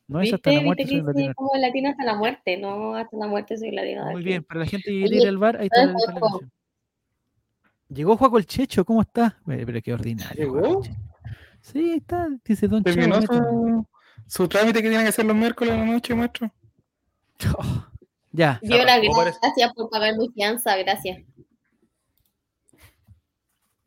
No 0.07 0.21
es 0.21 0.33
hasta 0.33 0.51
la 0.53 0.61
muerte, 0.61 0.83
¿Viste 0.83 0.95
soy 0.95 1.01
que 1.01 1.01
un 1.01 1.07
dice 1.15 1.19
latino. 1.19 1.33
como 1.35 1.49
latino 1.55 1.89
hasta 1.89 2.03
la 2.05 2.15
muerte? 2.15 2.57
No, 2.57 2.95
hasta 2.95 3.17
la 3.17 3.27
muerte 3.27 3.57
soy 3.57 3.71
latino. 3.71 4.09
Muy 4.11 4.23
bien, 4.23 4.43
para 4.43 4.61
la 4.61 4.65
gente 4.67 4.89
que 4.89 4.99
quiere 4.99 5.17
ir 5.17 5.27
al 5.27 5.37
bar, 5.37 5.57
ahí 5.57 5.65
está 5.65 5.85
la 5.85 5.93
canción. 5.93 6.51
Llegó 7.89 8.15
Juaco 8.17 8.37
el 8.37 8.45
Checho, 8.45 8.85
¿cómo 8.85 9.01
está? 9.01 9.37
Pero, 9.45 9.65
pero 9.65 9.81
qué 9.81 9.93
ordinario. 9.93 10.45
¿Llegó? 10.45 10.81
Checho. 10.81 10.95
Sí, 11.61 11.79
ahí 11.91 11.97
está, 11.97 12.27
dice 12.45 12.67
Don 12.67 12.83
Chavo. 12.83 13.87
¿Terminó 14.27 14.29
métalo. 14.29 14.29
su, 14.29 14.47
trámite 14.47 14.81
que 14.81 14.89
tiene 14.89 15.03
que 15.03 15.09
hacer 15.09 15.25
los 15.25 15.35
miércoles 15.35 15.73
a 15.73 15.77
la 15.77 15.85
noche, 15.85 16.15
maestro? 16.15 16.51
Oh, 17.57 17.85
ya, 18.31 18.59
Dio 18.61 18.83
las 18.83 19.01
gracias 19.41 19.73
por 19.73 19.89
pagar 19.89 20.17
mi 20.17 20.29
fianza, 20.29 20.75
gracias. 20.77 21.19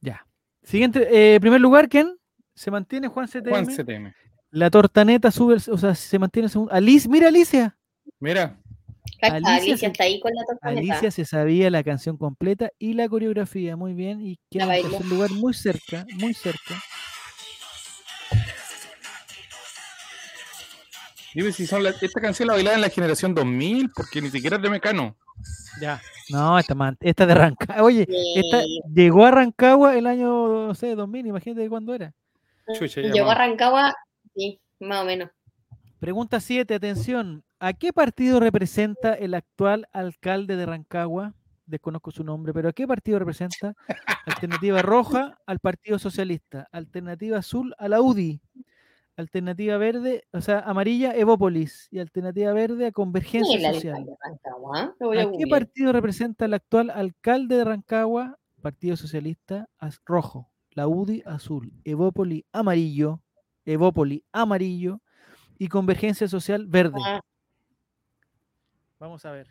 ya. 0.01 0.27
Siguiente, 0.63 1.35
eh, 1.35 1.41
primer 1.41 1.61
lugar, 1.61 1.89
¿quién? 1.89 2.17
Se 2.55 2.71
mantiene 2.71 3.09
Juan 3.09 3.27
CTM. 3.29 3.49
Juan 3.51 3.67
CTM. 3.67 4.13
La 4.51 4.71
tortaneta 4.71 5.31
sube, 5.31 5.55
el- 5.55 5.63
o 5.73 5.79
sea, 5.79 5.95
se 5.95 6.19
mantiene 6.19 6.49
segundo. 6.49 6.73
Alice, 6.73 7.09
mira 7.09 7.29
Alicia. 7.29 7.77
Mira, 8.21 8.59
Alicia 9.21 9.57
Alicia, 9.57 9.77
se- 9.77 9.87
está 9.87 10.05
ahí 10.05 10.21
con 10.21 10.33
la 10.35 10.45
tortaneta. 10.45 10.81
Alicia 10.95 11.11
se 11.11 11.25
sabía 11.25 11.71
la 11.71 11.83
canción 11.83 12.17
completa 12.17 12.71
y 12.79 12.95
la 12.95 13.09
coreografía, 13.09 13.77
muy 13.77 13.93
bien. 13.95 14.21
Y 14.21 14.39
queda 14.51 14.77
en 14.77 14.83
tercer 14.91 15.07
lugar, 15.07 15.31
muy 15.33 15.53
cerca, 15.55 16.07
muy 16.15 16.33
cerca. 16.35 16.75
Dime 21.37 21.53
si 21.53 21.67
son 21.67 21.83
la- 21.83 21.91
esta 21.91 22.21
canción 22.21 22.49
la 22.49 22.55
bailaba 22.55 22.75
en 22.77 22.81
la 22.83 22.89
generación 22.89 23.35
2000, 23.35 23.91
porque 23.95 24.21
ni 24.23 24.31
siquiera 24.31 24.57
es 24.57 24.63
de 24.63 24.71
Mecano. 24.71 25.17
Ya. 25.81 26.01
No, 26.31 26.59
esta, 26.59 26.75
man- 26.75 26.97
esta 27.01 27.25
es 27.25 27.29
de 27.29 27.35
Rancagua. 27.35 27.83
Oye, 27.85 28.07
esta 28.35 28.63
llegó 28.93 29.27
a 29.27 29.31
Rancagua 29.31 29.97
el 29.97 30.07
año, 30.07 30.67
no 30.69 30.75
sé, 30.75 30.95
2000, 30.95 31.27
imagínate 31.27 31.61
de 31.61 31.69
cuándo 31.69 31.95
era. 31.95 32.13
Chucha, 32.79 33.01
Llegó 33.03 33.31
a. 33.31 33.35
Rancagua, 33.35 33.95
sí, 34.35 34.59
más 34.81 35.03
o 35.03 35.05
menos. 35.05 35.31
Pregunta 36.01 36.41
7, 36.41 36.75
atención. 36.75 37.45
¿A 37.61 37.73
qué 37.75 37.93
partido 37.93 38.41
representa 38.41 39.15
el 39.15 39.35
actual 39.35 39.89
alcalde 39.93 40.57
de 40.57 40.67
Rancagua? 40.67 41.35
Desconozco 41.65 42.11
su 42.11 42.23
nombre, 42.25 42.53
pero 42.53 42.69
¿a 42.69 42.73
qué 42.73 42.87
partido 42.87 43.19
representa? 43.19 43.75
Alternativa 44.27 44.83
roja 44.83 45.37
al 45.47 45.59
Partido 45.59 45.99
Socialista, 45.99 46.69
alternativa 46.73 47.39
azul 47.39 47.75
a 47.79 47.89
la 47.89 48.01
UDI, 48.01 48.41
alternativa 49.17 49.77
verde, 49.79 50.25
o 50.33 50.41
sea, 50.41 50.61
amarilla 50.61 51.15
Evópolis 51.15 51.89
y 51.91 51.99
alternativa 51.99 52.53
verde 52.53 52.87
a 52.87 52.93
Convergencia 52.93 53.57
¿Quién 53.59 53.61
es 53.61 53.67
el 53.69 53.75
Social. 53.75 54.05
de 54.05 54.17
Rancagua? 54.23 54.95
Voy 55.01 55.19
a 55.19 55.23
¿A 55.23 55.31
qué 55.33 55.47
partido 55.49 55.93
representa 55.93 56.45
el 56.45 56.55
actual 56.55 56.91
alcalde 56.91 57.57
de 57.57 57.65
Rancagua? 57.65 58.39
Partido 58.61 58.97
Socialista 58.97 59.69
az- 59.79 60.01
rojo, 60.05 60.51
la 60.71 60.87
UDI 60.89 61.23
azul, 61.25 61.73
Evópoli 61.85 62.45
amarillo, 62.53 63.23
Evópoli 63.65 64.25
amarillo 64.33 65.01
y 65.59 65.69
Convergencia 65.69 66.29
Social 66.29 66.67
verde. 66.67 66.99
Ah, 67.05 67.21
Vamos 68.99 69.25
a 69.27 69.31
ver. 69.31 69.47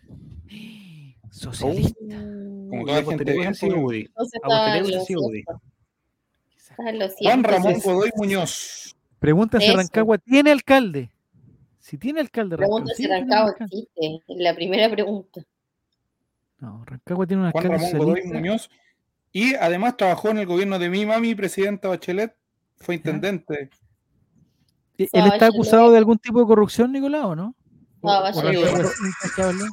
Socialista. 1.31 1.99
Como 1.99 2.85
toda 2.85 3.03
gente 3.03 3.25
que 3.25 3.53
sí, 3.53 3.67
pues, 3.67 3.73
Udi. 3.75 4.09
lo 6.93 7.09
Juan. 7.43 7.43
Ramón 7.43 7.79
Godoy 7.83 8.09
Muñoz. 8.15 8.94
Pregunta 9.25 9.59
si. 9.59 9.71
Rancagua 9.71 10.17
tiene 10.19 10.51
alcalde. 10.51 11.11
Si 11.79 11.97
tiene 11.97 12.19
alcalde 12.21 12.57
Rancagua. 12.57 12.77
Pregunta 12.77 12.93
si 12.95 13.07
Rancagua 13.07 13.55
existe. 13.59 14.23
La 14.27 14.53
primera 14.55 14.89
pregunta. 14.89 15.41
No, 16.59 16.83
Rancagua 16.85 17.25
tiene 17.27 17.43
un 17.43 17.51
Juan 17.51 17.65
alcalde 17.65 17.91
Ramón 17.91 18.07
Godoy. 18.07 18.23
Muñoz. 18.27 18.69
Y 19.31 19.55
además 19.55 19.97
trabajó 19.97 20.29
en 20.29 20.37
el 20.37 20.45
gobierno 20.45 20.77
de 20.79 20.89
mi 20.89 21.05
mami, 21.05 21.33
presidenta 21.35 21.87
Bachelet. 21.89 22.35
Fue 22.77 22.95
intendente. 22.95 23.69
¿E- 24.97 25.03
¿Él 25.03 25.07
está 25.11 25.19
Bachelet. 25.29 25.43
acusado 25.53 25.91
de 25.91 25.97
algún 25.97 26.17
tipo 26.19 26.39
de 26.39 26.45
corrupción, 26.45 26.91
Nicolás, 26.91 27.25
o 27.25 27.35
no? 27.35 27.55
¿O- 28.01 28.07
No, 28.11 28.19
o 28.19 28.21
Bachelet. 28.21 28.63
Rancagua 28.63 28.81
es 28.91 28.99
intachable? 29.01 29.63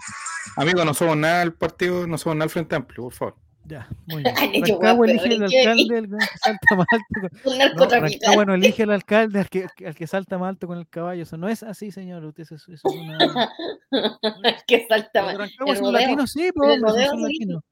Amigo, 0.56 0.84
no 0.84 0.94
somos 0.94 1.16
nada 1.16 1.40
del 1.40 1.52
partido, 1.54 2.06
no 2.06 2.18
somos 2.18 2.36
nada 2.36 2.44
del 2.46 2.50
Frente 2.50 2.74
Amplio, 2.74 3.04
por 3.04 3.12
favor. 3.12 3.36
Ya, 3.64 3.88
muy 4.06 4.22
bien. 4.22 4.34
Han 4.38 4.54
hecho 4.54 4.74
Rancagua 4.74 5.06
elige 5.06 5.28
al 5.34 5.48
que- 5.48 5.58
alcalde, 5.60 5.98
el 5.98 6.08
que 6.08 6.16
salta 6.42 6.76
más 6.76 6.86
alto. 6.90 7.28
con- 7.44 7.52
Un 7.52 7.58
No. 7.76 7.88
Rancagua 8.00 8.44
no 8.44 8.54
elige 8.54 8.82
al 8.82 8.90
alcalde, 8.90 9.38
al 9.40 9.48
que, 9.48 9.66
al 9.86 9.94
que 9.94 10.06
salta 10.06 10.38
más 10.38 10.48
alto 10.50 10.66
con 10.66 10.78
el 10.78 10.88
caballo. 10.88 11.22
Eso 11.22 11.36
no 11.36 11.48
es 11.48 11.62
así, 11.62 11.90
señor. 11.92 12.24
Usted 12.24 12.42
eso, 12.42 12.56
eso 12.56 12.72
es 12.74 12.82
una. 12.84 13.50
que 14.66 14.86
salta 14.88 15.22
mal. 15.22 15.38
Rancagua 15.38 15.72
El 15.72 15.78
son 15.78 15.86
rodeo. 15.86 16.00
latinos, 16.00 16.32
sí, 16.32 16.42
el 16.46 16.52
pues, 16.54 16.80
latinos. 16.80 17.62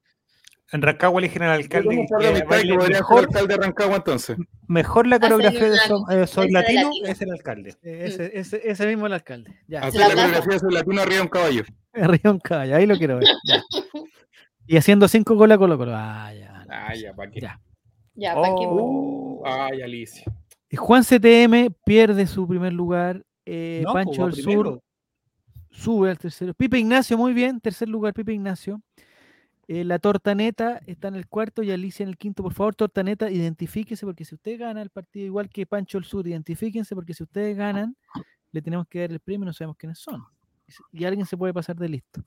En 0.72 0.82
Rancagua 0.82 1.18
eligen 1.20 1.42
al 1.42 1.50
alcalde 1.50 1.88
un 1.88 1.96
mejor, 2.92 3.18
alcalde 3.24 3.56
de 3.56 3.60
Rancagua 3.60 3.96
entonces. 3.96 4.36
mejor 4.68 5.08
la 5.08 5.16
Hacen 5.16 5.30
coreografía 5.32 5.68
de 5.68 5.76
Soy, 5.78 6.00
eh, 6.10 6.26
Soy 6.28 6.50
Latino 6.52 6.82
latino. 6.90 7.06
es 7.08 7.20
el 7.22 7.30
alcalde. 7.32 7.70
Eh, 7.82 8.02
Ese, 8.06 8.30
ese, 8.38 8.60
ese 8.70 8.86
mismo 8.86 9.06
el 9.08 9.14
alcalde. 9.14 9.52
Ya. 9.66 9.80
Hacer 9.80 10.00
la 10.00 10.08
la 10.08 10.14
coreografía 10.14 10.52
de 10.52 10.58
Soy 10.60 10.72
latino 10.72 11.00
arriba 11.02 11.16
de 11.16 11.22
un 11.22 11.28
caballo. 11.28 11.62
Río 11.92 12.38
Caballo, 12.38 12.76
ahí 12.76 12.86
lo 12.86 12.96
quiero 12.96 13.16
ver. 13.18 13.24
ya. 13.44 13.60
Y 14.70 14.76
haciendo 14.76 15.08
cinco 15.08 15.34
goles 15.34 15.56
a 15.56 15.58
Colo 15.58 15.76
Colo. 15.76 15.90
Ah, 15.96 16.32
ya. 16.32 16.64
Ay, 16.68 17.00
ya, 17.02 17.12
¿para 17.12 17.28
qué? 17.28 17.40
Ya. 17.40 17.60
Ya, 18.14 18.36
¿para 18.36 18.54
qué? 18.54 18.66
Oh. 18.68 19.42
Ay, 19.44 19.82
Alicia. 19.82 20.22
Y 20.68 20.76
Juan 20.76 21.02
CTM 21.02 21.74
pierde 21.84 22.24
su 22.28 22.46
primer 22.46 22.72
lugar. 22.72 23.24
eh, 23.44 23.82
No, 23.84 23.92
Pancho 23.92 24.26
del 24.26 24.34
Sur 24.36 24.80
sube 25.72 26.10
al 26.10 26.18
tercero. 26.18 26.54
Pipe 26.54 26.78
Ignacio, 26.78 27.18
muy 27.18 27.32
bien. 27.32 27.60
Tercer 27.60 27.88
lugar, 27.88 28.14
Pipe 28.14 28.32
Ignacio. 28.32 28.80
Eh, 29.66 29.82
la 29.82 29.98
Tortaneta 29.98 30.80
está 30.86 31.08
en 31.08 31.16
el 31.16 31.26
cuarto 31.26 31.64
y 31.64 31.72
Alicia 31.72 32.04
en 32.04 32.10
el 32.10 32.16
quinto. 32.16 32.44
Por 32.44 32.54
favor, 32.54 32.76
Tortaneta, 32.76 33.28
identifíquese 33.28 34.06
porque 34.06 34.24
si 34.24 34.36
usted 34.36 34.56
gana 34.56 34.82
el 34.82 34.90
partido 34.90 35.26
igual 35.26 35.48
que 35.48 35.66
Pancho 35.66 35.98
del 35.98 36.04
Sur, 36.04 36.28
identifíquense 36.28 36.94
porque 36.94 37.12
si 37.12 37.24
ustedes 37.24 37.56
ganan, 37.56 37.96
le 38.52 38.62
tenemos 38.62 38.86
que 38.86 39.00
dar 39.00 39.10
el 39.10 39.18
premio 39.18 39.46
y 39.46 39.46
no 39.46 39.52
sabemos 39.52 39.76
quiénes 39.76 39.98
son. 39.98 40.22
Y 40.92 41.04
alguien 41.04 41.26
se 41.26 41.36
puede 41.36 41.52
pasar 41.52 41.74
de 41.74 41.88
listo. 41.88 42.22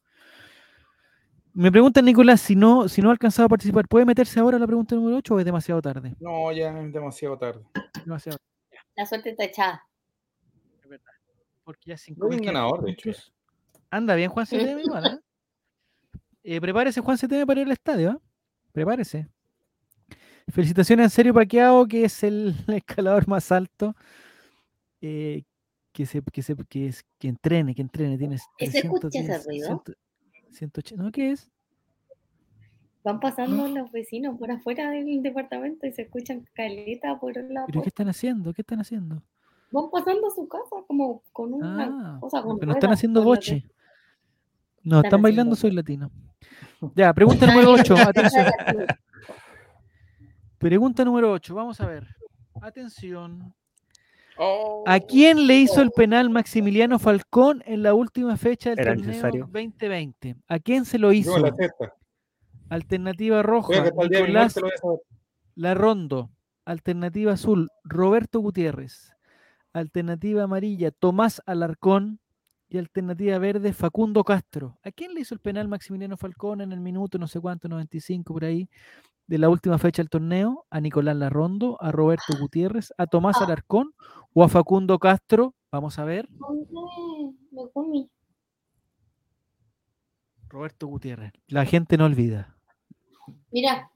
Me 1.56 1.72
pregunta 1.72 2.02
Nicolás, 2.02 2.42
si 2.42 2.56
no, 2.56 2.90
si 2.90 3.02
no 3.02 3.10
ha 3.10 3.12
alcanzado 3.12 3.46
a 3.46 3.50
participar, 3.50 3.88
¿puede 3.88 4.06
meterse 4.06 4.40
ahora 4.40 4.58
a 4.58 4.60
la 4.60 4.66
pregunta 4.66 4.96
número 4.96 5.18
8 5.18 5.36
o 5.36 5.40
es 5.40 5.46
demasiado 5.46 5.82
tarde? 5.82 6.16
No, 6.20 6.52
ya 6.52 6.70
es 6.80 6.92
demasiado 6.94 7.38
tarde. 7.38 7.64
Demasiado 8.04 8.38
La 8.96 9.06
suerte 9.06 9.30
está 9.32 9.44
echada. 9.44 9.84
porque 11.64 11.92
ya 11.92 11.98
cinco 11.98 12.28
No 12.28 12.38
ganador, 12.38 12.84
de 12.84 12.92
hecho. 12.92 13.12
Anda 13.92 14.16
bien, 14.16 14.30
Juan 14.32 14.46
CTM 14.48 14.82
igual, 14.84 15.06
¿eh? 15.06 15.20
Eh, 16.44 16.60
prepárese, 16.60 17.02
Juan 17.02 17.18
CTM, 17.18 17.46
para 17.46 17.62
ir 17.62 17.68
al 17.68 17.72
estadio, 17.74 18.12
¿eh? 18.12 18.18
Prepárese. 18.72 19.30
Felicitaciones 20.50 21.06
en 21.06 21.10
serio 21.12 21.34
Paqueado, 21.34 21.88
que 21.88 22.04
es 22.06 22.24
el 22.24 22.56
escalador 22.68 23.28
más 23.28 23.52
alto. 23.52 23.96
eh, 25.02 25.44
que, 25.94 26.08
se, 26.08 26.24
que, 26.24 26.42
se, 26.42 26.56
que, 26.68 26.88
es, 26.88 27.06
que 27.20 27.28
entrene, 27.28 27.76
que 27.76 27.84
entrene. 27.84 28.18
Tiene 28.18 28.38
¿Y 28.58 28.66
se 28.68 28.80
escucha 28.80 29.08
ese 29.10 29.28
310, 29.28 29.46
ruido? 29.46 29.84
100, 30.54 30.72
180, 30.72 31.04
¿no? 31.04 31.12
¿Qué 31.12 31.32
es? 31.32 31.50
Van 33.04 33.20
pasando 33.20 33.68
los 33.68 33.92
vecinos 33.92 34.38
por 34.38 34.50
afuera 34.50 34.90
del 34.90 35.22
departamento 35.22 35.86
y 35.86 35.92
se 35.92 36.04
escuchan 36.04 36.48
caletas 36.54 37.20
por 37.20 37.36
la 37.36 37.66
¿Pero 37.66 37.82
qué 37.82 37.90
están 37.90 38.08
haciendo? 38.08 38.54
¿Qué 38.54 38.62
están 38.62 38.80
haciendo? 38.80 39.22
Van 39.72 39.90
pasando 39.92 40.28
a 40.28 40.32
su 40.32 40.48
casa 40.48 40.76
como 40.88 41.22
con 41.34 41.54
una 41.54 41.84
Ah, 42.16 42.18
cosa 42.22 42.42
con 42.42 42.58
pero 42.60 42.68
no 42.72 42.74
están 42.78 42.94
haciendo 42.94 43.22
boche. 43.24 43.66
No, 44.84 44.98
Están 44.98 45.06
están 45.06 45.22
bailando 45.22 45.56
Soy 45.56 45.72
Latino. 45.72 46.12
Ya, 46.96 47.14
pregunta 47.14 47.46
número 47.48 47.72
8. 47.74 47.96
Atención. 47.98 48.46
Pregunta 50.58 51.04
número 51.04 51.32
8. 51.34 51.56
Vamos 51.56 51.82
a 51.82 51.88
ver. 51.88 52.08
Atención. 52.62 53.54
Oh. 54.38 54.84
¿A 54.88 55.00
quién 55.00 55.48
le 55.48 55.58
hizo 55.58 55.82
el 55.82 55.92
penal 55.92 56.30
Maximiliano 56.30 57.00
Falcón 57.00 57.64
en 57.66 57.84
la 57.84 57.94
última 57.94 58.38
fecha 58.38 58.72
del 58.72 58.80
Era 58.80 58.94
torneo 58.94 59.08
necesario. 59.08 59.50
2020? 59.52 60.36
¿A 60.48 60.60
quién 60.60 60.86
se 60.86 60.98
lo 60.98 61.12
hizo? 61.12 61.38
Yo 61.38 61.46
la 61.46 61.56
cesta. 61.56 61.94
Alternativa 62.70 63.44
roja, 63.44 63.84
Nicolás. 63.84 64.56
Larrondo. 65.56 66.32
Alternativa 66.66 67.34
azul, 67.34 67.70
Roberto 67.84 68.40
Gutiérrez. 68.40 69.12
Alternativa 69.74 70.44
amarilla, 70.44 70.92
Tomás 70.92 71.42
Alarcón. 71.46 72.20
Y 72.70 72.80
alternativa 72.80 73.38
verde, 73.38 73.72
Facundo 73.72 74.24
Castro. 74.24 74.80
¿A 74.82 74.92
quién 74.92 75.14
le 75.14 75.22
hizo 75.22 75.36
el 75.36 75.40
penal 75.40 75.68
Maximiliano 75.68 76.18
Falcón 76.18 76.62
en 76.62 76.72
el 76.72 76.80
minuto 76.80 77.20
no 77.20 77.28
sé 77.28 77.40
cuánto, 77.40 77.68
95 77.68 78.34
por 78.34 78.46
ahí, 78.46 78.68
de 79.28 79.38
la 79.38 79.50
última 79.50 79.78
fecha 79.78 80.02
del 80.02 80.10
torneo? 80.10 80.66
¿A 80.70 80.80
Nicolás 80.82 81.16
Larrondo, 81.16 81.78
a 81.82 81.92
Roberto 81.92 82.34
Gutiérrez, 82.40 82.94
a 82.98 83.08
Tomás 83.08 83.38
Ah. 83.40 83.46
Alarcón 83.46 83.94
o 84.34 84.44
a 84.44 84.50
Facundo 84.50 85.00
Castro? 85.00 85.54
Vamos 85.72 85.98
a 86.00 86.06
ver. 86.06 86.28
¿Dónde? 86.30 86.68
Me 87.52 87.70
comí. 87.72 88.10
Roberto 90.50 90.88
Gutiérrez. 90.88 91.34
La 91.48 91.66
gente 91.66 91.98
no 91.98 92.06
olvida. 92.06 92.56
Mira, 93.52 93.90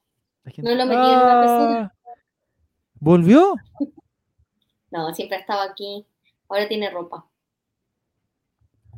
La 0.44 0.52
gente- 0.52 0.70
No 0.70 0.76
lo 0.78 0.86
metí 0.86 1.02
en 1.12 1.20
una 1.20 1.42
pecera. 1.42 1.84
Ah, 1.84 1.94
¿Volvió? 3.00 3.54
no, 4.92 5.14
siempre 5.14 5.38
estaba 5.40 5.64
aquí. 5.66 6.06
Ahora 6.50 6.68
tiene 6.68 6.90
ropa. 6.90 7.26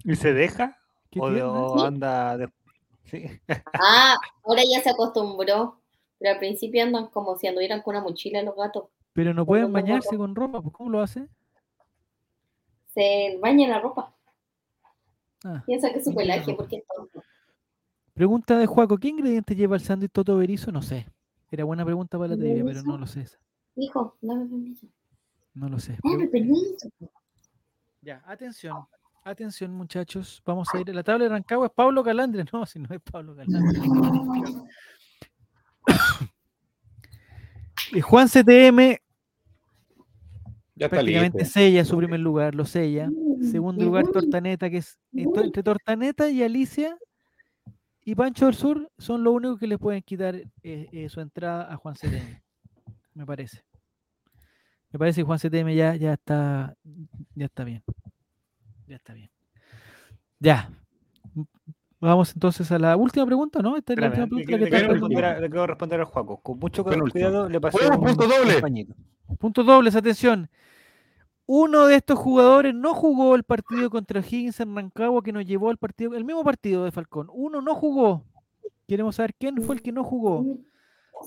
¿Y 0.04 0.16
se 0.16 0.32
deja? 0.34 0.78
¿Qué 1.10 1.20
¿O, 1.20 1.84
anda 1.84 2.38
de... 2.38 2.50
Sí. 3.10 3.26
Ah, 3.74 4.16
ahora 4.44 4.62
ya 4.72 4.82
se 4.84 4.92
acostumbró. 4.92 5.79
Pero 6.20 6.34
al 6.34 6.40
principio 6.40 6.84
andan 6.84 7.08
como 7.08 7.38
si 7.38 7.48
anduvieran 7.48 7.82
con 7.82 7.96
una 7.96 8.04
mochila 8.04 8.44
los 8.44 8.56
gatos. 8.56 8.90
Pero 9.14 9.34
no 9.34 9.46
pueden 9.46 9.72
bañarse 9.72 10.18
con 10.18 10.36
ropa. 10.36 10.62
pues, 10.62 10.74
¿Cómo 10.74 10.90
lo 10.90 11.02
hace? 11.02 11.28
Se 12.94 13.38
baña 13.42 13.66
en 13.66 13.72
la 13.72 13.80
ropa. 13.80 14.14
Ah. 15.44 15.64
Piensa 15.66 15.92
que 15.92 16.00
es 16.00 16.06
su 16.06 16.14
pelaje 16.14 16.54
porque 16.54 16.78
es 16.78 16.84
tonto. 16.96 17.24
Pregunta 18.14 18.58
de 18.58 18.66
Juaco, 18.66 18.98
¿qué 18.98 19.08
ingredientes 19.08 19.56
lleva 19.56 19.76
el 19.78 19.82
sándwich 19.82 20.12
Toto 20.12 20.36
Berizo? 20.38 20.72
No 20.72 20.82
sé. 20.82 21.08
Era 21.50 21.64
buena 21.64 21.86
pregunta 21.86 22.18
para 22.18 22.30
la 22.32 22.38
trivia, 22.38 22.64
pero 22.66 22.84
no 22.84 22.98
lo 22.98 23.08
sé. 23.08 23.26
Hijo, 23.76 24.18
dame 24.22 24.46
permiso. 24.46 24.88
No 25.54 25.70
lo 25.70 25.80
sé. 25.80 25.98
Dame 26.04 26.26
Pregu- 26.26 26.32
permiso. 26.32 26.90
Ya, 28.02 28.22
atención. 28.26 28.86
Atención, 29.24 29.74
muchachos. 29.74 30.42
Vamos 30.46 30.68
a 30.74 30.80
ir. 30.80 30.94
La 30.94 31.04
tabla 31.04 31.26
de 31.26 31.30
Rancagua 31.30 31.68
es 31.68 31.72
Pablo 31.74 32.04
Calandre. 32.04 32.44
No, 32.54 32.66
si 32.66 32.80
no 32.80 32.94
es 32.94 33.02
Pablo 33.02 33.36
Calandre. 33.36 33.80
Y 37.92 38.02
Juan 38.02 38.28
CTM 38.28 38.98
Ya 40.76 40.86
está 40.86 40.90
prácticamente 40.90 41.40
listo. 41.40 41.54
sella 41.54 41.84
su 41.86 41.98
primer 41.98 42.20
lugar, 42.20 42.54
lo 42.54 42.66
sella. 42.66 43.10
Segundo 43.52 43.84
lugar, 43.84 44.08
Tortaneta, 44.08 44.70
que 44.70 44.78
es 44.78 45.00
entre 45.14 45.64
Tortaneta 45.64 46.30
y 46.30 46.44
Alicia 46.44 46.98
y 48.04 48.16
Pancho 48.16 48.46
del 48.46 48.56
Sur 48.56 48.92
son 48.98 49.24
los 49.24 49.34
únicos 49.34 49.60
que 49.60 49.68
le 49.68 49.78
pueden 49.78 50.02
quitar 50.02 50.36
eh, 50.36 50.50
eh, 50.64 51.10
su 51.10 51.22
entrada 51.22 51.72
a 51.72 51.78
Juan 51.78 51.96
CTM. 51.96 52.42
Me 53.14 53.26
parece. 53.26 53.64
Me 54.92 55.00
parece 55.00 55.22
que 55.22 55.26
Juan 55.26 55.40
CTM 55.40 55.76
ya, 55.76 55.96
ya 55.96 56.14
está 56.14 56.76
ya 57.36 57.46
está 57.46 57.64
bien. 57.64 57.84
Ya 58.88 58.96
está 58.96 59.14
bien. 59.14 59.30
Ya. 60.40 60.70
Vamos 62.02 62.32
entonces 62.34 62.72
a 62.72 62.80
la 62.80 62.96
última 62.96 63.26
pregunta, 63.26 63.62
¿no? 63.62 63.76
Esta 63.76 63.94
es 63.94 64.00
la 64.00 64.08
Espérame, 64.08 64.32
última 64.32 64.40
le, 64.40 64.46
pregunta 64.46 64.52
la 64.52 64.58
que 64.58 64.58
le 64.58 64.66
está 64.66 64.78
quiero 64.78 64.94
responder 64.94 65.26
a, 65.26 65.40
le 65.40 65.50
quiero 65.50 65.68
responder 65.68 66.00
al 66.00 66.06
Juaco. 66.06 66.38
Con 66.42 66.60
mucho 66.60 66.84
Penúltimo. 66.86 67.12
cuidado 67.12 67.50
le 67.50 67.60
pasé 67.60 67.78
¡Juego, 67.78 67.96
un, 67.98 68.06
punto 68.06 68.28
doble! 68.28 68.62
pañito. 68.62 68.96
Puntos 69.38 69.66
dobles, 69.66 69.96
atención. 69.96 70.50
Uno 71.46 71.88
de 71.88 71.96
estos 71.96 72.18
jugadores 72.20 72.74
no 72.76 72.94
jugó 72.94 73.36
el 73.36 73.44
partido 73.44 73.90
contra 73.90 74.20
Higgins 74.22 74.60
en 74.60 74.76
Rancagua 74.76 75.24
que 75.24 75.34
nos 75.34 75.46
llevó 75.46 75.72
al 75.72 75.78
partido, 75.78 76.16
el 76.16 76.24
mismo 76.24 76.44
partido 76.44 76.86
de 76.86 76.92
Falcón. 76.92 77.28
Uno 77.34 77.62
no 77.62 77.76
jugó. 77.76 78.24
Queremos 78.88 79.16
saber 79.16 79.34
quién 79.34 79.62
fue 79.62 79.76
el 79.76 79.82
que 79.82 79.92
no 79.92 80.04
jugó. 80.04 80.46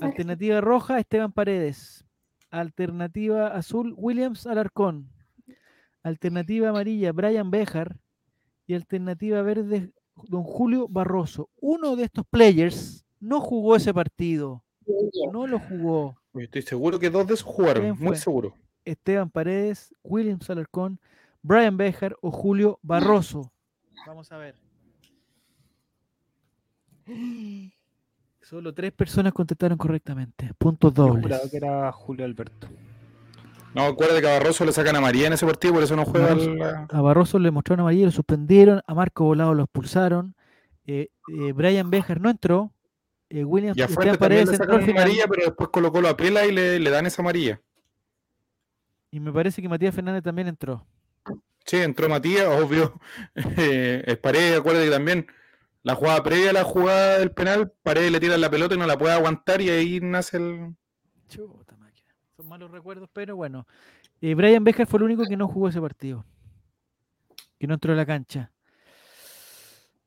Alternativa 0.00 0.60
roja, 0.60 0.98
Esteban 0.98 1.32
Paredes. 1.32 2.04
Alternativa 2.50 3.48
azul, 3.48 3.94
Williams 3.96 4.46
Alarcón. 4.46 5.08
Alternativa 6.02 6.68
amarilla, 6.68 7.12
Brian 7.12 7.50
Bejar. 7.50 7.96
Y 8.66 8.74
alternativa 8.74 9.42
verde, 9.42 9.90
don 10.28 10.42
Julio 10.42 10.88
Barroso. 10.88 11.48
Uno 11.60 11.96
de 11.96 12.04
estos 12.04 12.24
players 12.26 13.04
no 13.20 13.40
jugó 13.40 13.76
ese 13.76 13.92
partido. 13.94 14.62
No 15.32 15.46
lo 15.46 15.58
jugó. 15.58 16.16
Yo 16.34 16.40
estoy 16.40 16.62
seguro 16.62 16.98
que 16.98 17.10
dos 17.10 17.26
de 17.26 17.34
esos 17.34 17.46
jugaron, 17.46 17.82
¿Quién 17.82 17.98
muy 17.98 18.16
seguro. 18.16 18.54
Esteban 18.84 19.30
Paredes, 19.30 19.94
Williams 20.02 20.48
Alarcón, 20.50 20.98
Brian 21.42 21.76
Bejar 21.76 22.16
o 22.20 22.30
Julio 22.30 22.78
Barroso. 22.82 23.52
Vamos 24.06 24.32
a 24.32 24.38
ver. 24.38 24.56
Solo 28.40 28.74
tres 28.74 28.92
personas 28.92 29.32
contestaron 29.32 29.78
correctamente. 29.78 30.50
Puntos 30.58 30.92
Yo 30.94 31.04
dobles. 31.04 31.22
juraba 31.22 31.48
que 31.50 31.56
era 31.56 31.92
Julio 31.92 32.24
Alberto. 32.24 32.68
No, 33.74 33.84
acuerda 33.84 34.20
que 34.20 34.28
a 34.28 34.38
Barroso 34.38 34.64
le 34.64 34.72
sacan 34.72 34.96
a 34.96 35.00
María 35.00 35.26
en 35.28 35.32
ese 35.32 35.46
partido, 35.46 35.74
por 35.74 35.82
eso 35.82 35.96
no 35.96 36.04
juega 36.04 36.28
Barroso. 36.28 36.54
la- 36.54 36.86
A 36.90 37.00
Barroso 37.00 37.38
le 37.38 37.50
mostraron 37.50 37.80
amarilla, 37.80 38.06
lo 38.06 38.12
suspendieron. 38.12 38.82
A 38.86 38.94
Marco 38.94 39.24
Volado 39.24 39.54
lo 39.54 39.64
expulsaron. 39.64 40.34
eh, 40.86 41.08
eh, 41.28 41.52
Brian 41.52 41.90
Bejar 41.90 42.20
no 42.20 42.28
entró. 42.28 42.72
eh, 43.30 43.44
Williams 43.44 43.78
Y 43.78 43.82
a 43.82 43.88
Fuente 43.88 44.18
también 44.18 44.46
le 44.46 44.90
amarilla, 44.92 45.26
pero 45.28 45.44
después 45.46 45.70
colocó 45.70 46.02
la 46.02 46.14
pela 46.16 46.44
y 46.44 46.52
le, 46.52 46.78
le 46.78 46.90
dan 46.90 47.06
esa 47.06 47.22
amarilla. 47.22 47.60
Y 49.10 49.20
me 49.20 49.32
parece 49.32 49.62
que 49.62 49.68
Matías 49.68 49.94
Fernández 49.94 50.22
también 50.22 50.48
entró. 50.48 50.84
Sí, 51.64 51.76
entró 51.78 52.08
Matías, 52.08 52.46
obvio. 52.48 52.98
Eh, 53.56 54.02
es 54.06 54.16
Paredes, 54.18 54.58
acuérdate 54.58 54.86
que 54.86 54.90
también 54.92 55.26
la 55.82 55.94
jugada 55.94 56.22
previa 56.22 56.50
a 56.50 56.52
la 56.52 56.64
jugada 56.64 57.18
del 57.20 57.30
penal, 57.30 57.72
Paredes 57.82 58.12
le 58.12 58.20
tira 58.20 58.36
la 58.36 58.50
pelota 58.50 58.74
y 58.74 58.78
no 58.78 58.86
la 58.86 58.98
puede 58.98 59.14
aguantar 59.14 59.60
y 59.62 59.70
ahí 59.70 60.00
nace 60.02 60.36
el... 60.36 60.74
Chuta 61.28 61.71
malos 62.52 62.70
recuerdos, 62.70 63.08
pero 63.14 63.34
bueno. 63.34 63.66
Eh, 64.20 64.34
Brian 64.34 64.62
Bejar 64.62 64.86
fue 64.86 64.98
el 64.98 65.04
único 65.04 65.24
que 65.24 65.38
no 65.38 65.48
jugó 65.48 65.68
ese 65.68 65.80
partido. 65.80 66.22
Que 67.58 67.66
no 67.66 67.74
entró 67.74 67.94
a 67.94 67.96
la 67.96 68.04
cancha. 68.04 68.52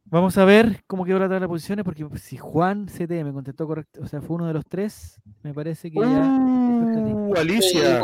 Vamos 0.03 0.37
a 0.37 0.45
ver 0.45 0.83
cómo 0.85 1.05
quedó 1.05 1.17
la 1.17 1.25
tabla 1.25 1.39
de 1.39 1.47
posiciones, 1.47 1.83
porque 1.83 2.05
si 2.19 2.37
Juan 2.37 2.85
CT 2.85 3.09
me 3.23 3.33
contestó 3.33 3.65
correcto, 3.65 4.01
o 4.03 4.07
sea, 4.07 4.21
fue 4.21 4.35
uno 4.35 4.45
de 4.45 4.53
los 4.53 4.63
tres, 4.63 5.19
me 5.41 5.55
parece 5.55 5.89
que 5.89 5.99
ya. 5.99 6.05
Uh, 6.05 7.33
Alicia. 7.35 8.01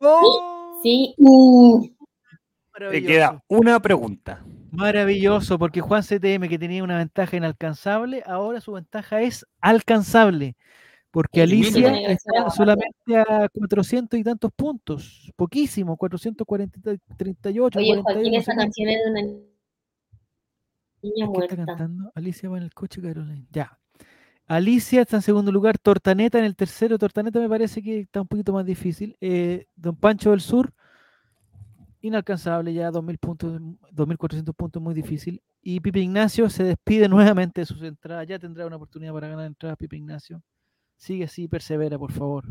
¡Oh! 0.00 0.80
Sí. 0.82 1.14
uh, 1.16 1.86
Te 1.86 1.94
Maravilloso. 2.74 3.06
queda 3.06 3.42
una 3.48 3.80
pregunta. 3.80 4.44
Maravilloso, 4.70 5.58
porque 5.58 5.80
Juan 5.80 6.02
CTM, 6.02 6.46
que 6.46 6.58
tenía 6.58 6.84
una 6.84 6.98
ventaja 6.98 7.38
inalcanzable, 7.38 8.22
ahora 8.26 8.60
su 8.60 8.72
ventaja 8.72 9.22
es 9.22 9.46
alcanzable. 9.62 10.56
Porque. 11.12 11.42
Alicia 11.42 11.94
está 12.08 12.32
la 12.44 12.50
solamente 12.50 13.16
a 13.16 13.48
400 13.48 14.18
y 14.18 14.24
tantos 14.24 14.50
puntos. 14.56 15.30
Poquísimo, 15.36 15.96
438. 15.96 17.78
Oye, 17.78 17.86
41, 17.88 18.02
Joaquín, 18.02 18.34
esa 18.34 18.56
canción 18.56 18.88
es 18.88 18.98
de 19.04 19.10
una 19.10 19.20
niña 19.20 19.42
¿Qué 21.02 21.08
está 21.08 21.26
muerta. 21.26 21.56
cantando? 21.56 22.10
Alicia 22.14 22.48
va 22.48 22.56
en 22.56 22.64
el 22.64 22.74
coche, 22.74 23.00
Carolina. 23.02 23.46
Ya. 23.50 23.78
Alicia 24.46 25.02
está 25.02 25.16
en 25.16 25.22
segundo 25.22 25.52
lugar, 25.52 25.78
Tortaneta 25.78 26.38
en 26.38 26.44
el 26.44 26.56
tercero. 26.56 26.98
Tortaneta 26.98 27.38
me 27.38 27.48
parece 27.48 27.82
que 27.82 28.00
está 28.00 28.22
un 28.22 28.28
poquito 28.28 28.52
más 28.52 28.64
difícil. 28.64 29.16
Eh, 29.20 29.66
Don 29.76 29.96
Pancho 29.96 30.30
del 30.30 30.40
Sur, 30.40 30.72
inalcanzable 32.00 32.72
ya, 32.72 32.90
2.000 32.90 33.18
puntos, 33.18 33.60
2.400 33.92 34.54
puntos, 34.54 34.82
muy 34.82 34.94
difícil. 34.94 35.42
Y 35.60 35.80
Pipe 35.80 36.00
Ignacio 36.00 36.48
se 36.48 36.64
despide 36.64 37.08
nuevamente 37.08 37.60
de 37.60 37.66
sus 37.66 37.82
entradas. 37.82 38.26
Ya 38.26 38.38
tendrá 38.38 38.66
una 38.66 38.76
oportunidad 38.76 39.12
para 39.12 39.28
ganar 39.28 39.46
entradas, 39.46 39.76
Pipe 39.76 39.96
Ignacio. 39.96 40.42
Sigue 41.02 41.24
así, 41.24 41.48
persevera, 41.48 41.98
por 41.98 42.12
favor. 42.12 42.44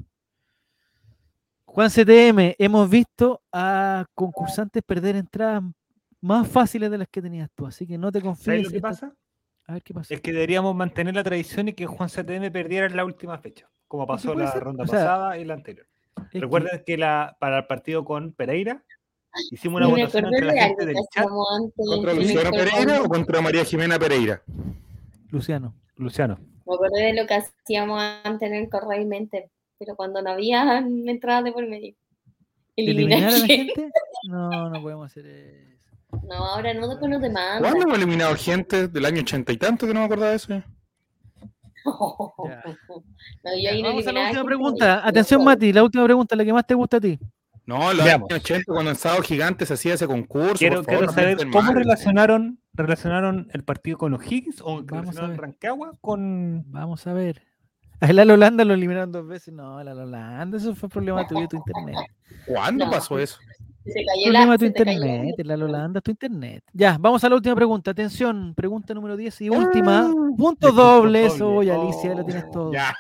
Juan 1.64 1.89
CTM, 1.89 2.54
hemos 2.60 2.89
visto 2.89 3.41
a 3.49 4.06
concursantes 4.14 4.84
perder 4.84 5.16
entradas 5.16 5.64
más 6.20 6.45
fáciles 6.49 6.91
de 6.91 6.97
las 6.97 7.08
que 7.08 7.22
tenías 7.22 7.49
tú, 7.56 7.66
así 7.66 7.88
que 7.88 7.97
no 7.97 8.12
te 8.12 8.20
¿Sabes 8.20 8.36
confíes. 8.36 8.64
lo 8.66 8.70
que 8.72 8.76
esta- 8.76 8.89
pasa? 8.89 9.16
A 9.68 9.74
ver 9.76 9.84
qué 9.84 9.93
pasa. 9.93 10.14
Es 10.14 10.20
que 10.20 10.34
deberíamos 10.34 10.76
mantener 10.76 11.16
la 11.16 11.24
tradición 11.24 11.70
y 11.70 11.74
que 11.74 11.86
Juan 11.86 12.10
CTM 12.10 12.52
perdiera 12.52 12.88
en 12.88 12.97
la 12.97 13.06
última 13.06 13.38
fecha, 13.38 13.70
como 13.88 14.06
pasó 14.06 14.36
la 14.36 14.52
ser, 14.52 14.64
ronda 14.64 14.84
o 14.84 14.88
sea, 14.88 14.99
pasada 14.99 15.38
y 15.38 15.45
la 15.45 15.54
anterior. 15.54 15.88
Que- 16.30 16.41
Recuerden 16.41 16.84
que 16.86 16.97
la, 16.97 17.38
para 17.39 17.60
el 17.60 17.68
partido 17.68 18.04
con 18.04 18.34
Pereira 18.34 18.84
hicimos 19.49 19.78
una 19.80 19.88
me 19.88 20.02
votación 20.02 20.26
entre 20.26 20.45
la 20.45 20.54
gente 20.62 20.86
del 20.88 20.97
chat. 21.10 21.26
¿Contra 21.78 22.14
Luciano 22.14 22.52
Pereira 22.52 23.02
o 23.02 23.06
contra 23.08 23.39
María 23.39 23.64
Jimena 23.64 23.97
Pereira? 23.97 24.43
Luciano. 25.30 25.74
Luciano. 25.95 26.38
Me 26.66 26.76
acordé 26.76 27.05
de 27.07 27.14
lo 27.14 27.28
que 27.28 27.36
hacíamos 27.36 28.01
antes 28.24 28.49
en 28.49 28.55
el 28.55 28.70
Correo 28.70 29.01
y 29.01 29.05
Mente, 29.05 29.49
pero 29.78 29.95
cuando 29.95 30.22
no 30.22 30.32
había 30.32 30.78
entradas 31.05 31.43
de 31.43 31.51
por 31.51 31.68
medio. 31.68 31.95
¿Eliminar 32.76 33.24
a 33.24 33.32
la 33.32 33.45
gente. 33.45 33.91
No, 34.30 34.70
no 34.70 34.82
podemos 34.82 35.05
hacer 35.07 35.26
eso. 35.26 35.72
No, 36.28 36.36
ahora 36.36 36.74
no, 36.74 36.89
después 36.89 37.09
nos 37.09 37.22
demandan. 37.22 37.62
¿Cuándo 37.62 37.84
hemos 37.84 37.97
eliminado 37.97 38.36
gente 38.36 38.89
del 38.89 39.05
año 39.05 39.22
ochenta 39.22 39.53
y 39.53 39.57
tanto 39.57 39.88
que 39.88 39.93
no 39.93 40.01
me 40.01 40.07
acordaba 40.07 40.32
de 40.32 40.36
eso? 40.36 40.49
Ya. 41.84 42.64
No, 43.43 43.51
yo 43.57 43.70
ahí 43.72 43.82
no 43.82 43.89
Vamos 43.89 44.05
a 44.05 44.12
la 44.12 44.26
última 44.26 44.43
pregunta. 44.43 45.07
Atención, 45.07 45.43
Mati, 45.43 45.74
la 45.74 45.84
última 45.84 46.03
pregunta, 46.03 46.36
la 46.36 46.45
que 46.45 46.53
más 46.53 46.68
te 46.68 46.76
gusta 46.76 46.97
a 46.97 47.01
ti. 47.01 47.18
No, 47.66 47.93
los 47.93 48.05
años 48.05 48.28
80 48.30 48.64
cuando 48.68 48.91
en 48.91 48.97
Sábado 48.97 49.24
Gigante 49.24 49.66
se 49.66 49.74
hacía 49.74 49.93
ese 49.95 50.05
concurso. 50.05 50.57
Quiero, 50.57 50.84
por 50.84 50.86
favor, 50.86 50.97
quiero 50.97 51.05
no 51.07 51.14
saber 51.14 51.28
mienten 51.28 51.51
cómo 51.51 51.68
mal. 51.68 51.76
relacionaron, 51.76 52.59
relacionaron 52.74 53.48
el 53.54 53.64
partido 53.64 53.98
con 53.98 54.14
O'Higgins 54.14 54.62
o 54.64 54.84
Vamos 54.84 55.18
a 55.18 55.28
ver. 55.28 55.40
Rancagua 55.40 55.94
con. 56.02 56.64
Vamos 56.68 57.06
a 57.08 57.14
ver. 57.14 57.42
A 58.00 58.08
el 58.10 58.18
Al 58.20 58.32
Holanda 58.32 58.66
lo 58.66 58.74
eliminaron 58.74 59.12
dos 59.12 59.28
veces. 59.28 59.54
No, 59.54 59.80
el 59.80 59.88
Al 59.88 60.00
Holanda, 60.00 60.58
eso 60.58 60.74
fue 60.76 60.90
problema 60.90 61.28
tuyo 61.28 61.42
de 61.42 61.48
tu 61.50 61.58
internet. 61.58 61.96
¿Cuándo 62.48 62.86
No. 62.86 62.92
pasó 62.92 63.20
eso? 63.20 63.38
Se 63.84 63.94
cayó 63.94 64.24
Problema 64.26 64.52
la, 64.54 64.58
tu 64.60 64.66
se 64.66 64.72
te 64.72 64.84
cayó 64.86 65.00
la- 65.00 65.06
internet, 65.08 65.36
el 65.40 65.52
Al 65.52 65.64
Holanda 65.64 65.98
es 66.00 66.04
tu 66.04 66.12
internet. 66.12 66.64
Ya, 66.74 66.98
vamos 67.00 67.24
a 67.24 67.30
la 67.30 67.36
última 67.36 67.56
pregunta. 67.56 67.92
Atención, 67.92 68.54
pregunta 68.56 68.94
número 68.94 69.16
10 69.18 69.42
y 69.42 69.50
última. 69.50 70.12
Puntos 70.38 70.76
dobles. 70.76 71.38
dobles. 71.38 71.42
Oye, 71.42 71.72
Alicia, 71.74 72.14
lo 72.16 72.24
tienes 72.26 72.46
Oh, 72.48 72.52
todo. 72.52 72.74
Ya. 72.74 72.96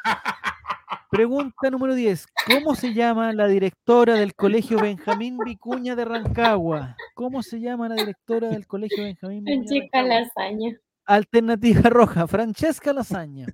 Pregunta 1.11 1.69
número 1.69 1.93
10. 1.93 2.25
¿Cómo 2.47 2.73
se 2.73 2.93
llama 2.93 3.33
la 3.33 3.45
directora 3.47 4.13
del 4.13 4.33
Colegio 4.33 4.79
Benjamín 4.79 5.37
Vicuña 5.45 5.93
de 5.93 6.05
Rancagua? 6.05 6.95
¿Cómo 7.15 7.43
se 7.43 7.59
llama 7.59 7.89
la 7.89 7.95
directora 7.95 8.47
del 8.47 8.65
Colegio 8.65 9.03
Benjamín 9.03 9.43
Vicuña 9.43 9.81
de 9.81 9.89
Francesca? 9.89 10.03
Lasaña. 10.03 10.77
Alternativa 11.05 11.89
roja, 11.89 12.27
Francesca 12.27 12.93
Lasaña. 12.93 13.47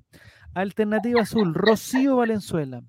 Alternativa 0.54 1.22
azul, 1.22 1.56
Rocío 1.56 2.18
Valenzuela. 2.18 2.84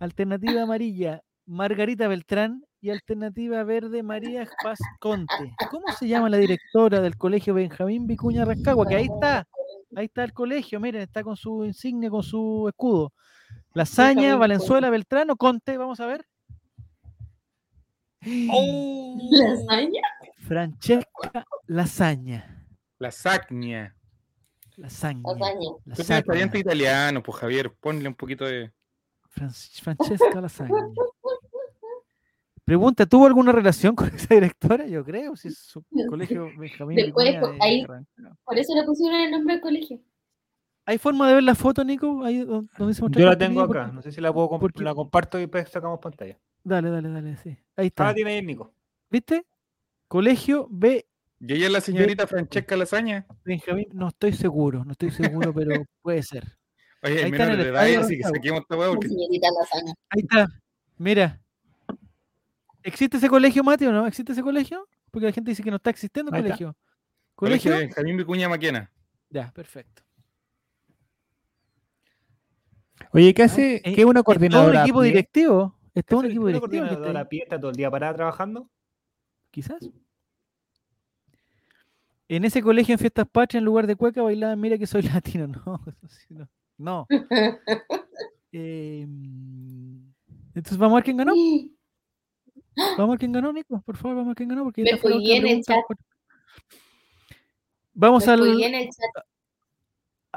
Alternativa 0.00 0.62
amarilla, 0.62 1.22
Margarita 1.46 2.08
Beltrán. 2.08 2.64
Y 2.80 2.90
alternativa 2.90 3.62
verde, 3.62 4.02
María 4.02 4.48
Paz 4.64 4.80
Conte. 4.98 5.54
¿Cómo 5.70 5.92
se 5.92 6.08
llama 6.08 6.28
la 6.28 6.38
directora 6.38 7.00
del 7.00 7.16
Colegio 7.16 7.54
Benjamín 7.54 8.08
Vicuña 8.08 8.40
de 8.40 8.54
Rancagua? 8.54 8.84
Que 8.88 8.96
ahí 8.96 9.06
está, 9.06 9.46
ahí 9.94 10.06
está 10.06 10.24
el 10.24 10.32
colegio, 10.32 10.80
miren, 10.80 11.02
está 11.02 11.22
con 11.22 11.36
su 11.36 11.64
insignia, 11.64 12.10
con 12.10 12.24
su 12.24 12.66
escudo. 12.68 13.12
Lasaña, 13.74 14.36
Valenzuela, 14.36 14.90
Beltrán 14.90 15.30
o 15.30 15.36
Conte, 15.36 15.76
vamos 15.76 16.00
a 16.00 16.06
ver. 16.06 16.26
¿Lasaña? 19.30 20.02
Francesca 20.46 21.44
Lasaña. 21.66 22.66
Lasaña. 22.98 23.94
Lasaña. 24.76 25.22
Lasaña. 25.84 26.22
pariente 26.22 26.58
italiano, 26.58 27.22
pues 27.22 27.38
Javier, 27.38 27.72
ponle 27.80 28.08
un 28.08 28.14
poquito 28.14 28.44
de. 28.44 28.72
Fran- 29.30 29.52
Francesca 29.82 30.40
Lasaña. 30.40 30.74
Pregunta, 32.64 33.06
¿tuvo 33.06 33.26
alguna 33.26 33.50
relación 33.52 33.94
con 33.94 34.08
esa 34.14 34.34
directora? 34.34 34.86
Yo 34.86 35.04
creo, 35.04 35.36
si 35.36 35.48
es 35.48 35.58
su 35.58 35.82
colegio 36.08 36.50
Benjamín. 36.58 36.98
Ahí-. 37.60 37.86
Por 38.44 38.58
eso 38.58 38.74
le 38.74 38.84
pusieron 38.84 39.20
el 39.20 39.30
nombre 39.30 39.54
del 39.54 39.62
colegio. 39.62 40.00
¿Hay 40.88 40.96
forma 40.96 41.28
de 41.28 41.34
ver 41.34 41.42
la 41.42 41.54
foto, 41.54 41.84
Nico? 41.84 42.24
Ahí 42.24 42.38
don- 42.38 42.70
donde 42.78 42.94
se 42.94 43.02
muestra 43.02 43.20
Yo 43.20 43.26
la 43.26 43.32
el 43.32 43.38
tengo 43.38 43.60
acá. 43.60 43.66
porque- 43.82 43.92
No 43.92 44.00
sé 44.00 44.10
si 44.10 44.22
la 44.22 44.32
puedo 44.32 44.48
comp- 44.48 44.60
porque- 44.60 44.82
la 44.82 44.94
comparto 44.94 45.36
y 45.36 45.42
después 45.42 45.68
sacamos 45.68 45.98
pantalla. 46.00 46.38
Dale, 46.64 46.88
dale, 46.88 47.10
dale, 47.10 47.36
sí. 47.36 47.50
Ahí 47.50 47.56
Ah, 47.76 47.82
está. 47.84 48.04
la 48.06 48.14
tiene 48.14 48.30
ahí 48.30 48.38
el 48.38 48.46
Nico. 48.46 48.72
¿Viste? 49.10 49.44
Colegio 50.08 50.66
B. 50.70 51.04
¿Y 51.40 51.52
ella 51.52 51.66
es 51.66 51.72
la 51.72 51.80
señorita 51.82 52.26
Francesca 52.26 52.74
Lasaña? 52.74 53.26
Benjamín, 53.44 53.86
no 53.92 54.08
estoy 54.08 54.32
seguro, 54.32 54.82
no 54.82 54.92
estoy 54.92 55.10
seguro, 55.10 55.52
pero 55.52 55.70
puede 56.02 56.22
ser. 56.22 56.56
Oye, 57.02 57.18
Ahí 57.18 57.24
hay 57.24 57.30
menores 57.32 57.58
el 57.58 57.64
de 57.64 57.68
edad, 57.68 58.02
así 58.02 58.16
que 58.16 58.22
saquemos 58.24 58.60
esta 58.62 58.76
hueá 58.76 58.88
La 58.88 58.94
porque 58.94 59.08
señorita 59.08 59.48
Lasaña. 59.60 59.92
Ahí 60.08 60.20
está. 60.22 60.48
Mira. 60.96 61.38
¿Existe 62.82 63.18
ese 63.18 63.28
colegio, 63.28 63.62
Mati, 63.62 63.84
o 63.84 63.92
no? 63.92 64.06
¿Existe 64.06 64.32
ese 64.32 64.42
colegio? 64.42 64.88
Porque 65.10 65.26
la 65.26 65.32
gente 65.32 65.50
dice 65.50 65.62
que 65.62 65.70
no 65.70 65.76
está 65.76 65.90
existiendo 65.90 66.30
está. 66.32 66.42
colegio. 66.42 66.76
Colegio 67.34 67.70
¿Colegio? 67.70 67.72
de 67.72 67.78
Benjamín 67.78 68.16
Vicuña 68.16 68.48
Maquena. 68.48 68.90
Ya, 69.30 69.52
perfecto. 69.52 70.02
Oye, 73.12 73.32
¿qué 73.34 73.42
hace? 73.44 73.76
Eh, 73.76 73.94
¿Qué 73.94 74.00
es 74.02 74.04
una 74.04 74.04
¿Es 74.04 74.04
todo 74.04 74.18
un 74.18 74.24
coordinadora? 74.24 74.82
equipo 74.82 75.02
directivo? 75.02 75.74
Es 75.86 75.92
¿Qué 75.94 76.02
todo 76.04 76.20
un 76.20 76.26
equipo 76.26 76.42
una 76.42 76.52
directivo. 76.52 76.70
que 76.70 76.76
está 76.76 76.88
coordinadora 76.90 77.20
ahí. 77.20 77.24
a 77.24 77.28
pie? 77.28 77.42
¿Está 77.42 77.58
todo 77.60 77.70
el 77.70 77.76
día 77.76 77.90
parada 77.90 78.14
trabajando? 78.14 78.70
Quizás. 79.50 79.88
En 82.28 82.44
ese 82.44 82.62
colegio 82.62 82.92
en 82.92 82.98
fiestas 82.98 83.26
patrias, 83.26 83.60
en 83.60 83.64
lugar 83.64 83.86
de 83.86 83.96
cueca, 83.96 84.20
bailaban 84.22 84.60
Mira 84.60 84.76
que 84.76 84.86
soy 84.86 85.02
latino. 85.14 85.46
No, 85.48 85.80
eso 85.86 86.08
sí, 86.08 86.34
no. 86.34 86.48
no. 86.76 87.06
Eh, 88.50 89.02
entonces 90.54 90.78
vamos 90.78 90.94
a 90.94 90.96
ver 90.96 91.04
quién 91.04 91.18
ganó. 91.18 91.34
Vamos 92.74 92.98
a 92.98 93.06
ver 93.10 93.18
quién 93.18 93.32
ganó, 93.32 93.52
Nico. 93.52 93.82
Por 93.82 93.94
favor, 93.98 94.16
vamos 94.16 94.28
a 94.28 94.30
ver 94.30 94.36
quién 94.36 94.48
ganó. 94.48 94.64
Porque 94.64 94.82
Me 94.84 94.90
la 94.92 94.96
última 94.96 95.36
en 95.36 95.46
el 95.48 95.62
chat. 95.62 95.84
Vamos 97.92 98.26
Me 98.26 98.32
al, 98.32 98.38
spoileé 98.38 98.66
en 98.68 98.74
el 98.74 98.84
chat. 98.86 99.24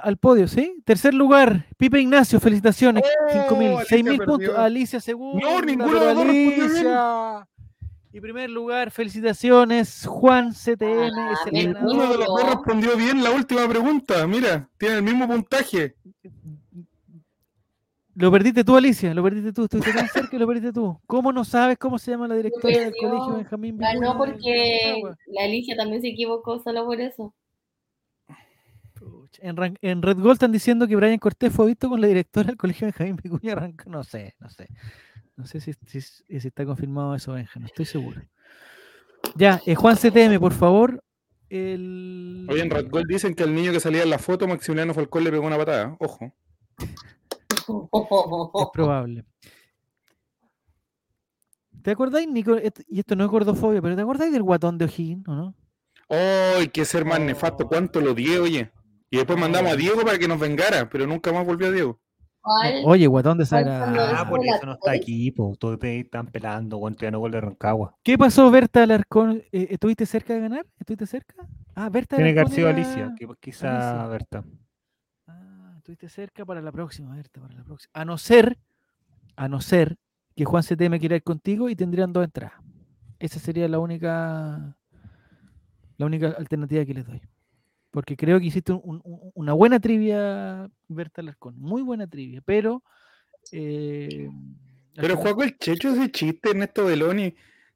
Al 0.03 0.17
podio, 0.17 0.47
¿sí? 0.47 0.81
Tercer 0.85 1.13
lugar, 1.13 1.65
Pipe 1.77 1.99
Ignacio, 1.99 2.39
felicitaciones. 2.39 3.03
Oh, 3.03 3.55
5.000, 3.55 3.77
Alicia 3.79 3.97
6.000 3.97 4.25
puntos. 4.25 4.57
Alicia 4.57 4.99
segunda. 4.99 5.61
ninguno 5.61 5.91
pero 5.99 6.15
de. 6.15 6.21
Alicia. 6.21 7.47
Y 8.13 8.19
primer 8.19 8.49
lugar, 8.49 8.91
felicitaciones, 8.91 10.05
Juan 10.05 10.51
CTM 10.51 11.11
Ah, 11.15 11.31
es 11.33 11.53
el. 11.53 11.73
Ninguno 11.73 12.11
de 12.11 12.17
los 12.17 12.27
dos 12.27 12.43
No. 12.43 12.49
respondió 12.49 12.97
bien 12.97 13.23
la 13.23 13.31
última 13.31 13.67
pregunta. 13.69 14.27
Mira, 14.27 14.67
tiene 14.77 14.95
el 14.97 15.03
mismo 15.03 15.27
puntaje. 15.27 15.95
Lo 18.13 18.29
perdiste 18.29 18.65
tú, 18.65 18.75
Alicia, 18.75 19.13
lo 19.13 19.23
perdiste 19.23 19.53
tú, 19.53 19.63
estuviste 19.63 19.93
tan 19.93 20.09
cerca 20.09 20.35
y 20.35 20.39
lo 20.39 20.45
perdiste 20.45 20.73
tú. 20.73 20.99
¿Cómo 21.07 21.31
no 21.31 21.45
sabes 21.45 21.77
cómo 21.77 21.97
se 21.97 22.11
llama 22.11 22.27
la 22.27 22.35
directora 22.35 22.77
del 22.77 22.93
colegio 22.99 23.35
Benjamín 23.37 23.77
Ganó 23.77 24.17
porque 24.17 25.01
la 25.27 25.43
Alicia 25.45 25.77
también 25.77 26.01
se 26.01 26.09
equivocó 26.09 26.59
solo 26.59 26.85
por 26.85 26.99
eso. 26.99 27.33
Pucha, 29.31 29.47
En, 29.47 29.55
Ran- 29.57 29.77
en 29.81 30.01
Red 30.01 30.17
Gold 30.17 30.33
están 30.33 30.51
diciendo 30.51 30.87
que 30.87 30.95
Brian 30.95 31.17
Cortés 31.17 31.53
fue 31.53 31.67
visto 31.67 31.89
con 31.89 32.01
la 32.01 32.07
directora 32.07 32.47
del 32.47 32.57
colegio 32.57 32.87
Benjamín 32.87 33.15
Vicuña 33.21 33.55
Ranca. 33.55 33.85
No 33.87 34.03
sé, 34.03 34.35
no 34.39 34.49
sé. 34.49 34.67
No 35.37 35.45
sé 35.45 35.59
si, 35.61 35.73
si- 35.87 36.01
si 36.01 36.47
está 36.47 36.65
confirmado 36.65 37.15
eso, 37.15 37.33
Benja, 37.33 37.59
no 37.59 37.65
estoy 37.65 37.85
seguro. 37.85 38.21
Ya, 39.35 39.61
eh, 39.65 39.75
Juan 39.75 39.95
CTM, 39.95 40.39
por 40.39 40.53
favor. 40.53 41.03
El... 41.49 42.47
Oye, 42.49 42.61
en 42.61 42.69
Red 42.69 42.89
Gold 42.89 43.07
dicen 43.07 43.33
que 43.35 43.43
al 43.43 43.53
niño 43.53 43.71
que 43.71 43.79
salía 43.79 44.03
en 44.03 44.09
la 44.09 44.19
foto, 44.19 44.47
Maximiliano 44.47 44.93
Falcón 44.93 45.23
le 45.23 45.31
pegó 45.31 45.45
una 45.47 45.57
patada. 45.57 45.95
Ojo. 45.99 46.33
Es 47.63 48.67
probable. 48.73 49.23
¿Te 51.83 51.91
acordáis, 51.91 52.27
Nico? 52.27 52.57
Y 52.87 52.99
esto 52.99 53.15
no 53.15 53.23
es 53.23 53.29
gordofobia, 53.31 53.81
pero 53.81 53.95
¿te 53.95 54.01
acordáis 54.01 54.31
del 54.31 54.43
guatón 54.43 54.77
de 54.77 54.85
O'Higgins, 54.85 55.27
o 55.27 55.33
no? 55.35 55.55
¡Ay, 56.09 56.67
qué 56.67 56.83
ser 56.85 57.05
más 57.05 57.19
Oh. 57.19 57.23
nefasto! 57.23 57.67
¿Cuánto 57.67 58.01
lo 58.01 58.11
odié, 58.11 58.39
oye? 58.39 58.71
Y 59.11 59.17
después 59.17 59.37
mandamos 59.37 59.73
a 59.73 59.75
Diego 59.75 60.01
para 60.03 60.17
que 60.17 60.27
nos 60.27 60.39
vengara, 60.39 60.89
pero 60.89 61.05
nunca 61.05 61.33
más 61.33 61.45
volvió 61.45 61.67
a 61.67 61.71
Diego. 61.71 61.99
¿Cuál? 62.39 62.81
Oye, 62.85 63.05
guatón 63.07 63.31
cuando 63.31 63.41
desagradable. 63.41 63.99
Ah, 64.01 64.27
por 64.27 64.43
eso 64.43 64.65
no 64.65 64.73
está 64.73 64.91
aquí, 64.91 65.31
pues. 65.31 65.59
Todos 65.59 65.77
están 65.83 66.27
pelando, 66.27 66.77
weón. 66.77 66.95
Todavía 66.95 67.11
no 67.11 67.19
vuelve 67.19 67.37
a 67.37 67.41
Rancagua. 67.41 67.97
¿Qué 68.03 68.17
pasó, 68.17 68.49
Berta 68.49 68.83
Alarcón? 68.83 69.43
Eh, 69.51 69.67
¿Estuviste 69.69 70.05
cerca 70.05 70.33
de 70.33 70.39
ganar? 70.39 70.65
¿Estuviste 70.79 71.05
cerca? 71.05 71.35
Ah, 71.75 71.89
Berta 71.89 72.15
Tiene 72.15 72.33
que 72.33 72.39
haber 72.39 72.53
sido 72.53 72.69
Alicia, 72.69 73.13
que 73.17 73.27
quizá 73.39 73.91
Alicia. 73.91 74.07
Berta. 74.07 74.43
Ah, 75.27 75.73
estuviste 75.77 76.07
cerca 76.07 76.45
para 76.45 76.61
la 76.61 76.71
próxima, 76.71 77.13
Berta, 77.13 77.41
para 77.41 77.53
la 77.53 77.63
próxima. 77.65 77.91
A 77.93 78.05
no 78.05 78.17
ser, 78.17 78.57
a 79.35 79.49
no 79.49 79.59
ser 79.59 79.97
que 80.37 80.45
Juan 80.45 80.63
CTM 80.63 80.99
quiera 80.99 81.17
ir 81.17 81.23
contigo 81.23 81.69
y 81.69 81.75
tendrían 81.75 82.13
dos 82.13 82.23
entradas. 82.23 82.59
Esa 83.19 83.39
sería 83.39 83.67
la 83.67 83.77
única, 83.77 84.77
la 85.97 86.05
única 86.05 86.29
alternativa 86.29 86.85
que 86.85 86.93
les 86.93 87.05
doy. 87.05 87.21
Porque 87.91 88.15
creo 88.15 88.39
que 88.39 88.45
hiciste 88.47 88.71
un- 88.71 89.01
un- 89.03 89.31
una 89.35 89.53
buena 89.53 89.79
trivia, 89.79 90.69
Berta 90.87 91.21
Alarcón. 91.21 91.59
Muy 91.59 91.81
buena 91.81 92.07
trivia, 92.07 92.41
pero. 92.45 92.83
eh, 93.51 94.29
Pero 94.95 95.15
Juaco 95.17 95.43
el 95.43 95.57
Checho 95.57 95.89
ese 95.89 96.09
chiste, 96.11 96.51
Ernesto 96.51 96.85
Beloni. 96.85 97.33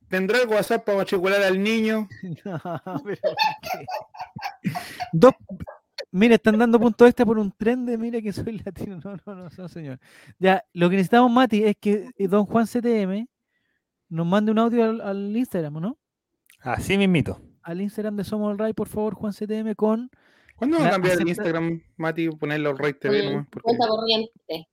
¿Tendrá 0.08 0.42
el 0.42 0.48
WhatsApp 0.48 0.86
para 0.86 1.00
matricular 1.00 1.42
al 1.42 1.62
niño? 1.62 2.08
No, 2.46 3.02
pero. 3.04 3.22
Dos, 5.12 5.34
mira, 6.12 6.36
están 6.36 6.58
dando 6.58 6.80
punto 6.80 7.06
extra 7.06 7.26
por 7.26 7.38
un 7.40 7.52
tren 7.52 7.86
de 7.86 7.98
mira 7.98 8.22
que 8.22 8.32
soy 8.34 8.62
latino. 8.66 9.00
No, 9.04 9.16
no, 9.26 9.36
no, 9.36 9.50
no, 9.58 9.68
señor. 9.68 10.00
Ya, 10.40 10.64
lo 10.74 10.90
que 10.90 10.96
necesitamos, 10.98 11.32
Mati, 11.32 11.64
es 11.64 11.76
que 11.80 12.10
eh, 12.18 12.28
don 12.28 12.46
Juan 12.46 12.68
CTM 12.68 13.28
nos 14.10 14.26
mande 14.28 14.52
un 14.52 14.60
audio 14.60 14.84
al, 14.86 15.02
al 15.02 15.36
Instagram, 15.36 15.78
¿o 15.78 15.80
¿no? 15.80 15.98
Así 16.62 16.98
mismito. 16.98 17.42
Al 17.66 17.82
Instagram 17.82 18.16
de 18.16 18.24
Somos 18.24 18.52
el 18.52 18.58
Ray, 18.60 18.74
por 18.74 18.88
favor, 18.88 19.16
Juan 19.16 19.34
CTM, 19.34 19.76
con. 19.76 20.10
¿Cuándo 20.56 20.78
va 20.78 20.84
La 20.84 20.90
a 20.90 20.92
cambiar 20.94 21.20
el 21.20 21.28
Instagram, 21.28 21.82
Mati? 21.98 22.30
Ponerlo 22.30 22.70
al 22.70 22.78
Rey 22.78 22.94
TV 22.94 23.24
Con 23.24 23.32
nomás. 23.34 23.48
porque- 23.50 23.64
cuenta 23.64 23.88
corriente. 23.88 24.68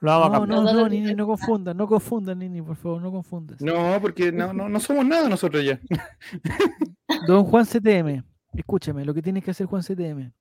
Lo 0.00 0.10
vamos 0.10 0.26
a 0.26 0.28
No, 0.28 0.38
cambiar. 0.40 0.58
no, 0.58 0.64
no, 0.64 0.72
datos 0.76 0.90
Nini, 0.90 1.14
no 1.14 1.26
confundan, 1.26 1.76
no 1.76 1.86
confundan, 1.88 2.38
Nini, 2.38 2.60
por 2.62 2.76
favor, 2.76 3.00
no 3.02 3.10
confundas. 3.10 3.60
No, 3.62 3.98
porque 4.00 4.30
no, 4.30 4.52
no, 4.52 4.68
no 4.68 4.78
somos 4.78 5.06
nada 5.06 5.28
nosotros 5.28 5.64
ya. 5.64 5.80
Don 7.26 7.44
Juan 7.44 7.64
CTM, 7.64 8.22
escúchame, 8.54 9.04
lo 9.04 9.14
que 9.14 9.22
tienes 9.22 9.42
que 9.42 9.52
hacer, 9.52 9.66
Juan 9.66 9.82
CTM, 9.82 10.32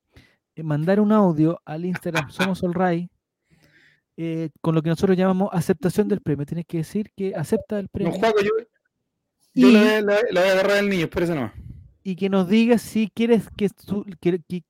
es 0.56 0.64
mandar 0.64 1.00
un 1.00 1.12
audio 1.14 1.62
al 1.66 1.86
Instagram 1.86 2.30
Somos 2.30 2.62
All 2.64 2.74
Right, 2.74 3.10
eh, 4.18 4.50
con 4.62 4.76
lo 4.76 4.82
que 4.82 4.90
nosotros 4.90 5.18
llamamos 5.18 5.50
aceptación 5.54 6.08
del 6.10 6.22
premio. 6.22 6.46
Tienes 6.46 6.66
que 6.66 6.78
decir 6.80 7.12
que 7.16 7.34
acepta 7.34 7.80
el 7.80 7.86
No, 7.86 7.90
premio 7.92 8.12
Juaco, 8.14 8.42
yo, 8.42 8.50
yo 9.56 9.68
Y- 9.70 9.72
la, 9.74 9.80
voy 9.80 9.90
a- 9.90 10.02
la- 10.02 10.22
la 10.32 10.42
voy 10.42 10.50
a 10.50 10.54
agarrar 10.54 10.78
al 10.78 10.90
niño, 10.90 11.04
espérese 11.06 11.34
nomás. 11.36 11.54
y 12.04 12.16
que 12.16 12.30
nos 12.30 12.48
digas 12.48 12.82
si 12.84 13.10
quieres 13.10 13.50
que, 13.58 13.70
su- 13.70 14.06
que, 14.22 14.40
que- 14.48 14.64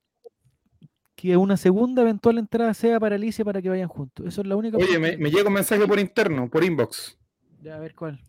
que 1.16 1.36
una 1.36 1.56
segunda 1.56 2.02
eventual 2.02 2.38
entrada 2.38 2.72
sea 2.74 2.98
para 3.00 3.16
Alicia 3.16 3.44
para 3.44 3.60
que 3.62 3.68
vayan 3.68 3.88
juntos. 3.88 4.26
Eso 4.26 4.40
es 4.42 4.46
la 4.46 4.56
única. 4.56 4.76
Oye, 4.78 4.98
me, 4.98 5.10
que- 5.12 5.18
me 5.18 5.30
llega 5.30 5.48
un 5.48 5.54
mensaje 5.54 5.86
por 5.86 5.98
interno, 5.98 6.48
por 6.48 6.62
inbox. 6.64 7.18
Ya, 7.62 7.76
a 7.76 7.78
ver 7.78 7.94
cuál. 7.94 8.20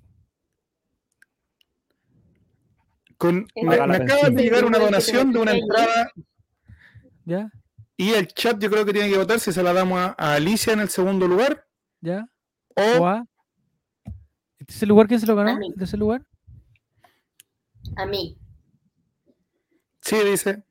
Con, 3.17 3.47
me, 3.55 3.63
me 3.87 3.95
acaba 3.95 4.29
de 4.29 4.43
llegar 4.43 4.63
una 4.65 4.77
donación 4.77 5.31
de 5.33 5.39
una 5.39 5.51
entrada 5.53 6.11
¿Ya? 7.25 7.51
y 7.97 8.11
el 8.11 8.27
chat 8.27 8.59
yo 8.61 8.69
creo 8.69 8.85
que 8.85 8.93
tiene 8.93 9.09
que 9.09 9.17
votar 9.17 9.39
si 9.39 9.51
se 9.51 9.63
la 9.63 9.73
damos 9.73 9.97
a, 9.99 10.15
a 10.19 10.35
Alicia 10.35 10.73
en 10.73 10.81
el 10.81 10.89
segundo 10.89 11.27
lugar 11.27 11.65
¿Ya? 11.99 12.27
o 12.75 13.01
¿O 13.01 13.07
a? 13.07 13.25
¿Este 14.59 14.71
es 14.73 14.83
el 14.83 14.89
lugar 14.89 15.07
quién 15.07 15.19
se 15.19 15.25
lo 15.25 15.35
ganó? 15.35 15.49
A 15.51 15.55
mí. 15.57 15.69
¿Este 15.69 15.83
es 15.85 15.93
el 15.93 15.99
lugar? 15.99 16.21
A 17.95 18.05
mí. 18.05 18.37
sí, 20.01 20.15
dice 20.29 20.63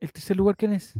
¿El 0.00 0.12
tercer 0.12 0.36
lugar 0.36 0.56
quién 0.56 0.72
es? 0.72 0.94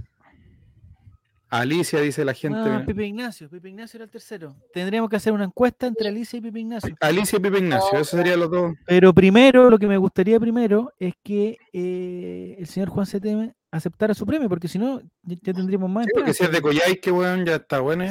Alicia, 1.49 2.01
dice 2.01 2.25
la 2.25 2.33
gente. 2.33 2.59
Ah, 2.59 2.83
Pepe 2.87 3.05
Ignacio. 3.05 3.51
Pepe 3.51 3.69
Ignacio 3.69 3.99
era 3.99 4.05
el 4.05 4.11
tercero. 4.11 4.57
Tendríamos 4.73 5.11
que 5.11 5.17
hacer 5.17 5.35
una 5.35 5.45
encuesta 5.45 5.87
entre 5.87 6.09
Alicia 6.09 6.39
y 6.39 6.41
Pepe 6.41 6.61
Ignacio. 6.61 6.97
Alicia 7.01 7.37
y 7.37 7.41
Pipe 7.43 7.59
Ignacio, 7.59 7.91
esos 7.93 8.09
serían 8.09 8.41
los 8.41 8.51
dos. 8.51 8.73
Pero 8.87 9.13
primero, 9.13 9.69
lo 9.69 9.79
que 9.79 9.87
me 9.87 9.99
gustaría 9.99 10.41
primero 10.41 10.93
es 10.99 11.13
que 11.23 11.59
eh, 11.75 12.57
el 12.59 12.67
señor 12.67 12.89
Juan 12.89 13.07
CTM 13.07 13.53
aceptara 13.71 14.15
su 14.15 14.25
premio, 14.25 14.49
porque 14.49 14.67
si 14.67 14.79
no, 14.79 15.01
ya, 15.25 15.37
ya 15.43 15.53
tendríamos 15.53 15.91
más 15.91 16.07
Sí, 16.07 16.13
porque 16.15 16.33
si 16.33 16.45
es 16.45 16.51
de 16.53 16.63
Coyhai, 16.63 16.99
que 16.99 17.11
weón, 17.13 17.45
ya 17.45 17.57
está 17.57 17.81
bueno. 17.81 18.05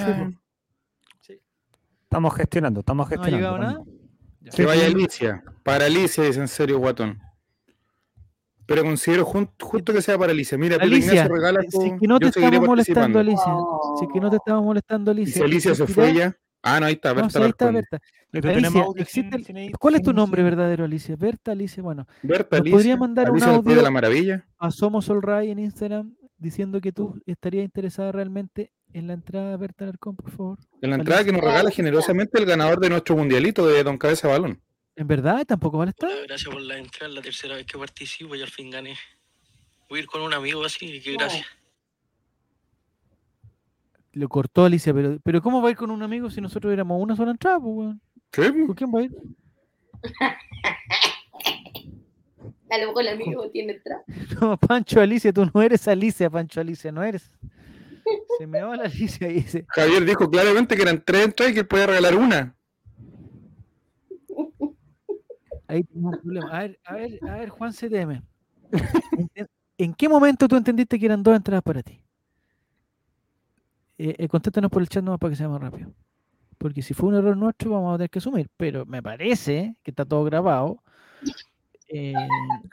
Sí. 1.21 1.39
Estamos 2.03 2.35
gestionando, 2.35 2.81
estamos 2.81 3.09
¿No 3.09 3.15
ha 3.15 3.23
gestionando. 3.23 3.57
llegado 3.57 3.57
nada? 3.57 4.00
Ya. 4.41 4.51
Que 4.51 4.65
vaya 4.65 4.87
Alicia. 4.87 5.43
Para 5.63 5.85
Alicia, 5.85 6.23
dice 6.23 6.39
en 6.39 6.47
serio, 6.47 6.79
guatón. 6.79 7.19
Pero 8.65 8.83
considero 8.83 9.25
jun- 9.25 9.49
justo 9.59 9.91
que 9.93 10.01
sea 10.01 10.17
para 10.17 10.31
Alicia. 10.31 10.57
Mira, 10.57 10.77
Alicia, 10.77 11.27
regala 11.27 11.61
si 11.61 11.69
tu- 11.69 11.81
es 11.85 11.99
que 11.99 12.07
no 12.07 12.19
te 12.19 12.27
estamos 12.27 12.67
molestando. 12.67 13.19
Alicia. 13.19 13.53
Si 13.99 14.05
es 14.05 14.11
que 14.13 14.19
no 14.19 14.29
te 14.29 14.35
estamos 14.37 14.63
molestando, 14.63 15.11
Y 15.11 15.13
Alicia. 15.15 15.33
si 15.33 15.41
Alicia 15.43 15.75
se 15.75 15.87
fue 15.87 16.13
ya. 16.13 16.35
Ah, 16.63 16.79
no, 16.79 16.85
ahí 16.85 16.93
está, 16.93 17.09
No, 17.09 17.15
Berta 17.23 17.29
sí, 17.39 17.43
ahí 17.43 17.49
está. 17.49 17.71
Berta. 17.71 17.99
Alicia, 18.33 18.81
audio 18.83 19.01
existe 19.01 19.71
¿Cuál 19.79 19.95
es 19.95 20.01
tu 20.03 20.13
nombre 20.13 20.41
verdadero, 20.43 20.85
Alicia? 20.85 21.15
Berta, 21.17 21.51
Alicia. 21.51 21.81
Bueno, 21.83 22.07
Berta 22.21 22.57
¿Nos 22.57 22.61
Alicia. 22.61 22.77
podría 22.77 22.97
mandar 22.97 23.29
un 23.29 23.35
Alicia 23.37 23.47
del 23.51 23.55
País 23.57 23.65
de 23.65 23.71
audio? 23.73 23.83
la 23.83 23.91
Maravilla. 23.91 24.45
a 24.57 24.71
Somos 24.71 25.09
All 25.09 25.21
Right 25.21 25.49
en 25.51 25.59
Instagram 25.59 26.15
diciendo 26.37 26.79
que 26.79 26.91
tú 26.91 27.19
estarías 27.25 27.65
interesada 27.65 28.11
realmente 28.11 28.71
en 28.93 29.07
la 29.07 29.13
entrada 29.13 29.51
de 29.51 29.57
Berta 29.57 29.83
Alarcón, 29.85 30.15
por 30.15 30.31
favor. 30.31 30.59
En 30.81 30.89
la 30.89 30.97
entrada 30.97 31.23
que 31.23 31.31
nos 31.31 31.41
regala 31.41 31.71
generosamente 31.71 32.39
el 32.39 32.45
ganador 32.45 32.79
de 32.79 32.89
nuestro 32.89 33.15
mundialito 33.15 33.65
de 33.65 33.83
Don 33.83 33.97
Cabeza 33.97 34.27
Balón. 34.27 34.61
¿En 34.95 35.07
verdad? 35.07 35.45
¿Tampoco 35.45 35.77
vale 35.77 35.91
estar? 35.91 36.11
Gracias 36.27 36.53
por 36.53 36.61
la 36.61 36.77
entrada, 36.77 37.07
es 37.07 37.15
la 37.15 37.21
tercera 37.21 37.55
vez 37.55 37.65
que 37.65 37.77
participo 37.77 38.35
y 38.35 38.41
al 38.41 38.49
fin 38.49 38.69
gané. 38.69 38.95
Voy 39.89 39.99
a 39.99 40.01
ir 40.03 40.07
con 40.07 40.21
un 40.21 40.33
amigo 40.33 40.63
así, 40.63 41.01
que 41.01 41.13
gracias. 41.13 41.45
Lo 44.13 44.27
cortó 44.27 44.65
Alicia, 44.65 44.93
pero, 44.93 45.17
pero 45.23 45.41
¿cómo 45.41 45.61
va 45.61 45.69
a 45.69 45.71
ir 45.71 45.77
con 45.77 45.89
un 45.89 46.03
amigo 46.03 46.29
si 46.29 46.41
nosotros 46.41 46.73
éramos 46.73 47.01
una 47.01 47.15
sola 47.15 47.31
entrada? 47.31 47.59
Pues, 47.59 47.75
weón? 47.75 48.01
Sí, 48.33 48.41
¿Con 48.65 48.75
quién 48.75 48.91
va 48.93 48.99
a 48.99 49.03
ir? 49.03 49.11
A 52.69 52.77
lo 52.77 52.87
mejor 52.87 53.01
el 53.01 53.09
amigo 53.09 53.49
tiene 53.49 53.73
entrada. 53.73 54.03
No, 54.41 54.57
Pancho 54.57 55.01
Alicia, 55.01 55.31
tú 55.33 55.49
no 55.53 55.61
eres 55.61 55.87
Alicia, 55.87 56.29
Pancho 56.29 56.61
Alicia, 56.61 56.91
no 56.91 57.03
eres. 57.03 57.29
Se 58.37 58.47
me 58.47 58.61
va 58.61 58.75
la 58.75 58.83
Alicia 58.83 59.29
y 59.29 59.33
dice, 59.35 59.65
Javier 59.69 60.05
dijo 60.05 60.29
claramente 60.29 60.75
que 60.75 60.81
eran 60.81 61.03
tres 61.05 61.25
entradas 61.25 61.51
y 61.51 61.55
que 61.55 61.63
podía 61.63 61.87
regalar 61.87 62.15
una. 62.15 62.55
ahí 65.67 65.83
tenemos 65.83 66.15
un 66.15 66.21
problema. 66.21 66.49
A 66.51 66.61
ver, 66.61 66.79
a 66.83 66.93
ver, 66.95 67.19
a 67.29 67.35
ver, 67.37 67.49
Juan 67.49 67.71
CTM. 67.71 68.21
¿En, 69.35 69.47
en 69.77 69.93
qué 69.93 70.09
momento 70.09 70.47
tú 70.47 70.55
entendiste 70.55 70.99
que 70.99 71.05
eran 71.05 71.23
dos 71.23 71.35
entradas 71.35 71.63
para 71.63 71.81
ti? 71.81 72.03
Eh, 73.97 74.15
eh, 74.17 74.27
contéstanos 74.27 74.71
por 74.71 74.81
el 74.81 74.89
chat 74.89 75.03
nomás 75.03 75.19
para 75.19 75.29
que 75.31 75.35
sea 75.37 75.47
más 75.47 75.61
rápido. 75.61 75.93
porque 76.57 76.81
si 76.81 76.93
fue 76.93 77.09
un 77.09 77.15
error 77.15 77.37
nuestro 77.37 77.71
vamos 77.71 77.93
a 77.93 77.97
tener 77.97 78.09
que 78.09 78.19
asumir, 78.19 78.49
pero 78.57 78.85
me 78.85 79.01
parece 79.03 79.75
que 79.83 79.91
está 79.91 80.05
todo 80.05 80.23
grabado. 80.23 80.81
Eh, 81.93 82.13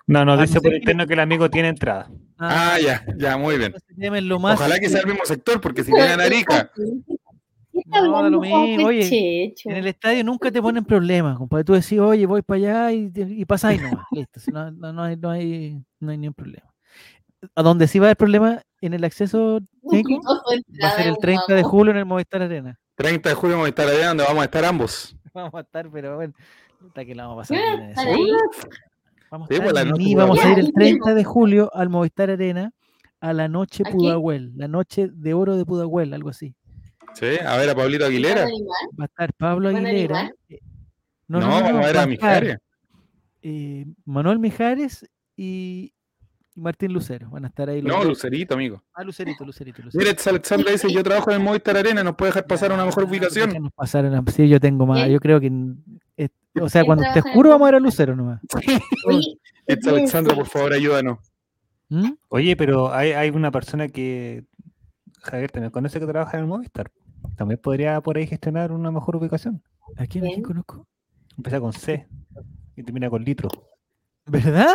No, 0.07 0.25
nos 0.25 0.39
Ah, 0.39 0.43
dice 0.43 0.61
por 0.61 0.73
interno 0.75 1.07
que 1.07 1.15
el 1.15 1.21
amigo 1.21 1.51
tiene 1.51 1.69
entrada. 1.69 2.11
Ah, 2.39 2.79
ya, 2.83 3.05
ya, 3.17 3.37
muy 3.37 3.59
bien. 3.59 3.75
Ojalá 4.55 4.79
que 4.79 4.89
sea 4.89 5.01
el 5.01 5.07
mismo 5.07 5.25
sector, 5.25 5.61
porque 5.61 5.83
si 5.83 5.93
tienen 5.93 6.21
Arica. 6.21 6.71
¿Qué 6.75 7.81
está 7.81 8.01
No, 8.03 8.29
lo 8.31 8.41
mismo, 8.41 8.87
oye? 8.87 9.55
En 9.65 9.73
el 9.77 9.87
estadio 9.89 10.25
nunca 10.25 10.51
te 10.51 10.61
ponen 10.63 10.85
problemas, 10.85 11.37
compadre. 11.37 11.65
Tú 11.65 11.73
decís, 11.75 11.99
oye, 11.99 12.27
voy 12.27 12.43
para 12.43 12.59
allá 12.59 12.93
y, 12.93 13.11
y 13.15 13.45
nomás. 13.45 13.63
Listo, 14.13 14.41
si 14.41 14.51
no, 14.53 14.71
no, 14.71 14.93
no 14.93 15.03
hay, 15.03 15.17
no, 15.17 15.31
hay, 15.31 15.83
no 16.01 16.11
hay 16.13 16.19
ningún 16.19 16.35
problema. 16.35 16.67
A 17.55 17.63
donde 17.63 17.87
sí 17.87 17.99
va 17.99 18.07
a 18.07 18.09
haber 18.09 18.17
problema 18.17 18.63
en 18.81 18.95
el 18.95 19.05
acceso, 19.05 19.61
Nico, 19.83 20.21
va 20.83 20.89
a 20.89 20.91
ser 20.97 21.07
el 21.07 21.13
un 21.13 21.19
30 21.21 21.55
de 21.55 21.63
julio 21.63 21.93
en 21.93 21.99
el 21.99 22.05
Movistar 22.05 22.43
Arena. 22.43 22.79
30 22.97 23.29
de 23.29 23.35
julio 23.35 23.57
vamos 23.57 23.67
a 23.67 23.69
estar 23.71 23.89
allá 23.89 24.09
donde 24.09 24.25
vamos 24.25 24.43
a 24.43 24.45
estar 24.45 24.65
ambos. 24.65 25.17
Vamos 25.35 25.55
a 25.55 25.61
estar, 25.61 25.89
pero 25.91 26.17
bueno, 26.17 26.33
hasta 26.85 27.05
que 27.05 27.15
la 27.15 27.27
vamos 27.29 27.47
a 27.51 27.55
pasar 27.55 27.59
Ah, 27.97 28.05
bien 28.17 28.29
Vamos 29.31 29.49
Sí, 29.49 29.55
a, 29.55 29.59
estar 29.59 29.65
pues, 29.67 29.75
la 29.75 29.83
en 29.83 29.89
noche 29.91 29.99
Nini, 30.03 30.15
Pudahuel. 30.15 30.29
vamos 30.39 30.45
a 30.45 30.53
ir 30.53 30.59
el 30.59 30.67
Ya, 30.67 30.73
30 30.73 31.15
de 31.15 31.25
julio 31.25 31.71
al 31.75 31.89
Movistar 31.89 32.31
Arena 32.31 32.73
a 33.21 33.33
la 33.33 33.49
noche. 33.49 33.85
Pudahuel, 33.85 34.53
la 34.57 34.69
noche 34.69 35.09
de 35.13 35.35
oro 35.35 35.57
de 35.57 35.65
Pudahuel, 35.65 36.15
algo 36.15 36.31
así. 36.31 36.55
Sí, 37.15 37.27
a 37.45 37.57
ver 37.57 37.71
a 37.71 37.75
Pablito 37.75 38.05
¿Van 38.05 38.13
a 38.13 38.15
Aguilera. 38.15 38.45
Va 38.99 39.05
a 39.05 39.07
estar 39.07 39.33
Pablo 39.35 39.73
¿Van 39.73 39.85
a 39.85 39.89
Aguilera. 39.89 40.31
eh, 40.49 40.59
No, 41.27 41.41
vamos 41.41 41.63
a 41.85 41.87
ver 41.87 41.97
a 41.99 42.07
Mijares. 42.07 42.59
eh, 43.43 43.87
Manuel 44.05 44.39
Mijares 44.39 45.05
y 45.37 45.93
y 46.57 46.61
Martín 46.61 46.93
Lucero. 46.93 47.31
Van 47.31 47.45
a 47.45 47.49
estar 47.49 47.69
ahí 47.69 47.81
los 47.81 47.89
No, 47.93 47.99
dos. 47.99 48.09
Lucerito, 48.09 48.55
amigo. 48.55 48.83
Ah, 48.93 49.05
Lucerito, 49.05 49.45
Lucerito, 49.45 49.77
Mira, 49.79 49.85
Lucerito. 49.87 50.11
esta 50.11 50.31
Alexandra 50.31 50.73
dice, 50.73 50.93
yo 50.93 51.05
trabajo 51.05 51.31
en 51.31 51.37
el 51.37 51.43
Movistar 51.45 51.77
Arena, 51.77 52.03
¿nos 52.03 52.17
puede 52.17 52.31
dejar 52.31 52.47
pasar 52.49 52.73
a 52.73 52.75
una 52.75 52.85
mejor 52.85 53.05
ubicación? 53.05 53.49
déjanos 53.51 53.73
pasar 53.75 54.05
en 54.07 54.11
la- 54.13 54.25
Sí, 54.27 54.49
yo 54.49 54.59
tengo 54.59 54.85
más. 54.87 55.09
Yo 55.09 55.21
creo 55.21 55.39
que. 55.41 55.53
O 56.63 56.69
sea, 56.69 56.83
¿Quién 56.83 56.87
cuando 56.87 57.05
el 57.05 57.19
oscuro, 57.19 57.51
vamos 57.51 57.67
a 57.67 57.71
ver 57.71 57.75
a? 57.77 57.81
Lucero 57.81 58.17
nomás. 58.17 58.41
Esta 59.67 59.91
Alexandra, 59.91 60.35
por 60.35 60.47
favor, 60.47 60.73
ayúdanos. 60.73 61.19
¿Mm? 61.89 62.13
Oye, 62.29 62.57
pero 62.57 62.93
hay, 62.93 63.13
hay 63.13 63.31
una 63.31 63.51
persona 63.51 63.89
que 63.89 64.45
Javier 65.23 65.51
también 65.51 65.71
conoce 65.71 66.01
que 66.01 66.07
trabaja 66.07 66.37
en 66.37 66.45
el 66.45 66.49
Movistar. 66.49 66.91
También 67.37 67.61
podría 67.63 68.01
por 68.01 68.17
ahí 68.17 68.27
gestionar 68.27 68.73
una 68.73 68.91
mejor 68.91 69.17
ubicación. 69.17 69.63
¿A 69.97 70.07
quién, 70.07 70.25
¿A 70.25 70.29
quién 70.29 70.43
conozco? 70.43 70.87
Empieza 71.37 71.61
con 71.61 71.73
C 71.73 72.07
y 72.77 72.83
termina 72.83 73.11
con 73.11 73.25
litro. 73.25 73.49
¿Verdad? 74.27 74.75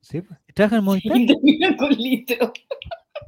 ¿Sí? 0.00 0.20
pues. 0.20 0.38
¿Trabaja 0.54 0.76
en 0.76 0.80
el 0.80 0.84
Movistar? 0.84 1.16
y 1.16 1.26
termina 1.26 1.76
con 1.76 1.90
litro. 1.90 2.52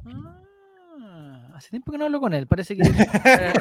Ah, 0.05 1.51
hace 1.55 1.69
tiempo 1.69 1.91
que 1.91 1.97
no 1.97 2.05
hablo 2.05 2.19
con 2.19 2.33
él. 2.33 2.47
Parece 2.47 2.75
que. 2.75 2.83
eh, 2.83 3.53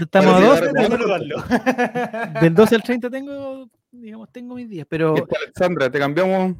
estamos 0.00 0.34
a 0.34 0.40
dos. 0.40 0.60
Del 2.42 2.54
12 2.54 2.74
al 2.74 2.82
30 2.82 3.10
tengo, 3.10 3.68
digamos, 3.90 4.30
tengo 4.32 4.54
mis 4.54 4.68
días. 4.68 4.86
Pero 4.88 5.16
Esta 5.16 5.36
Alexandra, 5.42 5.90
te 5.90 5.98
cambiamos. 5.98 6.56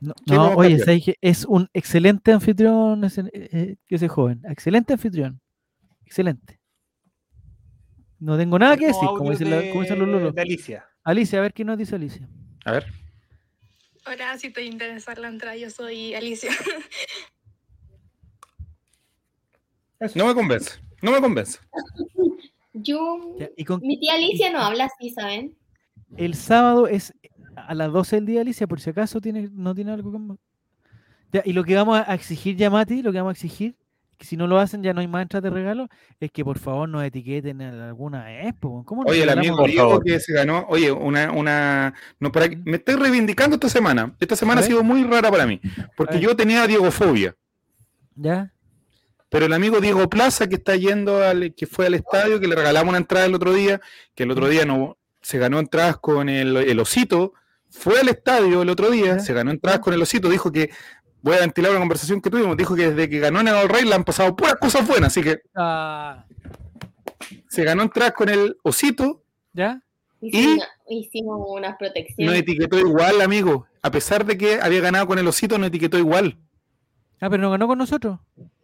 no, 0.00 0.14
¿qué 0.26 0.34
no, 0.34 0.54
oye, 0.54 1.16
es 1.20 1.44
un 1.44 1.68
excelente 1.72 2.32
anfitrión 2.32 3.04
ese, 3.04 3.22
eh, 3.32 3.48
eh, 3.52 3.76
ese 3.88 4.08
joven. 4.08 4.42
Excelente 4.48 4.92
anfitrión. 4.94 5.40
Excelente. 6.04 6.60
No 8.18 8.36
tengo 8.38 8.58
nada 8.58 8.76
que 8.76 8.86
decir, 8.86 9.08
como 9.08 9.30
dicen, 9.30 9.50
la- 9.50 9.68
como 9.68 9.82
dicen 9.82 9.98
los 9.98 10.08
lulos. 10.08 10.34
de 10.34 10.40
Alicia. 10.42 10.86
Alicia, 11.04 11.38
a 11.38 11.42
ver 11.42 11.52
qué 11.52 11.64
nos 11.64 11.76
dice 11.78 11.96
Alicia. 11.96 12.28
A 12.64 12.72
ver. 12.72 12.86
Hola, 14.06 14.38
si 14.38 14.50
te 14.50 14.62
interesa 14.64 15.14
la 15.16 15.28
entrada, 15.28 15.56
yo 15.56 15.68
soy 15.70 16.14
Alicia. 16.14 16.50
No 20.14 20.26
me 20.26 20.34
convence. 20.34 20.72
No 21.00 21.10
me 21.10 21.20
convence. 21.20 21.58
Yo, 22.74 23.34
Ya, 23.38 23.48
y 23.56 23.64
con, 23.64 23.80
mi 23.80 23.98
tía 23.98 24.14
Alicia 24.14 24.52
no 24.52 24.58
habla 24.60 24.84
así, 24.84 25.10
¿saben? 25.10 25.56
El 26.16 26.34
sábado 26.34 26.86
es 26.88 27.14
a 27.56 27.74
las 27.74 27.92
12 27.92 28.16
del 28.16 28.26
día, 28.26 28.40
Alicia, 28.42 28.66
por 28.66 28.80
si 28.80 28.90
acaso 28.90 29.20
tiene, 29.20 29.48
no 29.52 29.74
tiene 29.74 29.92
algo 29.92 30.12
que... 30.12 30.18
Ya, 31.32 31.42
y 31.44 31.52
lo 31.52 31.64
que 31.64 31.74
vamos 31.74 32.00
a 32.06 32.14
exigir 32.14 32.56
ya, 32.56 32.70
Mati, 32.70 33.02
lo 33.02 33.12
que 33.12 33.18
vamos 33.18 33.30
a 33.30 33.32
exigir, 33.32 33.74
que 34.16 34.24
si 34.24 34.36
no 34.36 34.46
lo 34.46 34.58
hacen 34.58 34.82
ya 34.82 34.94
no 34.94 35.00
hay 35.00 35.08
más 35.08 35.22
entradas 35.22 35.44
de 35.44 35.50
regalo, 35.50 35.88
es 36.20 36.30
que 36.30 36.44
por 36.44 36.58
favor 36.58 36.88
nos 36.88 37.04
etiqueten 37.04 37.60
en 37.60 37.74
alguna 37.74 38.24
vez. 38.24 38.54
po, 38.54 38.84
¿Cómo 38.84 39.02
nos 39.02 39.10
Oye, 39.12 39.24
el 39.24 39.28
amigo 39.30 39.66
Diego 39.66 40.00
que 40.00 40.20
se 40.20 40.32
ganó, 40.32 40.64
oye, 40.68 40.90
una, 40.92 41.32
una, 41.32 41.94
no, 42.20 42.30
para, 42.32 42.48
que- 42.48 42.56
me 42.56 42.76
estoy 42.76 42.94
reivindicando 42.94 43.56
esta 43.56 43.68
semana. 43.68 44.14
Esta 44.20 44.36
semana 44.36 44.60
ha 44.60 44.64
sido 44.64 44.82
muy 44.82 45.02
rara 45.04 45.30
para 45.30 45.46
mí, 45.46 45.60
porque 45.96 46.20
yo 46.20 46.36
tenía 46.36 46.66
Diegofobia, 46.66 47.34
¿Ya? 48.14 48.52
pero 49.28 49.46
el 49.46 49.52
amigo 49.52 49.80
Diego 49.80 50.08
Plaza 50.08 50.48
que 50.48 50.54
está 50.54 50.76
yendo 50.76 51.22
al, 51.22 51.52
que 51.54 51.66
fue 51.66 51.86
al 51.86 51.94
estadio, 51.94 52.40
que 52.40 52.46
le 52.46 52.54
regalamos 52.54 52.90
una 52.90 52.98
entrada 52.98 53.26
el 53.26 53.34
otro 53.34 53.52
día, 53.52 53.80
que 54.14 54.22
el 54.22 54.30
otro 54.30 54.48
día 54.48 54.64
no 54.64 54.96
se 55.26 55.38
ganó 55.38 55.58
entradas 55.58 55.96
con 55.96 56.28
el, 56.28 56.56
el 56.56 56.78
osito, 56.78 57.32
fue 57.68 57.98
al 57.98 58.08
estadio 58.08 58.62
el 58.62 58.68
otro 58.70 58.90
día, 58.92 59.18
se 59.18 59.32
ganó 59.32 59.50
entradas 59.50 59.80
con 59.80 59.92
el 59.92 60.00
osito, 60.00 60.28
dijo 60.28 60.52
que 60.52 60.70
voy 61.20 61.34
a 61.34 61.40
ventilar 61.40 61.72
una 61.72 61.80
conversación 61.80 62.20
que 62.20 62.30
tuvimos, 62.30 62.56
dijo 62.56 62.76
que 62.76 62.90
desde 62.92 63.10
que 63.10 63.18
ganó 63.18 63.40
en 63.40 63.48
el 63.48 63.68
Rey 63.68 63.84
le 63.84 63.94
han 63.96 64.04
pasado 64.04 64.36
puras 64.36 64.54
cosas 64.54 64.86
buenas, 64.86 65.08
así 65.08 65.22
que 65.24 65.40
Ah, 65.56 66.24
se 67.48 67.64
ganó 67.64 67.82
entradas 67.82 68.12
con 68.12 68.28
el 68.28 68.56
osito, 68.62 69.24
¿Ya? 69.52 69.82
Hicimos, 70.20 70.54
una- 70.58 70.66
hicimos 70.88 71.40
unas 71.48 71.70
no 71.72 71.76
protecciones. 71.78 72.38
etiquetó 72.40 72.78
igual, 72.78 73.20
amigo. 73.20 73.66
A 73.82 73.90
pesar 73.90 74.24
de 74.24 74.38
que 74.38 74.60
había 74.60 74.80
ganado 74.80 75.06
con 75.08 75.18
el 75.18 75.26
osito, 75.26 75.58
no 75.58 75.66
etiquetó 75.66 75.98
igual. 75.98 76.38
Ah, 77.20 77.28
pero 77.30 77.38
no 77.42 77.50
ganó 77.50 77.66
con 77.66 77.78
nosotros. 77.78 78.20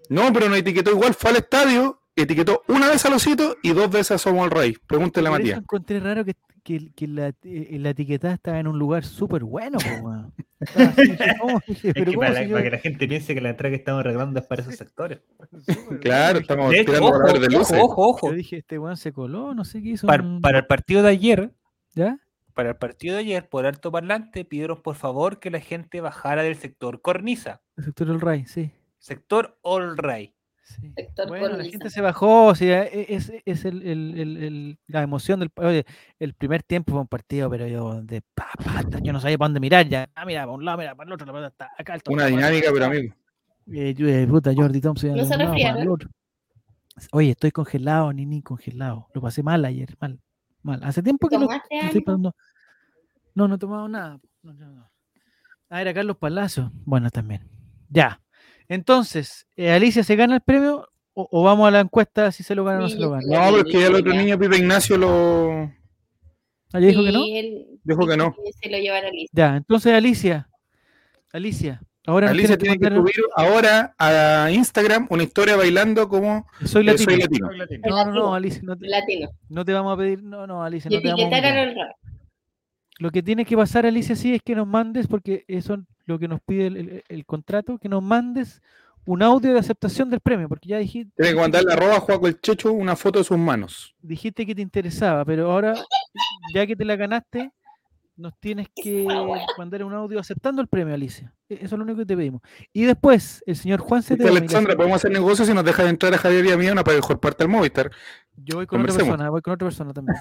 No, 0.09 0.33
pero 0.33 0.49
no 0.49 0.55
etiquetó 0.55 0.91
igual. 0.93 1.15
Fue 1.15 1.31
al 1.31 1.37
estadio, 1.39 2.01
etiquetó 2.15 2.63
una 2.69 2.89
vez 2.89 3.05
al 3.07 3.15
osito 3.15 3.57
y 3.63 3.73
dos 3.73 3.91
veces 3.91 4.13
a 4.13 4.19
Somos 4.19 4.45
el 4.45 4.51
Rey. 4.51 4.77
Pregúntele 4.87 5.29
a 5.29 5.31
Matías. 5.33 5.59
encontré 5.59 5.99
raro 6.01 6.25
que, 6.25 6.35
que, 6.63 6.93
que 6.95 7.09
la, 7.09 7.29
eh, 7.43 7.77
la 7.81 7.91
etiquetada 7.91 8.35
estaba 8.35 8.59
en 8.61 8.67
un 8.69 8.79
lugar 8.79 9.05
súper 9.05 9.45
bueno. 9.45 9.79
así, 10.61 11.89
Es 11.89 11.95
pero 11.95 11.95
que 11.95 12.05
¿cómo 12.15 12.21
para, 12.21 12.33
la- 12.47 12.63
que 12.63 12.71
la 12.71 12.79
gente 12.79 13.09
piense 13.09 13.35
que 13.35 13.41
la 13.41 13.51
entrada 13.51 13.71
que 13.71 13.77
estamos 13.77 14.01
arreglando 14.01 14.41
es 14.41 14.47
para 14.47 14.63
esos 14.63 14.77
sectores. 14.77 15.21
Claro, 16.01 16.39
estamos 16.39 16.71
De 16.71 16.81
hecho, 16.81 16.93
ojo, 17.05 17.19
de 17.19 17.47
ojo, 17.47 17.59
luces. 17.59 17.79
ojo, 17.81 18.09
ojo. 18.11 18.31
Yo 18.31 18.37
dije, 18.37 18.57
este 18.59 18.79
weón 18.79 18.97
se 18.97 19.13
coló, 19.13 19.55
no 19.55 19.65
sé 19.65 19.83
qué 19.83 19.91
hizo. 19.91 20.07
Para, 20.07 20.23
un- 20.23 20.41
para 20.41 20.59
el 20.59 20.67
partido 20.67 21.03
de 21.03 21.09
ayer, 21.11 21.53
¿Ya? 21.95 22.19
para 22.55 22.71
el 22.71 22.77
partido 22.77 23.15
de 23.15 23.21
ayer, 23.23 23.49
por 23.49 23.67
alto 23.67 23.91
parlante, 23.91 24.45
pidieron 24.45 24.83
por 24.83 24.95
favor 24.95 25.41
que 25.41 25.51
la 25.51 25.61
gente 25.61 26.01
bajara 26.01 26.43
del 26.43 26.57
sector 26.57 27.01
cornisa. 27.01 27.61
El 27.77 27.85
sector 27.85 28.07
del 28.09 28.21
Ray, 28.21 28.45
sí. 28.47 28.71
Sector 28.99 29.59
All 29.63 29.97
Ray. 29.97 30.35
Sí. 30.63 30.93
Bueno, 31.29 31.57
la 31.57 31.65
gente 31.65 31.91
se 31.91 32.01
bajó, 32.01 32.47
o 32.47 32.55
sea, 32.55 32.85
e- 32.85 33.07
es, 33.15 33.33
es 33.45 33.65
el, 33.65 33.83
el- 33.83 34.19
el- 34.19 34.37
el- 34.37 34.79
la 34.87 35.03
emoción 35.03 35.41
del 35.41 35.51
oye, 35.57 35.85
el 36.19 36.35
primer 36.35 36.63
tiempo 36.63 36.93
fue 36.93 37.01
un 37.01 37.09
partido, 37.09 37.49
pero 37.51 37.67
yo 37.67 38.03
de 38.03 38.23
pa, 38.35 38.49
pa, 38.65 38.83
ta, 38.85 38.99
yo 39.01 39.13
no 39.13 39.21
sabía 39.21 39.39
para 39.39 39.49
dónde 39.49 39.61
mirar 39.61 39.87
ya. 39.89 40.09
Ah, 40.15 40.25
mira, 40.25 40.43
para 40.43 40.53
un 40.53 40.65
lado, 40.65 40.79
mira, 40.79 40.95
para 40.95 41.09
el 41.09 41.13
otro, 41.15 41.27
la 41.27 41.33
pelota 41.33 41.49
está 41.49 41.71
acá. 41.79 41.95
el 41.95 42.03
Una 42.09 42.27
dinámica, 42.27 42.71
pero 42.73 42.85
amigo. 42.87 43.15
Eh, 43.73 43.95
yo, 43.95 44.09
eh, 44.09 44.27
puta, 44.27 44.53
Jordi 44.55 44.81
Thompson. 44.81 45.15
¿No 45.17 45.25
se 45.25 45.37
lado, 45.37 45.39
para 45.39 45.43
el 45.45 45.55
resfriaron? 45.57 45.89
otro. 45.93 46.11
Oye, 47.13 47.31
estoy 47.31 47.51
congelado, 47.53 48.13
ni 48.13 48.27
ni 48.27 48.43
congelado. 48.43 49.09
Lo 49.15 49.21
pasé 49.21 49.43
mal 49.43 49.65
ayer, 49.65 49.97
mal. 50.01 50.21
Mal. 50.63 50.81
Hace 50.85 51.03
tiempo 51.03 51.29
que 51.29 51.37
lo 51.39 51.47
¿Tomaste 51.47 51.75
lo 51.75 51.87
estoy 51.87 52.01
pasando. 52.03 52.35
No, 53.35 53.49
no 53.49 53.55
he 53.55 53.59
tomado 53.59 53.89
nada. 53.89 54.21
No, 54.43 54.53
no, 54.53 54.67
no. 54.71 54.91
Ah, 55.71 55.81
era 55.81 55.95
Carlos 55.95 56.17
Palacio. 56.19 56.71
Bueno, 56.85 57.09
también. 57.11 57.49
Ya. 57.89 58.21
Entonces, 58.69 59.47
eh, 59.57 59.71
Alicia, 59.73 60.03
¿se 60.05 60.17
gana 60.17 60.37
el 60.37 60.41
premio 60.41 60.89
o, 61.15 61.29
o 61.31 61.43
vamos 61.43 61.69
a 61.69 61.71
la 61.71 61.81
encuesta 61.81 62.33
si 62.33 62.43
se 62.43 62.55
lo 62.55 62.65
gana 62.65 62.79
o 62.79 62.83
no 62.83 62.89
se 62.89 62.99
lo 62.99 63.11
gana? 63.11 63.23
No, 63.27 63.57
pero 63.57 63.59
es 63.69 63.73
que 63.73 63.81
ya 63.81 63.87
el 63.89 63.95
otro 63.97 64.13
niño, 64.15 64.39
Pipe 64.39 64.57
Ignacio, 64.57 64.97
lo. 64.97 65.71
Ah, 66.75 66.81
¿ya 66.81 66.87
dijo 66.89 67.05
que 67.05 67.13
no? 67.13 67.25
Él 67.27 67.67
Dijo 67.85 68.07
que 68.07 68.17
no. 68.17 68.35
Se 68.63 68.71
lo 68.71 68.79
llevará 68.79 69.09
Alicia. 69.09 69.29
Ya, 69.33 69.57
entonces 69.57 69.93
Alicia. 69.93 70.49
Alicia, 71.33 71.81
ahora 72.07 72.29
Alicia 72.31 72.59
tiene 72.59 72.79
que 72.79 72.85
mandar- 72.91 73.01
subir 73.01 73.25
ahora 73.37 73.95
a 73.99 74.51
Instagram 74.51 75.07
una 75.11 75.23
historia 75.23 75.57
bailando 75.57 76.09
como 76.09 76.47
Soy 76.65 76.83
eh, 76.83 76.93
latino. 76.93 77.11
soy 77.11 77.19
latino. 77.59 77.89
No, 77.89 78.05
no, 78.05 78.13
no, 78.13 78.35
Alicia, 78.35 78.61
no 78.63 78.77
te, 78.77 78.87
Latino. 78.87 79.31
no 79.49 79.65
te 79.65 79.73
vamos 79.73 79.95
a 79.95 79.97
pedir, 79.97 80.23
no, 80.23 80.47
no, 80.47 80.63
Alicia, 80.63 80.91
no 80.91 81.01
te 81.01 81.09
vamos 81.09 81.33
a 81.33 81.41
rap. 81.41 81.97
Lo 83.03 83.11
que 83.11 83.23
tiene 83.23 83.45
que 83.45 83.57
pasar, 83.57 83.85
Alicia, 83.85 84.15
sí 84.15 84.33
es 84.35 84.43
que 84.43 84.55
nos 84.55 84.67
mandes, 84.67 85.09
porque 85.09 85.45
eso 85.49 85.75
es 85.75 85.81
lo 86.07 86.19
que 86.21 86.29
nos 86.29 86.41
pide 86.41 86.69
el, 86.69 86.77
el- 86.77 87.05
el 87.09 87.27
contrato, 87.27 87.79
que 87.79 87.89
nos 87.89 88.03
mandes 88.03 88.63
un 89.05 89.23
audio 89.25 89.53
de 89.53 89.59
aceptación 89.59 90.09
del 90.09 90.21
premio, 90.21 90.49
porque 90.49 90.69
ya 90.69 90.79
dijiste, 90.79 91.11
Tiene 91.17 91.33
que 91.35 91.41
mandarle 91.41 91.73
arroba 91.73 91.97
a 91.97 92.01
Juaco 92.01 92.29
el 92.29 92.41
Checho 92.41 92.73
una 92.73 92.95
foto 92.95 93.19
de 93.19 93.25
sus 93.25 93.37
manos. 93.39 93.95
dijiste 94.01 94.47
que 94.47 94.55
te 94.55 94.63
interesaba, 94.63 95.25
pero 95.25 95.51
ahora, 95.51 95.75
ya 96.55 96.65
que 96.65 96.77
te 96.77 96.85
la 96.85 96.95
ganaste, 96.95 97.51
nos 98.17 98.39
tienes 98.39 98.69
que 98.73 99.05
mandar 99.59 99.83
un 99.83 99.95
audio 99.95 100.21
aceptando 100.21 100.63
el 100.63 100.69
premio, 100.69 100.95
Alicia. 100.95 101.35
E- 101.49 101.55
Eso 101.55 101.75
es 101.75 101.79
lo 101.79 101.83
único 101.83 101.99
que 101.99 102.07
te 102.07 102.17
pedimos. 102.17 102.41
Y 102.73 102.85
después, 102.85 103.43
el 103.47 103.57
señor 103.57 103.81
Juan 103.81 104.05
se 104.05 104.17
te 104.17 104.29
Alexandra, 104.29 104.77
podemos 104.77 104.97
hacer 104.97 105.11
negocios 105.11 105.49
si 105.49 105.55
nos 105.55 105.65
dejan 105.65 105.89
entrar 105.89 106.15
a 106.15 106.19
Javier 106.19 106.45
y 106.47 106.53
a 106.53 106.57
mí 106.57 106.69
una 106.69 106.85
para 106.85 106.99
mejor 106.99 107.19
parte 107.19 107.43
del 107.43 107.51
Movistar. 107.51 107.91
Yo 108.37 108.59
voy 108.59 108.67
con 108.67 108.81
otra 108.83 108.95
persona, 108.95 109.31
voy 109.31 109.43
con 109.43 109.55
otra 109.55 109.67
persona 109.67 109.93
también. 109.93 110.17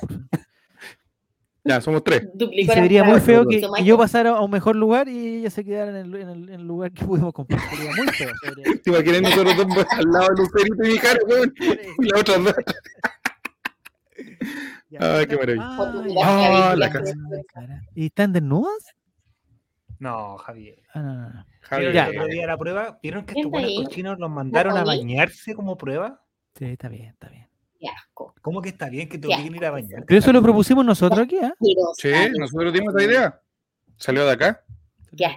Ya, 1.64 1.80
somos 1.80 2.04
tres. 2.04 2.28
Y 2.52 2.66
se 2.66 2.82
vería 2.82 3.04
muy 3.04 3.20
feo 3.20 3.46
que, 3.48 3.62
yo 3.84 3.98
pasara 3.98 4.32
a 4.32 4.42
un 4.42 4.50
mejor 4.50 4.76
lugar 4.76 5.08
y 5.08 5.38
ella 5.40 5.50
se 5.52 5.64
quedara 5.64 5.92
en 5.92 5.96
el, 5.98 6.16
en 6.16 6.30
el- 6.30 6.50
en 6.50 6.60
el 6.62 6.68
lugar 6.68 6.92
que 6.92 7.06
pudimos 7.06 7.32
comprar. 7.34 7.60
Sería 7.70 7.92
muy 7.96 8.08
feo. 8.08 8.30
¿Te 8.84 8.90
imaginas 8.90 9.22
nosotros 9.22 9.56
dos 9.58 9.86
al 9.92 10.06
lado 10.12 10.28
de 10.30 10.42
Lucerito 10.42 10.84
y 10.84 10.88
Mijares, 10.94 11.24
weón? 11.28 11.54
Y 12.00 12.06
la 12.10 12.20
otra 12.20 12.38
dos. 12.40 12.56
Ay, 15.00 15.26
qué 15.28 15.38
maravilla. 15.38 15.64
Ah, 15.64 16.72
Ah, 16.72 16.76
la 16.76 16.90
cara. 16.90 17.12
¿Y 17.96 18.08
están 18.08 18.34
desnudas? 18.34 18.96
No, 20.00 20.38
Javier. 20.38 20.82
Ah, 20.94 21.00
no, 21.02 21.14
no. 21.30 21.46
Javier, 21.62 21.92
¿Vieron 21.92 21.94
Ya. 21.94 22.12
el 22.12 22.18
otro 22.22 22.28
día 22.34 22.48
la 22.48 22.58
prueba? 22.58 23.00
¿Vieron 23.04 23.26
que 23.26 23.34
¿Quién 23.34 23.46
estos 23.46 23.52
buenos 23.62 23.84
cochinos 23.84 24.20
los 24.20 24.30
mandaron 24.32 24.78
a 24.78 24.84
bañarse 24.84 25.54
como 25.54 25.78
prueba? 25.78 26.24
Sí, 26.58 26.66
está 26.66 26.90
bien, 26.90 27.06
está 27.10 27.30
bien. 27.30 27.48
Qué 27.82 27.88
asco. 27.88 28.36
¿Cómo 28.44 28.62
que 28.62 28.70
está 28.70 28.90
bien 28.90 29.10
que 29.10 29.18
te 29.18 29.26
obliguen 29.28 29.54
a 29.56 29.58
ir 29.58 29.66
a 29.66 29.72
bañar? 29.72 30.04
Pero 30.06 30.20
eso 30.20 30.32
lo 30.32 30.44
propusimos 30.44 30.86
nosotros 30.86 31.20
aquí, 31.22 31.38
¿ah? 31.42 31.52
Asquerosa, 31.60 32.30
Sí, 32.30 32.32
nosotros 32.38 32.74
dimos 32.74 32.94
esa 32.96 33.04
idea. 33.04 33.42
Salió 33.98 34.24
de 34.26 34.32
acá. 34.34 34.64
Ya. 35.12 35.36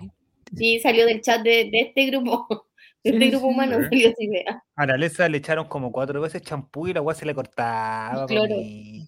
Sí, 0.55 0.79
salió 0.79 1.07
del 1.07 1.23
chat 1.23 1.43
de, 1.43 1.71
de 1.73 1.81
este 1.81 2.07
grupo. 2.11 2.47
De 3.03 3.11
Sí, 3.11 3.17
este 3.17 3.31
grupo 3.31 3.49
sí. 3.49 3.53
humano 3.53 3.77
Sí. 3.79 3.85
salió 3.85 4.09
esa 4.09 4.23
idea. 4.23 4.65
A 4.77 4.87
la 4.87 4.97
Lesa 4.97 5.29
le 5.29 5.37
echaron 5.39 5.69
como 5.69 5.91
cuatro 5.93 6.21
veces 6.23 6.41
champú 6.43 6.87
y 6.89 6.93
la 6.95 7.01
agua 7.01 7.15
se 7.15 7.27
le 7.27 7.35
cortaba. 7.35 8.25
Cloro. 8.27 8.55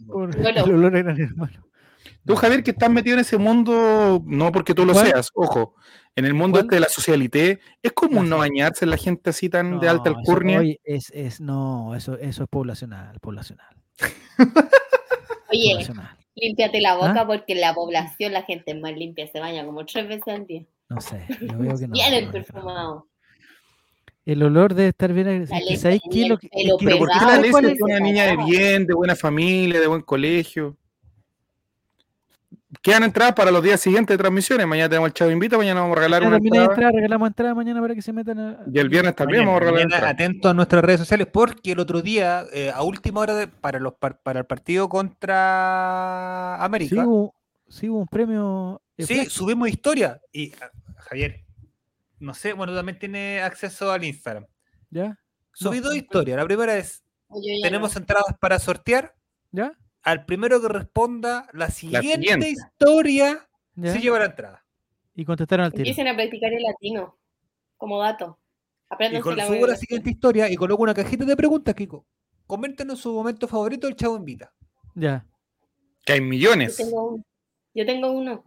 Por 0.07 0.37
Bueno. 0.43 0.65
el 0.65 0.73
olor 0.75 0.97
hermano. 0.97 1.67
Tú, 2.27 2.35
Javier, 2.37 2.63
que 2.65 2.73
estás 2.73 2.91
metido 2.91 3.15
en 3.15 3.21
ese 3.21 3.39
mundo, 3.39 4.21
no 4.27 4.51
porque 4.53 4.75
tú 4.75 4.85
lo 4.85 4.93
¿Cuál? 4.93 5.07
seas, 5.07 5.31
ojo, 5.35 5.75
en 6.17 6.25
el 6.25 6.35
mundo 6.35 6.57
¿Cuál? 6.59 6.65
este 6.65 6.75
de 6.77 6.81
la 6.81 6.89
socialité, 6.89 7.61
¿es 7.83 7.93
común 7.93 8.29
no 8.29 8.39
bañarse 8.39 8.85
la 8.85 8.97
gente 8.97 9.31
así 9.31 9.49
tan 9.49 9.79
de 9.79 9.89
alta 9.89 10.11
eso- 10.11 10.19
alcurnia? 10.19 10.59
oye, 10.59 10.81
es, 10.83 11.11
es, 11.15 11.41
no, 11.41 11.95
eso, 11.95 12.19
eso 12.19 12.43
es 12.43 12.49
poblacional, 12.49 13.21
poblacional. 13.21 13.77
Oye, 15.53 15.71
poblacional. 15.71 16.17
límpiate 16.35 16.81
la 16.81 16.97
boca 16.97 17.21
¿Ah? 17.21 17.27
porque 17.27 17.53
en 17.53 17.61
la 17.61 17.73
población 17.75 18.33
la 18.33 18.43
gente 18.43 18.73
es 18.73 18.81
más 18.81 18.97
limpia, 18.97 19.29
se 19.29 19.39
baña 19.39 19.65
como 19.65 19.85
tres 19.87 20.09
veces 20.09 20.27
al 20.27 20.47
día. 20.47 20.65
No 20.89 21.01
sé, 21.01 21.25
yo 21.41 21.59
veo 21.59 21.79
que 21.79 21.87
no. 21.87 21.93
Bien 21.95 22.13
el 22.15 22.31
perfumado. 22.31 23.07
El 24.25 24.43
olor 24.43 24.75
debe 24.75 24.89
estar 24.89 25.13
bien 25.13 25.47
¿Sabéis 25.47 26.03
qué? 26.11 26.27
Lo 26.29 26.37
que, 26.37 26.49
Pero 26.53 26.99
¿por 26.99 27.09
qué 27.09 27.15
la 27.15 27.21
¿sabes 27.21 27.51
cuál 27.53 27.63
Leslie 27.67 27.77
es? 27.77 27.83
una 27.83 28.01
niña 28.01 28.25
de 28.25 28.37
bien, 28.37 28.85
de 28.87 28.95
buena 28.95 29.15
familia, 29.15 29.79
de 29.81 29.87
buen 29.87 30.03
colegio? 30.03 30.77
Quedan 32.83 33.05
entradas 33.05 33.33
para 33.35 33.53
los 33.53 33.63
días 33.63 33.81
siguientes 33.81 34.13
de 34.15 34.19
transmisiones. 34.19 34.67
Mañana 34.67 34.89
tenemos 34.89 35.07
el 35.09 35.15
Chavo 35.15 35.31
Invita, 35.31 35.57
mañana 35.57 35.81
vamos 35.83 35.97
a 35.97 36.01
regalar 36.01 36.23
Mañana 36.23 36.37
una 36.39 36.47
entrada. 36.49 36.67
entrada, 36.75 36.93
regalamos 36.93 37.29
entrada 37.29 37.55
mañana 37.55 37.81
para 37.81 37.95
que 37.95 38.03
se 38.03 38.13
metan 38.13 38.39
a. 38.41 38.59
Y 38.73 38.79
el 38.81 38.89
viernes 38.89 39.15
también 39.15 39.45
Mañana, 39.45 39.53
vamos 39.53 39.57
a 39.57 39.61
regalar 39.71 39.87
mañana 39.87 39.97
entrada. 40.09 40.13
atento 40.13 40.49
a 40.49 40.55
nuestras 40.55 40.85
redes 40.85 41.01
sociales 41.01 41.29
porque 41.33 41.73
el 41.73 41.79
otro 41.79 42.03
día, 42.03 42.45
eh, 42.53 42.73
a 42.75 42.83
última 42.83 43.21
hora 43.21 43.35
de- 43.37 43.47
para, 43.47 43.79
los, 43.79 43.95
par- 43.95 44.19
para 44.21 44.41
el 44.41 44.47
partido 44.47 44.89
contra 44.89 46.57
América, 46.65 46.97
Sí, 46.97 47.01
hubo, 47.07 47.35
sí 47.69 47.89
hubo 47.89 48.01
un 48.01 48.09
premio. 48.09 48.83
eh, 48.99 49.07
Sí, 49.07 49.15
flash. 49.15 49.29
subimos 49.29 49.69
historia. 49.69 50.21
Y 50.33 50.53
ah, 50.61 50.71
Javier, 50.97 51.45
no 52.19 52.35
sé, 52.35 52.53
bueno, 52.53 52.75
también 52.75 52.99
tienes 52.99 53.43
acceso 53.45 53.93
al 53.93 54.03
Instagram. 54.03 54.45
¿Ya? 54.91 55.17
Subí 55.53 55.77
No, 55.79 55.85
dos 55.85 55.93
no, 55.93 55.99
historias. 55.99 56.37
La 56.37 56.45
primera 56.45 56.77
es, 56.77 57.03
tenemos 57.63 57.95
no. 57.95 58.01
entradas 58.01 58.35
para 58.41 58.59
sortear. 58.59 59.15
¿Ya? 59.53 59.73
Al 60.07 60.25
primero 60.25 60.61
que 60.63 60.69
responda 60.69 61.49
la 61.53 61.69
siguiente, 61.69 62.13
siguiente. 62.13 62.51
historia 62.51 63.49
¿Ya? 63.75 63.93
se 63.93 63.99
lleva 63.99 64.21
la 64.21 64.27
entrada. 64.27 64.65
Y 65.17 65.25
contestaron 65.25 65.67
al 65.67 65.73
tiro. 65.73 65.81
Empiecen 65.81 66.07
a 66.07 66.15
practicar 66.15 66.53
el 66.53 66.63
latino 66.63 67.19
como 67.77 67.99
dato. 67.99 68.39
Y 68.89 68.95
Apréndanse 68.95 69.23
con, 69.25 69.37
la 69.37 69.47
subo 69.49 69.67
la 69.67 69.75
siguiente 69.75 70.09
historia 70.09 70.49
y 70.49 70.55
coloco 70.55 70.85
una 70.85 70.95
cajita 70.95 71.25
de 71.25 71.37
preguntas, 71.37 71.75
Kiko. 71.75 72.07
Coméntenos 72.47 73.01
su 73.01 73.13
momento 73.13 73.49
favorito 73.49 73.89
del 73.89 73.97
Chavo 73.97 74.17
Invita. 74.17 74.53
Ya. 74.95 75.27
Que 76.05 76.13
hay 76.13 76.21
Yo 76.21 76.25
millones. 76.27 76.77
tengo 76.77 77.09
uno. 77.09 77.25
Yo 77.75 77.85
tengo 77.85 78.13
uno. 78.13 78.45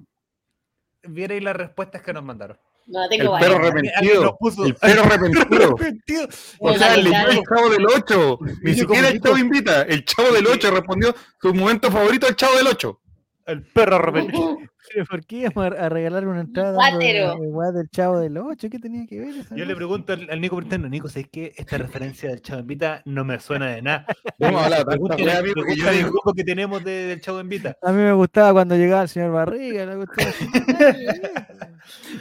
Vierais 1.04 1.44
las 1.44 1.58
respuestas 1.58 2.02
que 2.02 2.14
nos 2.14 2.24
mandaron. 2.24 2.58
No, 2.90 3.04
El 3.04 3.10
tengo 3.10 3.38
perro 3.38 3.56
alguien 3.58 3.62
nos 3.62 3.70
arrepentido. 3.70 4.38
El 4.66 4.76
perro 4.76 5.02
arrepentido. 5.04 5.76
Arrepentido. 5.76 6.28
O 6.60 6.74
sea, 6.74 6.96
verdad 6.96 7.30
el 7.30 7.42
chavo 7.44 7.70
del 7.70 7.86
8. 7.86 8.40
Ni 8.64 8.74
siquiera 8.74 9.10
el 9.10 9.22
chavo 9.22 9.38
invita. 9.38 9.82
El 9.84 10.06
chavo 10.06 10.32
del 10.32 10.48
8 10.48 10.72
respondió 10.72 11.16
su 11.40 11.54
momento 11.54 11.92
favorito 11.92 12.28
el 12.28 12.36
chavo 12.36 12.56
del 12.58 12.68
8. 12.68 13.02
El 13.46 13.64
perro 13.64 13.96
arrepentido. 13.98 14.58
Pero 14.94 15.06
¿por 15.06 15.26
qué 15.26 15.36
íbamos 15.38 15.66
a, 15.78 15.86
a 15.86 15.90
regalar 15.90 16.28
una 16.28 16.42
entrada 16.42 16.78
de- 16.98 17.06
de 17.06 17.72
del 17.74 17.90
chavo 17.90 18.20
del 18.20 18.38
8? 18.38 18.70
¿Qué 18.70 18.80
tenía 18.80 19.06
que 19.08 19.20
ver? 19.20 19.36
esa 19.38 19.56
Yo 19.56 19.66
le 19.66 19.76
pregunto 19.76 20.14
al, 20.14 20.28
al 20.30 20.42
Nico 20.42 20.56
Berteno, 20.56 20.90
Nico, 20.90 21.08
¿sabes 21.10 21.28
qué? 21.32 21.54
Esta 21.56 21.78
referencia 21.78 22.30
del 22.30 22.42
Chavo 22.42 22.62
Invita 22.62 23.02
no 23.06 23.24
me 23.24 23.40
suena 23.40 23.68
de 23.68 23.82
nada. 23.82 24.06
Amigo, 24.42 24.62
que 24.64 24.70
yo 24.70 24.86
pregúntale 24.86 26.00
el 26.00 26.06
grupo 26.10 26.34
que 26.34 26.44
tenemos 26.44 26.84
de- 26.84 27.06
del 27.08 27.22
Chavo 27.22 27.40
Invita. 27.40 27.78
A 27.82 27.92
mí 27.92 28.02
me 28.02 28.14
gustaba 28.14 28.52
cuando 28.54 28.76
llegaba 28.76 29.04
el 29.04 29.10
señor 29.10 29.32
Barriga. 29.32 29.86
La 29.86 29.96
cuestión. 29.96 30.30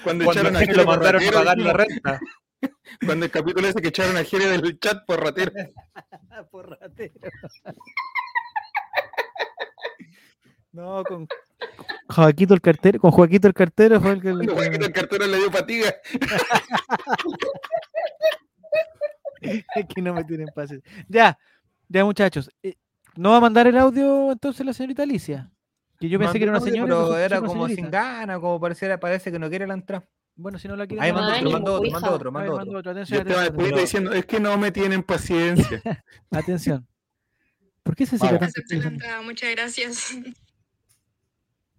Cuando, 0.04 0.24
Cuando 0.24 0.40
echaron 0.48 0.56
a 0.56 0.58
a 0.60 0.64
lo 0.72 0.84
mandaron 0.86 1.22
a 1.22 1.30
pagar 1.32 1.58
la 1.58 1.72
renta. 1.72 2.20
Cuando 3.04 3.24
el 3.26 3.30
capítulo 3.30 3.66
ese 3.68 3.80
que 3.82 3.88
echaron 3.88 4.16
a 4.16 4.24
Jere 4.24 4.46
del 4.46 4.78
chat 4.78 5.04
por 5.06 5.20
ratero. 5.22 5.52
Por 6.50 6.78
ratero. 6.80 7.14
No, 10.72 11.02
con 11.04 11.26
Joaquito 12.09 12.54
el 12.54 12.61
cartero, 12.61 13.00
con 13.00 13.11
Joaquito 13.11 13.48
el 13.48 13.54
cartero 13.54 14.00
fue 14.00 14.12
el 14.12 14.22
que, 14.22 14.32
Cuando 14.32 14.54
Joaquín 14.54 14.82
el 14.82 14.92
cartero 14.92 15.26
le 15.26 15.36
dio 15.36 15.50
fatiga. 15.50 15.94
es 19.40 19.64
que 19.94 20.02
no 20.02 20.14
me 20.14 20.24
tienen 20.24 20.48
pase. 20.54 20.82
Ya, 21.09 21.38
ya 21.88 22.04
muchachos. 22.04 22.50
eh, 22.62 22.74
¿No 23.16 23.32
va 23.32 23.38
a 23.38 23.40
mandar 23.40 23.66
el 23.66 23.76
audio 23.76 24.32
entonces 24.32 24.64
la 24.64 24.72
señorita 24.72 25.02
Alicia? 25.02 25.50
Que 25.98 26.09
yo 26.09 26.18
pensé 26.18 26.38
que 26.38 26.44
era 26.44 26.52
una 26.52 26.61
señora. 26.61 26.94
Pero 26.94 27.18
era 27.18 27.40
como 27.40 27.68
sin 27.68 27.90
gana, 27.90 28.38
como 28.38 28.61
pareciera, 28.61 29.00
parece 29.00 29.32
que 29.32 29.38
no 29.38 29.48
quiere 29.48 29.66
la 29.66 29.74
entrada. 29.74 30.06
Bueno, 30.36 30.59
si 30.59 30.68
no 30.68 30.76
la 30.76 30.86
quiere 30.86 31.02
Ahí 31.02 31.12
Ay, 31.12 31.42
otro, 31.42 31.42
mi 31.42 31.52
mandó 31.52 31.74
otro, 31.74 31.98
a 31.98 32.14
otro, 32.14 32.32
mando 32.32 32.54
otro. 32.54 32.80
Yo 32.80 32.90
Atención, 32.90 33.26
estaba 33.26 33.80
diciendo, 33.80 34.12
es 34.12 34.24
que 34.24 34.38
no 34.38 34.56
me 34.56 34.70
tienen 34.70 35.02
paciencia. 35.02 35.82
atención. 36.30 36.86
¿Por 37.82 37.96
qué 37.96 38.06
se 38.06 38.16
entrada, 38.16 39.22
muchas 39.22 39.50
gracias. 39.50 40.16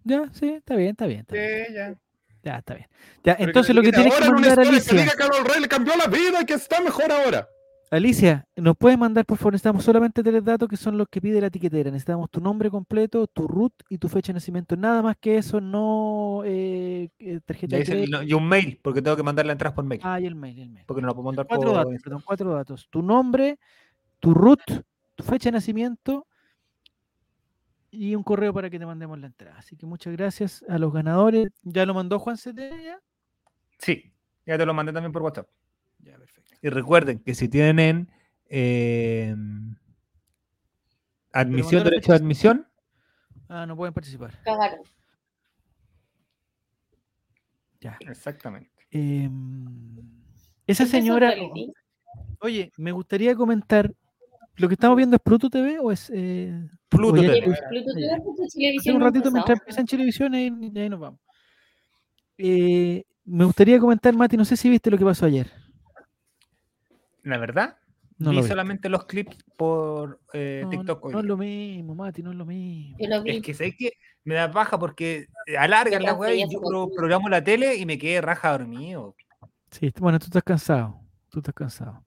Ya, 0.04 0.28
sí, 0.32 0.48
está 0.50 0.76
bien, 0.76 0.90
está 0.90 1.06
bien. 1.06 1.20
Está 1.20 1.34
bien. 1.34 1.64
Sí, 1.68 1.74
ya. 1.74 1.94
Ya, 2.42 2.56
está 2.58 2.74
bien. 2.74 2.86
Ya, 3.22 3.36
Pero 3.36 3.50
entonces 3.50 3.74
lo 3.74 3.82
que 3.82 3.92
tienes 3.92 4.14
que 4.14 4.24
ahora 4.24 4.28
no 4.34 4.40
mandar 4.40 4.58
a 4.58 4.62
necesito 4.62 4.94
que 4.96 5.00
Alicia. 5.02 5.14
diga 5.14 5.28
Carlos 5.28 5.52
Rey 5.52 5.60
le 5.60 5.68
cambió 5.68 5.94
la 5.96 6.06
vida, 6.06 6.44
que 6.46 6.54
está 6.54 6.80
mejor 6.80 7.12
ahora. 7.12 7.46
Alicia, 7.90 8.46
¿nos 8.56 8.76
puedes 8.76 8.96
mandar, 8.96 9.26
por 9.26 9.36
favor? 9.36 9.52
Necesitamos 9.52 9.84
solamente 9.84 10.22
tres 10.22 10.44
datos 10.44 10.68
que 10.68 10.76
son 10.76 10.96
los 10.96 11.08
que 11.08 11.20
pide 11.20 11.40
la 11.40 11.48
etiquetera. 11.48 11.90
Necesitamos 11.90 12.30
tu 12.30 12.40
nombre 12.40 12.70
completo, 12.70 13.26
tu 13.26 13.48
root 13.48 13.72
y 13.90 13.98
tu 13.98 14.08
fecha 14.08 14.28
de 14.32 14.34
nacimiento. 14.34 14.76
Nada 14.76 15.02
más 15.02 15.16
que 15.20 15.36
eso, 15.38 15.60
no 15.60 16.42
eh, 16.46 17.10
eh, 17.18 17.40
tarjeta 17.44 17.72
Ya 17.72 17.76
de 17.78 17.80
dice, 17.80 17.92
crédito. 17.92 18.18
no, 18.18 18.22
y 18.22 18.32
un 18.32 18.48
mail, 18.48 18.78
porque 18.80 19.02
tengo 19.02 19.16
que 19.16 19.24
mandar 19.24 19.44
la 19.44 19.52
entrada 19.52 19.74
por 19.74 19.84
mail. 19.84 20.00
Ah, 20.04 20.20
y 20.20 20.26
el 20.26 20.36
mail, 20.36 20.60
el 20.60 20.70
mail. 20.70 20.84
Porque 20.86 21.02
no 21.02 21.08
lo 21.08 21.14
puedo 21.14 21.26
mandar 21.26 21.46
Cuatro 21.48 21.70
por 21.72 21.76
datos, 21.78 22.02
perdón, 22.02 22.22
cuatro 22.24 22.54
datos. 22.54 22.86
Tu 22.90 23.02
nombre, 23.02 23.58
tu 24.20 24.32
root, 24.34 24.60
tu 25.16 25.24
fecha 25.24 25.48
de 25.50 25.54
nacimiento 25.54 26.28
y 27.90 28.14
un 28.14 28.22
correo 28.22 28.52
para 28.52 28.70
que 28.70 28.78
te 28.78 28.86
mandemos 28.86 29.18
la 29.18 29.26
entrada. 29.26 29.58
Así 29.58 29.76
que 29.76 29.86
muchas 29.86 30.12
gracias 30.16 30.64
a 30.68 30.78
los 30.78 30.92
ganadores. 30.92 31.50
¿Ya 31.62 31.84
lo 31.86 31.94
mandó 31.94 32.18
Juan 32.18 32.36
Cetella? 32.36 33.00
Sí, 33.78 34.12
ya 34.46 34.56
te 34.56 34.66
lo 34.66 34.74
mandé 34.74 34.92
también 34.92 35.12
por 35.12 35.22
WhatsApp. 35.22 35.48
Ya, 35.98 36.16
perfecto. 36.16 36.54
Y 36.62 36.68
recuerden 36.68 37.18
que 37.18 37.34
si 37.34 37.48
tienen 37.48 38.10
eh, 38.46 39.34
admisión, 41.32 41.84
derecho 41.84 42.12
de 42.12 42.18
admisión, 42.18 42.66
Ah, 43.52 43.66
no 43.66 43.76
pueden 43.76 43.92
participar. 43.92 44.40
Cagaron. 44.44 44.78
Ya. 47.80 47.98
exactamente. 48.00 48.70
Em, 48.92 49.96
esa 50.68 50.84
¿Empezó 50.84 50.86
señora, 50.86 51.34
oye, 52.40 52.70
me 52.76 52.92
gustaría 52.92 53.34
comentar, 53.34 53.92
¿lo 54.60 54.68
que 54.68 54.74
estamos 54.74 54.96
viendo 54.96 55.16
es 55.16 55.22
Pluto 55.22 55.48
TV 55.50 55.78
o 55.80 55.90
es... 55.90 56.10
Eh, 56.14 56.68
Pluto 56.88 57.20
o 57.20 57.22
TV. 57.22 57.40
Pluto 57.68 57.92
TV, 57.94 58.10
Hace 58.12 58.48
Chilevisión 58.48 58.96
un 58.96 59.02
ratito 59.02 59.30
mientras 59.30 59.58
empezado. 59.58 59.60
empieza 59.60 59.80
en 59.80 59.86
Chilevisión 59.86 60.34
y, 60.34 60.70
y 60.76 60.78
ahí 60.78 60.88
nos 60.88 61.00
vamos. 61.00 61.20
Eh, 62.38 63.04
me 63.24 63.44
gustaría 63.44 63.78
comentar, 63.78 64.14
Mati, 64.14 64.36
no 64.36 64.44
sé 64.44 64.56
si 64.56 64.68
viste 64.70 64.90
lo 64.90 64.98
que 64.98 65.04
pasó 65.04 65.26
ayer. 65.26 65.50
La 67.22 67.38
verdad, 67.38 67.76
No 68.18 68.30
vi 68.30 68.36
lo 68.36 68.42
solamente 68.42 68.88
los 68.88 69.04
clips 69.04 69.36
por 69.56 70.20
eh, 70.32 70.62
No, 70.64 70.70
TikTok. 70.70 71.04
hoy 71.04 71.12
no 71.12 71.18
es 71.20 71.24
lo 71.26 71.36
mismo, 71.36 71.94
Mati, 71.94 72.22
no 72.22 72.30
es 72.32 72.36
lo 72.36 72.46
mismo. 72.46 72.96
Es 73.26 73.42
que 73.42 73.54
sé 73.54 73.76
que 73.76 73.92
me 74.24 74.34
da 74.34 74.48
baja 74.48 74.78
porque 74.78 75.26
alargan 75.58 76.02
la 76.02 76.14
weá 76.14 76.34
y 76.34 76.40
yo 76.50 76.60
consume. 76.60 76.94
programo 76.96 77.28
la 77.28 77.42
tele 77.44 77.76
y 77.76 77.86
me 77.86 77.98
quedé 77.98 78.20
raja 78.20 78.52
dormido. 78.52 79.14
Sí, 79.70 79.92
bueno, 80.00 80.18
tú 80.18 80.24
estás 80.26 80.42
cansado, 80.42 81.00
tú 81.30 81.38
estás 81.40 81.54
cansado. 81.54 82.04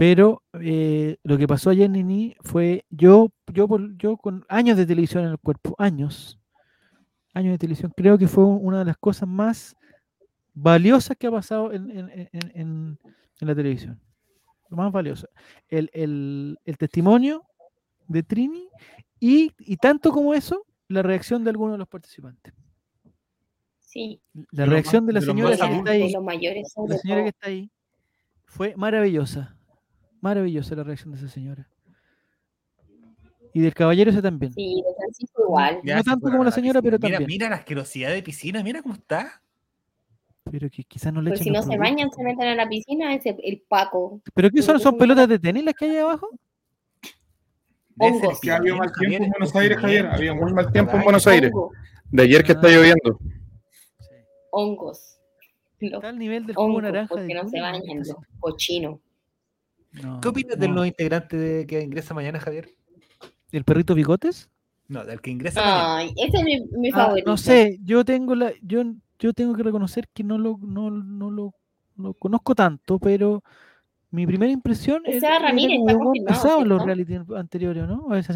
Pero 0.00 0.42
eh, 0.62 1.18
lo 1.24 1.36
que 1.36 1.46
pasó 1.46 1.68
ayer, 1.68 1.90
Nini, 1.90 2.34
fue 2.40 2.86
yo, 2.88 3.30
yo, 3.52 3.68
por- 3.68 3.94
yo 3.98 4.16
con 4.16 4.46
años 4.48 4.78
de 4.78 4.86
televisión 4.86 5.24
en 5.24 5.32
el 5.32 5.38
cuerpo, 5.38 5.74
años, 5.76 6.38
años 7.34 7.52
de 7.52 7.58
televisión, 7.58 7.92
creo 7.94 8.16
que 8.16 8.26
fue 8.26 8.44
una 8.46 8.78
de 8.78 8.86
las 8.86 8.96
cosas 8.96 9.28
más 9.28 9.76
valiosas 10.54 11.18
que 11.18 11.26
ha 11.26 11.30
pasado 11.30 11.70
en, 11.74 11.90
en- 11.90 12.08
en- 12.08 12.28
en- 12.32 12.98
en 13.40 13.46
la 13.46 13.54
televisión. 13.54 14.00
Lo 14.70 14.78
más 14.78 14.90
valioso. 14.90 15.28
El, 15.68 15.90
el- 15.92 16.58
el 16.64 16.78
testimonio 16.78 17.42
de 18.08 18.22
Trini 18.22 18.70
y, 19.20 19.52
y 19.58 19.76
tanto 19.76 20.12
como 20.12 20.32
eso, 20.32 20.64
la 20.88 21.02
reacción 21.02 21.44
de 21.44 21.50
algunos 21.50 21.74
de 21.74 21.78
los 21.78 21.88
participantes. 21.88 22.54
Sí, 23.80 24.18
La 24.52 24.64
reacción 24.64 25.04
de 25.04 25.12
la 25.12 25.20
señora 25.20 25.56
que 25.58 25.62
de 25.68 25.76
está 25.76 25.90
ahí. 25.90 26.10
los 26.10 26.24
mayores 26.24 26.72
sobre 26.72 26.94
La 26.94 26.98
señora 27.00 27.22
que 27.22 27.28
está 27.28 27.48
ahí 27.48 27.70
fue 28.46 28.74
maravillosa. 28.78 29.58
Maravillosa 30.20 30.74
la 30.74 30.84
reacción 30.84 31.12
de 31.12 31.18
esa 31.18 31.28
señora. 31.28 31.66
Y 33.52 33.60
del 33.60 33.74
caballero 33.74 34.10
ese 34.10 34.22
también. 34.22 34.52
Sí, 34.52 34.82
de 34.86 34.94
Francisco 34.96 35.42
igual. 35.44 35.80
Ya 35.84 35.96
No 35.96 36.02
tanto 36.04 36.30
como 36.30 36.44
la 36.44 36.50
señora, 36.52 36.80
piscina. 36.80 36.98
pero 36.98 37.08
mira, 37.08 37.18
también. 37.18 37.38
Mira 37.38 37.48
la 37.50 37.56
asquerosidad 37.56 38.10
de 38.10 38.22
piscina, 38.22 38.62
mira 38.62 38.82
cómo 38.82 38.94
está. 38.94 39.42
Pero 40.50 40.70
que 40.70 40.84
quizás 40.84 41.12
no 41.12 41.20
le 41.20 41.30
echen 41.30 41.44
si 41.44 41.50
no 41.50 41.56
los 41.56 41.64
se 41.64 41.70
productos. 41.72 41.90
bañan, 41.90 42.10
se 42.12 42.22
meten 42.22 42.48
a 42.48 42.54
la 42.54 42.68
piscina, 42.68 43.14
ese 43.14 43.36
el 43.42 43.62
Paco. 43.68 44.20
¿Pero 44.34 44.50
qué 44.50 44.62
son? 44.62 44.78
¿Son 44.80 44.96
pelotas 44.96 45.28
de 45.28 45.38
tenis 45.38 45.64
las 45.64 45.74
que 45.74 45.84
hay 45.86 45.96
abajo? 45.96 46.28
Hongos. 47.98 48.40
Que 48.40 48.50
había 48.50 48.74
mal 48.74 48.90
tiempo 48.98 49.24
en 49.24 49.30
Buenos 49.30 49.48
es 49.50 49.56
Aires, 49.56 49.78
Javier. 49.78 50.06
Había 50.06 50.34
muy 50.34 50.52
mal 50.52 50.72
tiempo 50.72 50.96
en. 50.96 51.02
Buenos 51.04 51.26
Aires. 51.26 51.52
De 52.10 52.22
ayer 52.22 52.42
que 52.44 52.52
está 52.52 52.66
Ah. 52.68 52.70
lloviendo. 52.70 53.18
hongos. 54.52 55.18
Los 55.80 55.92
Está 55.94 56.08
al 56.08 56.18
nivel 56.18 56.44
del 56.46 56.56
jugo 56.56 56.66
hongos, 56.68 56.82
naranja. 56.82 57.14
de 57.14 57.20
porque 57.20 57.34
no 57.34 57.48
se 57.48 57.60
bañan, 57.60 58.02
¿no? 58.82 59.00
No, 59.92 60.20
¿Qué 60.20 60.28
opinas 60.28 60.58
del 60.58 60.68
no. 60.70 60.74
nuevo 60.76 60.86
integrante 60.86 61.36
de- 61.36 61.66
que 61.66 61.82
ingresa 61.82 62.14
mañana, 62.14 62.38
Javier? 62.40 62.68
¿El 63.52 63.64
perrito 63.64 63.94
bigotes? 63.94 64.48
No, 64.88 65.04
del 65.04 65.20
que 65.20 65.30
ingresa 65.30 65.60
mañana. 65.60 65.96
Ay, 65.96 66.14
ese 66.16 66.36
es 66.38 66.42
mi, 66.44 66.60
mi 66.78 66.88
Ah, 66.90 66.96
favorito. 67.06 67.30
no 67.30 67.36
sé, 67.36 67.78
yo 67.84 68.04
tengo 68.04 68.34
la, 68.34 68.52
yo, 68.62 68.82
yo 69.18 69.32
tengo 69.32 69.54
que 69.54 69.62
reconocer 69.62 70.06
que 70.12 70.22
no 70.24 70.38
lo, 70.38 70.58
no, 70.60 70.90
no 70.90 71.30
lo, 71.30 71.54
no 71.96 72.14
conozco 72.14 72.54
tanto, 72.54 72.98
pero 72.98 73.42
mi 74.12 74.26
primera 74.26 74.50
impresión 74.52 75.02
es 75.04 75.22
era 75.22 75.38
Ramírez, 75.38 75.78
como 75.92 76.12
está 76.14 76.32
pesado 76.34 76.62
en 76.62 76.68
los 76.68 76.84
reality 76.84 77.16
anteriores, 77.36 77.86
¿no? 77.88 78.04
O, 78.06 78.14
esa 78.14 78.32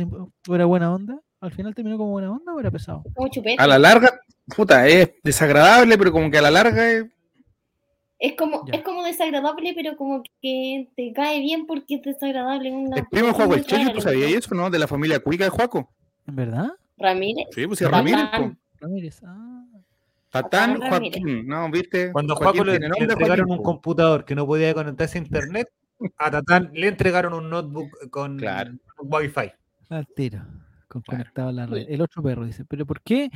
o 0.49 0.55
era 0.55 0.65
buena 0.65 0.93
onda. 0.93 1.21
Al 1.41 1.51
final 1.53 1.75
terminó 1.75 1.99
como 1.99 2.11
buena 2.13 2.31
onda 2.31 2.55
o 2.55 2.61
era 2.61 2.71
pesado. 2.71 3.03
Como. 3.15 3.29
A 3.59 3.67
la 3.67 3.79
larga, 3.79 4.19
puta, 4.57 4.87
es 4.89 5.11
desagradable, 5.23 5.99
pero 5.99 6.11
como 6.13 6.31
que 6.31 6.39
a 6.39 6.43
la 6.43 6.51
larga 6.51 6.91
es. 6.91 7.05
Es 8.19 8.35
como, 8.37 8.65
Ya. 8.67 8.75
es 8.75 8.83
como 8.83 9.03
desagradable, 9.05 9.73
pero 9.75 9.97
como 9.97 10.23
que 10.41 10.89
te 10.97 11.13
cae 11.13 11.41
bien 11.41 11.67
porque 11.67 11.97
es 11.97 12.03
desagradable. 12.03 12.71
Una 12.73 12.97
El 12.99 13.07
primo 13.09 13.33
Juaco, 13.33 13.55
el 13.55 13.65
Checho, 13.67 13.93
¿tú 13.93 14.01
sabías 14.01 14.31
eso, 14.33 14.55
no? 14.55 14.71
De 14.71 14.79
la 14.79 14.87
familia 14.87 15.19
cuica 15.21 15.45
de 15.45 15.51
Juaco. 15.51 15.93
¿En 16.27 16.37
verdad? 16.37 16.69
Ramírez. 16.97 17.47
Sí, 17.53 17.67
pues 17.67 17.79
sí, 17.81 17.85
Tatán. 17.85 18.05
Ramírez. 18.07 18.31
po. 18.37 18.57
Ramírez. 18.81 19.23
Ah, 19.25 19.65
Tatán 20.31 20.75
Tatán. 20.81 20.91
Joaquín, 20.91 21.47
¿no? 21.47 21.71
¿Viste? 21.71 22.13
Cuando 22.13 22.35
Joaquín 22.37 22.63
Juaco 22.65 22.79
le, 22.79 22.79
le 22.79 22.87
entregaron 22.99 23.47
Joaquín, 23.49 23.59
un 23.59 23.63
computador 23.63 24.25
que 24.25 24.35
no 24.35 24.47
podía 24.47 24.73
conectarse 24.75 25.19
a 25.19 25.23
internet, 25.23 25.69
a 26.17 26.31
Tatán 26.31 26.71
le 26.73 26.89
entregaron 26.89 27.35
un 27.35 27.51
notebook 27.51 28.11
con 28.11 28.39
Claro. 28.39 28.73
Wi-Fi. 29.03 29.53
al 29.91 30.07
tiro. 30.09 30.41
Con 30.89 31.03
Claro. 31.03 31.19
conectado 31.25 31.49
a 31.49 31.53
la 31.53 31.67
red. 31.67 31.87
El 31.89 32.01
otro 32.01 32.23
perro 32.23 32.45
dice, 32.47 32.65
pero 32.65 32.87
¿por 32.87 33.03
qué? 33.03 33.31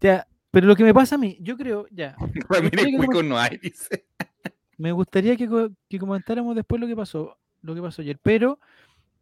Ya, 0.00 0.26
pero 0.52 0.68
lo 0.68 0.76
que 0.76 0.84
me 0.84 0.94
pasa 0.94 1.16
a 1.16 1.18
mí, 1.18 1.36
yo 1.40 1.56
creo, 1.56 1.86
ya, 1.90 2.14
Ramírez 2.48 2.84
que 2.86 2.96
cuico 2.96 3.22
no 3.24 3.36
hay, 3.36 3.56
dice. 3.58 4.06
me 4.78 4.92
gustaría 4.92 5.36
que, 5.36 5.48
que 5.88 5.98
comentáramos 5.98 6.54
después 6.54 6.80
lo 6.80 6.86
que 6.86 6.94
pasó, 6.94 7.36
lo 7.62 7.74
que 7.74 7.82
pasó 7.82 8.02
ayer, 8.02 8.18
pero 8.22 8.60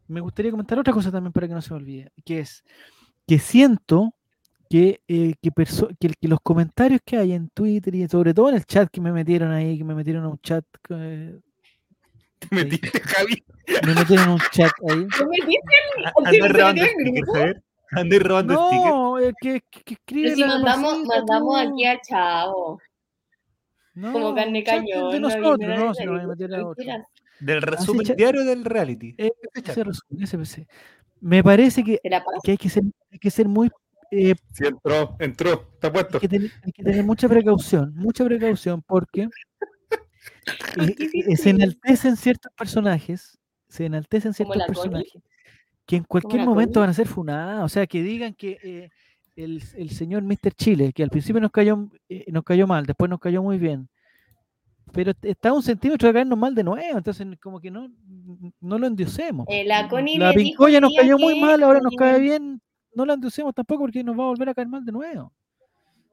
me 0.09 0.21
gustaría 0.21 0.51
comentar 0.51 0.79
otra 0.79 0.93
cosa 0.93 1.11
también 1.11 1.33
para 1.33 1.49
que 1.49 1.55
no 1.55 1.63
se 1.63 1.73
me 1.73 1.79
olvide, 1.81 2.13
que 2.25 2.41
es 2.41 2.63
que 3.27 3.39
siento 3.39 4.13
que, 4.69 5.01
eh, 5.09 5.35
que, 5.41 5.51
perso- 5.51 5.97
que, 5.99 6.13
que 6.21 6.29
los 6.29 6.41
comentarios 6.43 7.01
que 7.05 7.17
hay 7.17 7.33
en 7.33 7.49
Twitter 7.51 7.95
y 7.95 8.09
sobre 8.09 8.35
todo 8.35 8.49
en 8.51 8.57
el 8.57 8.65
chat 8.65 8.89
que 8.91 9.01
me 9.01 9.13
metieron 9.13 9.51
ahí, 9.53 9.79
que 9.79 9.85
me 9.85 9.95
metieron 9.95 10.25
a 10.25 10.29
un 10.29 10.39
chat, 10.41 10.65
eh, 10.91 11.39
Te 12.41 12.55
metiste, 12.55 13.01
Javi. 13.01 13.45
me 13.87 13.95
metieron 13.95 14.29
a 14.29 14.35
un 14.35 14.41
chat 14.51 14.73
ahí. 14.89 15.07
¿Tú 15.17 15.27
me 15.29 15.37
dijiste? 15.37 15.77
Andé 16.25 16.39
¿Se 18.11 18.19
robando 18.19 18.53
en 18.55 18.59
stickers. 18.59 18.95
No, 18.95 19.19
el 19.19 19.35
que, 19.41 19.61
que, 19.71 19.83
que 19.83 19.95
escribe 19.95 20.23
Pero 20.31 20.37
si 20.37 20.45
mandamos, 20.45 20.93
masita, 20.99 21.17
mandamos 21.17 21.59
aquí 21.61 21.85
a 21.87 22.01
Chavo, 22.01 22.81
No, 23.95 24.13
como 24.13 24.35
carne 24.35 24.63
cañón. 24.65 25.11
de 25.13 25.21
no 25.21 25.29
nosotros, 25.29 25.59
no, 25.59 25.67
nadie, 25.67 25.95
si 25.95 26.05
no 26.05 26.13
voy 26.13 26.21
a 26.21 26.27
meter 26.27 26.55
a 26.55 26.67
otro. 26.67 26.85
Del 27.41 27.63
resumen 27.63 28.07
cha- 28.07 28.15
diario 28.15 28.45
del 28.45 28.65
reality. 28.65 29.15
Eh, 29.17 29.31
Ese 29.55 29.71
ese 29.73 29.85
resumen, 29.85 30.23
ese 30.25 30.39
PC. 30.39 30.67
Me 31.21 31.43
parece 31.43 31.83
que, 31.85 31.99
que 32.43 32.51
hay 32.53 32.57
que 32.59 32.69
ser, 32.69 32.83
hay 33.11 33.19
que 33.19 33.31
ser 33.31 33.49
muy 33.49 33.71
eh, 34.11 34.35
Sí, 34.53 34.65
entró, 34.67 35.17
entró, 35.19 35.69
está 35.75 35.93
puesto. 35.93 36.17
hay 36.17 36.21
que, 36.21 36.29
tener, 36.29 36.51
hay 36.65 36.73
que 36.73 36.83
tener 36.83 37.05
mucha 37.05 37.29
precaución, 37.29 37.93
mucha 37.95 38.25
precaución 38.25 38.83
porque 38.83 39.23
eh, 40.79 40.95
eh, 41.29 41.37
se 41.37 41.51
enaltecen 41.51 42.17
ciertos 42.17 42.53
personajes, 42.57 43.39
se 43.69 43.87
enaltecen 43.87 44.33
¿Como 44.35 44.53
ciertos 44.55 44.79
Connie? 44.79 45.05
Que 45.91 45.97
en 45.97 46.05
cualquier 46.05 46.45
momento 46.45 46.79
van 46.79 46.91
a 46.91 46.95
ser 46.95 47.09
funados, 47.09 47.65
o 47.65 47.69
sea, 47.69 47.85
que 47.85 48.01
digan 48.01 48.33
que 48.33 48.59
eh, 48.63 48.91
el, 49.35 49.61
el 49.77 49.91
señor 49.91 50.23
Mr. 50.23 50.53
Chile, 50.55 50.93
que 50.93 51.03
al 51.03 51.11
principio 51.11 51.41
nos 51.41 51.51
cayó, 51.51 51.89
eh, 52.09 52.27
nos 52.31 52.45
cayó 52.45 52.69
mal, 52.69 52.87
después 52.87 53.11
nos 53.11 53.19
cayó 53.19 53.43
muy 53.43 53.59
bien, 53.59 53.89
pero 54.93 55.11
está 55.21 55.53
un 55.53 55.65
centímetro 55.65 56.07
de 56.07 56.15
caernos 56.15 56.39
mal 56.39 56.55
de 56.55 56.63
nuevo, 56.63 56.97
entonces 56.97 57.27
como 57.43 57.59
que 57.61 57.73
no, 57.73 57.91
no 58.61 58.79
lo 58.79 58.87
endiosemos. 58.87 59.49
Eh, 59.49 59.65
la 59.65 59.89
Connie 59.89 60.17
La 60.17 60.33
Pincoya 60.33 60.81
nos 60.81 60.93
cayó 60.97 61.19
muy 61.19 61.41
mal, 61.41 61.61
ahora 61.61 61.81
nos 61.81 61.97
cae 61.97 62.21
bien, 62.21 62.61
no 62.95 63.05
la 63.05 63.15
endiosemos 63.15 63.53
tampoco 63.53 63.81
porque 63.81 64.05
nos 64.05 64.17
va 64.17 64.23
a 64.23 64.29
volver 64.29 64.49
a 64.49 64.55
caer 64.55 64.69
mal 64.69 64.85
de 64.85 64.93
nuevo. 64.93 65.33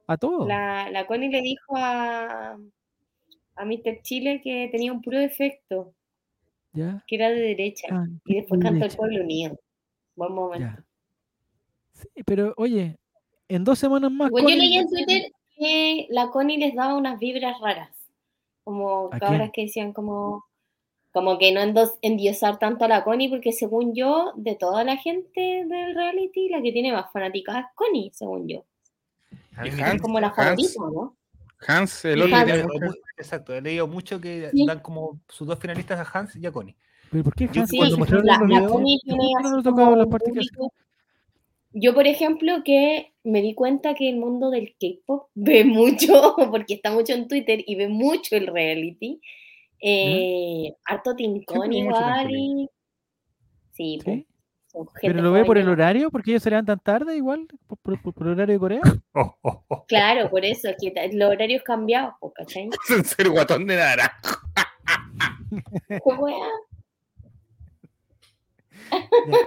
A 0.08 0.16
todos. 0.16 0.48
La, 0.48 0.90
la 0.90 1.06
Connie 1.06 1.30
le 1.30 1.40
dijo 1.40 1.76
a, 1.76 2.58
a 3.54 3.64
Mr. 3.64 4.02
Chile 4.02 4.40
que 4.42 4.68
tenía 4.72 4.92
un 4.92 5.02
puro 5.02 5.20
defecto, 5.20 5.94
¿Ya? 6.72 7.04
que 7.06 7.14
era 7.14 7.28
de 7.28 7.40
derecha. 7.40 7.86
Ah, 7.92 8.06
Y 8.24 8.34
después 8.34 8.58
de 8.58 8.66
cantó 8.66 8.84
el 8.84 8.96
pueblo 8.96 9.22
unido. 9.22 9.56
Buen 10.18 10.32
momento. 10.34 10.66
Ya. 10.66 10.84
Sí, 11.94 12.22
pero 12.26 12.52
oye, 12.56 12.98
en 13.48 13.64
dos 13.64 13.78
semanas 13.78 14.10
más. 14.10 14.28
Igual 14.28 14.44
yo 14.44 14.56
leí 14.56 14.76
en 14.76 14.88
Twitter 14.88 15.32
que 15.56 16.06
la 16.10 16.28
Connie 16.30 16.58
les 16.58 16.74
daba 16.74 16.94
unas 16.94 17.18
vibras 17.18 17.58
raras. 17.60 17.90
Como 18.64 19.08
¿A 19.12 19.18
cabras 19.18 19.50
que 19.52 19.62
decían 19.62 19.92
como, 19.92 20.44
como 21.12 21.38
que 21.38 21.52
no 21.52 21.60
endos- 21.60 21.98
endiosar 22.02 22.58
tanto 22.58 22.84
a 22.84 22.88
la 22.88 23.04
Connie, 23.04 23.28
porque 23.28 23.52
según 23.52 23.94
yo, 23.94 24.32
de 24.36 24.56
toda 24.56 24.84
la 24.84 24.96
gente 24.96 25.64
del 25.66 25.94
reality, 25.94 26.48
la 26.50 26.60
que 26.60 26.72
tiene 26.72 26.92
más 26.92 27.10
fanáticas 27.12 27.58
es 27.60 27.64
Connie, 27.74 28.10
según 28.12 28.46
yo. 28.48 28.64
Es 29.64 30.02
como 30.02 30.20
la 30.20 30.28
Hans, 30.28 30.36
favorita, 30.36 30.80
¿no? 30.92 31.16
Hans, 31.66 32.04
el 32.04 32.22
otro 32.22 32.92
Exacto, 33.16 33.54
he 33.54 33.60
leído 33.60 33.88
mucho 33.88 34.20
que 34.20 34.50
Sí. 34.52 34.66
dan 34.66 34.80
como 34.80 35.20
sus 35.28 35.46
dos 35.48 35.58
finalistas 35.58 35.98
a 35.98 36.18
Hans 36.18 36.36
y 36.36 36.44
a 36.46 36.52
Connie. 36.52 36.76
¿Pero 37.10 37.24
por 37.24 37.34
qué 37.34 37.48
sí, 37.48 37.52
Cuando 37.54 37.66
sí, 37.66 37.78
la, 37.78 37.88
los 38.18 38.24
la 38.24 38.38
videos, 38.46 38.72
Connie 38.72 38.98
¿por 38.98 39.04
tiene 39.04 39.18
qué 39.18 39.42
no 39.42 39.96
las 39.96 40.06
que 40.06 40.50
Yo, 41.72 41.94
por 41.94 42.06
ejemplo, 42.06 42.62
que 42.64 43.12
me 43.24 43.42
di 43.42 43.54
cuenta 43.54 43.94
que 43.94 44.08
el 44.08 44.16
mundo 44.16 44.50
del 44.50 44.74
K-pop 44.80 45.28
ve 45.34 45.64
mucho, 45.64 46.34
porque 46.50 46.74
está 46.74 46.90
mucho 46.92 47.12
en 47.14 47.28
Twitter 47.28 47.62
y 47.66 47.76
ve 47.76 47.88
mucho 47.88 48.36
el 48.36 48.46
reality. 48.46 49.20
Eh, 49.80 50.74
harto 50.84 51.14
Tincón 51.14 51.72
igual 51.72 52.30
y... 52.30 52.68
Sí, 53.70 54.00
¿Sí? 54.04 54.26
pues, 54.72 54.88
¿Pero 55.00 55.22
lo 55.22 55.30
ve 55.32 55.44
por 55.44 55.56
el 55.56 55.68
horario? 55.68 56.10
¿Porque 56.10 56.32
ellos 56.32 56.42
se 56.42 56.50
levantan 56.50 56.80
tarde 56.80 57.16
igual? 57.16 57.46
¿Por, 57.66 57.78
por- 57.78 58.02
por- 58.02 58.12
por 58.14 58.26
el 58.26 58.32
horario 58.32 58.54
de 58.54 58.58
Corea? 58.58 58.80
Oh, 59.14 59.36
oh, 59.42 59.64
oh. 59.68 59.84
Claro, 59.86 60.30
por 60.30 60.44
eso, 60.44 60.68
es 60.68 60.76
que 60.80 60.92
los 61.12 61.30
horarios 61.30 61.62
cambiados, 61.64 62.14
po, 62.20 62.32
¿cachai? 62.32 62.68
en 62.90 63.04
serio, 63.04 63.32
guatón 63.32 63.66
de 63.66 63.76
naranjo. 63.76 64.38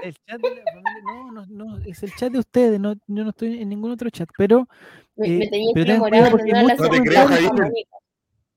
El 0.03 0.13
chat 0.27 0.41
de 0.41 0.49
la 0.55 0.63
familia- 0.71 1.03
no, 1.03 1.31
no, 1.31 1.45
no, 1.47 1.77
es 1.85 2.03
el 2.03 2.13
chat 2.15 2.31
de 2.31 2.39
ustedes, 2.39 2.79
no, 2.79 2.93
yo 3.07 3.23
no 3.23 3.29
estoy 3.29 3.61
en 3.61 3.69
ningún 3.69 3.91
otro 3.91 4.09
chat, 4.09 4.29
pero 4.37 4.67
Me, 5.15 5.27
Eh, 5.27 5.37
me 5.39 5.47
tenía 5.47 5.71
pero 5.73 5.93
de 5.93 5.99
porque 6.31 6.53
muchos 6.53 6.79
No 6.79 6.89
te 6.89 7.01
creas, 7.01 7.27
Javier. 7.27 7.51
Mónica. 7.53 7.97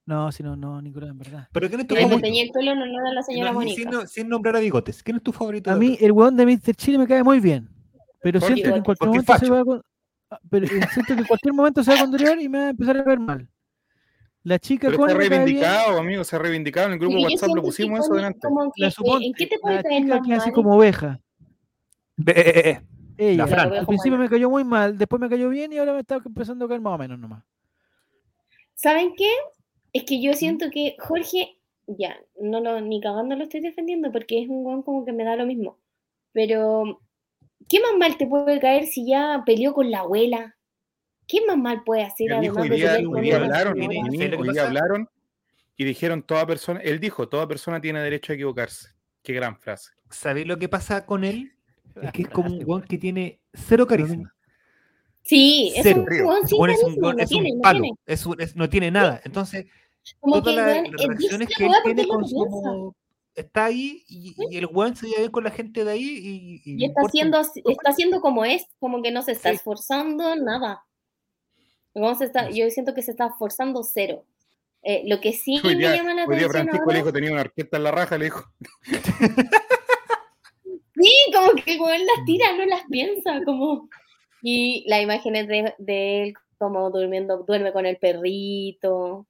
no, 0.07 0.33
si 0.33 0.43
no, 0.43 0.57
no, 0.57 0.81
Nicolás, 0.83 1.11
en 1.11 1.19
verdad. 1.19 1.49
¿Pero 1.53 1.69
quién 1.69 1.81
es 1.81 1.87
tu 1.87 1.95
favorito? 1.97 2.21
tenía 2.21 2.43
el 2.45 2.51
pelo 2.51 2.73
en 2.73 2.79
honor 2.83 3.07
a 3.07 3.13
la 3.13 3.23
señora 3.23 3.53
No, 3.53 3.59
Mónica. 3.61 3.75
sin, 3.75 3.91
no- 3.91 4.07
sin 4.07 4.29
nombrar 4.29 4.57
a 4.57 4.61
bigotes. 4.61 5.03
¿Quién 5.03 5.17
es 5.17 5.23
tu 5.23 5.33
favorito? 5.33 5.71
A 5.71 5.75
de 5.75 5.81
mí 5.81 5.97
el 6.01 6.13
weón 6.13 6.37
de 6.37 6.47
Mr. 6.47 6.75
Chile 6.77 6.99
me 6.99 7.07
cae 7.07 7.23
muy 7.23 7.41
bien, 7.41 7.69
pero 8.23 8.39
¿Por 8.41 8.47
siento 8.49 8.65
qué? 8.65 8.73
que 8.73 8.79
en 8.79 8.85
cualquier 8.85 9.09
momento 9.11 9.35
se 9.39 9.51
va 9.51 9.61
a... 9.61 9.81
ah, 10.31 10.41
Pero 10.51 10.67
eh, 10.67 10.71
siento 10.93 11.15
que 11.15 11.21
en 11.21 11.27
cualquier 11.27 11.55
momento 11.55 11.83
se 11.85 11.91
va 11.91 11.97
a 11.97 12.01
controlar 12.01 12.41
y 12.41 12.49
me 12.49 12.59
va 12.59 12.67
a 12.67 12.71
empezar 12.71 12.97
a 12.97 13.03
ver 13.03 13.19
mal. 13.19 13.49
La 14.45 14.59
chica 14.59 14.89
Pero 14.91 15.05
cae 15.05 15.17
bien, 15.17 15.31
reivindicado, 15.31 15.99
amigo, 15.99 16.23
se 16.23 16.37
ha 16.37 16.39
reivindicado. 16.39 16.89
En 16.89 16.93
el 16.93 16.99
grupo 16.99 17.17
WhatsApp 17.17 17.55
lo 17.55 17.63
pusimos 17.63 18.01
eso 18.01 18.15
delante. 18.15 18.47
la 18.77 18.91
suponte, 18.91 19.27
¿En 19.27 19.33
qué 19.33 19.47
te 19.47 19.59
puede 19.59 19.77
la 19.77 19.83
caer 19.83 20.03
chica 20.03 20.21
que 20.23 20.37
mal? 20.37 20.53
como 20.53 20.77
oveja. 20.77 21.21
Ve, 22.17 22.33
eh, 22.33 22.43
eh, 22.47 22.71
eh. 22.71 22.81
Ella, 23.17 23.47
Fran. 23.47 23.73
al 23.73 23.87
principio 23.87 24.19
me 24.19 24.29
cayó 24.29 24.51
muy 24.51 24.65
mal, 24.65 24.99
después 24.99 25.21
me 25.21 25.29
cayó 25.29 25.49
bien 25.49 25.73
y 25.73 25.79
ahora 25.79 25.95
me 25.95 26.01
está 26.01 26.17
empezando 26.17 26.65
a 26.65 26.69
caer 26.69 26.81
más 26.81 26.95
o 26.95 26.99
menos 26.99 27.19
nomás. 27.19 27.43
¿Saben 28.75 29.15
qué? 29.17 29.31
Es 29.93 30.05
que 30.05 30.21
yo 30.21 30.35
siento 30.35 30.67
que 30.71 30.97
Jorge, 30.99 31.57
ya, 31.87 32.17
no 32.41 32.61
lo, 32.61 32.81
ni 32.81 33.01
cagando 33.01 33.37
lo 33.37 33.45
estoy 33.45 33.61
defendiendo 33.61 34.11
porque 34.13 34.43
es 34.43 34.49
un 34.49 34.65
guan 34.65 34.83
como 34.83 35.05
que 35.05 35.13
me 35.13 35.25
da 35.25 35.37
lo 35.37 35.47
mismo. 35.47 35.79
Pero, 36.33 37.01
¿qué 37.69 37.81
más 37.81 37.97
mal 37.97 38.19
te 38.19 38.27
puede 38.27 38.59
caer 38.61 38.87
si 38.87 39.07
ya 39.07 39.43
peleó 39.47 39.73
con 39.73 39.91
la 39.91 40.01
abuela? 40.01 40.57
¿Qué 41.27 41.39
más 41.47 41.57
mal 41.57 41.83
puede 41.85 42.03
hacer 42.05 42.33
Él 42.33 42.41
dijo, 42.43 42.59
además 42.59 42.63
hoy 42.63 42.69
de 42.69 42.75
hoy 42.75 43.23
día 43.23 43.37
hablaron, 43.37 43.75
que 43.75 44.37
hoy 44.37 44.49
día 44.53 44.67
hablaron 44.67 45.09
y 45.77 45.85
dijeron 45.85 46.23
toda 46.23 46.47
persona, 46.47 46.81
él 46.81 47.01
dijo, 47.01 47.29
toda 47.29 47.49
persona 47.49 47.81
tiene 47.81 48.01
derecho 48.01 48.33
a 48.33 48.35
equivocarse. 48.35 48.89
Qué 49.23 49.33
gran 49.33 49.57
frase. 49.59 49.91
¿Sabéis 50.11 50.47
lo 50.47 50.59
que 50.59 50.69
pasa 50.69 51.07
con 51.07 51.25
él? 51.25 51.53
Es 52.03 52.13
que 52.13 52.23
es 52.23 52.29
como 52.31 52.49
un 52.53 52.63
guan 52.65 52.83
que 52.83 52.99
tiene 52.99 53.41
cero 53.53 53.87
carisma. 53.87 54.35
Sí, 55.23 55.73
es 55.75 55.83
Cero. 55.83 56.05
un 56.07 56.25
guan 56.25 56.47
sin 56.47 56.71
es 56.71 56.83
un, 56.83 57.01
carisma, 57.01 57.23
es 57.23 57.31
un 57.33 57.43
tiene, 57.43 57.53
no 57.57 57.63
palo. 57.63 57.81
tiene. 57.81 57.97
Es 58.07 58.27
un- 58.27 58.41
es- 58.41 58.57
no 58.57 58.69
tiene 58.69 58.91
nada. 58.91 59.21
Entonces, 59.25 59.67
Como 60.21 60.43
todas 60.43 60.55
que, 60.55 60.83
las 60.83 60.91
las 60.93 61.07
reacciones 61.07 61.49
que 61.57 61.65
él 61.65 61.73
tiene 61.83 62.07
con 62.07 62.29
su, 62.29 62.95
está 63.35 63.65
ahí 63.65 64.05
y, 64.07 64.35
y 64.51 64.57
el 64.59 64.67
weón 64.67 64.95
se 64.95 65.07
lleva 65.07 65.21
bien 65.21 65.31
con 65.33 65.45
la 65.45 65.51
gente 65.51 65.83
de 65.85 65.91
ahí 65.91 66.03
y, 66.05 66.71
Y 66.71 66.77
le 66.77 66.87
está 66.87 67.01
haciendo, 67.07 67.41
está 67.41 67.91
haciendo 67.91 68.21
como 68.21 68.45
es, 68.45 68.67
como 68.79 69.03
que 69.03 69.11
no 69.11 69.23
se 69.23 69.33
está 69.33 69.49
Sí. 69.49 69.57
esforzando 69.57 70.37
nada. 70.37 70.85
No 71.95 72.15
se 72.15 72.25
está, 72.25 72.51
yo 72.51 72.69
siento 72.71 72.95
que 72.95 73.03
se 73.03 73.13
está 73.13 73.27
esforzando 73.27 73.83
cero. 73.85 74.25
Eh, 74.83 75.03
lo 75.07 75.21
que 75.21 75.33
sí 75.33 75.61
Hoy 75.65 75.77
me 75.77 75.79
día, 75.79 75.97
llama 75.97 76.13
la 76.15 76.25
atención 76.25 76.51
Francisco 76.51 76.83
ahora- 76.83 76.93
le 76.93 76.99
dijo 76.99 77.13
tenía 77.13 77.33
una 77.33 77.41
orquesta 77.41 77.77
en 77.79 77.83
la 77.85 77.91
raja, 77.91 78.19
le 78.19 78.25
dijo. 78.27 78.45
Sí, 80.97 81.11
como 81.35 81.53
que 81.61 81.77
como 81.77 81.91
él 81.91 82.07
las 82.07 82.25
tira, 82.25 82.57
no 82.57 82.65
las 82.67 82.83
piensa, 82.89 83.41
como... 83.45 83.89
Y 84.43 84.85
las 84.89 85.03
imágenes 85.03 85.49
de, 85.49 85.75
de 85.79 86.23
él 86.23 86.35
como 86.59 86.89
durmiendo, 86.91 87.39
duerme 87.39 87.73
con 87.73 87.85
el 87.85 87.97
perrito, 87.97 89.27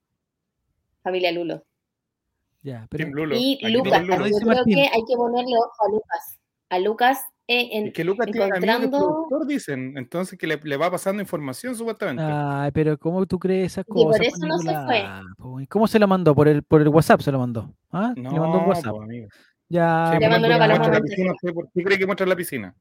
familia 1.01 1.31
Lulo. 1.31 1.63
Ya, 2.61 2.85
pero 2.89 3.07
Lulo. 3.09 3.35
Y 3.35 3.57
Lucas, 3.69 4.03
Lulo. 4.05 4.27
yo 4.27 4.37
creo 4.37 4.63
que 4.65 4.81
hay 4.81 5.03
que 5.07 5.15
ponerle 5.15 5.53
ojo 5.57 5.85
a 5.85 5.89
Lucas. 5.89 6.39
A 6.69 6.79
Lucas 6.79 7.25
eh, 7.47 7.69
en, 7.73 7.93
que 7.93 8.03
Lucas 8.03 8.25
tiene 8.25 8.43
amigos 8.45 8.59
de 8.61 8.67
encontrando- 8.67 8.97
productor, 8.97 9.47
dicen. 9.47 9.97
Entonces 9.97 10.37
que 10.37 10.47
le, 10.47 10.59
le 10.63 10.77
va 10.77 10.89
pasando 10.89 11.21
información 11.21 11.75
supuestamente. 11.75 12.23
Ay, 12.25 12.71
pero 12.71 12.97
¿cómo 12.97 13.25
tú 13.25 13.37
crees 13.39 13.73
esas 13.73 13.85
Y 13.87 13.91
por 13.93 14.07
cosas? 14.07 14.21
eso 14.27 14.37
pues, 14.39 14.49
no 14.49 14.57
se 15.57 15.63
¿y 15.63 15.67
¿Cómo 15.67 15.87
se 15.87 15.99
la 15.99 16.07
mandó? 16.07 16.33
¿Por 16.33 16.47
el, 16.47 16.63
por 16.63 16.81
el 16.81 16.87
WhatsApp 16.89 17.21
se 17.21 17.31
lo 17.31 17.39
mandó? 17.39 17.73
¿Ah? 17.91 18.13
no, 18.15 18.31
Le 18.31 18.39
mandó 18.39 18.59
un 18.59 18.65
WhatsApp. 18.69 18.95
amigo. 19.01 19.27
Ya, 19.69 20.07
Sí, 20.07 20.13
Le 20.13 20.19
pues, 20.19 20.29
mandó 20.29 20.47
una 20.47 20.67
la 20.67 21.01
piscina, 21.01 21.31
¿usted 21.33 21.53
¿Por 21.53 21.69
qué 21.71 21.83
cree 21.83 21.97
que 21.97 22.05
muestra 22.05 22.25
la 22.27 22.35
piscina? 22.35 22.75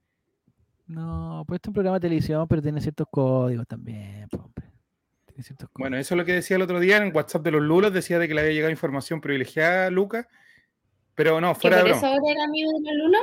No, 0.87 1.45
pues 1.47 1.61
es 1.63 1.69
un 1.69 1.73
programa 1.75 1.97
de 1.99 2.03
televisión, 2.03 2.47
pero 2.47 2.61
tiene 2.61 2.81
ciertos 2.81 3.07
códigos 3.11 3.67
también, 3.67 4.29
hombre. 4.39 4.67
Tiene 5.27 5.43
ciertos 5.43 5.69
códigos. 5.71 5.79
Bueno, 5.79 5.97
eso 5.97 6.15
es 6.15 6.19
lo 6.19 6.25
que 6.27 6.33
decía 6.35 6.57
el 6.57 6.63
otro 6.63 6.79
día 6.79 6.99
en 6.99 7.15
WhatsApp 7.15 7.43
de 7.43 7.51
los 7.53 7.63
Lulos, 7.63 7.93
decía 7.93 8.19
de 8.19 8.29
que 8.29 8.35
le 8.35 8.43
había 8.43 8.53
llegado 8.53 8.71
información 8.71 9.21
privilegiada 9.23 9.87
a 9.87 9.91
Lucas, 9.91 10.27
pero 11.15 11.41
no, 11.41 11.55
fuera 11.55 11.77
de 11.79 11.83
por 11.85 11.91
broma. 11.93 12.07
eso 12.07 12.17
ahora 12.21 12.33
era 12.33 12.45
amigo 12.45 12.71
de 12.73 12.81
la 12.83 12.93
Luna. 13.03 13.19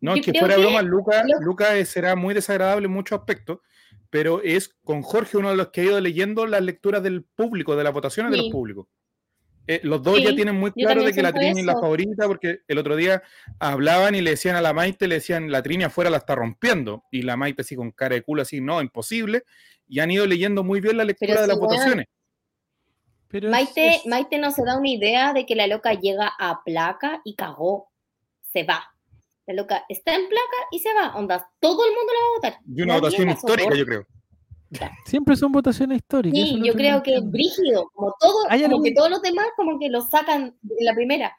No, 0.00 0.14
yo 0.14 0.20
es 0.20 0.26
que 0.26 0.38
fuera 0.38 0.56
de 0.56 0.62
que 0.62 0.66
broma, 0.66 0.82
Lucas 0.82 1.24
lo- 1.26 1.74
es- 1.74 1.88
será 1.88 2.16
muy 2.16 2.34
desagradable 2.34 2.86
en 2.86 2.92
muchos 2.92 3.18
aspectos, 3.18 3.58
pero 4.08 4.40
es 4.42 4.68
con 4.84 5.02
Jorge 5.02 5.36
uno 5.36 5.50
de 5.50 5.56
los 5.56 5.68
que 5.68 5.82
ha 5.82 5.84
ido 5.84 6.00
leyendo 6.00 6.46
las 6.46 6.62
lecturas 6.62 7.02
del 7.02 7.22
público, 7.24 7.76
de 7.76 7.84
las 7.84 7.92
votaciones 7.92 8.32
de 8.32 8.38
los 8.38 8.46
públicos. 8.50 8.86
Eh, 9.66 9.80
los 9.84 10.02
dos 10.02 10.20
ya 10.20 10.34
tienen 10.34 10.56
muy 10.56 10.72
claro 10.72 11.02
de 11.04 11.12
que 11.12 11.22
la 11.22 11.32
Trini 11.32 11.60
es 11.60 11.66
la 11.66 11.74
favorita, 11.74 12.26
porque 12.26 12.60
el 12.66 12.78
otro 12.78 12.96
día 12.96 13.22
hablaban 13.60 14.14
y 14.16 14.20
le 14.20 14.30
decían 14.30 14.56
a 14.56 14.62
la 14.62 14.72
Maite, 14.72 15.06
le 15.06 15.16
decían, 15.16 15.52
la 15.52 15.62
Trini 15.62 15.84
afuera 15.84 16.10
la 16.10 16.16
está 16.16 16.34
rompiendo, 16.34 17.04
y 17.12 17.22
la 17.22 17.36
Maite 17.36 17.62
así 17.62 17.76
con 17.76 17.92
cara 17.92 18.14
de 18.16 18.22
culo, 18.22 18.42
así, 18.42 18.60
no, 18.60 18.80
imposible, 18.80 19.44
y 19.86 20.00
han 20.00 20.10
ido 20.10 20.26
leyendo 20.26 20.64
muy 20.64 20.80
bien 20.80 20.96
la 20.96 21.04
lectura 21.04 21.34
Pero 21.34 21.40
de 21.42 21.46
sí, 21.46 21.48
las 21.50 21.58
votaciones. 21.60 22.06
Pero 23.28 23.46
es- 23.46 23.52
Maite, 23.52 23.88
es- 23.90 24.06
Maite 24.06 24.38
no 24.38 24.50
se 24.50 24.64
da 24.64 24.76
una 24.76 24.88
idea 24.88 25.32
de 25.34 25.46
que 25.46 25.54
la 25.54 25.68
loca 25.68 25.92
llega 25.94 26.32
a 26.38 26.64
placa 26.64 27.20
y 27.24 27.36
cagó. 27.36 27.90
Se 28.52 28.64
va. 28.64 28.82
La 29.50 29.56
loca 29.56 29.84
está 29.88 30.14
en 30.14 30.28
placa 30.28 30.56
y 30.70 30.78
se 30.78 30.94
va. 30.94 31.16
Onda, 31.16 31.50
todo 31.58 31.84
el 31.84 31.90
mundo 31.90 32.12
la 32.12 32.20
va 32.20 32.26
a 32.26 32.36
votar. 32.36 32.62
Y 32.72 32.82
una 32.82 32.86
Nadie 32.94 33.00
votación 33.00 33.28
histórica, 33.30 33.62
soporta. 33.64 33.78
yo 33.78 33.84
creo. 33.84 34.06
Siempre 35.06 35.34
son 35.34 35.50
votaciones 35.50 35.96
históricas. 35.96 36.38
Sí, 36.40 36.60
yo 36.64 36.72
creo 36.74 37.02
que 37.02 37.16
es 37.16 37.28
brígido. 37.28 37.90
Como, 37.92 38.14
todo, 38.20 38.32
¿Hay 38.48 38.62
como 38.62 38.74
algún- 38.76 38.84
que 38.84 38.94
todos 38.94 39.10
los 39.10 39.22
demás 39.22 39.46
como 39.56 39.76
que 39.80 39.88
lo 39.88 40.02
sacan 40.02 40.54
de 40.62 40.84
la 40.84 40.94
primera. 40.94 41.36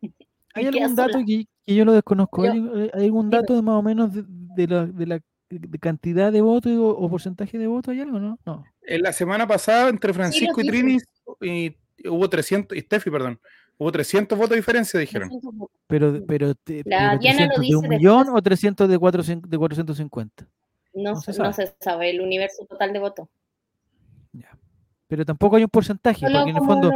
¿Hay 0.54 0.64
algún 0.66 0.94
dato 0.96 1.18
que, 1.26 1.44
que 1.66 1.74
yo 1.74 1.84
lo 1.84 1.92
desconozco? 1.92 2.42
¿Hay, 2.44 2.58
eh, 2.58 2.90
hay 2.94 3.04
algún 3.04 3.28
dime. 3.28 3.42
dato 3.42 3.54
de 3.54 3.60
más 3.60 3.74
o 3.74 3.82
menos 3.82 4.14
de, 4.14 4.24
de 4.26 4.66
la, 4.66 4.86
de 4.86 5.06
la 5.06 5.20
de 5.50 5.78
cantidad 5.78 6.32
de 6.32 6.40
votos 6.40 6.72
o, 6.72 6.88
o 6.88 7.10
porcentaje 7.10 7.58
de 7.58 7.66
votos? 7.66 7.92
¿Hay 7.92 8.00
algo, 8.00 8.18
no? 8.18 8.38
No. 8.46 8.64
En 8.80 9.02
la 9.02 9.12
semana 9.12 9.46
pasada, 9.46 9.90
entre 9.90 10.14
Francisco 10.14 10.62
y. 10.62 10.66
Trini, 10.66 10.96
y, 11.42 11.76
hubo 12.08 12.26
300, 12.30 12.78
y 12.78 12.80
Steffi, 12.80 13.10
perdón, 13.10 13.38
hubo 13.78 13.90
300 13.92 14.36
votos 14.38 14.50
de 14.50 14.56
diferencia, 14.56 14.98
dijeron. 15.00 15.30
Pero, 15.86 16.24
pero, 16.26 16.54
te- 16.54 16.82
La 16.84 17.10
pero 17.10 17.18
Diana 17.20 17.46
lo 17.46 17.54
300 17.54 17.60
de 17.68 17.76
un 17.76 17.82
dice 17.82 17.88
millón 17.88 18.18
después. 18.24 18.38
o 18.38 18.42
300 18.42 18.88
de, 18.88 18.98
400 18.98 19.50
de 19.50 19.58
450. 19.58 20.48
No, 20.94 21.10
No 21.12 21.16
se 21.20 21.30
no 21.32 21.36
sabe. 21.52 21.52
se 21.54 21.74
sabe 21.80 22.10
el 22.10 22.20
universo 22.20 22.64
total 22.66 22.92
de 22.92 22.98
votos. 22.98 23.28
Ya. 24.32 24.50
Pero 25.08 25.24
tampoco 25.24 25.56
hay 25.56 25.62
un 25.64 25.68
porcentaje, 25.68 26.20
Solo 26.20 26.38
porque 26.40 26.50
en 26.50 26.56
el 26.56 26.62
fondo, 26.64 26.90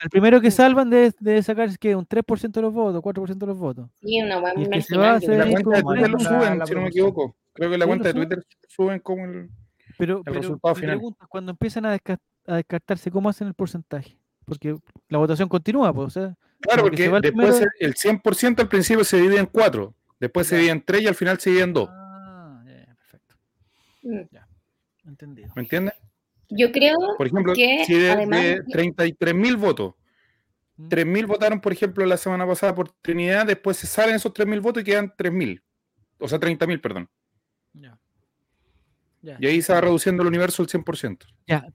el 0.00 0.10
primero 0.10 0.40
que 0.40 0.50
salvan 0.50 0.88
debe, 0.90 1.12
debe 1.18 1.42
sacar 1.42 1.68
es 1.68 1.78
que 1.78 1.96
un 1.96 2.06
3% 2.06 2.52
de 2.60 2.62
los 2.62 2.72
votos, 2.72 3.02
4% 3.02 3.38
de 3.38 3.46
los 3.46 3.58
votos. 3.58 3.90
sí, 4.00 4.20
una 4.22 4.38
weá 4.38 4.52
Y 4.56 4.62
el 4.62 4.68
muy 4.68 4.78
que 4.78 4.82
se 4.82 4.96
va 4.96 5.12
marginal. 5.12 5.40
a 5.40 5.44
yo 5.44 5.44
En 5.44 5.52
la 5.52 5.62
cuenta 5.62 5.76
de 5.76 5.82
Twitter 5.82 6.10
lo 6.10 6.18
suben, 6.20 6.58
la 6.58 6.66
si 6.66 6.74
no 6.74 6.80
me 6.82 6.88
equivoco. 6.88 7.36
Creo 7.52 7.70
que 7.70 7.78
la 7.78 7.84
¿Sí, 7.84 7.88
cuenta 7.88 8.08
de? 8.08 8.14
Twitter 8.14 8.46
suben 8.68 9.00
como 9.00 9.24
el... 9.24 9.50
Pero, 9.98 10.22
pero 10.22 10.36
resultado 10.40 10.74
mi 10.74 10.80
final. 10.80 10.96
pregunta 10.96 11.18
es, 11.24 11.28
cuando 11.28 11.50
empiezan 11.52 11.86
a 11.86 11.98
descartarse, 12.46 13.10
¿cómo 13.10 13.28
hacen 13.30 13.48
el 13.48 13.54
porcentaje? 13.54 14.18
Porque 14.46 14.76
la 15.08 15.18
votación 15.18 15.48
continúa, 15.48 15.92
pues, 15.92 16.06
o 16.06 16.10
sea, 16.10 16.34
Claro, 16.60 16.84
porque 16.84 17.02
se 17.04 17.08
va 17.08 17.16
el 17.18 17.22
después 17.22 17.48
primero- 17.50 17.70
el 17.80 17.94
100% 17.96 18.62
al 18.62 18.68
principio 18.68 19.04
se 19.04 19.18
divide 19.20 19.38
en 19.38 19.46
4, 19.46 19.94
después 20.18 20.46
se 20.46 20.54
Ya. 20.54 20.58
divide 20.60 20.72
en 20.72 20.82
3 20.82 21.02
y 21.02 21.06
al 21.08 21.14
final 21.14 21.38
se 21.38 21.50
divide 21.50 21.64
en 21.64 21.72
2. 21.74 21.88
Ah, 21.92 22.62
ya, 22.66 22.72
ya, 22.86 22.94
perfecto. 22.94 23.34
Mm. 24.02 25.08
Entendido. 25.08 25.52
¿Me 25.54 25.62
entiendes? 25.62 25.94
Yo 26.48 26.70
creo 26.72 26.96
Por 27.18 27.26
ejemplo, 27.26 27.52
que 27.54 27.84
si 27.86 27.94
de, 27.94 28.10
además 28.12 28.40
de 28.42 28.62
33 28.70 29.34
mil 29.34 29.56
votos, 29.56 29.94
Mm. 30.76 30.88
3 30.88 31.06
mil 31.06 31.26
votaron, 31.26 31.60
por 31.60 31.72
ejemplo, 31.72 32.04
la 32.06 32.16
semana 32.16 32.46
pasada 32.46 32.74
por 32.74 32.90
Trinidad, 33.02 33.46
después 33.46 33.76
se 33.76 33.86
salen 33.86 34.14
esos 34.14 34.32
3 34.32 34.46
mil 34.46 34.60
votos 34.60 34.82
y 34.82 34.84
quedan 34.84 35.12
3 35.16 35.32
mil. 35.32 35.62
O 36.18 36.28
sea, 36.28 36.38
30 36.38 36.66
mil, 36.66 36.80
perdón. 36.80 37.08
Ya. 37.72 37.98
Ya. 39.22 39.36
Y 39.40 39.46
ahí 39.46 39.60
se 39.62 39.72
va 39.72 39.80
reduciendo 39.80 40.22
el 40.22 40.28
universo 40.28 40.62
al 40.62 40.68
100%. 40.68 41.26
Ya. 41.46 41.66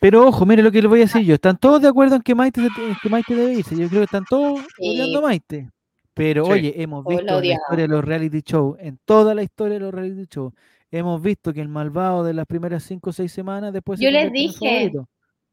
Pero 0.00 0.26
ojo, 0.26 0.46
mire 0.46 0.62
lo 0.62 0.72
que 0.72 0.80
les 0.80 0.88
voy 0.88 1.00
a 1.00 1.04
decir 1.04 1.22
yo. 1.22 1.34
Están 1.34 1.58
todos 1.58 1.82
de 1.82 1.88
acuerdo 1.88 2.16
en 2.16 2.22
que 2.22 2.34
Maite, 2.34 2.66
que 3.02 3.08
Maite 3.08 3.34
debe 3.34 3.52
irse. 3.52 3.76
Yo 3.76 3.86
creo 3.88 4.00
que 4.00 4.04
están 4.06 4.24
todos 4.28 4.58
Sí. 4.78 4.90
odiando 4.90 5.18
a 5.18 5.22
Maite. 5.22 5.68
Pero 6.14 6.46
Sí. 6.46 6.52
oye, 6.52 6.74
hemos 6.82 7.04
visto 7.04 7.20
en 7.20 7.26
la 7.48 7.54
historia 7.54 7.82
de 7.82 7.88
los 7.88 8.04
reality 8.04 8.40
shows, 8.44 8.76
en 8.80 8.98
toda 9.04 9.34
la 9.34 9.42
historia 9.42 9.74
de 9.74 9.80
los 9.80 9.94
reality 9.94 10.26
shows, 10.28 10.52
hemos 10.90 11.22
visto 11.22 11.52
que 11.52 11.60
el 11.60 11.68
malvado 11.68 12.24
de 12.24 12.34
las 12.34 12.46
primeras 12.46 12.82
5 12.82 13.10
o 13.10 13.12
6 13.12 13.30
semanas 13.30 13.72
después 13.72 13.98
se 14.00 14.06
Yo 14.06 14.10
les 14.10 14.32
dije. 14.32 14.90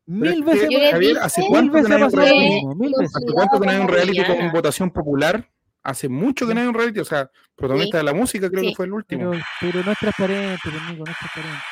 Mil 0.09 0.39
es 0.39 0.45
veces, 0.45 0.69
Yo 0.71 0.79
Javier, 0.91 1.13
dije 1.15 1.19
¿hace 1.25 1.45
cuánto 1.49 1.73
que 1.73 1.81
veces 1.81 1.89
no 1.89 1.95
ha 1.95 1.97
hay 1.97 2.03
un 2.05 2.11
reality? 2.19 2.55
mismo, 2.55 2.75
mil 2.75 2.93
veces. 2.97 3.15
¿Hace 3.17 3.33
cuánto 3.33 3.59
que 3.59 3.65
no 3.65 3.71
hay 3.71 3.77
un 3.77 3.85
Como 3.87 3.93
reality 3.97 4.23
con 4.23 4.51
votación 4.53 4.89
popular? 4.91 5.49
Hace 5.83 6.07
mucho 6.09 6.47
que 6.47 6.53
no 6.55 6.61
hay 6.61 6.67
un 6.67 6.73
reality, 6.73 6.99
o 7.01 7.05
sea, 7.05 7.29
protagonista 7.55 7.97
Sí. 7.97 8.05
de 8.05 8.11
la 8.11 8.17
música 8.17 8.49
creo 8.49 8.63
Sí. 8.63 8.69
que 8.69 8.75
fue 8.75 8.85
el 8.85 8.93
último. 8.93 9.31
Pero, 9.31 9.43
pero 9.59 9.83
no 9.83 9.91
es 9.91 9.97
transparente, 9.99 10.69
amigo, 10.87 11.03
no 11.05 11.11
es 11.11 11.17
transparente. 11.17 11.63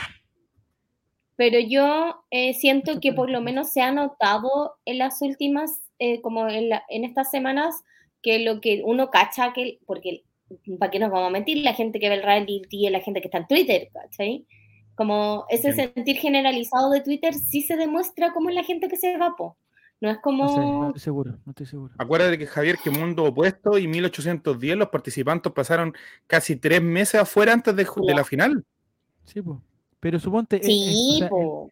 Pero 1.38 1.60
yo 1.60 2.24
eh, 2.32 2.53
siento 2.53 2.99
que 3.02 3.12
por 3.14 3.30
lo 3.30 3.41
menos 3.41 3.70
se 3.72 3.82
ha 3.82 3.91
notado 3.91 4.76
en 4.86 4.98
las 4.99 5.22
últimas, 5.22 5.82
eh, 5.99 6.22
como 6.22 6.48
en, 6.48 6.70
la- 6.70 6.84
en 6.90 7.03
estas 7.03 7.30
semanas, 7.30 7.84
que 8.22 8.40
lo 8.40 8.62
que 8.62 8.82
uno 8.86 9.10
cacha, 9.12 9.52
que 9.53 9.80
porque, 9.86 10.24
¿para 10.80 10.91
qué 10.91 10.99
nos 10.99 11.12
vamos 11.12 11.28
a 11.28 11.32
mentir? 11.32 11.57
La 11.64 11.74
gente 11.74 11.99
que 11.99 12.10
ve 12.10 12.16
el 12.16 12.24
reality 12.24 12.86
es 12.86 12.91
la 12.91 13.02
gente 13.02 13.22
que 13.22 13.28
está 13.28 13.40
en 13.40 13.48
Twitter, 13.48 13.90
¿cachai? 13.94 14.45
Como 14.95 15.45
ese 15.49 15.70
Entiendo. 15.70 15.94
sentir 15.94 16.18
generalizado 16.18 16.90
de 16.90 17.02
Twitter 17.02 17.34
sí 17.34 17.62
se 17.62 17.76
demuestra 17.76 18.32
como 18.32 18.49
es 18.49 18.56
la 18.56 18.64
gente 18.64 18.88
que 18.88 18.95
se 18.95 19.18
va, 19.18 19.36
po. 19.36 19.57
No 20.02 20.10
es 20.10 20.18
No 20.18 20.22
sé, 20.22 20.60
no 20.60 20.64
como... 20.64 20.88
estoy 20.88 21.02
seguro, 21.02 21.32
no 21.45 21.49
estoy 21.52 21.66
seguro. 21.66 21.94
Acuérdate 21.98 22.38
que 22.38 22.48
Javier, 22.48 22.78
que 22.84 22.90
mundo 22.90 23.26
opuesto 23.26 23.78
y 23.78 23.88
1810 23.88 24.78
los 24.78 24.90
participantes 24.90 25.52
pasaron 25.52 25.94
casi 26.28 26.56
tres 26.56 26.82
meses 26.82 27.22
afuera 27.22 27.53
antes 27.53 27.76
de, 27.76 27.84
de 27.84 28.14
la 28.14 28.24
final. 28.24 28.64
Sí, 29.26 29.41
pues. 29.41 29.57
Pero 30.06 30.19
suponte, 30.19 30.57
eh, 30.57 30.60
eh, 30.61 30.65
o 30.65 30.69
Sí, 30.69 31.15
sea, 31.18 31.26
el- 31.26 31.30
po. 31.32 31.72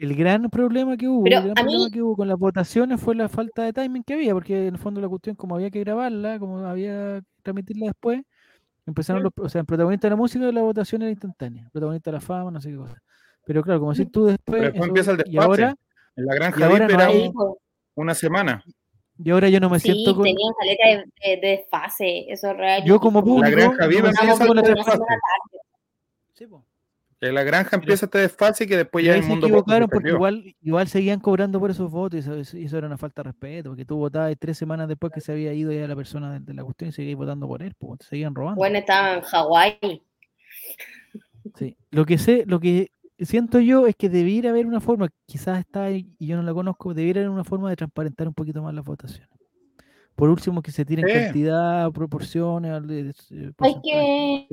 El 0.00 0.16
gran 0.16 0.50
problema 0.50 0.96
que 0.96 1.06
hubo, 1.06 1.22
Pero 1.22 1.36
el 1.38 1.42
gran 1.44 1.58
a 1.58 1.62
problema 1.62 1.84
mí- 1.84 1.90
que 1.92 2.02
hubo 2.02 2.16
con 2.16 2.26
las 2.26 2.36
votaciones 2.36 3.00
fue 3.00 3.14
la 3.14 3.28
falta 3.28 3.62
de 3.62 3.72
timing 3.72 4.02
que 4.02 4.14
había, 4.14 4.32
porque 4.34 4.66
en 4.66 4.74
el 4.74 4.80
fondo 4.80 5.00
la 5.00 5.08
cuestión, 5.08 5.36
como 5.36 5.54
había 5.54 5.70
que 5.70 5.78
grabarla, 5.78 6.40
como 6.40 6.58
había 6.58 7.20
que 7.20 7.26
transmitirla 7.44 7.86
después, 7.86 8.22
empezaron 8.84 9.22
Mm. 9.22 9.26
los, 9.26 9.32
o 9.46 9.48
sea, 9.48 9.60
el 9.60 9.66
protagonista 9.68 10.08
de 10.08 10.10
la 10.10 10.16
música 10.16 10.50
la 10.50 10.62
votación 10.62 11.02
era 11.02 11.10
instantánea, 11.12 11.62
el 11.66 11.70
protagonista 11.70 12.10
de 12.10 12.16
la 12.16 12.20
fama, 12.20 12.50
no 12.50 12.60
sé 12.60 12.70
qué 12.70 12.76
cosa. 12.78 13.00
Pero 13.46 13.62
claro, 13.62 13.78
como 13.78 13.92
decís 13.92 14.10
tú 14.10 14.24
después, 14.26 14.58
Pero 14.60 14.62
después 14.72 14.80
eso- 14.80 14.88
empieza 14.88 15.10
el 15.12 15.22
y 15.32 15.38
ahora, 15.38 15.76
En 16.16 16.26
la 16.26 16.34
granja 16.34 16.66
ahora 16.66 16.88
no 16.88 16.94
era 16.94 17.06
hay- 17.06 17.32
una 17.94 18.14
semana. 18.14 18.64
y 19.22 19.30
ahora 19.30 19.48
yo 19.50 19.60
no 19.60 19.70
me 19.70 19.78
Sí, 19.78 19.92
siento 19.92 20.16
con, 20.16 20.24
tenían 20.24 20.52
caleta 20.58 20.84
de, 20.88 20.96
de, 20.96 21.40
de 21.40 21.56
desfase, 21.58 22.24
eso 22.28 22.50
es 22.50 22.56
real. 22.56 22.82
yo 22.84 22.98
como 22.98 23.20
La 23.20 23.24
público, 23.24 23.56
granja 23.56 23.82
no 23.84 23.88
viva 23.88 24.08
me 24.08 24.14
siento 24.14 24.46
con 24.48 24.56
la 24.56 24.62
desfase. 24.62 24.98
Sí, 26.34 26.46
po. 26.48 26.64
En 27.20 27.34
la 27.34 27.42
granja 27.42 27.76
empieza 27.76 28.06
este 28.06 28.18
desfase 28.18 28.66
que 28.66 28.76
después 28.76 29.02
Y 29.02 29.08
ya 29.08 29.14
ahí 29.14 29.18
el 29.18 29.24
se 29.24 29.30
mundo 29.30 29.46
se 29.46 29.52
equivocaron 29.52 29.88
porque 29.88 30.10
igual, 30.10 30.54
igual 30.62 30.86
seguían 30.86 31.18
cobrando 31.18 31.58
por 31.58 31.70
esos 31.70 31.90
votos 31.90 32.14
y 32.26 32.30
eso, 32.40 32.56
y 32.56 32.64
era 32.66 32.86
una 32.86 32.96
falta 32.96 33.22
de 33.22 33.30
respeto, 33.30 33.70
porque 33.70 33.84
tú 33.84 33.96
votabas 33.96 34.36
tres 34.38 34.56
semanas 34.56 34.86
después 34.86 35.12
que 35.12 35.20
se 35.20 35.32
había 35.32 35.52
ido 35.52 35.72
ya 35.72 35.88
la 35.88 35.96
persona 35.96 36.34
de, 36.34 36.40
de 36.40 36.54
la 36.54 36.62
cuestión 36.62 36.90
y 36.90 36.92
seguías 36.92 37.16
votando 37.16 37.48
por 37.48 37.62
él, 37.62 37.74
pues 37.76 37.98
te 37.98 38.06
seguían 38.06 38.34
robando. 38.34 38.56
Bueno, 38.56 38.78
estaba 38.78 39.14
en 39.14 39.22
Hawái. 39.22 40.02
Sí. 41.56 41.76
Lo 41.90 42.04
que 42.06 42.18
sé, 42.18 42.44
lo 42.46 42.60
que 42.60 42.92
siento 43.18 43.58
yo 43.58 43.86
es 43.86 43.96
que 43.96 44.08
debiera 44.08 44.50
haber 44.50 44.66
una 44.66 44.80
forma, 44.80 45.08
quizás 45.26 45.58
está 45.58 45.84
ahí 45.84 46.14
y 46.18 46.28
yo 46.28 46.36
no 46.36 46.42
la 46.42 46.54
conozco, 46.54 46.94
debiera 46.94 47.20
haber 47.20 47.30
una 47.30 47.44
forma 47.44 47.68
de 47.70 47.76
transparentar 47.76 48.28
un 48.28 48.34
poquito 48.34 48.62
más 48.62 48.74
las 48.74 48.84
votaciones. 48.84 49.28
Por 50.14 50.30
último, 50.30 50.62
que 50.62 50.72
se 50.72 50.84
tiren 50.84 51.06
Sí. 51.06 51.12
cantidad, 51.12 51.90
proporciones, 51.92 52.72
Hay 53.58 53.80
que... 53.82 54.46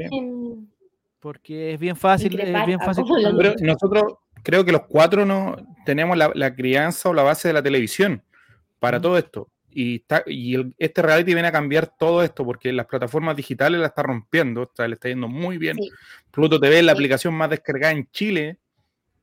Porque 1.26 1.74
es 1.74 1.80
bien 1.80 1.96
fácil, 1.96 2.40
es 2.40 2.66
bien 2.68 2.80
fácil. 2.80 3.04
Pero 3.40 3.56
nosotros 3.62 4.04
creo 4.44 4.64
que 4.64 4.72
los 4.72 4.84
cuatro 4.88 5.26
no 5.26 5.56
tenemos 5.84 6.16
la, 6.16 6.32
la 6.36 6.54
crianza 6.54 7.10
o 7.10 7.16
la 7.16 7.24
base 7.24 7.48
de 7.48 7.56
la 7.56 7.64
televisión 7.64 8.22
para 8.80 9.00
Mm. 9.00 9.02
todo 9.02 9.18
esto. 9.18 9.50
y, 9.78 9.96
está, 9.96 10.24
y 10.28 10.54
el- 10.56 10.74
este 10.78 11.02
reality 11.02 11.34
viene 11.34 11.48
a 11.50 11.52
cambiar 11.52 11.92
todo 12.00 12.24
esto 12.24 12.46
porque 12.46 12.72
las 12.72 12.86
plataformas 12.86 13.36
digitales 13.36 13.78
la 13.82 13.88
está 13.88 14.04
rompiendo, 14.04 14.62
o 14.62 14.72
sea, 14.74 14.88
le 14.88 14.94
está 14.94 15.10
yendo 15.10 15.28
muy 15.28 15.58
bien. 15.58 15.76
Sí. 15.78 15.90
Pluto 16.32 16.60
TV 16.62 16.78
es 16.78 16.86
la 16.86 16.92
Sí. 16.94 16.96
aplicación 16.98 17.34
más 17.34 17.50
descargada 17.50 17.92
en 17.92 18.08
Chile, 18.12 18.58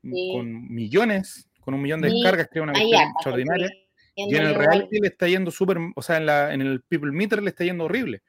Sí. 0.02 0.30
con 0.34 0.68
millones, 0.74 1.48
con 1.60 1.72
un 1.74 1.80
millón 1.80 2.00
de 2.02 2.10
descargas, 2.10 2.48
que 2.52 2.58
es 2.58 2.62
una 2.64 2.72
cuestión 2.72 3.00
extraordinaria. 3.02 3.70
Y 4.16 4.34
en 4.36 4.42
el 4.42 4.54
reality 4.56 4.98
le 5.00 5.06
está 5.08 5.26
yendo 5.28 5.50
súper, 5.52 5.78
o 5.94 6.02
sea, 6.02 6.16
en, 6.18 6.26
la, 6.26 6.52
en 6.52 6.60
el 6.60 6.82
People 6.82 7.12
Meter 7.12 7.42
le 7.42 7.48
está 7.50 7.64
yendo 7.64 7.84
horrible. 7.84 8.20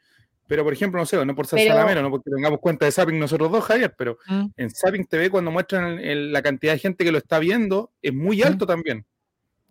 Pero, 0.47 0.63
por 0.63 0.73
ejemplo, 0.73 0.99
no 0.99 1.05
sé, 1.05 1.23
no 1.25 1.35
por 1.35 1.47
ser 1.47 1.57
Pero- 1.59 1.73
salamero, 1.73 2.01
no 2.01 2.09
porque 2.11 2.29
tengamos 2.29 2.59
cuenta 2.59 2.85
de 2.85 2.91
Zapping 2.91 3.17
nosotros 3.17 3.51
dos, 3.51 3.63
Javier, 3.63 3.93
pero 3.97 4.17
Mm. 4.27 4.45
en 4.57 4.69
Zapping 4.69 5.05
TV 5.05 5.29
cuando 5.29 5.51
muestran 5.51 5.99
el- 5.99 5.99
el- 6.05 6.33
la 6.33 6.41
cantidad 6.41 6.73
de 6.73 6.79
gente 6.79 7.03
que 7.05 7.11
lo 7.11 7.17
está 7.17 7.39
viendo, 7.39 7.91
es 8.01 8.13
muy 8.13 8.41
alto 8.43 8.65
también. 8.67 9.05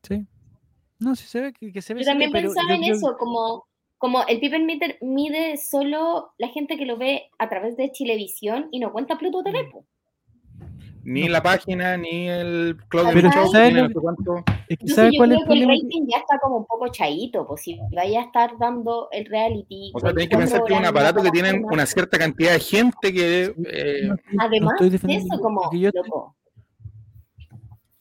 Sí. 0.03 0.27
No, 0.99 1.15
sí 1.17 1.27
se 1.27 1.41
ve 1.41 1.53
que, 1.53 1.73
que 1.73 1.83
se 1.83 1.95
ve. 1.95 2.01
Yo 2.01 2.05
se 2.05 2.11
ve, 2.11 2.13
también 2.13 2.33
pero 2.33 2.49
pensaba 2.49 2.69
yo 2.69 2.75
en 2.75 2.85
eso, 2.85 3.17
como, 3.19 3.67
como 3.99 4.25
el 4.27 4.41
People 4.41 4.65
Meter 4.65 4.99
mide 5.03 5.57
solo 5.59 6.33
la 6.39 6.49
gente 6.49 6.77
que 6.77 6.87
lo 6.87 6.97
ve 6.97 7.29
a 7.39 7.49
través 7.49 7.77
de 7.77 7.91
Chilevisión 7.93 8.69
y 8.73 8.81
no 8.81 8.93
cuenta 8.93 9.19
Pluto 9.19 9.43
TV. 9.43 9.65
po. 9.71 9.85
Ni 11.05 11.23
No. 11.25 11.31
la 11.33 11.43
página, 11.43 11.97
ni 11.97 12.29
el 12.29 12.77
Cloud 12.89 13.09
Pero 13.13 13.31
Show, 13.31 13.51
¿sabes 13.51 13.73
ni 13.73 13.81
lo 13.81 13.89
no 13.89 13.89
sé 13.89 13.95
cuánto. 14.01 14.45
Es 14.69 14.79
que 14.79 14.87
¿Sabes 14.89 15.13
yo 15.13 15.19
cuál 15.19 15.33
es 15.33 15.39
creo 15.39 15.53
el 15.53 15.59
que 15.59 15.63
el 15.65 15.67
problema? 15.67 15.73
Rating 15.73 16.07
ya 16.09 16.17
está 16.19 16.39
como 16.39 16.57
un 16.59 16.67
poco 16.67 16.89
chaito, 16.89 17.47
pues 17.47 17.63
si 17.63 17.81
vaya 17.95 18.21
a 18.21 18.25
estar 18.25 18.57
dando 18.59 19.09
el 19.11 19.25
reality. 19.27 19.91
O 19.95 20.01
sea, 20.01 20.11
tenéis 20.11 20.29
que 20.31 20.37
24 20.37 20.39
pensar 20.39 20.65
que 20.65 20.73
es 20.75 20.79
un 20.81 20.87
aparato 20.87 21.23
que 21.23 21.31
tiene 21.31 21.49
plataforma, 21.51 21.73
una 21.75 21.87
cierta 21.87 22.19
cantidad 22.19 22.53
de 22.53 22.61
gente 22.61 23.13
que... 23.13 23.43
eh, 23.67 24.09
no 24.09 24.17
Además 24.39 24.75
de 24.81 25.15
eso, 25.17 25.41
como 25.41 25.63
lo 25.65 25.71
que 25.71 25.79
yo 25.81 25.89
estoy- 25.89 26.03
loco. 26.09 26.37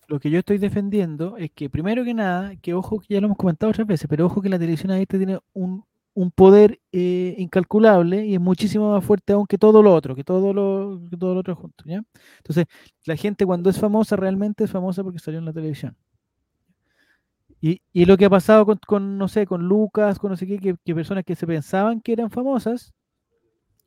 lo 0.08 0.20
que 0.20 0.30
yo 0.30 0.40
estoy 0.40 0.58
defendiendo 0.58 1.38
es 1.38 1.52
que, 1.52 1.70
primero 1.70 2.04
que 2.04 2.14
nada, 2.14 2.56
que 2.62 2.74
ojo, 2.74 3.00
que 3.00 3.14
ya 3.14 3.22
lo 3.22 3.28
hemos 3.28 3.38
comentado 3.38 3.70
otras 3.72 3.88
veces, 3.88 4.08
pero 4.10 4.26
ojo 4.26 4.42
que 4.42 4.50
la 4.50 4.60
televisión 4.60 4.92
abierta 4.92 5.18
tiene 5.18 5.40
un, 5.54 5.84
un 6.14 6.32
poder 6.32 6.80
eh, 6.92 7.36
incalculable 7.38 8.26
y 8.26 8.36
es 8.36 8.42
muchísimo 8.42 8.92
más 8.94 9.04
fuerte 9.06 9.34
aún 9.34 9.48
que 9.48 9.58
todo 9.58 9.82
lo 9.84 9.94
otro, 9.94 10.16
que 10.16 10.24
todo 10.24 10.54
lo, 10.54 11.02
que 11.10 11.18
todo 11.18 11.34
lo 11.36 11.40
otro 11.42 11.56
junto, 11.56 11.84
¿ya? 11.88 12.04
Entonces, 12.38 12.66
la 13.06 13.16
gente 13.16 13.46
cuando 13.46 13.70
es 13.70 13.80
famosa 13.80 14.16
realmente 14.18 14.66
es 14.66 14.72
famosa 14.72 15.04
porque 15.04 15.20
salió 15.20 15.40
en 15.40 15.46
la 15.46 15.54
televisión. 15.54 15.96
Y, 17.62 17.82
y 17.94 18.06
lo 18.06 18.18
que 18.18 18.26
ha 18.26 18.30
pasado 18.30 18.66
con, 18.66 18.80
con, 18.88 19.18
no 19.20 19.28
sé, 19.28 19.46
con 19.46 19.68
Lucas, 19.68 20.18
con 20.18 20.32
no 20.32 20.38
sé 20.38 20.48
qué, 20.48 20.58
que, 20.60 20.76
que 20.84 20.96
personas 20.96 21.24
que 21.24 21.36
se 21.36 21.46
pensaban 21.46 22.02
que 22.02 22.14
eran 22.14 22.32
famosas 22.32 22.92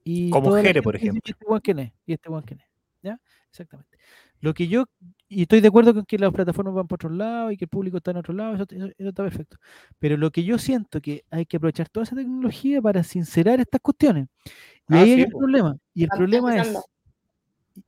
y 0.05 0.31
Como 0.31 0.53
Jere, 0.53 0.83
por 0.83 0.95
dice, 0.95 1.07
ejemplo. 1.09 1.23
"¿Y 1.27 1.31
este 1.33 1.45
weón 1.47 1.61
quién 1.63 1.79
es? 1.81 1.93
¿Y 2.07 2.13
este 2.15 2.29
weón 2.31 2.45
quién 2.45 2.61
es? 2.61 2.67
¿Ya? 3.03 3.21
Exactamente. 3.51 3.99
Lo 4.45 4.53
que 4.53 4.69
yo, 4.69 4.85
y 5.27 5.43
estoy 5.43 5.63
de 5.63 5.69
acuerdo 5.69 5.95
con 5.95 6.05
que 6.05 6.19
las 6.19 6.31
plataformas 6.31 6.75
van 6.75 6.87
por 6.87 6.97
otro 6.97 7.09
lado 7.09 7.51
y 7.51 7.57
que 7.57 7.65
el 7.65 7.71
público 7.71 7.97
está 7.97 8.11
en 8.11 8.19
otro 8.19 8.35
lado, 8.35 8.55
eso, 8.55 8.67
eso- 8.71 8.91
eso 8.99 9.09
está 9.09 9.23
perfecto. 9.23 9.57
Pero 9.99 10.19
lo 10.19 10.31
que 10.31 10.45
yo 10.45 10.59
siento 10.59 11.01
que 11.01 11.25
hay 11.31 11.47
que 11.47 11.57
aprovechar 11.57 11.89
toda 11.89 12.05
esa 12.05 12.15
tecnología 12.15 12.83
para 12.83 13.03
sincerar 13.03 13.59
estas 13.59 13.81
cuestiones. 13.81 14.29
Y 14.45 14.51
Ah, 14.89 15.01
ahí 15.01 15.11
hay 15.13 15.15
sí, 15.17 15.23
el 15.23 15.31
po. 15.31 15.39
problema. 15.39 15.77
Y 15.95 16.03
el 16.05 16.11
problema 16.11 16.57
es. 16.59 16.79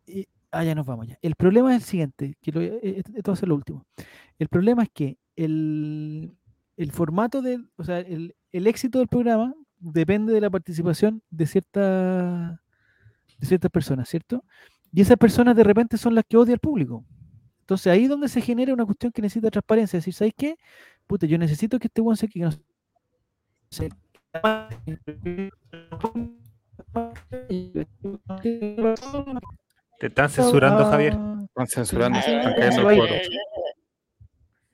y- 0.06 0.20
y- 0.20 0.28
ah, 0.50 0.64
ya 0.64 0.74
nos 0.74 0.86
vamos 0.86 1.08
ya. 1.08 1.18
El 1.20 1.34
problema 1.34 1.76
es 1.76 1.82
el 1.82 1.86
siguiente, 1.86 2.36
que 2.40 2.52
lo, 2.52 2.62
eh, 2.62 3.02
esto 3.14 3.30
va 3.30 3.34
a 3.34 3.36
ser 3.36 3.50
lo 3.50 3.54
último. 3.54 3.84
El 4.38 4.48
problema 4.48 4.82
es 4.84 4.88
que 4.94 5.18
el, 5.36 6.34
el 6.78 6.90
formato 6.90 7.42
del, 7.42 7.68
o 7.76 7.84
sea, 7.84 7.98
el, 8.00 8.34
el 8.52 8.66
éxito 8.66 8.98
del 8.98 9.08
programa 9.08 9.52
depende 9.78 10.32
de 10.32 10.40
la 10.40 10.48
participación 10.48 11.22
de 11.28 11.46
cierta, 11.46 12.62
de 13.38 13.46
ciertas 13.46 13.70
personas, 13.70 14.08
¿cierto? 14.08 14.42
Y 14.96 15.02
esas 15.02 15.18
personas 15.18 15.54
de 15.54 15.62
repente 15.62 15.98
son 15.98 16.14
las 16.14 16.24
que 16.26 16.38
odia 16.38 16.54
al 16.54 16.58
público. 16.58 17.04
Entonces 17.60 17.88
ahí 17.92 18.04
es 18.04 18.08
donde 18.08 18.28
se 18.30 18.40
genera 18.40 18.72
una 18.72 18.86
cuestión 18.86 19.12
que 19.12 19.20
necesita 19.20 19.50
transparencia. 19.50 19.98
Es 19.98 20.04
decir, 20.06 20.14
¿sabes 20.14 20.32
qué? 20.34 20.56
Puta, 21.06 21.26
yo 21.26 21.36
necesito 21.36 21.78
que 21.78 21.88
este 21.88 22.00
buen 22.00 22.16
se 22.16 22.26
que 22.26 22.40
no 22.40 22.50
se- 23.70 23.90
Te 29.98 30.06
están 30.06 30.30
censurando, 30.30 30.84
Javier. 30.86 31.12
Ah, 31.14 31.42
Están 31.44 31.66
censurando, 31.66 32.18
Sí, 32.22 32.30
están 32.30 32.54
cayendo 32.54 32.90
el 32.90 32.96
cuero. 32.98 33.14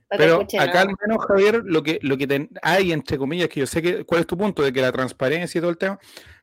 Te 0.09 0.19
Pero 0.19 0.47
acá 0.61 0.83
al 0.83 0.89
menos, 0.89 1.25
Javier, 1.27 1.63
lo 1.65 1.83
que, 1.83 1.99
lo 2.03 2.17
que 2.17 2.27
ten- 2.29 2.51
hay, 2.63 2.93
entre 2.93 3.19
comillas, 3.19 3.49
que 3.49 3.59
yo 3.61 3.67
sé 3.67 3.83
que 3.83 4.05
cuál 4.05 4.21
es 4.21 4.27
tu 4.29 4.37
punto 4.37 4.63
de 4.63 4.73
que 4.73 4.81
la 4.83 4.93
transparencia 4.93 5.59
y 5.59 5.63
todo 5.63 5.71
el 5.71 5.79
tema, 5.79 5.99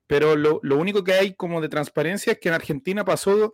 pero 0.08 0.36
lo, 0.36 0.60
lo 0.64 0.78
único 0.78 1.02
que 1.04 1.14
hay 1.14 1.34
como 1.36 1.62
de 1.62 1.70
transparencia 1.70 2.34
es 2.34 2.40
que 2.40 2.50
en 2.50 2.56
Argentina 2.56 3.06
pasó 3.06 3.54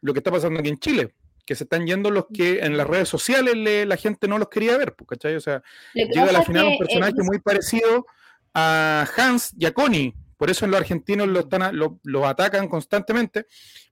lo 0.00 0.12
que 0.12 0.20
está 0.20 0.30
pasando 0.30 0.60
aquí 0.60 0.68
en 0.68 0.78
Chile, 0.78 1.14
que 1.44 1.54
se 1.54 1.64
están 1.64 1.86
yendo 1.86 2.10
los 2.10 2.26
que 2.32 2.60
en 2.60 2.76
las 2.76 2.86
redes 2.86 3.08
sociales 3.08 3.56
le- 3.56 3.86
la 3.86 3.96
gente 3.96 4.28
no 4.28 4.38
los 4.38 4.48
quería 4.48 4.76
ver, 4.76 4.94
pues, 4.94 5.08
¿cachai? 5.08 5.34
O 5.36 5.40
sea, 5.40 5.62
llega 5.94 6.24
a 6.24 6.32
la 6.32 6.42
final 6.42 6.66
un 6.66 6.72
eh, 6.72 6.78
personaje 6.78 7.12
muy 7.22 7.38
parecido 7.40 8.06
a 8.54 9.06
Hans 9.16 9.52
y 9.58 9.66
a 9.66 9.72
Connie. 9.72 10.14
Por 10.36 10.50
eso 10.50 10.64
en 10.64 10.70
los 10.70 10.80
argentinos 10.80 11.26
lo, 11.28 11.40
están 11.40 11.62
a- 11.62 11.72
lo, 11.72 11.98
lo 12.04 12.26
atacan 12.26 12.68
constantemente, 12.68 13.46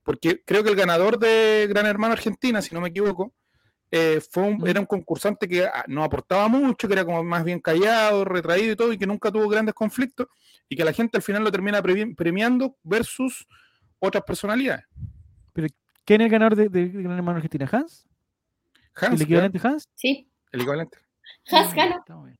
porque 0.04 0.42
creo 0.44 0.62
que 0.62 0.70
el 0.70 0.76
ganador 0.76 1.18
de 1.18 1.66
Gran 1.68 1.86
Hermano 1.86 2.12
Argentina, 2.12 2.62
si 2.62 2.74
no 2.74 2.80
me 2.80 2.88
equivoco, 2.90 3.32
eh, 3.90 4.20
fue 4.30 4.42
un- 4.44 4.58
Mm. 4.58 4.66
era 4.66 4.80
un 4.80 4.86
concursante 4.86 5.48
que 5.48 5.64
ah, 5.64 5.84
no 5.88 6.04
aportaba 6.04 6.46
mucho, 6.48 6.86
que 6.88 6.94
era 6.94 7.04
como 7.04 7.22
más 7.24 7.42
bien 7.44 7.60
callado, 7.60 8.24
retraído 8.24 8.72
y 8.72 8.76
todo, 8.76 8.92
y 8.92 8.98
que 8.98 9.06
nunca 9.06 9.30
tuvo 9.32 9.48
grandes 9.48 9.74
conflictos, 9.74 10.26
y 10.68 10.76
que 10.76 10.84
la 10.84 10.92
gente 10.92 11.16
al 11.16 11.22
final 11.22 11.42
lo 11.44 11.50
termina 11.52 11.80
premi- 11.82 12.14
premiando 12.14 12.76
versus 12.82 13.46
otras 13.98 14.24
personalidades. 14.24 14.84
¿Quién 16.06 16.22
es 16.22 16.26
el 16.26 16.30
ganador 16.30 16.56
de, 16.56 16.68
de 16.70 16.88
Gran 16.88 17.16
Hermano 17.18 17.36
Argentina? 17.36 17.68
¿Hans? 17.70 18.06
Hans, 18.94 19.14
¿El 19.16 19.22
equivalente 19.22 19.60
Hans? 19.62 19.84
Sí, 19.94 20.26
el 20.52 20.60
equivalente. 20.62 20.96
Hans 21.50 21.74
ganó. 21.74 21.98
está 21.98 22.16
muy 22.16 22.30
bien. 22.30 22.38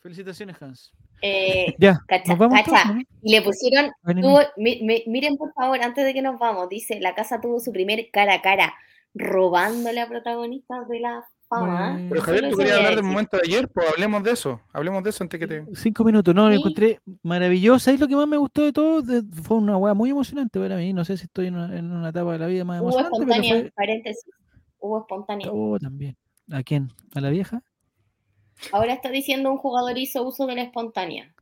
Felicitaciones, 0.00 0.62
Hans. 0.62 0.92
Eh, 1.22 1.74
Ya, 1.78 1.98
cacha, 2.06 2.30
nos 2.32 2.38
vamos 2.38 2.60
cacha. 2.64 2.92
¿no? 2.92 3.02
Y 3.22 3.32
le 3.32 3.42
pusieron, 3.42 3.90
tuvo- 4.04 4.46
mi- 4.56 4.80
mi- 4.82 5.02
miren 5.08 5.36
por 5.36 5.52
favor, 5.54 5.80
antes 5.82 6.04
de 6.04 6.14
que 6.14 6.22
nos 6.22 6.38
vamos, 6.38 6.68
dice, 6.68 7.00
la 7.00 7.14
casa 7.14 7.40
tuvo 7.40 7.58
su 7.60 7.72
primer 7.72 8.10
cara 8.12 8.34
a 8.34 8.42
cara, 8.42 8.74
robándole 9.14 10.00
a 10.00 10.06
protagonistas 10.08 10.88
de 10.88 11.00
la 11.00 11.24
Bueno. 11.50 12.06
Pero 12.08 12.22
Javier, 12.22 12.50
tú 12.50 12.56
querías 12.56 12.76
hablar 12.76 12.94
del 12.94 13.04
momento 13.04 13.36
de 13.36 13.42
ayer, 13.44 13.68
pues 13.68 13.86
hablemos 13.90 14.22
de 14.22 14.30
eso, 14.30 14.60
hablemos 14.72 15.02
de 15.02 15.10
eso 15.10 15.24
antes 15.24 15.40
que 15.40 15.46
te... 15.48 15.66
Cinco 15.74 16.04
minutos, 16.04 16.32
no, 16.34 16.44
lo 16.48 16.54
Sí. 16.54 16.60
encontré 16.60 17.00
maravillosa. 17.24 17.92
Y 17.92 17.98
lo 17.98 18.06
que 18.06 18.14
más 18.16 18.28
me 18.28 18.36
gustó 18.36 18.62
de 18.62 18.72
todo 18.72 19.02
de- 19.02 19.22
fue 19.42 19.56
una 19.56 19.76
weá 19.76 19.92
muy 19.94 20.10
emocionante 20.10 20.60
para 20.60 20.76
mí. 20.76 20.92
No 20.92 21.04
sé 21.04 21.16
si 21.16 21.24
estoy 21.24 21.48
en 21.48 21.56
una, 21.56 21.76
en 21.76 21.90
una 21.90 22.10
etapa 22.10 22.32
de 22.32 22.38
la 22.38 22.46
vida 22.46 22.64
más 22.64 22.80
Hubo 22.80 22.90
emocionante, 22.90 23.16
pero 23.18 23.30
espontánea, 23.32 23.60
fue. 23.62 23.70
paréntesis, 23.72 24.24
hubo 24.78 25.00
espontánea. 25.00 25.48
Oh, 25.50 25.76
también. 25.78 26.16
¿A 26.52 26.62
quién? 26.62 26.92
¿A 27.14 27.20
la 27.20 27.30
vieja? 27.30 27.62
Ahora 28.72 28.92
está 28.92 29.10
diciendo 29.10 29.50
un 29.50 29.58
jugador 29.58 29.98
hizo 29.98 30.22
uso 30.22 30.46
de 30.46 30.54
la 30.54 30.62
espontánea. 30.62 31.34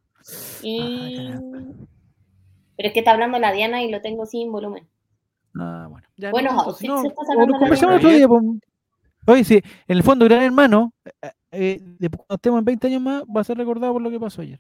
Y... 0.62 1.16
caramba. 1.26 1.59
Pero 2.76 2.86
es 2.89 2.93
que 2.93 2.98
está 3.01 3.10
hablando 3.10 3.39
la 3.39 3.52
Diana 3.52 3.82
y 3.82 3.90
lo 3.90 4.01
tengo 4.01 4.24
sin 4.24 4.52
volumen. 4.52 4.86
Ah, 5.59 5.86
bueno. 5.90 6.06
Ya, 6.16 6.30
Bueno, 6.30 6.52
no, 6.52 6.72
sí, 6.72 6.86
no, 6.86 7.01
se 7.02 7.09
está 7.09 7.22
o 7.22 7.24
sacando 7.24 7.47
lo 7.47 7.52
la 7.55 7.59
conversamos 7.59 7.97
otro 7.97 8.09
día. 8.10 8.26
Oye, 9.29 9.45
sí, 9.45 9.55
en 9.57 9.97
el 9.97 10.03
fondo, 10.03 10.25
Gran 10.25 10.43
Hermano, 10.43 10.93
eh, 11.05 11.31
eh, 11.53 11.79
de- 11.83 12.09
cuando 12.09 12.35
estemos 12.35 12.59
en 12.61 12.65
20 12.65 12.87
años 12.87 13.03
más, 13.03 13.23
va 13.25 13.41
a 13.41 13.45
ser 13.45 13.57
recordado 13.59 13.93
por 13.93 14.03
lo 14.03 14.11
que 14.11 14.19
pasó 14.21 14.43
ayer. 14.43 14.59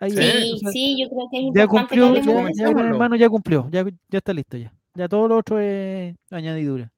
Ahí, 0.00 0.10
Sí. 0.10 0.18
o 0.18 0.22
Sí, 0.22 0.58
sea, 0.60 0.70
sí, 0.72 0.96
yo 1.00 1.08
creo 1.08 1.28
que 1.30 1.38
es 1.38 1.42
ya 1.54 1.62
importante 1.64 2.00
cumplió, 2.00 2.14
que 2.14 2.54
ya, 2.54 2.64
ya. 2.66 2.70
Gran. 2.70 2.86
Hermano 2.86 3.16
ya 3.16 3.28
cumplió, 3.28 3.68
ya, 3.70 3.84
ya 3.84 4.18
está 4.18 4.32
listo 4.32 4.56
ya. 4.56 4.72
Ya 4.94 5.08
todo 5.08 5.28
lo 5.28 5.36
otro 5.36 5.58
es 5.60 6.14
añadidura. 6.30 6.90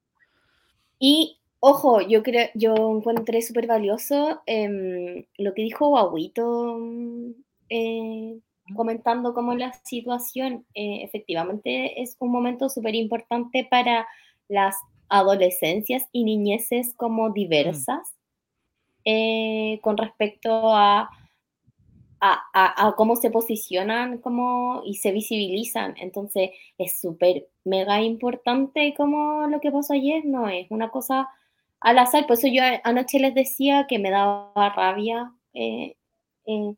Y 0.99 1.39
ojo, 1.61 2.01
yo 2.03 2.23
creo, 2.23 2.49
yo 2.55 2.75
encontré 2.75 3.41
súper 3.43 3.67
valioso 3.67 4.43
em, 4.47 5.25
lo 5.39 5.55
que 5.55 5.63
dijo 5.63 5.89
Guaguito 5.89 6.79
eh, 7.69 8.39
comentando 8.75 9.33
como 9.35 9.55
la 9.55 9.73
situación. 9.85 10.65
eh, 10.75 11.03
efectivamente 11.05 12.01
es 12.03 12.17
un 12.21 12.31
momento 12.31 12.69
súper 12.69 12.95
importante 12.95 13.67
para 13.71 14.07
las 14.49 14.77
adolescencias 15.11 16.09
y 16.13 16.25
niñeces 16.25 16.95
como 16.97 17.31
diversas 17.31 18.17
eh, 19.05 19.81
con 19.83 19.97
respecto 19.97 20.73
a, 20.75 21.11
a, 22.21 22.95
cómo 22.97 23.17
se 23.17 23.31
posicionan 23.31 24.19
como, 24.19 24.83
y 24.85 24.95
se 24.97 25.13
visibilizan. 25.13 25.95
Entonces 25.99 26.51
es 26.79 27.01
súper 27.01 27.49
mega 27.65 28.03
importante 28.03 28.95
como 28.97 29.47
lo 29.47 29.61
que 29.61 29.73
pasó 29.73 29.95
ayer, 29.95 30.25
no 30.25 30.49
es 30.49 30.71
una 30.71 30.91
cosa 30.91 31.29
al 31.81 31.99
azar. 31.99 32.27
Por 32.27 32.37
eso 32.39 32.49
yo 32.49 32.63
anoche 32.85 33.19
les 33.19 33.35
decía 33.35 33.87
que 33.89 33.99
me 33.99 34.11
daba 34.11 34.71
rabia. 34.75 35.33
eh, 35.55 35.97
eh, 36.47 36.75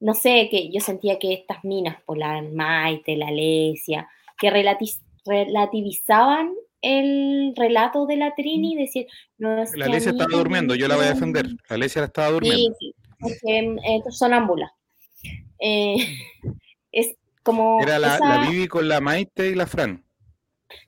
no 0.00 0.14
sé, 0.14 0.48
que 0.50 0.70
yo 0.70 0.80
sentía 0.80 1.18
que 1.18 1.32
estas 1.32 1.64
minas, 1.64 2.02
por 2.02 2.18
la 2.18 2.42
Maite, 2.42 3.16
la 3.16 3.28
Alesia, 3.28 4.08
que 4.38 4.50
relati- 4.50 5.00
relativizaban 5.24 6.52
el 6.84 7.54
relato 7.56 8.06
de 8.06 8.16
la 8.16 8.34
Trini 8.34 8.74
y 8.74 8.76
decir, 8.76 9.06
no 9.38 9.62
es 9.62 9.74
La 9.76 9.86
Alicia 9.86 10.10
estaba 10.12 10.36
durmiendo, 10.36 10.74
yo 10.74 10.86
la 10.88 10.96
voy 10.96 11.06
a 11.06 11.14
defender. 11.14 11.46
La 11.68 11.76
Alicia 11.76 12.00
la 12.02 12.06
estaba 12.06 12.28
Sí, 12.28 12.34
durmiendo. 12.34 12.76
sí, 12.78 12.94
porque 13.18 13.58
eh, 13.58 14.02
sonámbula. 14.10 14.72
Eh, 15.58 15.96
es 16.92 17.16
como. 17.42 17.80
Era 17.80 17.98
la, 17.98 18.16
esa- 18.16 18.28
la 18.42 18.50
Vivi 18.50 18.68
con 18.68 18.88
la 18.88 19.00
Maite 19.00 19.50
y 19.50 19.54
la 19.54 19.66
Fran. 19.66 20.04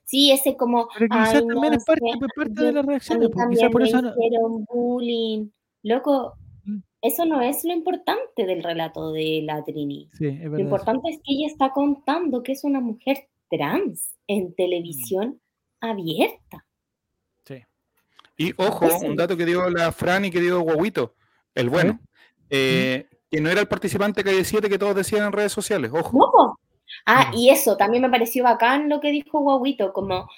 Sí, 0.05 0.31
ese 0.31 0.55
como. 0.55 0.87
Pero 0.97 1.07
quizás 1.09 1.33
"Ay, 1.35 1.39
también 1.47 1.71
no, 1.71 1.77
es 1.77 1.85
parte, 1.85 2.01
que 2.03 2.25
es 2.25 2.33
parte 2.35 2.53
yo- 2.55 2.63
de 2.65 2.71
las 2.73 2.85
reacciones, 2.85 3.29
porque 3.33 3.55
quizás 3.55 3.71
por 3.71 3.83
eso 3.83 4.01
no- 4.01 4.13
bullying. 4.69 5.49
Loco, 5.83 6.33
Mm. 6.65 6.79
eso 7.01 7.25
no 7.25 7.41
es 7.41 7.63
lo 7.63 7.73
importante 7.73 8.45
del 8.45 8.61
relato 8.63 9.11
de 9.13 9.41
la 9.43 9.63
Trini. 9.63 10.09
Sí, 10.17 10.27
es 10.27 10.41
Lo 10.45 10.53
eso. 10.55 10.59
importante 10.59 11.09
es 11.09 11.17
que 11.17 11.33
ella 11.33 11.47
está 11.47 11.71
contando 11.71 12.43
que 12.43 12.51
es 12.51 12.63
una 12.63 12.81
mujer 12.81 13.27
trans 13.49 14.13
Mm. 14.27 14.31
en 14.33 14.53
televisión 14.55 15.39
abierta. 15.81 16.65
Sí. 17.45 17.63
Y 18.37 18.53
ojo, 18.57 18.85
Entonces- 18.85 19.09
un 19.09 19.15
dato 19.15 19.37
que 19.37 19.45
dio 19.45 19.69
la 19.69 19.91
Fran 19.91 20.25
y 20.25 20.31
que 20.31 20.41
dio 20.41 20.61
Guaguito, 20.61 21.15
el 21.55 21.69
bueno, 21.69 21.99
eh, 22.49 23.07
que 23.29 23.41
no 23.41 23.49
era 23.49 23.61
el 23.61 23.67
participante 23.67 24.23
calle 24.23 24.43
7 24.45 24.69
que 24.69 24.79
todos 24.79 24.95
decían 24.95 25.25
en 25.25 25.31
redes 25.31 25.51
sociales, 25.51 25.91
ojo. 25.93 26.17
No. 26.17 26.59
Ah, 27.05 27.31
y 27.33 27.49
eso 27.49 27.75
también 27.77 28.03
me 28.03 28.09
pareció 28.09 28.43
bacán 28.43 28.89
lo 28.89 28.99
que 28.99 29.11
dijo 29.11 29.39
Guaguito, 29.39 29.91
como, 29.93 30.29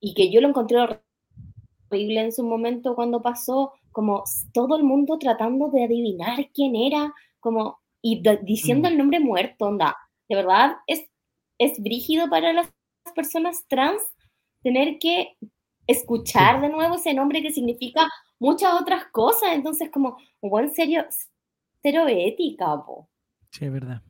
y 0.00 0.14
que 0.14 0.30
yo 0.30 0.40
lo 0.40 0.48
encontré 0.48 0.78
horrible 0.78 2.20
en 2.20 2.32
su 2.32 2.42
momento 2.44 2.94
cuando 2.94 3.22
pasó, 3.22 3.72
como 3.92 4.24
todo 4.52 4.76
el 4.76 4.82
mundo 4.82 5.18
tratando 5.18 5.68
de 5.68 5.84
adivinar 5.84 6.48
quién 6.54 6.74
era, 6.74 7.14
como, 7.38 7.80
y 8.00 8.22
diciendo 8.42 8.88
el 8.88 8.98
nombre 8.98 9.20
muerto, 9.20 9.66
onda. 9.66 9.96
De 10.28 10.36
verdad, 10.36 10.76
es, 10.86 11.04
es 11.58 11.80
brígido 11.80 12.28
para 12.28 12.52
las 12.52 12.72
personas 13.14 13.64
trans 13.68 14.02
tener 14.62 14.98
que 14.98 15.36
escuchar 15.86 16.60
de 16.60 16.68
nuevo 16.68 16.94
ese 16.96 17.12
nombre 17.14 17.42
que 17.42 17.52
significa 17.52 18.08
muchas 18.38 18.80
otras 18.80 19.06
cosas, 19.12 19.50
entonces 19.52 19.90
como, 19.92 20.16
o 20.40 20.60
en 20.60 20.72
serio, 20.72 21.04
cero 21.82 22.04
ética, 22.08 22.66
po. 22.84 23.08
Sí, 23.50 23.64
es 23.66 23.72
verdad. 23.72 24.02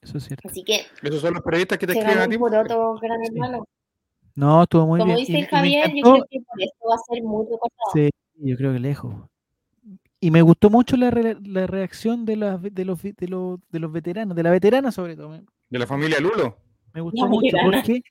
Eso 0.00 0.18
es 0.18 0.24
cierto. 0.24 0.48
Así 0.48 0.62
que 0.64 0.82
Esos 1.02 1.20
son 1.20 1.34
los 1.34 1.42
periodistas 1.42 1.78
que 1.78 1.86
te 1.86 1.92
escriben 1.92 2.18
a 2.18 2.28
ti. 2.28 2.38
poroto, 2.38 2.94
gran 3.00 3.18
Sí. 3.24 3.32
hermano. 3.34 3.64
No, 4.36 4.62
estuvo 4.62 4.86
muy 4.86 5.00
Como 5.00 5.14
bien. 5.14 5.26
dice 5.26 5.32
Y- 5.32 5.36
y 5.38 5.40
me 5.42 5.46
Javier, 5.48 5.92
yo 5.94 6.02
creo 6.02 6.24
que 6.30 6.40
por 6.40 6.62
esto 6.62 6.88
va 6.88 6.94
a 6.94 6.98
ser 7.14 7.22
muy 7.24 7.42
recordado. 7.44 7.90
Sí, 7.92 8.10
yo 8.36 8.56
creo 8.56 8.72
que 8.72 8.78
lejos. 8.78 9.14
Y 10.20 10.30
me 10.30 10.42
gustó 10.42 10.70
mucho 10.70 10.96
la, 10.96 11.10
re- 11.10 11.36
la 11.42 11.66
reacción 11.66 12.24
de, 12.24 12.36
las, 12.36 12.62
de, 12.62 12.84
los, 12.84 13.02
vi- 13.02 13.12
de, 13.16 13.28
los, 13.28 13.58
de 13.70 13.78
los 13.80 13.90
veteranos, 13.92 14.36
de 14.36 14.42
la 14.44 14.50
veterana 14.50 14.92
sobre 14.92 15.16
todo. 15.16 15.40
De 15.68 15.78
la 15.78 15.86
familia 15.86 16.20
Lulo. 16.20 16.56
me 16.94 17.00
gustó 17.00 17.22
La 17.24 17.28
mucho 17.28 17.42
veterana. 17.56 17.78
porque, 17.78 18.02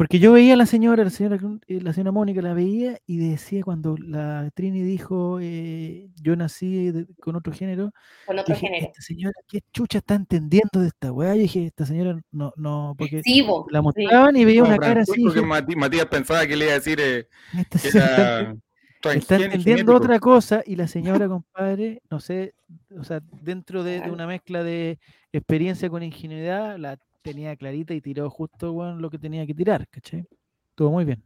porque 0.00 0.18
yo 0.18 0.32
veía 0.32 0.54
a 0.54 0.56
la 0.56 0.64
señora, 0.64 1.04
la 1.04 1.10
señora, 1.10 1.38
eh, 1.66 1.80
la 1.82 1.92
señora 1.92 2.10
Mónica, 2.10 2.40
la 2.40 2.54
veía 2.54 2.96
y 3.04 3.18
decía 3.18 3.62
cuando 3.62 3.98
la 3.98 4.50
Trini 4.54 4.80
dijo 4.80 5.38
eh, 5.42 6.08
yo 6.22 6.34
nací 6.36 6.90
de- 6.90 7.06
con 7.20 7.36
otro 7.36 7.52
género, 7.52 7.92
Con 8.24 8.38
otro 8.38 8.54
dije, 8.54 8.66
género. 8.68 8.86
esta 8.86 9.02
señora, 9.02 9.34
¿qué 9.46 9.60
chucha 9.74 9.98
está 9.98 10.14
entendiendo 10.14 10.80
de 10.80 10.86
esta 10.86 11.12
weá? 11.12 11.34
Yo 11.34 11.42
dije, 11.42 11.66
esta 11.66 11.84
señora 11.84 12.18
no, 12.32 12.50
no, 12.56 12.94
porque 12.96 13.20
Sí, 13.22 13.42
bo, 13.42 13.66
la 13.68 13.80
sí. 13.80 13.82
mostraban 13.84 14.36
y 14.38 14.46
veía 14.46 14.62
Como 14.62 14.72
una 14.74 14.78
cara 14.80 15.02
así. 15.02 15.12
Que 15.12 15.18
dije, 15.28 15.42
Mati- 15.42 15.76
Matías 15.76 16.06
pensaba 16.06 16.46
que 16.46 16.56
le 16.56 16.64
iba 16.64 16.72
a 16.72 16.76
decir 16.76 16.98
eh, 16.98 17.28
esta 17.58 17.78
que 17.78 17.90
señora 17.90 18.10
está 18.14 18.40
era 18.40 19.18
está 19.18 19.36
transgén- 19.36 19.44
entendiendo 19.52 19.94
otra 19.94 20.18
cosa 20.18 20.62
y 20.64 20.76
la 20.76 20.88
señora, 20.88 21.28
compadre, 21.28 22.00
no 22.10 22.20
sé, 22.20 22.54
o 22.98 23.04
sea, 23.04 23.20
dentro 23.42 23.84
de, 23.84 24.00
de 24.00 24.10
una 24.10 24.26
mezcla 24.26 24.62
de 24.64 24.98
experiencia 25.30 25.90
con 25.90 26.02
ingenuidad, 26.02 26.78
la 26.78 26.96
tenía 27.22 27.56
clarita 27.56 27.94
y 27.94 28.00
tiró 28.00 28.28
justo 28.30 28.72
bueno, 28.72 28.96
lo 28.96 29.10
que 29.10 29.18
tenía 29.18 29.46
que 29.46 29.54
tirar, 29.54 29.86
¿cachai? 29.88 30.24
Estuvo 30.70 30.90
muy 30.90 31.04
bien. 31.04 31.22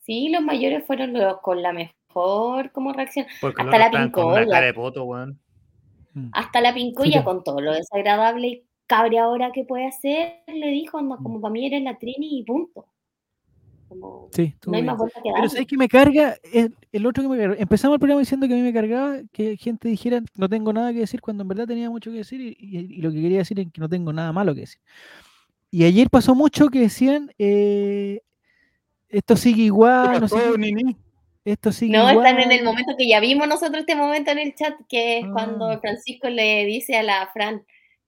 Sí, 0.00 0.28
los 0.30 0.42
mayores 0.42 0.86
fueron 0.86 1.12
los 1.12 1.38
con 1.40 1.62
la 1.62 1.72
mejor 1.72 2.72
como 2.72 2.92
reacción. 2.92 3.26
Porque 3.40 3.62
Hasta 3.62 3.78
los 3.78 3.92
la 3.92 4.04
pincoya. 4.04 4.46
cara 4.46 4.66
de 4.66 4.74
poto, 4.74 5.04
weón. 5.04 5.38
Mm. 6.14 6.30
Hasta 6.32 6.60
la 6.60 6.72
pincoya 6.74 7.18
Sí, 7.18 7.24
con 7.24 7.44
todo 7.44 7.60
lo 7.60 7.72
desagradable 7.72 8.46
y 8.48 8.64
cabreadora 8.86 9.52
que 9.52 9.64
puede 9.64 9.86
hacer, 9.86 10.42
le 10.46 10.68
dijo, 10.68 10.98
anda, 10.98 11.16
Mm. 11.16 11.22
como 11.22 11.40
para 11.40 11.52
mí 11.52 11.66
eres 11.66 11.82
la 11.82 11.98
Trini 11.98 12.38
y 12.38 12.44
punto. 12.44 12.86
Como, 13.88 14.28
Sí, 14.32 14.54
no 14.66 14.72
hay 14.74 14.82
bien. 14.82 14.86
más 14.86 14.98
vuelta 14.98 15.20
que 15.20 15.22
Pero 15.24 15.34
darle. 15.34 15.48
¿sabes 15.50 15.66
que 15.66 15.76
me 15.76 15.88
carga? 15.88 16.36
El, 16.52 16.74
el 16.92 17.06
otro 17.06 17.22
que 17.22 17.28
me 17.28 17.38
carga. 17.38 17.56
Empezamos 17.58 17.94
el 17.96 18.00
programa 18.00 18.20
diciendo 18.20 18.46
que 18.46 18.54
a 18.54 18.56
mí 18.56 18.62
me 18.62 18.72
cargaba 18.72 19.18
que 19.32 19.56
gente 19.56 19.88
dijera 19.88 20.20
no 20.36 20.48
tengo 20.48 20.72
nada 20.72 20.92
que 20.92 21.00
decir 21.00 21.20
cuando 21.20 21.42
en 21.42 21.48
verdad 21.48 21.66
tenía 21.66 21.88
mucho 21.90 22.10
que 22.10 22.18
decir 22.18 22.40
y, 22.40 22.56
y- 22.60 22.78
y 22.98 23.00
lo 23.02 23.10
que 23.10 23.20
quería 23.22 23.38
decir 23.38 23.58
es 23.60 23.66
que 23.72 23.80
no 23.80 23.88
tengo 23.88 24.12
nada 24.12 24.32
malo 24.32 24.54
que 24.54 24.60
decir. 24.62 24.80
Y 25.70 25.84
ayer 25.84 26.08
pasó 26.10 26.34
mucho 26.34 26.68
que 26.68 26.80
decían 26.80 27.30
eh, 27.38 28.20
esto 29.08 29.36
sigue 29.36 29.56
¿Qué 29.56 29.62
igual, 29.62 30.20
no 30.20 30.28
sé 30.28 30.36
esto 31.44 31.72
sigue 31.72 31.96
No, 31.96 32.10
igual. 32.10 32.26
están 32.26 32.40
en 32.42 32.52
el 32.52 32.64
momento 32.64 32.92
que 32.98 33.08
ya 33.08 33.20
vimos 33.20 33.48
nosotros 33.48 33.80
este 33.80 33.94
momento 33.96 34.30
en 34.32 34.38
el 34.38 34.54
chat, 34.54 34.74
que 34.88 35.18
es 35.18 35.24
Ah. 35.24 35.30
cuando 35.32 35.80
Francisco 35.80 36.28
le 36.28 36.66
dice 36.66 36.96
a 36.96 37.02
la 37.02 37.28
Fran 37.32 37.64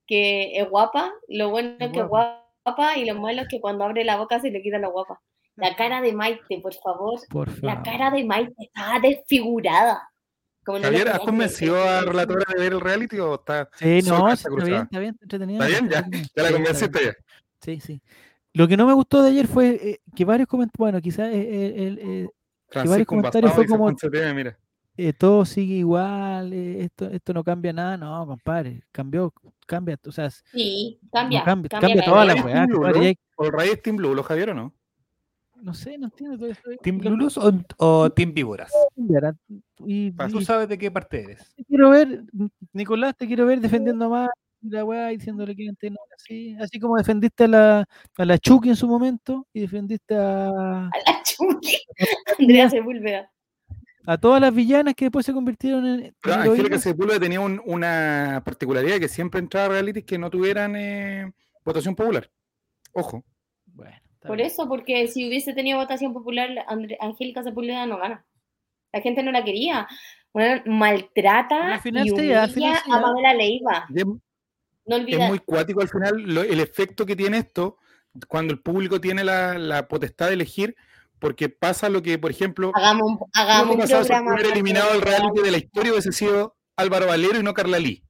que 0.06 0.58
es 0.60 0.68
guapa, 0.68 1.10
lo 1.28 1.50
bueno 1.50 1.70
Es 1.78 1.86
es 1.86 1.92
que 1.92 2.00
es 2.00 2.06
guapa 2.08 2.98
y 2.98 3.04
lo 3.06 3.14
malo 3.18 3.42
es 3.42 3.48
que 3.48 3.60
cuando 3.60 3.84
abre 3.84 4.04
la 4.04 4.16
boca 4.18 4.40
se 4.40 4.50
le 4.50 4.60
quita 4.60 4.78
la 4.78 4.88
guapa. 4.88 5.20
La 5.60 5.76
cara 5.76 6.00
de 6.00 6.12
Maite, 6.12 6.60
por 6.62 6.74
favor, 6.74 7.20
Por 7.28 7.48
la 7.62 7.74
favor. 7.76 7.84
cara 7.84 8.10
de 8.10 8.24
Maite 8.24 8.54
estaba 8.58 8.98
desfigurada. 9.00 10.08
Como 10.64 10.78
no 10.78 10.84
lo 10.84 10.90
Javier, 10.90 11.08
¿has 11.08 11.20
que 11.20 11.24
convencido 11.26 11.82
a 11.82 12.00
relatora 12.02 12.44
de 12.54 12.62
ver 12.62 12.72
el 12.72 12.80
reality 12.80 13.18
o 13.18 13.34
está, 13.36 13.68
Sí, 13.76 14.00
no, 14.06 14.28
está 14.30 14.48
cruzada. 14.48 14.66
bien, 14.68 14.82
está 14.82 14.98
bien, 14.98 15.18
entretenido. 15.22 15.64
está 15.64 15.80
bien? 15.80 15.90
Ya, 15.90 16.28
ya 16.36 16.42
la 16.42 16.52
convenciste 16.52 17.04
ya. 17.04 17.12
Sí, 17.62 17.80
sí. 17.80 18.02
Lo 18.52 18.66
que 18.68 18.76
no 18.76 18.86
me 18.86 18.92
gustó 18.94 19.22
de 19.22 19.30
ayer 19.30 19.46
fue 19.46 19.68
eh, 19.82 20.00
que 20.14 20.24
varios 20.24 20.48
comentarios, 20.48 20.78
bueno, 20.78 21.00
quizás 21.00 21.28
eh, 21.32 21.40
eh, 21.40 21.98
eh, 22.00 22.28
varios 22.74 23.06
comentarios 23.06 23.52
fue 23.54 23.66
como- 23.66 23.90
mira. 24.34 24.58
eh, 24.96 25.12
todo 25.14 25.44
sigue 25.46 25.76
igual, 25.76 26.52
eh, 26.52 26.82
esto, 26.84 27.06
esto 27.08 27.32
no 27.32 27.42
cambia 27.44 27.72
nada. 27.72 27.96
No, 27.96 28.26
compadre, 28.26 28.82
cambió, 28.92 29.32
cambia, 29.66 29.98
o 30.06 30.12
sea, 30.12 30.30
Sí, 30.30 30.98
no 31.02 31.08
cambia. 31.12 31.44
cambia, 31.44 31.68
cambia 31.70 31.88
cambia 31.88 31.96
la 31.96 32.04
toda 32.04 32.24
la 32.24 32.34
weá, 32.44 32.66
Blue, 32.66 32.74
compadre, 32.76 32.98
¿no? 32.98 33.04
y 33.04 33.06
hay- 33.08 33.18
¿O 33.36 33.44
el 33.46 33.52
Rey 33.52 33.70
es 33.70 33.82
Team 33.82 33.96
Blue, 33.96 34.14
lo 34.14 34.22
Javier 34.22 34.50
o 34.50 34.54
no? 34.54 34.74
No 35.62 35.74
sé, 35.74 35.96
no 35.98 36.06
entiendo 36.06 36.36
todo 36.38 36.48
eso. 36.48 36.62
¿Team 36.82 36.98
Lulus 37.02 37.36
o, 37.38 37.52
o 37.78 38.10
Team 38.10 38.32
Víboras? 38.34 38.72
Y. 39.86 40.12
Tú 40.12 40.40
sabes 40.42 40.68
de 40.68 40.78
qué 40.78 40.90
parte 40.90 41.22
eres. 41.22 41.54
te 41.56 41.64
quiero 41.64 41.90
ver, 41.90 42.22
Nicolás, 42.72 43.16
te 43.16 43.26
quiero 43.26 43.46
ver 43.46 43.60
defendiendo 43.60 44.08
más 44.08 44.28
la 44.62 44.84
weá 44.84 45.10
y 45.12 45.16
diciéndole 45.16 45.56
que 45.56 45.66
antes 45.68 45.90
no 45.90 45.96
así, 46.14 46.54
así 46.60 46.78
como 46.78 46.96
defendiste 46.98 47.44
a 47.44 47.48
la, 47.48 47.88
a 48.18 48.24
la 48.26 48.38
Chucky 48.38 48.68
en 48.68 48.76
su 48.76 48.86
momento 48.86 49.46
y 49.54 49.60
defendiste 49.60 50.14
a, 50.14 50.48
A 50.48 50.90
la 51.06 51.22
Chucky. 51.24 51.76
Andrea 52.38 52.68
Sepúlveda. 52.68 53.30
a 54.06 54.18
todas 54.18 54.38
las 54.40 54.54
villanas 54.54 54.94
que 54.94 55.06
después 55.06 55.24
se 55.24 55.32
convirtieron 55.32 55.86
en, 55.86 56.00
en 56.06 56.14
Pero 56.20 56.34
Angélica 56.34 56.58
heroínas. 56.60 56.82
Sepúlveda 56.82 57.20
tenía 57.20 57.40
un- 57.40 57.62
una 57.64 58.42
particularidad 58.44 58.98
que 58.98 59.08
siempre 59.08 59.40
entraba 59.40 59.66
a 59.66 59.68
realities 59.70 60.04
que 60.04 60.18
no 60.18 60.28
tuvieran 60.28 60.76
eh, 60.76 61.32
votación 61.64 61.94
popular. 61.96 62.30
Ojo. 62.92 63.24
Por 64.28 64.36
bien. 64.36 64.46
eso, 64.48 64.68
porque 64.68 65.08
si 65.08 65.26
hubiese 65.28 65.52
tenido 65.54 65.78
votación 65.78 66.12
popular, 66.12 66.48
Andre- 66.68 66.98
Angélica 67.00 67.42
Sepúlveda 67.42 67.86
no 67.86 67.98
gana. 67.98 68.24
La 68.92 69.00
gente 69.00 69.22
no 69.22 69.32
la 69.32 69.44
quería. 69.44 69.86
Bueno, 70.32 70.62
maltrata 70.66 71.78
final 71.80 72.06
y 72.06 72.10
humilla 72.10 72.42
al 72.44 72.50
final 72.50 72.76
sí, 72.84 72.90
a. 72.92 73.00
Pamela 73.00 73.34
Leiva. 73.34 73.86
Es, 73.94 74.04
No 74.04 74.96
es 74.96 75.28
muy 75.28 75.38
cuático 75.40 75.80
al 75.80 75.88
final 75.88 76.14
lo- 76.22 76.42
el 76.42 76.60
efecto 76.60 77.06
que 77.06 77.16
tiene 77.16 77.38
esto 77.38 77.78
cuando 78.28 78.52
el 78.52 78.60
público 78.60 79.00
tiene 79.00 79.24
la, 79.24 79.56
la 79.58 79.86
potestad 79.88 80.28
de 80.28 80.34
elegir, 80.34 80.74
porque 81.18 81.48
pasa 81.48 81.88
lo 81.88 82.02
que, 82.02 82.18
por 82.18 82.30
ejemplo, 82.30 82.72
Hagamos 82.74 83.02
un, 83.12 83.18
el 83.22 83.40
hagamos 83.40 83.74
un 83.76 83.82
el 83.82 83.88
programa. 83.88 84.36
eliminado 84.40 84.92
del 84.92 85.02
reality 85.02 85.40
de 85.42 85.50
la 85.50 85.58
historia 85.58 85.92
hubiese 85.92 86.12
sido 86.12 86.56
Álvaro 86.76 87.06
Valero 87.06 87.38
y 87.38 87.42
no 87.42 87.54
Carla 87.54 87.78
Lee. 87.78 88.02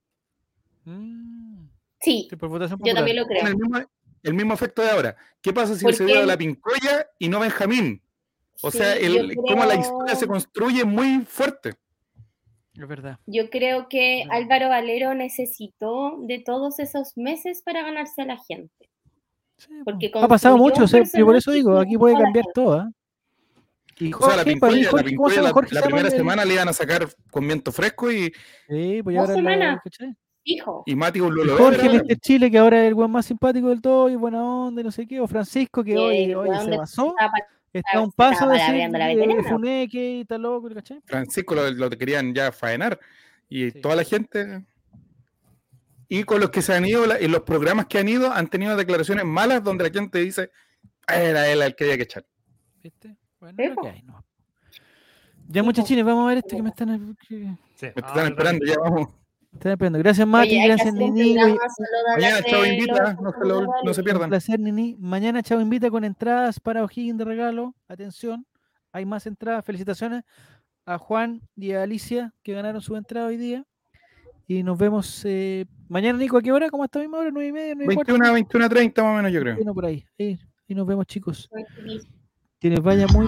Mm, 0.85 1.69
Sí, 2.03 2.27
sí, 2.31 2.37
por 2.37 2.49
votación 2.49 2.81
yo 2.83 2.95
también 2.95 3.17
lo 3.19 3.27
creo. 3.27 3.47
El 3.47 3.57
mismo, 3.57 3.79
el 4.23 4.35
mismo 4.35 4.55
efecto 4.55 4.83
de 4.83 4.91
ahora. 4.91 5.17
¿Qué 5.41 5.53
pasa 5.53 5.75
si 5.75 5.85
¿Por 5.85 5.95
se 5.95 6.05
hubiera 6.05 6.27
la 6.27 6.37
Pincoya 6.37 7.07
y 7.19 7.29
no 7.29 7.41
Benjamín? 7.41 8.03
O 8.63 8.71
sea, 8.71 8.95
el, 8.97 9.35
cómo 9.37 9.65
la 9.65 9.75
historia 9.77 10.15
se 10.15 10.27
construye 10.27 10.85
muy 10.85 11.25
fuerte. 11.25 11.75
Es 12.75 12.87
verdad. 12.87 13.19
Yo 13.27 13.51
creo 13.51 13.89
que. 13.89 14.25
Álvaro 14.31 14.69
Valero 14.69 15.15
necesitó 15.15 16.19
de 16.21 16.39
todos 16.39 16.79
esos 16.79 17.17
meses 17.17 17.63
para 17.63 17.83
ganarse 17.83 18.23
a 18.23 18.27
la 18.27 18.39
gente. 18.39 18.91
Sí. 19.57 19.73
Porque 19.85 20.11
ha 20.15 20.29
pasado 20.29 20.57
mucho, 20.57 20.79
un 20.79 20.85
o 20.85 20.89
sea, 20.89 21.03
yo 21.03 21.27
por 21.27 21.37
eso 21.37 21.51
digo, 21.51 21.79
aquí 21.79 21.97
puede 21.99 22.17
cambiar 22.17 22.47
todo. 22.55 22.75
¿ah? 22.75 22.91
Y 23.99 24.13
O 24.15 24.19
sea, 24.19 24.29
la 24.29 24.45
Jorge, 24.45 24.53
y 24.53 24.55
Pincoya, 24.55 25.43
la, 25.43 25.53
Jorge, 25.53 25.75
Jorge 25.75 25.83
primera 25.83 26.11
semana 26.11 26.45
le 26.47 26.55
iban 26.55 26.69
a 26.69 26.73
sacar 26.73 27.07
con 27.31 27.47
viento 27.47 27.71
fresco 27.71 28.11
y, 28.11 28.33
Sí, 28.69 29.03
pues 29.03 29.17
Dos 29.17 29.29
ahora 29.29 29.29
la- 29.29 29.35
semanas. 29.37 29.81
Y 30.87 30.95
Mati 30.97 31.21
un 31.21 31.35
Lolo 31.35 31.57
Jorge, 31.57 31.89
Vera, 31.89 32.05
Mr. 32.05 32.17
Chile, 32.21 32.51
que 32.51 32.59
ahora 32.59 32.83
es 32.83 32.89
el 32.89 32.95
weón 32.95 33.11
más 33.11 33.27
simpático 33.27 33.69
del 33.69 33.81
todo 33.81 34.09
y 34.09 34.17
buena 34.17 34.43
onda 34.45 34.81
y 34.81 34.85
no 34.85 34.91
sé 34.91 35.07
qué. 35.07 35.21
O 35.21 35.27
Francisco, 35.29 35.83
que 35.85 35.97
hoy, 35.97 36.27
se 36.65 36.71
de- 36.71 36.77
basó. 36.77 37.11
estaba 37.11 37.33
pa- 37.33 37.47
Está 37.73 37.99
a 37.99 38.01
un 38.01 38.11
paso 38.11 38.49
de 38.49 38.59
decir. 38.59 39.45
Funeque 39.49 40.11
y 40.17 40.21
está 40.23 40.37
loco. 40.39 40.69
Francisco 41.05 41.55
lo, 41.55 41.71
lo 41.71 41.89
querían 41.91 42.35
ya 42.35 42.51
faenar 42.51 42.99
y 43.49 43.71
Sí. 43.71 43.81
toda 43.81 43.95
la 43.95 44.03
gente. 44.05 44.65
Y 46.09 46.25
con 46.25 46.41
los 46.41 46.51
que 46.51 46.63
se 46.63 46.75
han 46.75 46.85
ido, 46.85 47.05
en 47.15 47.31
los 47.31 47.43
programas 47.43 47.87
que 47.87 47.99
han 47.99 48.09
ido, 48.09 48.33
han 48.33 48.49
tenido 48.49 48.77
declaraciones 48.77 49.25
malas 49.25 49.63
donde 49.63 49.85
la 49.85 49.91
gente 49.91 50.19
dice, 50.19 50.51
"Ah, 51.07 51.21
era 51.21 51.47
él 51.49 51.63
el 51.63 51.77
que 51.77 51.85
había 51.85 51.97
que 51.99 52.03
echar. 52.03 52.27
¿Viste? 52.83 53.15
Bueno, 53.39 53.55
Sí, 53.57 53.63
es 53.63 53.69
lo 53.71 53.75
po. 53.77 53.83
que 53.83 53.89
hay, 53.91 54.03
¿no? 54.03 54.25
Ya, 55.49 55.63
muchachines, 55.63 56.05
vamos 56.05 56.25
a 56.25 56.29
ver 56.29 56.39
este 56.39 56.57
que 56.57 56.63
me 56.63 56.71
están, 56.71 57.17
que 57.29 57.35
Sí. 57.77 57.87
Me 57.95 58.03
están 58.07 58.27
esperando, 58.33 58.67
ya 58.67 58.75
vamos. 58.81 59.09
Estupendo. 59.53 59.99
Gracias, 59.99 60.27
Mati. 60.27 60.63
Gracias, 60.65 60.95
Nini. 60.95 61.35
Mañana 61.35 62.43
Chavo 62.43 62.65
invita. 62.65 63.17
No 63.85 63.95
se, 63.95 64.03
pierdan. 64.03 64.33
Un 64.33 64.65
Nini. 64.65 64.97
Mañana 64.99 65.43
Chavo 65.43 65.61
invita 65.61 65.91
con 65.91 66.05
entradas 66.05 66.61
para 66.61 66.85
O'Higgins 66.85 67.19
de 67.19 67.25
regalo. 67.25 67.75
Atención, 67.89 68.47
hay 68.93 69.05
más 69.05 69.27
entradas. 69.27 69.65
Felicitaciones 69.65 70.23
a 70.87 70.99
Juan 70.99 71.43
y 71.57 71.73
a 71.73 71.83
Alicia 71.83 72.33
que 72.43 72.55
ganaron 72.55 72.81
su 72.81 72.97
entrada 72.97 73.27
hoy 73.27 73.37
día. 73.37 73.65
Y 74.47 74.63
nos 74.63 74.79
vemos 74.79 75.23
eh, 75.25 75.67
mañana, 75.89 76.19
Nico. 76.19 76.39
¿A 76.39 76.43
qué 76.43 76.53
hora? 76.53 76.71
¿Cómo 76.71 76.83
a 76.83 76.87
esta 76.87 76.99
misma 76.99 77.19
hora? 77.19 77.31
¿9 77.31 77.49
y 77.49 77.53
media? 77.53 77.75
9 77.77 77.93
y 77.93 77.97
21, 77.97 78.33
21 78.33 78.69
30 78.69 79.03
más 79.03 79.13
o 79.13 79.17
menos, 79.17 79.33
yo 79.33 79.41
creo. 79.41 79.57
Bueno, 79.57 79.75
por 79.75 79.87
ahí. 79.87 80.05
Y 80.19 80.75
nos 80.75 80.87
vemos, 80.87 81.07
chicos. 81.07 81.49
Que 82.59 82.71
les 82.71 82.81
vaya 82.81 83.07
muy. 83.09 83.27